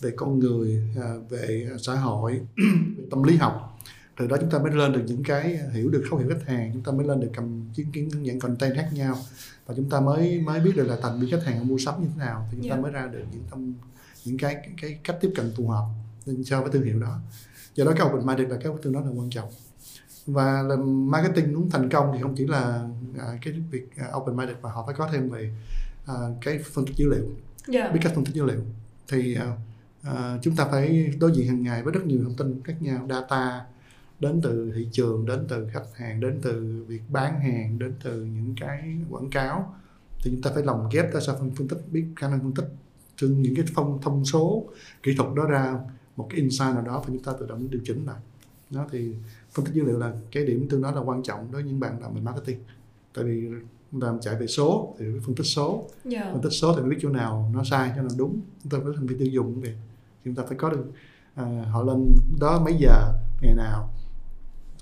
về 0.00 0.10
con 0.16 0.38
người 0.38 0.82
à, 1.02 1.14
về 1.30 1.68
xã 1.78 1.94
hội 1.94 2.40
về 2.98 3.04
tâm 3.10 3.22
lý 3.22 3.36
học 3.36 3.75
từ 4.18 4.26
đó 4.26 4.36
chúng 4.40 4.50
ta 4.50 4.58
mới 4.58 4.72
lên 4.72 4.92
được 4.92 5.02
những 5.06 5.22
cái 5.22 5.58
hiểu 5.72 5.88
được 5.90 6.04
khẩu 6.10 6.18
hiệu 6.18 6.28
khách 6.28 6.46
hàng 6.46 6.70
chúng 6.72 6.82
ta 6.82 6.92
mới 6.92 7.06
lên 7.06 7.20
được 7.20 7.30
cầm 7.36 7.64
chứng 7.74 7.90
kiến 7.92 8.08
những 8.08 8.40
content 8.40 8.74
khác 8.74 8.88
nhau 8.92 9.16
và 9.66 9.74
chúng 9.76 9.90
ta 9.90 10.00
mới 10.00 10.40
mới 10.40 10.60
biết 10.60 10.72
được 10.76 10.86
là 10.86 10.96
thành 11.02 11.20
viên 11.20 11.30
khách 11.30 11.44
hàng 11.44 11.68
mua 11.68 11.78
sắm 11.78 11.94
như 12.02 12.06
thế 12.08 12.18
nào 12.18 12.48
thì 12.50 12.58
chúng 12.60 12.70
ta 12.70 12.76
Dạ. 12.76 12.82
mới 12.82 12.92
ra 12.92 13.06
được 13.06 13.24
những 13.32 13.44
thông 13.50 13.74
những 14.24 14.38
cái 14.38 14.54
cái, 14.54 14.72
cái 14.82 14.98
cách 15.04 15.16
tiếp 15.20 15.32
cận 15.36 15.52
phù 15.56 15.68
hợp 15.68 15.84
cho 16.44 16.60
với 16.62 16.70
thương 16.72 16.82
hiệu 16.84 17.00
đó 17.00 17.18
do 17.74 17.84
đó 17.84 17.92
cái 17.96 18.06
open 18.08 18.26
minded 18.26 18.48
là 18.48 18.56
cái 18.64 18.72
tương 18.82 18.92
đối 18.92 19.02
là 19.02 19.10
quan 19.10 19.30
trọng 19.30 19.48
và 20.26 20.62
làm 20.62 21.10
marketing 21.10 21.54
muốn 21.54 21.70
thành 21.70 21.88
công 21.90 22.10
thì 22.14 22.22
không 22.22 22.34
chỉ 22.36 22.46
là 22.46 22.88
à, 23.18 23.38
cái 23.42 23.54
việc 23.70 23.96
à, 23.96 24.06
open 24.16 24.36
minded 24.36 24.56
mà 24.62 24.70
họ 24.70 24.82
phải 24.86 24.94
có 24.98 25.08
thêm 25.12 25.28
về 25.30 25.54
à, 26.06 26.14
cái 26.40 26.58
phân 26.72 26.86
tích 26.86 26.96
dữ 26.96 27.08
liệu 27.10 27.24
Dạ. 27.68 27.88
biết 27.88 28.00
cách 28.02 28.12
phân 28.14 28.24
tích 28.24 28.34
dữ 28.34 28.44
liệu 28.44 28.60
thì 29.08 29.34
à, 29.34 29.46
à, 30.02 30.38
chúng 30.42 30.56
ta 30.56 30.64
phải 30.70 31.12
đối 31.20 31.32
diện 31.32 31.46
hàng 31.48 31.62
ngày 31.62 31.82
với 31.82 31.92
rất 31.92 32.06
nhiều 32.06 32.20
thông 32.24 32.34
tin 32.36 32.60
khác 32.64 32.74
nhau 32.82 33.06
data 33.10 33.64
đến 34.20 34.40
từ 34.42 34.72
thị 34.74 34.88
trường 34.92 35.26
đến 35.26 35.46
từ 35.48 35.68
khách 35.72 35.86
hàng 35.94 36.20
đến 36.20 36.38
từ 36.42 36.84
việc 36.88 37.02
bán 37.08 37.40
hàng 37.40 37.78
đến 37.78 37.94
từ 38.02 38.24
những 38.24 38.54
cái 38.60 38.96
quảng 39.10 39.30
cáo. 39.30 39.74
Thì 40.22 40.30
chúng 40.30 40.42
ta 40.42 40.50
phải 40.54 40.62
lồng 40.62 40.88
ghép 40.92 41.12
ra 41.14 41.20
sao 41.20 41.36
phân, 41.38 41.50
phân 41.50 41.68
tích 41.68 41.78
biết 41.92 42.04
khả 42.16 42.28
năng 42.28 42.40
phân 42.40 42.52
tích 42.54 42.68
từ 43.20 43.28
những 43.28 43.54
cái 43.54 43.64
thông 43.74 43.98
thông 44.02 44.24
số 44.24 44.64
kỹ 45.02 45.14
thuật 45.16 45.34
đó 45.36 45.44
ra. 45.44 45.74
Một 46.16 46.26
cái 46.30 46.40
insight 46.40 46.74
nào 46.74 46.82
đó 46.82 46.98
và 46.98 47.04
chúng 47.06 47.22
ta 47.22 47.32
tự 47.40 47.46
động 47.46 47.70
điều 47.70 47.80
chỉnh 47.84 48.06
lại. 48.06 48.20
Đó 48.70 48.86
thì 48.90 49.14
phân 49.52 49.64
tích 49.64 49.74
dữ 49.74 49.84
liệu 49.84 49.98
là 49.98 50.12
cái 50.32 50.46
điểm 50.46 50.68
tương 50.68 50.82
đối 50.82 50.92
là 50.92 51.00
quan 51.00 51.22
trọng 51.22 51.52
đối 51.52 51.62
với 51.62 51.70
những 51.70 51.80
bạn 51.80 52.00
làm 52.00 52.14
về 52.14 52.20
marketing. 52.20 52.58
Tại 53.14 53.24
vì 53.24 53.48
làm 53.92 54.20
chạy 54.20 54.34
về 54.40 54.46
số 54.46 54.94
thì 54.98 55.04
phải 55.12 55.20
phân 55.26 55.34
tích 55.34 55.46
số. 55.46 55.88
Dạ. 56.04 56.30
phân 56.32 56.42
tích 56.42 56.50
số 56.50 56.74
thì 56.74 56.80
mới 56.80 56.90
biết 56.90 56.98
chỗ 57.00 57.08
nào 57.08 57.50
nó 57.54 57.64
sai 57.64 57.92
chỗ 57.96 58.02
nào 58.02 58.10
đúng. 58.18 58.40
Chúng 58.62 58.72
ta 58.72 58.78
phải 58.84 58.92
thành 58.96 59.06
viên 59.06 59.18
tiêu 59.18 59.28
dùng 59.28 59.60
vậy 59.60 59.74
chúng 60.26 60.34
ta 60.34 60.42
phải 60.48 60.58
có 60.58 60.70
được 60.70 60.84
à, 61.34 61.64
họ 61.70 61.82
lên 61.82 62.06
đó 62.40 62.62
mấy 62.64 62.74
giờ 62.78 63.12
ngày 63.40 63.54
nào 63.54 63.92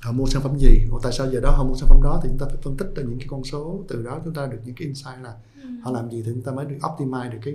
họ 0.04 0.12
mua 0.12 0.26
sản 0.26 0.42
phẩm 0.42 0.58
gì? 0.58 0.86
Hoặc 0.90 0.98
tại 1.02 1.12
sao 1.12 1.30
giờ 1.30 1.40
đó 1.40 1.50
họ 1.50 1.64
mua 1.64 1.74
sản 1.74 1.88
phẩm 1.88 2.02
đó 2.02 2.20
thì 2.22 2.28
chúng 2.28 2.38
ta 2.38 2.46
phải 2.46 2.56
phân 2.62 2.76
tích 2.76 2.88
ra 2.96 3.02
những 3.02 3.18
cái 3.18 3.26
con 3.30 3.44
số. 3.44 3.84
Từ 3.88 4.02
đó 4.02 4.20
chúng 4.24 4.34
ta 4.34 4.46
được 4.46 4.58
những 4.64 4.74
cái 4.74 4.86
insight 4.86 5.18
là 5.22 5.34
Ừ. 5.62 5.68
họ 5.82 5.90
làm 5.90 6.10
gì 6.10 6.22
thì 6.26 6.30
chúng 6.34 6.42
ta 6.42 6.52
mới 6.52 6.64
được 6.66 6.76
optimize 6.80 7.30
được 7.30 7.38
cái 7.42 7.54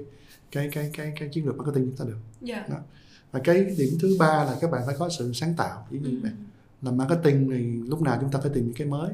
cái 0.51 0.69
cái 0.73 0.89
cái 0.97 1.13
cái 1.19 1.29
chiến 1.29 1.45
lược 1.45 1.57
marketing 1.57 1.85
chúng 1.85 1.95
ta 1.97 2.05
được. 2.05 2.17
Dạ. 2.41 2.65
và 3.31 3.39
cái 3.43 3.63
điểm 3.77 3.89
thứ 4.01 4.15
ba 4.19 4.43
là 4.43 4.57
các 4.61 4.71
bạn 4.71 4.81
phải 4.85 4.95
có 4.99 5.09
sự 5.09 5.33
sáng 5.33 5.53
tạo. 5.57 5.87
Dụ 5.91 5.99
như 5.99 6.09
Ừ. 6.09 6.17
vậy. 6.23 6.31
Làm 6.81 6.97
marketing 6.97 7.49
thì 7.49 7.89
lúc 7.89 8.01
nào 8.01 8.17
chúng 8.21 8.31
ta 8.31 8.39
phải 8.39 8.51
tìm 8.53 8.65
những 8.65 8.73
cái 8.73 8.87
mới. 8.87 9.11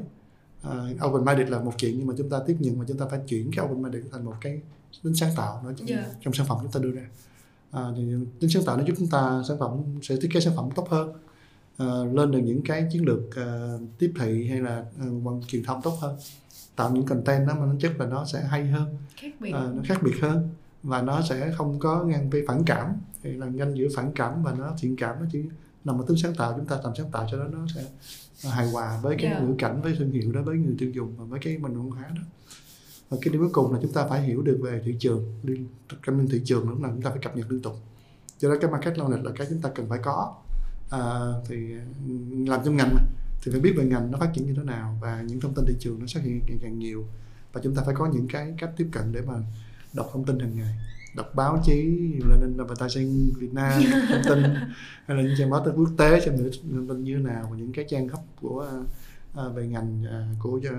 Uh, 0.68 1.04
open 1.06 1.24
minded 1.24 1.48
là 1.48 1.58
một 1.60 1.72
chuyện 1.78 1.98
nhưng 1.98 2.06
mà 2.06 2.14
chúng 2.18 2.28
ta 2.30 2.38
tiếp 2.46 2.56
nhận 2.60 2.78
và 2.78 2.84
chúng 2.88 2.98
ta 2.98 3.06
phải 3.10 3.20
chuyển 3.26 3.50
cái 3.56 3.64
open 3.64 3.82
minded 3.82 4.02
thành 4.12 4.24
một 4.24 4.34
cái 4.40 4.60
tính 5.02 5.14
sáng 5.14 5.30
tạo 5.36 5.62
nó 5.64 5.72
trong, 5.72 5.88
Dạ. 5.88 6.06
trong 6.20 6.34
sản 6.34 6.46
phẩm 6.46 6.58
chúng 6.62 6.72
ta 6.72 6.80
đưa 6.80 6.90
ra. 6.90 7.02
À, 7.70 7.82
thì 7.96 8.02
tính 8.40 8.50
sáng 8.50 8.64
tạo 8.66 8.76
nó 8.76 8.84
giúp 8.86 8.94
chúng 8.98 9.08
ta 9.08 9.42
sản 9.48 9.56
phẩm 9.60 9.70
sẽ 10.02 10.16
thiết 10.16 10.28
kế 10.32 10.40
sản 10.40 10.52
phẩm 10.56 10.68
tốt 10.74 10.88
hơn 10.90 11.12
à, 11.78 11.86
lên 12.12 12.30
được 12.30 12.38
những 12.38 12.62
cái 12.62 12.88
chiến 12.92 13.04
lược 13.06 13.36
à, 13.36 13.76
tiếp 13.98 14.12
thị 14.20 14.48
hay 14.48 14.60
là 14.60 14.84
bằng 14.98 15.40
truyền 15.46 15.64
thông 15.64 15.82
tốt 15.82 15.98
hơn. 16.00 16.16
Tạo 16.76 16.90
những 16.90 17.06
content 17.06 17.48
đó 17.48 17.54
mà 17.60 17.66
nó 17.66 17.74
chất 17.80 17.92
là 17.98 18.06
nó 18.06 18.24
sẽ 18.24 18.40
hay 18.44 18.66
hơn. 18.66 18.96
Khác 19.16 19.30
biệt. 19.40 19.52
à, 19.52 19.60
nó 19.74 19.82
khác 19.84 19.98
biệt 20.02 20.14
hơn 20.22 20.50
và 20.82 21.02
nó 21.02 21.22
sẽ 21.28 21.52
không 21.56 21.78
có 21.78 22.04
ngang 22.04 22.30
về 22.30 22.44
phản 22.48 22.64
cảm. 22.64 22.92
Thì 23.22 23.32
là 23.32 23.46
ngăn 23.46 23.74
giữa 23.76 23.88
phản 23.96 24.12
cảm 24.14 24.42
và 24.42 24.54
nó 24.58 24.72
thiện 24.80 24.96
cảm 24.96 25.16
nó 25.20 25.26
chỉ 25.32 25.42
nằm 25.84 25.98
ở 26.00 26.04
tính 26.08 26.16
sáng 26.16 26.34
tạo 26.34 26.54
chúng 26.56 26.66
ta 26.66 26.80
làm 26.84 26.92
sáng 26.96 27.10
tạo 27.10 27.26
cho 27.30 27.38
đó 27.38 27.44
nó 27.52 27.66
sẽ 27.74 27.84
hài 28.50 28.70
hòa 28.70 29.00
với 29.02 29.16
cái 29.18 29.30
Dạ. 29.30 29.40
ngữ 29.40 29.54
cảnh 29.58 29.82
với 29.82 29.94
thương 29.98 30.10
hiệu 30.10 30.32
đó 30.32 30.42
với 30.42 30.56
người 30.56 30.74
tiêu 30.78 30.90
dùng 30.90 31.16
và 31.16 31.24
với 31.24 31.40
cái 31.42 31.58
mình 31.58 31.74
văn 31.74 31.90
hóa 31.90 32.02
đó. 32.08 32.22
Và 33.08 33.16
cái 33.22 33.32
điểm 33.32 33.40
cuối 33.40 33.50
cùng 33.52 33.72
là 33.72 33.78
chúng 33.82 33.92
ta 33.92 34.06
phải 34.06 34.22
hiểu 34.22 34.42
được 34.42 34.58
về 34.62 34.82
thị 34.84 34.96
trường. 34.98 35.34
Liên 35.42 35.66
kinh 35.88 36.16
doanh 36.16 36.28
thị 36.28 36.42
trường 36.44 36.68
lúc 36.68 36.80
nào 36.80 36.90
chúng 36.94 37.02
ta 37.02 37.10
phải 37.10 37.18
cập 37.22 37.36
nhật 37.36 37.50
liên 37.50 37.62
tục. 37.62 37.74
Do 38.38 38.48
đó 38.48 38.54
cái 38.60 38.70
market 38.70 38.94
knowledge 38.94 39.22
là 39.22 39.30
cái 39.36 39.46
chúng 39.50 39.60
ta 39.60 39.70
cần 39.74 39.88
phải 39.88 39.98
có 40.02 40.34
à, 40.90 41.00
thì 41.48 41.72
ừ, 42.08 42.14
làm 42.46 42.60
trong 42.64 42.76
ngành 42.76 42.94
mà. 42.94 43.00
Thì 43.42 43.52
phải 43.52 43.60
biết 43.60 43.72
về 43.76 43.84
ngành 43.84 44.10
nó 44.10 44.18
phát 44.18 44.30
triển 44.34 44.46
như 44.46 44.54
thế 44.56 44.62
nào 44.62 44.98
và 45.00 45.22
những 45.26 45.40
thông 45.40 45.54
tin 45.54 45.64
thị 45.66 45.74
trường 45.80 46.00
nó 46.00 46.06
xuất 46.06 46.22
hiện 46.24 46.40
ngày 46.48 46.58
càng 46.62 46.78
nhiều. 46.78 47.06
Và 47.52 47.60
chúng 47.64 47.74
ta 47.74 47.82
phải 47.86 47.94
có 47.94 48.06
những 48.06 48.28
cái 48.28 48.54
cách 48.58 48.70
tiếp 48.76 48.88
cận 48.92 49.12
để 49.12 49.20
mà 49.26 49.34
đọc 49.94 50.10
thông 50.12 50.24
tin 50.24 50.38
hàng 50.38 50.56
ngày. 50.56 50.74
Đọc 51.16 51.34
báo 51.34 51.62
chí 51.64 51.82
là 52.28 52.36
nên 52.40 52.56
advertising 52.58 53.32
Việt 53.38 53.52
Nam 53.54 53.82
thông 54.08 54.22
tin 54.28 54.42
hay 55.06 55.16
là 55.16 55.22
những 55.22 55.34
trang 55.38 55.50
báo 55.50 55.64
tin 55.64 55.74
quốc 55.74 55.90
tế 55.98 56.20
xem 56.20 56.36
những 56.36 56.50
thông 56.70 56.88
tin 56.88 57.04
như 57.04 57.16
thế 57.16 57.22
nào 57.22 57.48
và 57.50 57.56
những 57.56 57.72
cái 57.72 57.84
trang 57.88 58.08
hấp 58.08 58.20
của 58.40 58.70
à, 59.34 59.48
về 59.48 59.66
ngành 59.66 60.04
à, 60.10 60.28
của 60.42 60.60
à, 60.64 60.76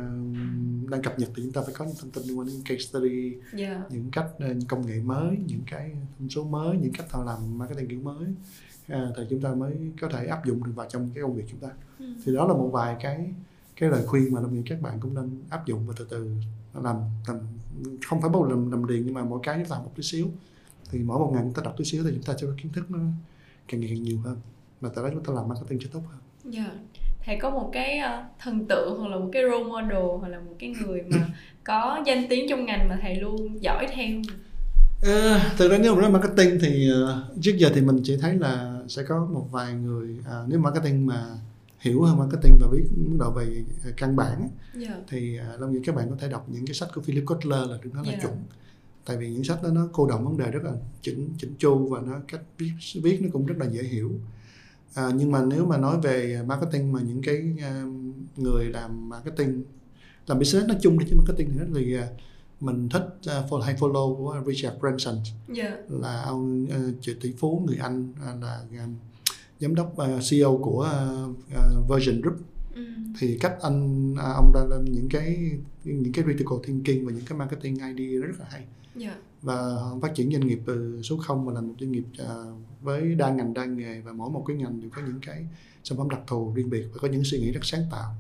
đang 0.90 1.02
cập 1.04 1.20
nhật 1.20 1.30
thì 1.36 1.44
chúng 1.44 1.52
ta 1.52 1.62
phải 1.66 1.74
có 1.74 1.86
những 1.86 1.96
thông 2.02 2.12
tin 2.12 2.24
liên 2.24 2.40
quan 2.40 2.48
đến 2.48 2.56
case 2.66 2.80
study 2.80 3.34
Dạ. 3.54 3.82
những 3.90 4.10
cách 4.12 4.28
à, 4.40 4.48
những 4.48 4.68
công 4.68 4.88
nghệ 4.88 5.00
mới 5.04 5.38
những 5.48 5.62
cái 5.72 5.92
thông 6.20 6.30
số 6.30 6.44
mới 6.44 6.78
những 6.78 6.92
cách 6.94 7.12
họ 7.12 7.24
làm 7.24 7.58
marketing 7.58 7.88
kiểu 7.88 8.00
mới 8.00 8.26
à, 8.88 9.08
thì 9.18 9.24
chúng 9.30 9.42
ta 9.42 9.54
mới 9.54 9.74
có 10.02 10.10
thể 10.10 10.26
áp 10.28 10.46
dụng 10.46 10.64
được 10.64 10.72
vào 10.76 10.88
trong 10.90 11.10
cái 11.16 11.22
công 11.22 11.36
việc 11.36 11.44
chúng 11.50 11.60
ta 11.60 11.68
Ừ. 12.00 12.06
thì 12.26 12.34
đó 12.36 12.48
là 12.48 12.54
một 12.54 12.70
vài 12.74 12.96
cái 13.02 13.32
cái 13.80 13.90
lời 13.90 14.04
khuyên 14.06 14.34
mà 14.34 14.42
tôi 14.42 14.52
nghĩ 14.52 14.62
các 14.66 14.82
bạn 14.82 15.00
cũng 15.00 15.14
nên 15.14 15.42
áp 15.50 15.66
dụng 15.66 15.88
và 15.88 15.94
từ 15.98 16.08
từ 16.10 16.30
làm 16.84 16.96
làm 17.28 17.38
không 18.08 18.22
phải 18.22 18.30
giờ 18.30 18.50
làm, 18.50 18.72
làm 18.72 18.84
liền 18.84 19.06
nhưng 19.06 19.14
mà 19.14 19.24
mỗi 19.24 19.40
cái 19.44 19.58
chúng 19.58 19.70
ta 19.70 19.76
học 19.76 19.86
một 19.86 19.92
tí 19.96 20.04
xíu 20.04 20.28
thì 20.92 21.00
mỗi 21.00 21.20
một 21.20 21.32
ngày 21.34 21.44
chúng 21.44 21.54
ta 21.54 21.62
đọc 21.66 21.74
tí 21.78 21.86
xíu 21.86 22.04
thì 22.04 22.10
chúng 22.14 22.24
ta 22.24 22.34
sẽ 22.42 22.48
có 22.48 22.54
kiến 22.64 22.72
thức 22.74 22.92
nó 22.92 23.00
càng 23.68 23.80
ngày 23.82 23.90
càng 23.90 24.04
nhiều 24.04 24.18
hơn 24.24 24.38
và 24.82 24.90
từ 24.96 25.02
đó 25.04 25.10
chúng 25.14 25.24
ta 25.24 25.34
làm 25.34 25.48
marketing 25.48 25.80
sẽ 25.82 25.88
tốt 25.94 26.02
hơn 26.12 26.20
Dạ. 26.54 26.72
Thầy 27.26 27.38
có 27.42 27.50
một 27.50 27.70
cái 27.74 27.98
ờ, 27.98 28.24
thần 28.40 28.66
tượng 28.68 29.00
hoặc 29.00 29.08
là 29.08 29.18
một 29.18 29.30
cái 29.34 29.44
role 29.52 29.64
model 29.64 30.04
hoặc 30.20 30.28
là 30.28 30.40
một 30.40 30.54
cái 30.60 30.70
người 30.82 31.02
mà 31.10 31.28
có 31.64 32.04
danh 32.06 32.26
tiếng 32.30 32.46
trong 32.50 32.66
ngành 32.66 32.90
mà 32.90 32.98
thầy 33.02 33.16
luôn 33.16 33.64
dõi 33.64 33.88
theo. 33.96 34.08
Ờ, 35.04 35.40
thực 35.58 35.72
ra 35.72 35.78
nếu 35.78 35.96
mà 35.96 36.02
nói 36.02 36.12
marketing 36.12 36.58
thì 36.62 36.90
ờ, 36.92 37.24
trước 37.42 37.52
giờ 37.58 37.72
thì 37.76 37.82
mình 37.82 38.00
chỉ 38.04 38.18
thấy 38.18 38.34
là 38.36 38.77
sẽ 38.90 39.04
có 39.04 39.26
một 39.26 39.48
vài 39.52 39.74
người 39.74 40.18
à, 40.26 40.44
nếu 40.48 40.60
marketing 40.60 41.06
mà 41.06 41.26
hiểu 41.80 42.02
hơn 42.04 42.18
marketing 42.18 42.58
và 42.60 42.68
biết 42.68 42.84
mức 42.96 43.18
độ 43.20 43.32
về 43.32 43.64
ờ, 43.86 43.92
căn 43.98 44.16
bản 44.16 44.42
á, 44.42 44.48
Dạ. 44.80 44.98
thì 45.08 45.40
uh, 45.56 45.62
Long 45.62 45.74
nghĩ 45.74 45.80
các 45.86 45.96
bạn 45.96 46.10
có 46.10 46.16
thể 46.20 46.30
đọc 46.30 46.46
những 46.50 46.66
cái 46.66 46.74
sách 46.74 46.90
của 46.96 47.02
Philip 47.02 47.26
Kotler 47.26 47.70
là 47.70 47.78
được 47.84 47.90
nó 47.94 48.02
là 48.02 48.12
Dạ. 48.12 48.20
chuẩn 48.22 48.34
tại 49.06 49.18
vì 49.18 49.30
những 49.30 49.44
sách 49.44 49.64
đó 49.64 49.70
nó 49.70 49.88
cô 49.94 50.08
động 50.08 50.26
vấn 50.26 50.38
đề 50.38 50.52
rất 50.52 50.64
là 50.64 50.72
chỉnh 51.02 51.30
chỉnh 51.38 51.54
chu 51.58 51.88
và 51.88 52.02
nó 52.02 52.20
cách 52.28 52.42
viết 52.58 52.72
viết 53.04 53.20
nó 53.22 53.28
cũng 53.34 53.46
rất 53.46 53.56
là 53.58 53.66
dễ 53.66 53.84
hiểu 53.84 54.12
à, 54.94 55.10
nhưng 55.16 55.32
mà 55.32 55.44
nếu 55.46 55.66
mà 55.66 55.78
nói 55.78 55.98
về 56.04 56.42
marketing 56.48 56.92
mà 56.92 57.02
những 57.02 57.22
cái 57.22 57.54
uh, 57.56 57.94
người 58.38 58.66
làm 58.66 59.10
marketing 59.10 59.64
làm 60.28 60.40
business 60.40 60.68
nói 60.68 60.78
chung 60.82 61.00
đi 61.00 61.06
chứ 61.10 61.16
marketing 61.18 61.50
thì 61.58 61.64
thì 61.76 61.98
uh, 61.98 62.04
mình 62.60 62.90
thích 62.90 63.20
uh, 63.54 63.64
hay 63.64 63.76
follow 63.76 64.16
của 64.16 64.44
Richard 64.46 64.80
Branson 64.80 65.16
yeah. 65.56 65.74
là 65.90 66.22
ông 66.22 66.66
uh, 66.66 67.06
tỷ 67.22 67.34
phú 67.38 67.64
người 67.68 67.78
Anh 67.78 68.12
uh, 68.12 68.44
là 68.44 68.62
uh, 68.84 68.90
giám 69.60 69.76
đốc 69.76 69.94
uh, 69.94 70.22
CEO 70.30 70.58
của 70.58 70.90
uh, 71.26 71.30
uh, 71.30 71.90
Virgin 71.90 72.22
Group 72.22 72.38
Ừ. 72.78 72.84
thì 73.20 73.38
cách 73.38 73.56
anh 73.62 74.16
à, 74.18 74.32
ông 74.32 74.52
đã 74.54 74.66
lên 74.70 74.86
những 74.86 75.10
cái 75.10 75.52
những 75.84 76.14
cái 76.14 76.24
critical 76.24 76.58
thinking 76.64 77.06
và 77.06 77.12
những 77.12 77.26
cái 77.26 77.38
marketing 77.38 77.76
idea 77.76 78.22
rất 78.22 78.40
là 78.40 78.46
hay 78.50 78.66
yeah. 79.00 79.18
và 79.42 79.78
phát 80.02 80.16
triển 80.16 80.32
doanh 80.32 80.48
nghiệp 80.48 80.60
từ 80.66 81.02
số 81.04 81.18
0 81.18 81.46
mà 81.46 81.54
thành 81.56 81.68
một 81.68 81.74
doanh 81.80 81.92
nghiệp 81.92 82.04
uh, 82.22 82.58
với 82.82 83.16
đa 83.16 83.30
ngành 83.30 83.54
đa 83.54 83.66
nghề 83.66 84.02
và 84.02 84.12
mỗi 84.12 84.30
một 84.30 84.44
cái 84.48 84.58
ngành 84.58 84.82
đều 84.82 84.90
có 84.90 85.02
những 85.08 85.20
cái 85.26 85.48
sản 85.84 85.98
phẩm 85.98 86.10
đặc 86.10 86.20
thù 86.28 86.54
riêng 86.56 86.70
biệt 86.70 86.84
và 86.92 86.98
có 87.02 87.08
những 87.08 87.24
suy 87.24 87.40
nghĩ 87.40 87.52
rất 87.52 87.62
sáng 87.64 87.82
tạo 87.92 88.16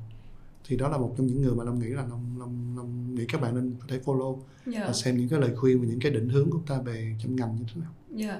thì 0.67 0.77
đó 0.77 0.89
là 0.89 0.97
một 0.97 1.13
trong 1.17 1.27
những 1.27 1.41
người 1.41 1.55
mà 1.55 1.63
Long 1.63 1.79
nghĩ 1.79 1.87
là 1.87 2.05
Long, 2.09 2.35
Long, 2.39 2.77
Long 2.77 3.15
nghĩ 3.15 3.25
các 3.27 3.41
bạn 3.41 3.55
nên 3.55 3.75
có 3.79 3.85
thể 3.89 3.99
follow 4.05 4.37
yeah. 4.73 4.87
và 4.87 4.93
xem 4.93 5.17
những 5.17 5.29
cái 5.29 5.39
lời 5.39 5.51
khuyên 5.55 5.81
và 5.81 5.87
những 5.87 5.99
cái 5.99 6.11
định 6.11 6.29
hướng 6.29 6.49
của 6.49 6.59
ta 6.67 6.81
về 6.85 7.15
trong 7.23 7.35
ngành 7.35 7.55
như 7.55 7.63
thế 7.67 7.81
nào. 7.81 7.91
Yeah. 8.27 8.39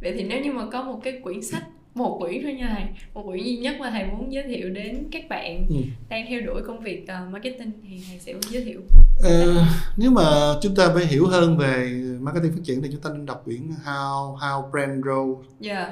Vậy 0.00 0.14
thì 0.16 0.24
nếu 0.24 0.40
như 0.40 0.52
mà 0.52 0.70
có 0.72 0.82
một 0.82 1.00
cái 1.04 1.20
quyển 1.22 1.42
sách 1.42 1.64
một 1.94 2.18
quyển 2.20 2.42
thôi 2.42 2.54
nha 2.54 2.74
thầy 2.76 2.84
một 3.14 3.22
quyển 3.26 3.44
duy 3.44 3.56
nhất 3.56 3.76
mà 3.80 3.90
thầy 3.90 4.06
muốn 4.06 4.32
giới 4.32 4.42
thiệu 4.42 4.70
đến 4.70 5.08
các 5.12 5.22
bạn 5.28 5.66
ừ. 5.68 5.76
đang 6.08 6.26
theo 6.28 6.40
đuổi 6.40 6.62
công 6.66 6.80
việc 6.80 7.02
uh, 7.02 7.32
marketing 7.32 7.72
thì 7.88 8.02
thầy 8.08 8.18
sẽ 8.18 8.34
giới 8.50 8.64
thiệu 8.64 8.80
uh, 9.18 9.66
nếu 9.96 10.10
mà 10.10 10.54
chúng 10.62 10.74
ta 10.74 10.90
phải 10.94 11.06
hiểu 11.06 11.26
hơn 11.26 11.58
về 11.58 12.02
marketing 12.20 12.52
phát 12.52 12.60
triển 12.64 12.82
thì 12.82 12.88
chúng 12.92 13.00
ta 13.00 13.10
nên 13.10 13.26
đọc 13.26 13.42
quyển 13.44 13.60
How 13.84 14.36
How 14.36 14.70
Brand 14.70 15.04
Grow 15.04 15.36
yeah. 15.62 15.88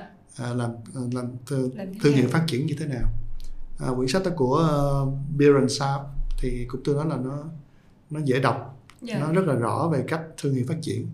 uh, 0.51 0.57
làm 0.57 0.71
làm, 1.13 1.27
thương, 1.47 1.71
làm 1.77 1.87
thương 2.03 2.13
hiệu 2.13 2.29
phát 2.29 2.45
triển 2.47 2.67
như 2.67 2.75
thế 2.79 2.87
nào 2.87 3.09
uh, 3.91 3.97
quyển 3.97 4.09
sách 4.09 4.23
đó 4.25 4.31
của 4.37 4.69
uh, 5.03 5.37
Byron 5.39 5.69
Saab 5.69 6.01
thì 6.39 6.67
cũng 6.69 6.81
tôi 6.85 6.95
nói 6.95 7.07
là 7.07 7.17
nó 7.17 7.45
nó 8.11 8.21
dễ 8.25 8.41
đọc 8.41 8.85
yeah. 9.09 9.21
nó 9.21 9.33
rất 9.33 9.47
là 9.47 9.55
rõ 9.55 9.89
về 9.93 10.05
cách 10.09 10.23
thương 10.39 10.55
hiệu 10.55 10.65
phát 10.69 10.79
triển 10.83 11.07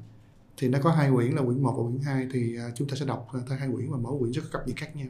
thì 0.57 0.69
nó 0.69 0.79
có 0.83 0.91
hai 0.91 1.11
quyển 1.15 1.33
là 1.33 1.43
quyển 1.43 1.63
1 1.63 1.75
và 1.77 1.83
quyển 1.83 2.01
2 2.01 2.29
thì 2.33 2.57
uh, 2.59 2.75
chúng 2.75 2.89
ta 2.89 2.97
sẽ 2.97 3.07
đọc 3.07 3.29
theo 3.33 3.59
hai 3.59 3.69
quyển 3.75 3.91
và 3.91 3.99
mỗi 3.99 4.19
quyển 4.19 4.33
có 4.35 4.49
cập 4.53 4.69
nhật 4.69 4.77
khác 4.77 4.97
nhau 4.97 5.09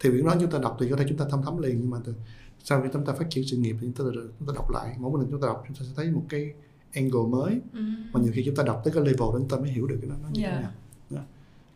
thì 0.00 0.10
quyển 0.10 0.26
đó 0.26 0.34
chúng 0.40 0.50
ta 0.50 0.58
đọc 0.58 0.76
thì 0.80 0.86
có 0.90 0.96
thể 0.96 1.04
chúng 1.08 1.18
ta 1.18 1.24
thâm 1.30 1.42
thấm 1.42 1.58
liền 1.58 1.80
nhưng 1.80 1.90
mà 1.90 1.98
từ 2.04 2.14
sau 2.64 2.82
khi 2.82 2.88
chúng 2.92 3.04
ta 3.04 3.12
phát 3.12 3.26
triển 3.30 3.44
sự 3.46 3.56
nghiệp 3.56 3.76
thì 3.80 3.90
chúng 3.96 4.06
ta 4.06 4.20
chúng 4.38 4.48
ta 4.48 4.52
đọc 4.54 4.70
lại 4.70 4.96
mỗi 4.98 5.20
lần 5.20 5.30
chúng 5.30 5.40
ta 5.40 5.46
đọc 5.46 5.64
chúng 5.68 5.76
ta 5.76 5.84
sẽ 5.84 5.92
thấy 5.96 6.10
một 6.10 6.24
cái 6.28 6.52
angle 6.92 7.28
mới 7.30 7.60
ừ. 7.72 7.80
và 8.12 8.20
nhiều 8.20 8.32
khi 8.34 8.42
chúng 8.46 8.54
ta 8.54 8.62
đọc 8.62 8.80
tới 8.84 8.94
cái 8.94 9.04
level 9.04 9.18
đó 9.18 9.38
chúng 9.38 9.48
ta 9.48 9.56
mới 9.56 9.70
hiểu 9.70 9.86
được 9.86 9.98
cái 10.00 10.10
đó 10.10 10.16
nó 10.22 10.28
như 10.32 10.42
yeah. 10.42 10.54
thế 10.54 10.62
nào 10.62 10.70
đó. 10.70 10.76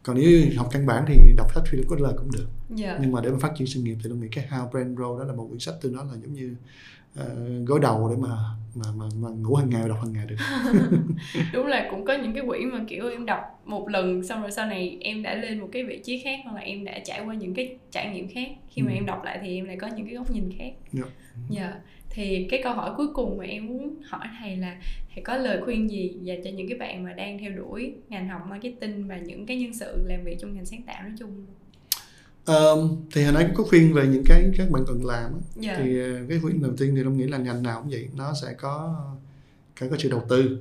Còn 0.05 0.17
nếu 0.17 0.41
học 0.57 0.69
căn 0.73 0.87
bản 0.87 1.05
thì 1.09 1.33
đọc 1.37 1.47
sách 1.55 1.65
Philip 1.71 1.89
Kotler 1.89 2.17
cũng 2.17 2.31
được 2.33 2.47
yeah. 2.83 2.99
nhưng 3.01 3.13
mà 3.13 3.21
để 3.21 3.31
mà 3.31 3.39
phát 3.41 3.53
triển 3.57 3.67
sự 3.67 3.81
nghiệp 3.81 3.97
thì 4.03 4.09
tôi 4.09 4.19
nghĩ 4.19 4.29
cái 4.33 4.45
How 4.51 4.71
Brand 4.71 4.99
Grow 4.99 5.19
đó 5.19 5.25
là 5.25 5.33
một 5.33 5.47
quyển 5.49 5.59
sách 5.59 5.75
tôi 5.83 5.93
nói 5.93 6.05
là 6.13 6.19
giống 6.23 6.35
như 6.35 6.57
uh, 7.21 7.69
gối 7.69 7.81
đầu 7.83 8.09
để 8.11 8.17
mà 8.17 8.29
mà 8.75 8.85
mà, 8.97 9.07
mà 9.17 9.29
ngủ 9.29 9.55
hàng 9.55 9.71
ngày 9.71 9.89
đọc 9.89 9.99
hàng 10.03 10.13
ngày 10.13 10.27
được 10.27 10.37
đúng 11.53 11.67
là 11.67 11.89
cũng 11.91 12.05
có 12.05 12.15
những 12.15 12.35
cái 12.35 12.43
quyển 12.47 12.69
mà 12.69 12.85
kiểu 12.89 13.09
em 13.09 13.27
đọc 13.27 13.41
một 13.65 13.89
lần 13.89 14.25
xong 14.25 14.43
rồi 14.43 14.51
sau 14.51 14.67
này 14.67 14.99
em 15.01 15.23
đã 15.23 15.35
lên 15.35 15.61
một 15.61 15.69
cái 15.73 15.85
vị 15.85 16.01
trí 16.05 16.21
khác 16.25 16.41
hoặc 16.45 16.55
là 16.55 16.61
em 16.61 16.85
đã 16.85 16.99
trải 17.05 17.25
qua 17.27 17.35
những 17.35 17.55
cái 17.55 17.79
trải 17.91 18.11
nghiệm 18.11 18.29
khác 18.29 18.49
khi 18.69 18.83
mà 18.83 18.91
ừ. 18.91 18.95
em 18.95 19.07
đọc 19.07 19.25
lại 19.25 19.39
thì 19.43 19.57
em 19.57 19.65
lại 19.65 19.77
có 19.81 19.87
những 19.97 20.07
cái 20.07 20.15
góc 20.15 20.31
nhìn 20.31 20.51
khác 20.59 20.73
dạ 20.93 21.03
yeah. 21.03 21.57
yeah. 21.57 21.75
Thì 22.15 22.47
cái 22.51 22.61
câu 22.65 22.75
hỏi 22.75 22.91
cuối 22.97 23.07
cùng 23.15 23.39
mà 23.39 23.45
em 23.45 23.67
muốn 23.67 23.95
hỏi 24.05 24.27
thầy 24.41 24.57
là 24.57 24.77
thầy 25.15 25.25
có 25.25 25.37
lời 25.37 25.61
khuyên 25.65 25.91
gì 25.91 26.17
dành 26.23 26.41
cho 26.45 26.51
những 26.51 26.69
cái 26.69 26.79
bạn 26.79 27.05
mà 27.05 27.13
đang 27.13 27.39
theo 27.39 27.51
đuổi 27.51 27.95
ngành 28.09 28.29
học 28.29 28.43
marketing 28.49 29.09
và 29.09 29.17
những 29.17 29.47
cái 29.47 29.57
nhân 29.57 29.75
sự 29.75 30.05
làm 30.09 30.25
việc 30.25 30.37
trong 30.41 30.55
ngành 30.55 30.67
sáng 30.67 30.83
tạo 30.83 31.03
nói 31.03 31.13
chung 31.19 31.47
Um, 32.47 32.97
thì 33.13 33.25
hồi 33.25 33.33
nãy 33.33 33.45
cũng 33.47 33.55
có 33.55 33.65
khuyên 33.71 33.93
về 33.95 34.07
những 34.07 34.23
cái 34.27 34.51
các 34.57 34.71
bạn 34.71 34.85
cần 34.87 35.07
làm 35.07 35.31
yeah. 35.33 35.43
Dạ. 35.57 35.77
thì 35.79 36.01
ờ, 36.01 36.27
cái 36.29 36.41
khuyên 36.41 36.63
đầu 36.63 36.73
tiên 36.79 36.95
thì 36.97 37.03
tôi 37.03 37.13
nghĩ 37.13 37.25
là 37.25 37.39
ngành 37.39 37.63
nào 37.63 37.81
cũng 37.81 37.91
vậy 37.91 38.09
nó 38.17 38.33
sẽ 38.43 38.55
có 38.55 39.05
cái 39.81 39.89
có 39.89 39.97
sự 39.99 40.11
đầu 40.11 40.23
tư 40.29 40.59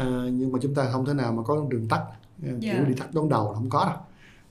uh, 0.00 0.06
nhưng 0.32 0.52
mà 0.52 0.58
chúng 0.62 0.74
ta 0.74 0.88
không 0.92 1.06
thể 1.06 1.14
nào 1.14 1.32
mà 1.32 1.42
có 1.42 1.66
đường 1.70 1.88
tắt 1.88 2.02
yeah. 2.44 2.60
Dạ. 2.60 2.72
kiểu 2.72 2.84
đi 2.84 2.94
tắt 2.94 3.14
đón 3.14 3.28
đầu 3.28 3.46
là 3.46 3.54
không 3.54 3.70
có 3.70 3.84
đâu 3.84 3.98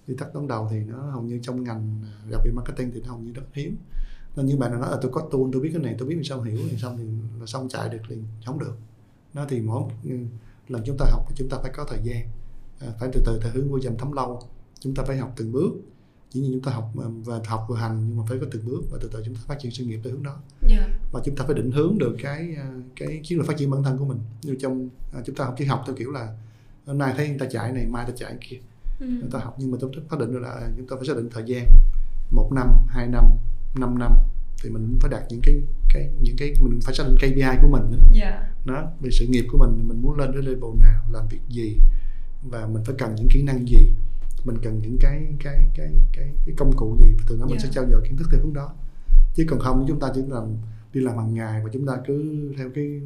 đi 0.07 0.15
tắt 0.19 0.27
đón 0.33 0.47
đầu 0.47 0.67
thì 0.71 0.77
nó 0.77 0.97
hầu 0.97 1.21
như 1.21 1.39
trong 1.43 1.63
ngành 1.63 1.99
đặc 2.31 2.41
biệt 2.45 2.51
marketing 2.55 2.91
thì 2.93 3.01
nó 3.05 3.11
hầu 3.11 3.19
như 3.19 3.31
rất 3.33 3.43
hiếm 3.53 3.77
nên 4.36 4.45
như 4.45 4.57
bạn 4.57 4.71
nói 4.71 4.91
là 4.91 4.97
tôi 5.01 5.11
có 5.11 5.21
tool 5.21 5.41
tôi 5.51 5.61
biết 5.61 5.69
cái 5.73 5.82
này 5.82 5.95
tôi 5.97 6.07
biết 6.07 6.15
làm 6.15 6.23
sao 6.23 6.41
hiểu 6.41 6.59
thì 6.71 6.77
xong 6.77 6.97
thì 6.97 7.03
là 7.39 7.45
xong 7.45 7.69
chạy 7.69 7.89
được 7.89 7.99
liền 8.09 8.23
không 8.45 8.59
được. 8.59 8.77
Nó 9.34 9.45
thì 9.49 9.61
mỗi 9.61 9.84
lần 10.67 10.82
chúng 10.86 10.97
ta 10.99 11.05
học 11.11 11.25
thì 11.29 11.36
chúng 11.38 11.49
ta 11.49 11.57
phải 11.61 11.71
có 11.75 11.86
thời 11.89 11.99
gian 12.03 12.25
phải 12.99 13.09
từ 13.13 13.21
từ 13.25 13.39
theo 13.43 13.51
hướng 13.53 13.71
vô 13.71 13.79
dầm 13.79 13.97
thấm 13.97 14.11
lâu. 14.11 14.41
Chúng 14.79 14.95
ta 14.95 15.03
phải 15.03 15.17
học 15.17 15.34
từng 15.36 15.51
bước. 15.51 15.71
Chỉ 16.29 16.39
như 16.39 16.49
chúng 16.51 16.61
ta 16.61 16.71
học 16.71 16.91
và 17.25 17.39
học 17.45 17.65
vừa 17.69 17.75
hành 17.75 18.05
nhưng 18.07 18.17
mà 18.17 18.23
phải 18.29 18.38
có 18.39 18.45
từng 18.51 18.65
bước 18.65 18.82
và 18.91 18.97
từ 19.01 19.09
từ 19.13 19.21
chúng 19.25 19.36
ta 19.36 19.41
phát 19.45 19.59
triển 19.59 19.71
sự 19.71 19.86
nghiệp 19.86 19.99
theo 20.03 20.13
hướng 20.13 20.23
đó. 20.23 20.38
Yeah. 20.69 20.89
và 21.11 21.21
chúng 21.25 21.36
ta 21.36 21.45
phải 21.45 21.55
định 21.55 21.71
hướng 21.71 21.97
được 21.97 22.15
cái 22.21 22.55
à, 22.57 22.71
cái 22.95 23.21
chiến 23.23 23.38
lược 23.38 23.47
phát 23.47 23.57
triển 23.57 23.69
bản 23.69 23.84
thân 23.84 23.97
của 23.97 24.05
mình. 24.05 24.19
Như 24.41 24.55
trong 24.59 24.89
à, 25.13 25.21
chúng 25.25 25.36
ta 25.36 25.45
học 25.45 25.55
chỉ 25.57 25.65
học 25.65 25.84
theo 25.88 25.95
kiểu 25.95 26.11
là 26.11 26.38
hôm 26.86 26.97
nay 26.97 27.13
thấy 27.17 27.29
người 27.29 27.39
ta 27.39 27.45
chạy 27.51 27.71
này 27.71 27.86
mai 27.86 28.05
ta 28.05 28.13
chạy 28.15 28.38
kia. 28.41 28.57
Ừ. 28.99 29.07
chúng 29.21 29.32
ta 29.32 29.39
học 29.39 29.55
nhưng 29.59 29.71
mà 29.71 29.77
chúng 29.82 29.93
ta 29.93 29.99
xác 30.09 30.19
định 30.19 30.34
được 30.34 30.39
là 30.39 30.69
chúng 30.77 30.88
ta 30.88 30.95
phải 30.95 31.05
xác 31.05 31.17
định 31.17 31.29
thời 31.32 31.43
gian. 31.45 31.67
Một 32.32 32.51
năm 32.55 32.67
hai 32.88 33.07
năm 33.07 33.23
năm 33.76 33.99
năm 33.99 34.11
thì 34.63 34.69
mình 34.69 34.97
phải 35.01 35.11
đạt 35.11 35.24
những 35.30 35.41
cái 35.43 35.61
cái 35.93 36.09
những 36.22 36.36
cái 36.38 36.53
mình 36.61 36.80
phải 36.82 36.95
xác 36.95 37.03
định 37.07 37.17
KPI 37.17 37.57
của 37.61 37.67
mình 37.67 37.91
nữa 37.91 38.22
yeah. 38.22 38.65
đó 38.65 38.91
về 39.01 39.09
sự 39.11 39.26
nghiệp 39.28 39.45
của 39.51 39.57
mình 39.57 39.88
mình 39.88 40.01
muốn 40.01 40.19
lên 40.19 40.32
đến 40.32 40.45
level 40.45 40.80
nào 40.80 41.03
làm 41.11 41.28
việc 41.28 41.41
gì 41.49 41.78
và 42.49 42.67
mình 42.67 42.84
phải 42.84 42.95
cần 42.97 43.15
những 43.15 43.28
kỹ 43.30 43.43
năng 43.43 43.67
gì 43.67 43.93
mình 44.45 44.57
cần 44.63 44.80
những 44.80 44.97
cái 45.01 45.28
cái 45.43 45.69
cái 45.76 45.89
cái 46.13 46.34
cái 46.45 46.55
công 46.57 46.74
cụ 46.78 46.97
gì 46.99 47.17
từ 47.28 47.38
đó 47.38 47.45
mình 47.45 47.57
yeah. 47.57 47.61
sẽ 47.61 47.69
trao 47.72 47.86
dồi 47.91 48.01
kiến 48.03 48.17
thức 48.17 48.28
theo 48.32 48.41
hướng 48.43 48.53
đó 48.53 48.74
chứ 49.36 49.45
còn 49.49 49.59
không 49.59 49.86
chúng 49.88 49.99
ta 49.99 50.11
chỉ 50.15 50.22
làm 50.28 50.45
đi 50.93 51.01
làm 51.01 51.17
hàng 51.17 51.34
ngày 51.34 51.61
và 51.63 51.69
chúng 51.74 51.88
ta 51.88 51.93
cứ 52.07 52.49
theo 52.57 52.69
cái 52.76 53.01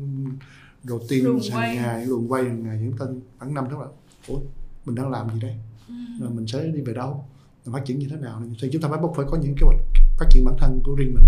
routine 0.84 1.30
hàng 1.52 1.76
ngày 1.76 2.06
luồng 2.06 2.32
quay 2.32 2.44
hàng 2.44 2.64
ngày 2.64 2.80
chúng 2.82 2.98
ta 2.98 3.06
khoảng 3.40 3.54
năm 3.54 3.66
tháng 3.70 3.80
là 3.80 3.88
ủa 4.28 4.40
mình 4.86 4.96
đang 4.96 5.12
làm 5.12 5.30
gì 5.30 5.40
đây 5.40 5.56
ừ. 5.88 5.94
rồi 6.20 6.30
mình 6.30 6.48
sẽ 6.48 6.68
đi 6.68 6.82
về 6.82 6.94
đâu 6.94 7.26
mình 7.66 7.74
phát 7.74 7.86
triển 7.86 8.00
như 8.00 8.08
thế 8.10 8.16
nào 8.16 8.42
thì 8.62 8.70
chúng 8.74 8.82
ta 8.82 8.90
bắt 8.90 9.02
buộc 9.02 9.16
phải 9.16 9.26
có 9.30 9.38
những 9.38 9.56
kế 9.56 9.66
hoạch 9.66 9.80
phát 10.18 10.26
triển 10.30 10.46
bản 10.46 10.56
thân 10.58 10.82
của 10.84 10.96
riêng 10.96 11.14
mình 11.14 11.24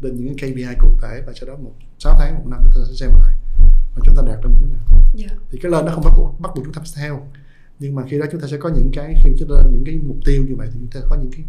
lên 0.00 0.16
những 0.16 0.34
cái 0.38 0.50
KPI 0.50 0.74
cụ 0.78 0.88
thể 1.02 1.22
và 1.26 1.32
sau 1.40 1.48
đó 1.48 1.56
một 1.56 1.72
6 1.98 2.14
tháng 2.18 2.34
một 2.34 2.46
năm 2.46 2.60
chúng 2.64 2.82
ta 2.82 2.88
sẽ 2.88 2.94
xem 2.94 3.10
lại. 3.20 3.34
Và 3.94 4.02
chúng 4.04 4.14
ta 4.16 4.22
đạt 4.26 4.40
được 4.42 4.48
như 4.50 4.58
thế 4.60 4.66
nào. 4.66 5.04
Yeah. 5.18 5.32
thì 5.50 5.58
cái 5.62 5.72
lên 5.72 5.86
nó 5.86 5.92
không 5.92 6.04
bắt 6.04 6.12
buộc 6.16 6.40
bắt 6.40 6.50
buộc 6.54 6.64
chúng 6.64 6.74
ta 6.74 6.80
phải 6.80 6.90
theo. 6.96 7.26
Nhưng 7.78 7.94
mà 7.94 8.02
khi 8.08 8.18
đó 8.18 8.26
chúng 8.32 8.40
ta 8.40 8.46
sẽ 8.50 8.56
có 8.56 8.68
những 8.68 8.90
cái 8.92 9.14
khi 9.24 9.30
chúng 9.38 9.48
ta 9.48 9.54
lên 9.54 9.72
những 9.72 9.84
cái 9.84 9.98
mục 10.02 10.16
tiêu 10.26 10.44
như 10.48 10.56
vậy 10.56 10.68
thì 10.72 10.78
chúng 10.80 10.90
ta 10.90 11.00
có 11.08 11.16
những 11.16 11.32
cái 11.32 11.44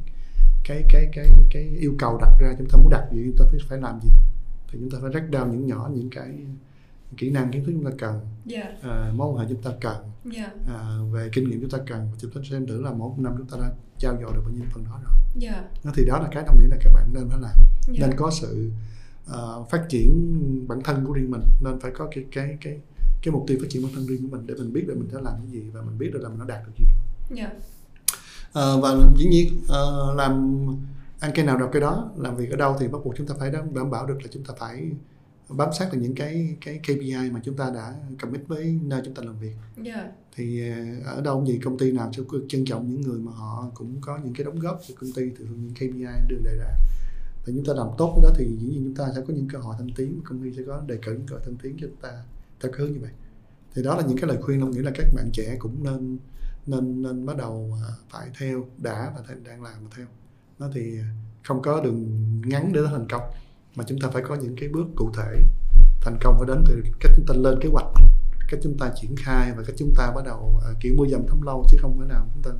cái 0.64 0.84
cái 0.90 1.10
cái 1.14 1.32
cái 1.52 1.64
yêu 1.80 1.96
cầu 2.00 2.18
đặt 2.18 2.32
ra. 2.40 2.56
Chúng 2.58 2.70
ta 2.70 2.78
muốn 2.78 2.90
đạt 2.90 3.12
gì 3.12 3.24
chúng 3.26 3.38
ta 3.38 3.46
phải 3.52 3.60
phải 3.70 3.80
làm 3.82 4.02
gì. 4.02 4.10
Thì 4.72 4.80
chúng 4.80 4.90
ta 4.90 4.98
phải 5.02 5.10
break 5.10 5.30
down 5.32 5.52
những 5.52 5.68
nhỏ 5.68 5.90
những 5.94 6.10
cái 6.10 6.30
kỹ 7.18 7.30
năng 7.30 7.52
kiến 7.52 7.66
thức 7.66 7.72
chúng 7.72 7.86
ta 7.86 7.92
cần 7.98 8.20
yeah. 8.52 8.84
à, 8.84 9.12
mối 9.16 9.28
quan 9.28 9.38
hệ 9.38 9.46
chúng 9.50 9.62
ta 9.62 9.72
cần 9.82 9.96
yeah. 10.36 10.52
à, 10.68 10.98
về 11.12 11.30
kinh 11.34 11.50
nghiệm 11.50 11.62
chúng 11.62 11.70
ta 11.70 11.78
cần 11.88 12.10
chúng 12.18 12.32
ta 12.32 12.42
xem 12.50 12.68
thử 12.68 12.82
là 12.82 12.92
mỗi 12.92 13.12
năm 13.18 13.34
chúng 13.38 13.48
ta 13.48 13.58
đã 13.62 13.72
trao 13.98 14.18
dồi 14.22 14.34
được 14.34 14.42
bao 14.46 14.54
nhiêu 14.54 14.66
phần 14.74 14.84
đó 14.84 15.00
rồi 15.04 15.44
yeah. 15.50 15.66
nó 15.84 15.92
thì 15.96 16.06
đó 16.06 16.20
là 16.20 16.28
cái 16.32 16.44
đồng 16.48 16.60
nghĩa 16.60 16.68
là 16.68 16.78
các 16.84 16.94
bạn 16.94 17.14
nên 17.14 17.30
phải 17.30 17.40
làm 17.42 17.58
yeah. 17.88 18.00
nên 18.00 18.18
có 18.18 18.32
sự 18.32 18.72
uh, 19.30 19.70
phát 19.70 19.86
triển 19.90 20.68
bản 20.68 20.82
thân 20.84 21.06
của 21.06 21.14
riêng 21.14 21.32
mình 21.32 21.42
nên 21.62 21.80
phải 21.80 21.92
có 21.98 22.08
cái 22.16 22.26
cái 22.32 22.58
cái 22.62 22.80
cái 23.22 23.32
mục 23.32 23.44
tiêu 23.48 23.58
phát 23.62 23.68
triển 23.70 23.84
bản 23.84 23.92
thân 23.96 24.08
riêng 24.08 24.22
của 24.22 24.38
mình 24.38 24.48
để 24.48 24.54
mình 24.54 24.74
biết 24.74 24.88
được 24.88 24.96
mình 24.98 25.10
sẽ 25.12 25.18
làm 25.22 25.34
cái 25.38 25.52
gì 25.52 25.70
và 25.74 25.82
mình 25.82 25.98
biết 25.98 26.10
được 26.14 26.20
là 26.22 26.30
mình 26.30 26.40
đã 26.40 26.46
đạt 26.48 26.68
được 26.68 26.74
gì 26.80 26.86
rồi. 26.86 27.40
Yeah. 27.40 27.54
À, 28.54 28.64
và 28.82 28.96
dĩ 29.18 29.26
nhiên 29.26 29.62
à, 29.70 29.82
làm 30.16 30.66
ăn 31.20 31.32
cái 31.36 31.46
nào 31.46 31.58
được 31.58 31.70
cái 31.72 31.82
đó 31.82 32.12
làm 32.18 32.36
việc 32.36 32.50
ở 32.50 32.56
đâu 32.56 32.76
thì 32.80 32.88
bắt 32.88 32.98
buộc 33.06 33.14
chúng 33.18 33.28
ta 33.28 33.36
phải 33.40 33.52
đảm 33.52 33.92
bảo 33.92 34.08
được 34.08 34.18
là 34.22 34.28
chúng 34.32 34.44
ta 34.44 34.54
phải 34.60 34.92
bám 35.58 35.70
sát 35.74 35.90
được 35.94 36.00
những 36.02 36.16
cái 36.16 36.58
cái 36.66 36.80
KPI 36.84 37.30
mà 37.32 37.42
chúng 37.44 37.56
ta 37.56 37.72
đã 37.76 37.96
commit 38.22 38.42
với 38.48 38.80
nơi 38.84 39.02
chúng 39.06 39.14
ta 39.14 39.24
làm 39.26 39.40
việc. 39.40 39.56
Yeah. 39.86 40.06
Thì 40.36 40.62
ở 41.06 41.22
đâu 41.22 41.46
gì 41.46 41.60
công 41.64 41.78
ty 41.78 41.92
nào 41.92 42.12
sẽ 42.18 42.24
trân 42.50 42.66
trọng 42.66 42.90
những 42.90 43.02
người 43.02 43.20
mà 43.20 43.32
họ 43.32 43.72
cũng 43.74 44.02
có 44.02 44.20
những 44.24 44.34
cái 44.34 44.46
đóng 44.46 44.60
góp 44.60 44.82
của 44.88 44.94
công 45.02 45.12
ty 45.12 45.22
từ 45.40 45.46
những 45.46 45.74
KPI 45.76 46.28
đưa 46.28 46.38
đề 46.44 46.56
ra. 46.58 46.72
Thì 47.46 47.54
chúng 47.56 47.66
ta 47.66 47.74
làm 47.74 47.88
tốt 47.98 48.14
cái 48.16 48.24
đó 48.24 48.36
thì 48.38 48.46
dĩ 48.46 48.68
nhiên 48.68 48.82
chúng 48.84 48.96
ta 48.96 49.12
sẽ 49.16 49.22
có 49.28 49.34
những 49.34 49.48
cơ 49.48 49.60
hội 49.60 49.76
thăng 49.80 49.90
tiến, 49.96 50.22
công 50.24 50.44
ty 50.44 50.54
sẽ 50.58 50.64
có 50.68 50.82
đề 50.88 50.98
cử 51.02 51.12
những 51.12 51.28
cơ 51.28 51.36
hội 51.36 51.42
thăng 51.46 51.56
tiến 51.56 51.78
cho 51.82 51.88
chúng 51.88 52.02
ta 52.02 52.24
theo 52.62 52.72
hướng 52.78 52.92
như 52.92 53.00
vậy 53.02 53.12
thì 53.76 53.84
đó 53.84 53.96
là 53.96 54.04
những 54.08 54.18
cái 54.18 54.28
lời 54.28 54.38
khuyên 54.42 54.62
ông 54.62 54.72
nghĩ 54.72 54.80
là 54.80 54.92
các 54.96 55.06
bạn 55.16 55.30
trẻ 55.34 55.56
cũng 55.60 55.84
nên 55.84 56.18
nên 56.66 57.02
nên 57.02 57.26
bắt 57.26 57.38
đầu 57.38 57.78
à, 57.88 57.92
phải 58.10 58.28
theo 58.40 58.66
đã 58.78 59.14
và 59.16 59.36
đang 59.46 59.64
làm 59.64 59.84
mà 59.84 59.90
theo 59.96 60.06
nó 60.60 60.70
thì 60.74 61.00
không 61.44 61.62
có 61.62 61.82
đường 61.84 62.42
ngắn 62.46 62.74
để 62.74 62.82
thành 62.86 63.08
công 63.10 63.22
mà 63.76 63.84
chúng 63.88 64.00
ta 64.00 64.10
phải 64.10 64.24
có 64.28 64.36
những 64.36 64.56
cái 64.60 64.70
bước 64.70 64.88
cụ 64.96 65.12
thể 65.18 65.36
thành 66.02 66.18
công 66.22 66.36
phải 66.40 66.48
đến 66.48 66.64
từ 66.68 66.84
cách 67.00 67.12
chúng 67.16 67.26
ta 67.28 67.34
lên 67.38 67.60
kế 67.62 67.70
hoạch 67.70 67.88
cách 68.50 68.60
chúng 68.64 68.78
ta 68.80 68.92
triển 69.02 69.16
khai 69.18 69.52
và 69.58 69.64
cách 69.68 69.76
chúng 69.78 69.94
ta 69.98 70.12
bắt 70.16 70.22
đầu 70.26 70.54
uh, 70.58 70.80
kiểu 70.80 70.94
mưa 70.98 71.06
dầm 71.08 71.22
thấm 71.28 71.42
lâu 71.42 71.66
chứ 71.70 71.78
không 71.82 72.00
thể 72.00 72.06
nào 72.10 72.28
chúng 72.34 72.44
ta 72.44 72.52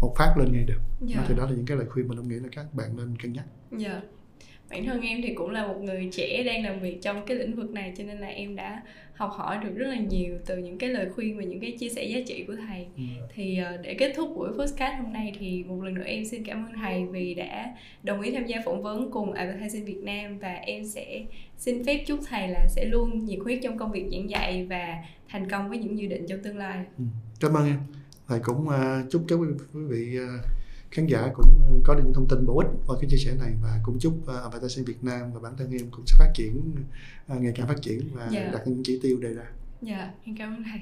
một 0.00 0.14
phát 0.18 0.34
lên 0.38 0.52
ngay 0.52 0.64
được. 0.64 0.80
Yeah. 1.08 1.24
thì 1.28 1.34
đó 1.34 1.44
là 1.44 1.50
những 1.56 1.66
cái 1.66 1.76
lời 1.76 1.86
khuyên 1.86 2.08
mà 2.08 2.14
ông 2.16 2.28
nghĩ 2.28 2.34
là 2.34 2.48
các 2.52 2.74
bạn 2.74 2.96
nên 2.96 3.16
cân 3.16 3.32
nhắc. 3.32 3.44
Yeah 3.84 4.02
bản 4.70 4.86
thân 4.86 5.00
em 5.00 5.22
thì 5.22 5.34
cũng 5.34 5.50
là 5.50 5.66
một 5.66 5.80
người 5.82 6.08
trẻ 6.12 6.42
đang 6.42 6.64
làm 6.64 6.80
việc 6.80 7.02
trong 7.02 7.26
cái 7.26 7.36
lĩnh 7.36 7.54
vực 7.54 7.70
này 7.70 7.94
cho 7.98 8.04
nên 8.04 8.18
là 8.18 8.26
em 8.26 8.56
đã 8.56 8.82
học 9.16 9.30
hỏi 9.32 9.58
được 9.64 9.74
rất 9.76 9.86
là 9.86 9.96
nhiều 9.96 10.38
từ 10.46 10.56
những 10.56 10.78
cái 10.78 10.90
lời 10.90 11.10
khuyên 11.14 11.36
và 11.36 11.44
những 11.44 11.60
cái 11.60 11.76
chia 11.80 11.88
sẻ 11.88 12.04
giá 12.04 12.18
trị 12.26 12.44
của 12.46 12.54
thầy 12.68 12.86
ừ. 12.96 13.02
thì 13.34 13.58
uh, 13.74 13.80
để 13.82 13.94
kết 13.94 14.12
thúc 14.16 14.32
buổi 14.36 14.48
podcast 14.58 15.02
hôm 15.02 15.12
nay 15.12 15.32
thì 15.38 15.64
một 15.64 15.82
lần 15.82 15.94
nữa 15.94 16.04
em 16.06 16.24
xin 16.24 16.44
cảm 16.44 16.66
ơn 16.66 16.72
thầy 16.74 17.06
vì 17.06 17.34
đã 17.34 17.74
đồng 18.02 18.20
ý 18.20 18.30
tham 18.30 18.46
gia 18.46 18.56
phỏng 18.64 18.82
vấn 18.82 19.10
cùng 19.10 19.32
Advertising 19.32 19.84
Việt 19.84 20.02
Nam 20.02 20.38
và 20.38 20.52
em 20.54 20.86
sẽ 20.86 21.24
xin 21.56 21.84
phép 21.84 22.04
chúc 22.06 22.20
thầy 22.28 22.48
là 22.48 22.66
sẽ 22.68 22.84
luôn 22.84 23.24
nhiệt 23.24 23.38
huyết 23.44 23.58
trong 23.62 23.78
công 23.78 23.92
việc 23.92 24.06
giảng 24.12 24.30
dạy 24.30 24.66
và 24.66 25.04
thành 25.28 25.50
công 25.50 25.68
với 25.68 25.78
những 25.78 25.98
dự 25.98 26.06
định 26.06 26.26
trong 26.28 26.42
tương 26.42 26.56
lai. 26.56 26.84
Ừ. 26.98 27.04
Cảm 27.40 27.54
ơn 27.54 27.66
em. 27.66 27.78
Thầy 28.28 28.40
cũng 28.40 28.68
uh, 28.68 29.10
chúc 29.10 29.24
các 29.28 29.36
quý 29.36 29.48
vị 29.88 30.18
uh, 30.18 30.55
khán 30.96 31.06
giả 31.06 31.30
cũng 31.34 31.60
ờ, 31.60 31.80
có 31.84 31.94
được 31.94 32.02
những 32.04 32.14
thông 32.14 32.28
tin 32.28 32.46
bổ 32.46 32.58
ích 32.58 32.68
qua 32.86 32.96
cái 33.00 33.10
chia 33.10 33.16
sẻ 33.16 33.34
này 33.38 33.52
và 33.62 33.80
cũng 33.82 33.98
chúc 33.98 34.18
uh, 34.22 34.28
Advertising 34.28 34.84
Việt 34.84 35.04
Nam 35.04 35.32
và 35.32 35.40
bản 35.40 35.52
thân 35.58 35.70
em 35.70 35.90
cũng 35.90 36.06
sẽ 36.06 36.16
phát 36.18 36.30
triển 36.34 36.72
uh, 37.32 37.40
ngày 37.40 37.52
càng 37.56 37.66
phát 37.66 37.82
triển 37.82 38.00
và 38.12 38.22
yeah. 38.22 38.32
Dạ. 38.32 38.50
đặt 38.52 38.62
những 38.66 38.82
chỉ 38.84 38.98
tiêu 39.02 39.18
đề 39.20 39.34
ra. 39.34 39.44
Dạ, 39.82 39.96
yeah, 39.96 40.10
em 40.24 40.36
cảm 40.38 40.56
ơn 40.56 40.64
thầy. 40.64 40.80